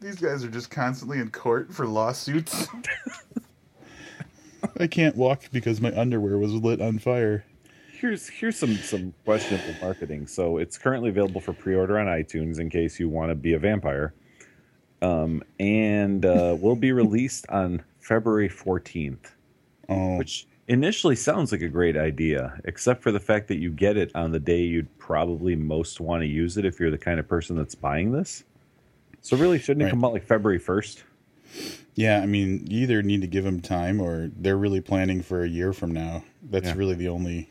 These 0.00 0.16
guys 0.16 0.42
are 0.42 0.50
just 0.50 0.70
constantly 0.70 1.18
in 1.18 1.30
court 1.30 1.72
for 1.72 1.86
lawsuits. 1.86 2.68
I 4.78 4.86
can't 4.86 5.16
walk 5.16 5.44
because 5.52 5.80
my 5.80 5.92
underwear 5.98 6.38
was 6.38 6.52
lit 6.52 6.80
on 6.80 6.98
fire. 6.98 7.44
Here's 7.92 8.28
here's 8.28 8.58
some 8.58 8.76
some 8.76 9.14
questionable 9.24 9.74
marketing. 9.80 10.26
So 10.26 10.56
it's 10.56 10.78
currently 10.78 11.10
available 11.10 11.40
for 11.40 11.52
pre-order 11.52 11.98
on 11.98 12.06
iTunes 12.06 12.58
in 12.58 12.70
case 12.70 12.98
you 12.98 13.08
want 13.08 13.30
to 13.30 13.34
be 13.34 13.52
a 13.52 13.58
vampire, 13.58 14.14
um, 15.02 15.42
and 15.58 16.24
uh, 16.24 16.56
will 16.58 16.76
be 16.76 16.92
released 16.92 17.46
on 17.50 17.82
February 18.00 18.48
14th, 18.48 19.32
Oh, 19.90 20.16
which 20.16 20.46
initially 20.68 21.16
sounds 21.16 21.52
like 21.52 21.62
a 21.62 21.68
great 21.68 21.96
idea, 21.96 22.58
except 22.64 23.02
for 23.02 23.12
the 23.12 23.20
fact 23.20 23.48
that 23.48 23.58
you 23.58 23.70
get 23.70 23.96
it 23.96 24.10
on 24.14 24.30
the 24.30 24.40
day 24.40 24.60
you'd 24.60 24.98
probably 24.98 25.54
most 25.54 26.00
want 26.00 26.22
to 26.22 26.26
use 26.26 26.56
it 26.56 26.64
if 26.64 26.80
you're 26.80 26.90
the 26.90 26.98
kind 26.98 27.20
of 27.20 27.28
person 27.28 27.56
that's 27.56 27.74
buying 27.74 28.12
this. 28.12 28.44
So 29.22 29.36
really, 29.36 29.58
shouldn't 29.58 29.82
it 29.82 29.84
Right. 29.86 29.90
come 29.90 30.04
out 30.04 30.12
like 30.12 30.24
February 30.26 30.58
1st? 30.60 31.02
yeah. 31.94 32.20
I 32.20 32.26
mean, 32.26 32.66
you 32.68 32.80
either 32.82 33.02
need 33.02 33.20
to 33.22 33.26
give 33.26 33.44
them 33.44 33.60
time, 33.60 34.00
or 34.00 34.30
they're 34.36 34.56
really 34.56 34.80
planning 34.80 35.22
for 35.22 35.42
a 35.44 35.48
year 35.48 35.72
from 35.72 35.92
now. 35.92 36.24
That's 36.50 36.68
Yeah. 36.68 36.74
really 36.76 36.94
the 36.94 37.08
only. 37.08 37.48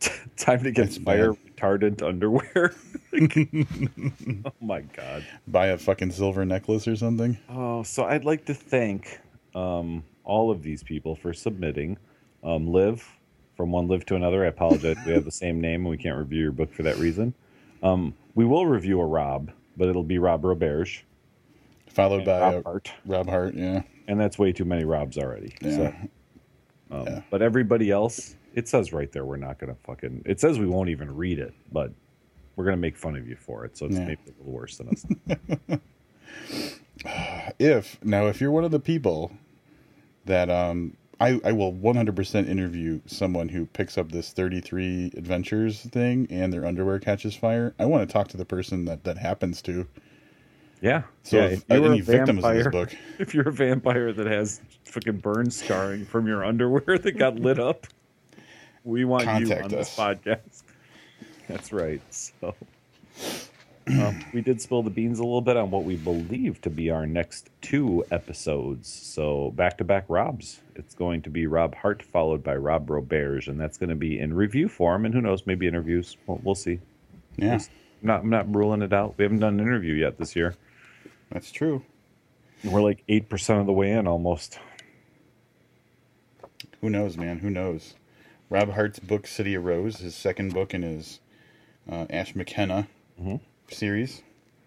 Time 0.36 0.62
to 0.62 0.70
get 0.70 0.92
fire 0.92 1.32
retardant 1.32 2.02
underwear. 2.02 2.74
oh 4.44 4.52
my 4.60 4.80
god. 4.82 5.24
Buy 5.48 5.68
a 5.68 5.78
fucking 5.78 6.10
silver 6.12 6.44
necklace 6.44 6.86
or 6.86 6.96
something. 6.96 7.38
Oh, 7.48 7.82
so 7.82 8.04
I'd 8.04 8.24
like 8.24 8.44
to 8.46 8.54
thank 8.54 9.20
um, 9.54 10.04
all 10.24 10.50
of 10.50 10.62
these 10.62 10.82
people 10.82 11.14
for 11.16 11.32
submitting. 11.32 11.96
Um, 12.44 12.66
Liv, 12.68 13.08
from 13.56 13.72
one 13.72 13.88
Liv 13.88 14.04
to 14.06 14.16
another. 14.16 14.44
I 14.44 14.48
apologize. 14.48 14.96
we 15.06 15.12
have 15.12 15.24
the 15.24 15.30
same 15.30 15.60
name 15.60 15.80
and 15.82 15.90
we 15.90 15.96
can't 15.96 16.18
review 16.18 16.42
your 16.42 16.52
book 16.52 16.72
for 16.74 16.82
that 16.82 16.98
reason. 16.98 17.32
Um, 17.82 18.14
we 18.34 18.44
will 18.44 18.66
review 18.66 19.00
a 19.00 19.06
Rob, 19.06 19.50
but 19.76 19.88
it'll 19.88 20.02
be 20.04 20.18
Rob 20.18 20.42
Roberge. 20.42 21.02
Followed 21.88 22.24
by 22.24 22.40
Rob 22.54 22.64
Hart, 22.64 22.92
Rob 23.06 23.28
Hart. 23.28 23.54
Yeah. 23.54 23.82
and 24.08 24.20
that's 24.20 24.38
way 24.38 24.52
too 24.52 24.64
many 24.66 24.84
Robs 24.84 25.16
already. 25.16 25.54
Yeah. 25.62 25.76
So, 25.76 25.94
um, 26.90 27.06
Yeah. 27.06 27.22
But 27.30 27.40
everybody 27.42 27.90
else, 27.90 28.36
it 28.54 28.68
says 28.68 28.92
right 28.92 29.10
there, 29.12 29.24
we're 29.24 29.36
not 29.38 29.58
going 29.58 29.74
to 29.74 29.80
fucking. 29.82 30.22
It 30.26 30.38
says 30.40 30.58
we 30.58 30.66
won't 30.66 30.90
even 30.90 31.14
read 31.16 31.38
it, 31.38 31.54
but 31.72 31.92
we're 32.54 32.64
going 32.64 32.76
to 32.76 32.80
make 32.80 32.96
fun 32.98 33.16
of 33.16 33.26
you 33.28 33.36
for 33.36 33.64
it. 33.64 33.76
So 33.78 33.86
it's 33.86 33.94
Yeah. 33.96 34.04
maybe 34.06 34.20
a 34.26 34.30
little 34.38 34.52
worse 34.52 34.76
than 34.76 34.88
us. 34.88 35.06
if 37.58 37.98
now 38.04 38.26
if 38.26 38.40
you're 38.40 38.50
one 38.50 38.64
of 38.64 38.70
the 38.70 38.80
people 38.80 39.30
that 40.24 40.50
um 40.50 40.96
I, 41.18 41.40
I 41.44 41.52
will 41.52 41.72
100% 41.72 42.48
interview 42.48 43.00
someone 43.06 43.48
who 43.48 43.66
picks 43.66 43.96
up 43.96 44.12
this 44.12 44.32
33 44.32 45.12
adventures 45.16 45.80
thing 45.80 46.26
and 46.30 46.52
their 46.52 46.66
underwear 46.66 46.98
catches 46.98 47.34
fire. 47.34 47.74
I 47.78 47.86
want 47.86 48.06
to 48.06 48.12
talk 48.12 48.28
to 48.28 48.36
the 48.36 48.44
person 48.44 48.84
that 48.84 49.04
that 49.04 49.16
happens 49.16 49.62
to. 49.62 49.86
yeah. 50.82 51.02
So 51.22 51.38
yeah, 51.38 51.44
if, 51.44 51.64
you 51.70 51.80
were 51.80 51.88
any 51.88 52.00
a 52.00 52.02
victims 52.02 52.44
of 52.44 52.54
this 52.54 52.68
book, 52.68 52.94
if 53.18 53.32
you're 53.34 53.48
a 53.48 53.52
vampire 53.52 54.12
that 54.12 54.26
has 54.26 54.60
fucking 54.84 55.18
burn 55.18 55.50
scarring 55.50 56.04
from 56.04 56.26
your 56.26 56.44
underwear 56.44 56.98
that 57.02 57.12
got 57.12 57.36
lit 57.36 57.58
up, 57.58 57.86
we 58.84 59.06
want 59.06 59.22
you 59.24 59.30
Contact 59.30 59.64
on 59.64 59.70
this 59.70 59.96
podcast. 59.96 60.64
That's 61.48 61.72
right. 61.72 62.02
So 62.10 62.54
um, 63.88 64.24
we 64.32 64.40
did 64.40 64.60
spill 64.60 64.82
the 64.82 64.90
beans 64.90 65.18
a 65.20 65.22
little 65.24 65.40
bit 65.40 65.56
on 65.56 65.70
what 65.70 65.84
we 65.84 65.96
believe 65.96 66.60
to 66.62 66.70
be 66.70 66.90
our 66.90 67.06
next 67.06 67.50
two 67.60 68.04
episodes. 68.10 68.88
So 68.88 69.52
back 69.54 69.78
to 69.78 69.84
back 69.84 70.04
Robs. 70.08 70.60
It's 70.74 70.94
going 70.94 71.22
to 71.22 71.30
be 71.30 71.46
Rob 71.46 71.74
Hart 71.74 72.02
followed 72.02 72.42
by 72.42 72.56
Rob 72.56 72.88
Roberge, 72.88 73.46
and 73.48 73.60
that's 73.60 73.78
going 73.78 73.90
to 73.90 73.94
be 73.94 74.18
in 74.18 74.34
review 74.34 74.68
form. 74.68 75.04
And 75.04 75.14
who 75.14 75.20
knows, 75.20 75.46
maybe 75.46 75.66
interviews. 75.68 76.16
We'll, 76.26 76.40
we'll 76.42 76.54
see. 76.56 76.80
yeah, 77.36 77.54
I'm 77.54 77.60
not, 78.02 78.20
I'm 78.22 78.30
not 78.30 78.54
ruling 78.54 78.82
it 78.82 78.92
out. 78.92 79.14
We 79.16 79.22
haven't 79.24 79.38
done 79.40 79.54
an 79.54 79.66
interview 79.66 79.94
yet 79.94 80.18
this 80.18 80.34
year. 80.34 80.56
that's 81.30 81.52
true. 81.52 81.82
We're 82.64 82.82
like 82.82 83.04
eight 83.08 83.28
percent 83.28 83.60
of 83.60 83.66
the 83.66 83.72
way 83.72 83.92
in 83.92 84.06
almost. 84.08 84.58
Who 86.80 86.90
knows, 86.90 87.16
man? 87.16 87.38
Who 87.38 87.50
knows? 87.50 87.94
Rob 88.50 88.72
Hart's 88.72 88.98
book 88.98 89.26
City 89.26 89.54
of 89.54 89.64
Rose, 89.64 89.98
his 89.98 90.14
second 90.14 90.52
book 90.54 90.72
in 90.74 90.82
his 90.82 91.20
uh, 91.90 92.06
Ash 92.10 92.34
McKenna 92.34 92.88
Mhm. 93.20 93.40
Series. 93.70 94.22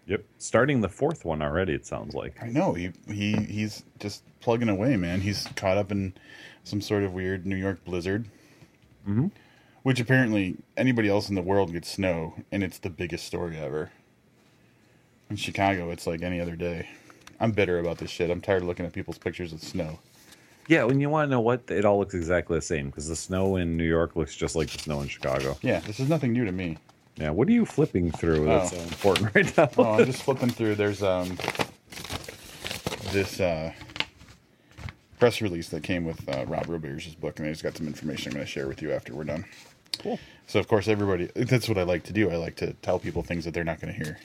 Yep. 0.06 0.24
Starting 0.38 0.80
the 0.80 0.88
fourth 0.88 1.24
one 1.24 1.40
already, 1.42 1.72
it 1.74 1.86
sounds 1.86 2.14
like. 2.14 2.42
I 2.42 2.48
know 2.48 2.72
he 2.72 2.90
he 3.06 3.36
he's 3.36 3.84
just 3.98 4.22
plugging 4.40 4.68
away, 4.68 4.96
man. 4.96 5.20
He's 5.20 5.46
caught 5.56 5.76
up 5.76 5.92
in 5.92 6.14
some 6.64 6.80
sort 6.80 7.04
of 7.04 7.12
weird 7.12 7.46
New 7.46 7.56
York 7.56 7.84
blizzard, 7.84 8.26
Mm-hmm. 9.08 9.28
which 9.82 10.00
apparently 10.00 10.56
anybody 10.76 11.08
else 11.08 11.28
in 11.28 11.34
the 11.36 11.42
world 11.42 11.72
gets 11.72 11.90
snow, 11.90 12.34
and 12.52 12.62
it's 12.64 12.78
the 12.78 12.90
biggest 12.90 13.24
story 13.26 13.56
ever. 13.56 13.90
In 15.30 15.36
Chicago, 15.36 15.90
it's 15.90 16.06
like 16.06 16.22
any 16.22 16.40
other 16.40 16.56
day. 16.56 16.88
I'm 17.38 17.52
bitter 17.52 17.78
about 17.78 17.98
this 17.98 18.10
shit. 18.10 18.30
I'm 18.30 18.40
tired 18.40 18.62
of 18.62 18.68
looking 18.68 18.84
at 18.84 18.92
people's 18.92 19.16
pictures 19.18 19.52
of 19.52 19.62
snow. 19.62 19.98
Yeah, 20.68 20.84
when 20.84 21.00
you 21.00 21.08
want 21.08 21.28
to 21.28 21.30
know 21.30 21.40
what, 21.40 21.62
it 21.70 21.84
all 21.84 21.98
looks 21.98 22.14
exactly 22.14 22.56
the 22.58 22.62
same 22.62 22.86
because 22.86 23.08
the 23.08 23.16
snow 23.16 23.56
in 23.56 23.76
New 23.76 23.84
York 23.88 24.16
looks 24.16 24.34
just 24.36 24.54
like 24.56 24.70
the 24.70 24.78
snow 24.78 25.00
in 25.00 25.08
Chicago. 25.08 25.56
Yeah, 25.62 25.80
this 25.80 25.98
is 26.00 26.08
nothing 26.08 26.32
new 26.32 26.44
to 26.44 26.52
me. 26.52 26.76
Yeah, 27.20 27.30
what 27.30 27.48
are 27.48 27.52
you 27.52 27.66
flipping 27.66 28.10
through 28.10 28.46
that's 28.46 28.72
Oh. 28.72 28.76
so 28.76 28.82
important 28.82 29.34
right 29.34 29.56
now? 29.56 29.68
Oh, 29.78 29.84
I'm 29.94 30.06
just 30.06 30.22
flipping 30.22 30.48
through. 30.50 30.74
There's 30.76 31.02
um 31.02 31.36
this 33.12 33.40
uh 33.40 33.72
press 35.18 35.42
release 35.42 35.68
that 35.68 35.82
came 35.82 36.04
with 36.06 36.26
uh, 36.34 36.46
Rob 36.46 36.66
Roberge's 36.68 37.14
book, 37.14 37.38
and 37.38 37.46
I 37.46 37.50
just 37.50 37.62
got 37.62 37.76
some 37.76 37.86
information 37.86 38.30
I'm 38.32 38.36
going 38.36 38.46
to 38.46 38.50
share 38.50 38.66
with 38.66 38.80
you 38.80 38.90
after 38.92 39.14
we're 39.14 39.24
done. 39.24 39.44
Cool. 39.98 40.18
So, 40.46 40.58
of 40.58 40.66
course, 40.66 40.88
everybody, 40.88 41.26
that's 41.34 41.68
what 41.68 41.76
I 41.76 41.82
like 41.82 42.04
to 42.04 42.14
do. 42.14 42.30
I 42.30 42.36
like 42.36 42.56
to 42.56 42.72
tell 42.80 42.98
people 42.98 43.22
things 43.22 43.44
that 43.44 43.52
they're 43.52 43.62
not 43.62 43.80
going 43.82 43.92
to 43.94 44.02
hear. 44.02 44.18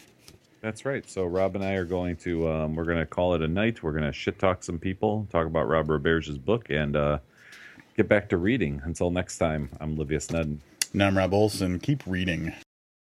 That's 0.62 0.86
right. 0.86 1.08
So 1.10 1.26
Rob 1.26 1.56
and 1.56 1.66
I 1.66 1.74
are 1.74 1.84
going 1.84 2.16
to, 2.18 2.48
um, 2.50 2.76
we're 2.76 2.86
going 2.86 2.98
to 3.00 3.06
call 3.06 3.34
it 3.34 3.42
a 3.42 3.48
night. 3.48 3.84
We're 3.84 3.92
going 3.92 4.06
to 4.06 4.14
shit 4.14 4.40
talk 4.40 4.64
some 4.64 4.80
people, 4.80 5.28
talk 5.34 5.46
about 5.48 5.68
Rob 5.68 5.90
Roberge's 5.90 6.38
book, 6.38 6.70
and 6.70 6.96
uh, 6.96 7.20
get 7.98 8.08
back 8.08 8.30
to 8.30 8.38
reading. 8.38 8.82
Until 8.86 9.12
next 9.12 9.38
time, 9.38 9.70
I'm 9.82 9.98
Livius 9.98 10.28
Nedin. 10.28 10.60
Now 10.94 11.08
I'm 11.08 11.18
Rob 11.18 11.32
Wohlsen. 11.32 11.84
Keep 11.84 12.04
reading. 12.08 12.54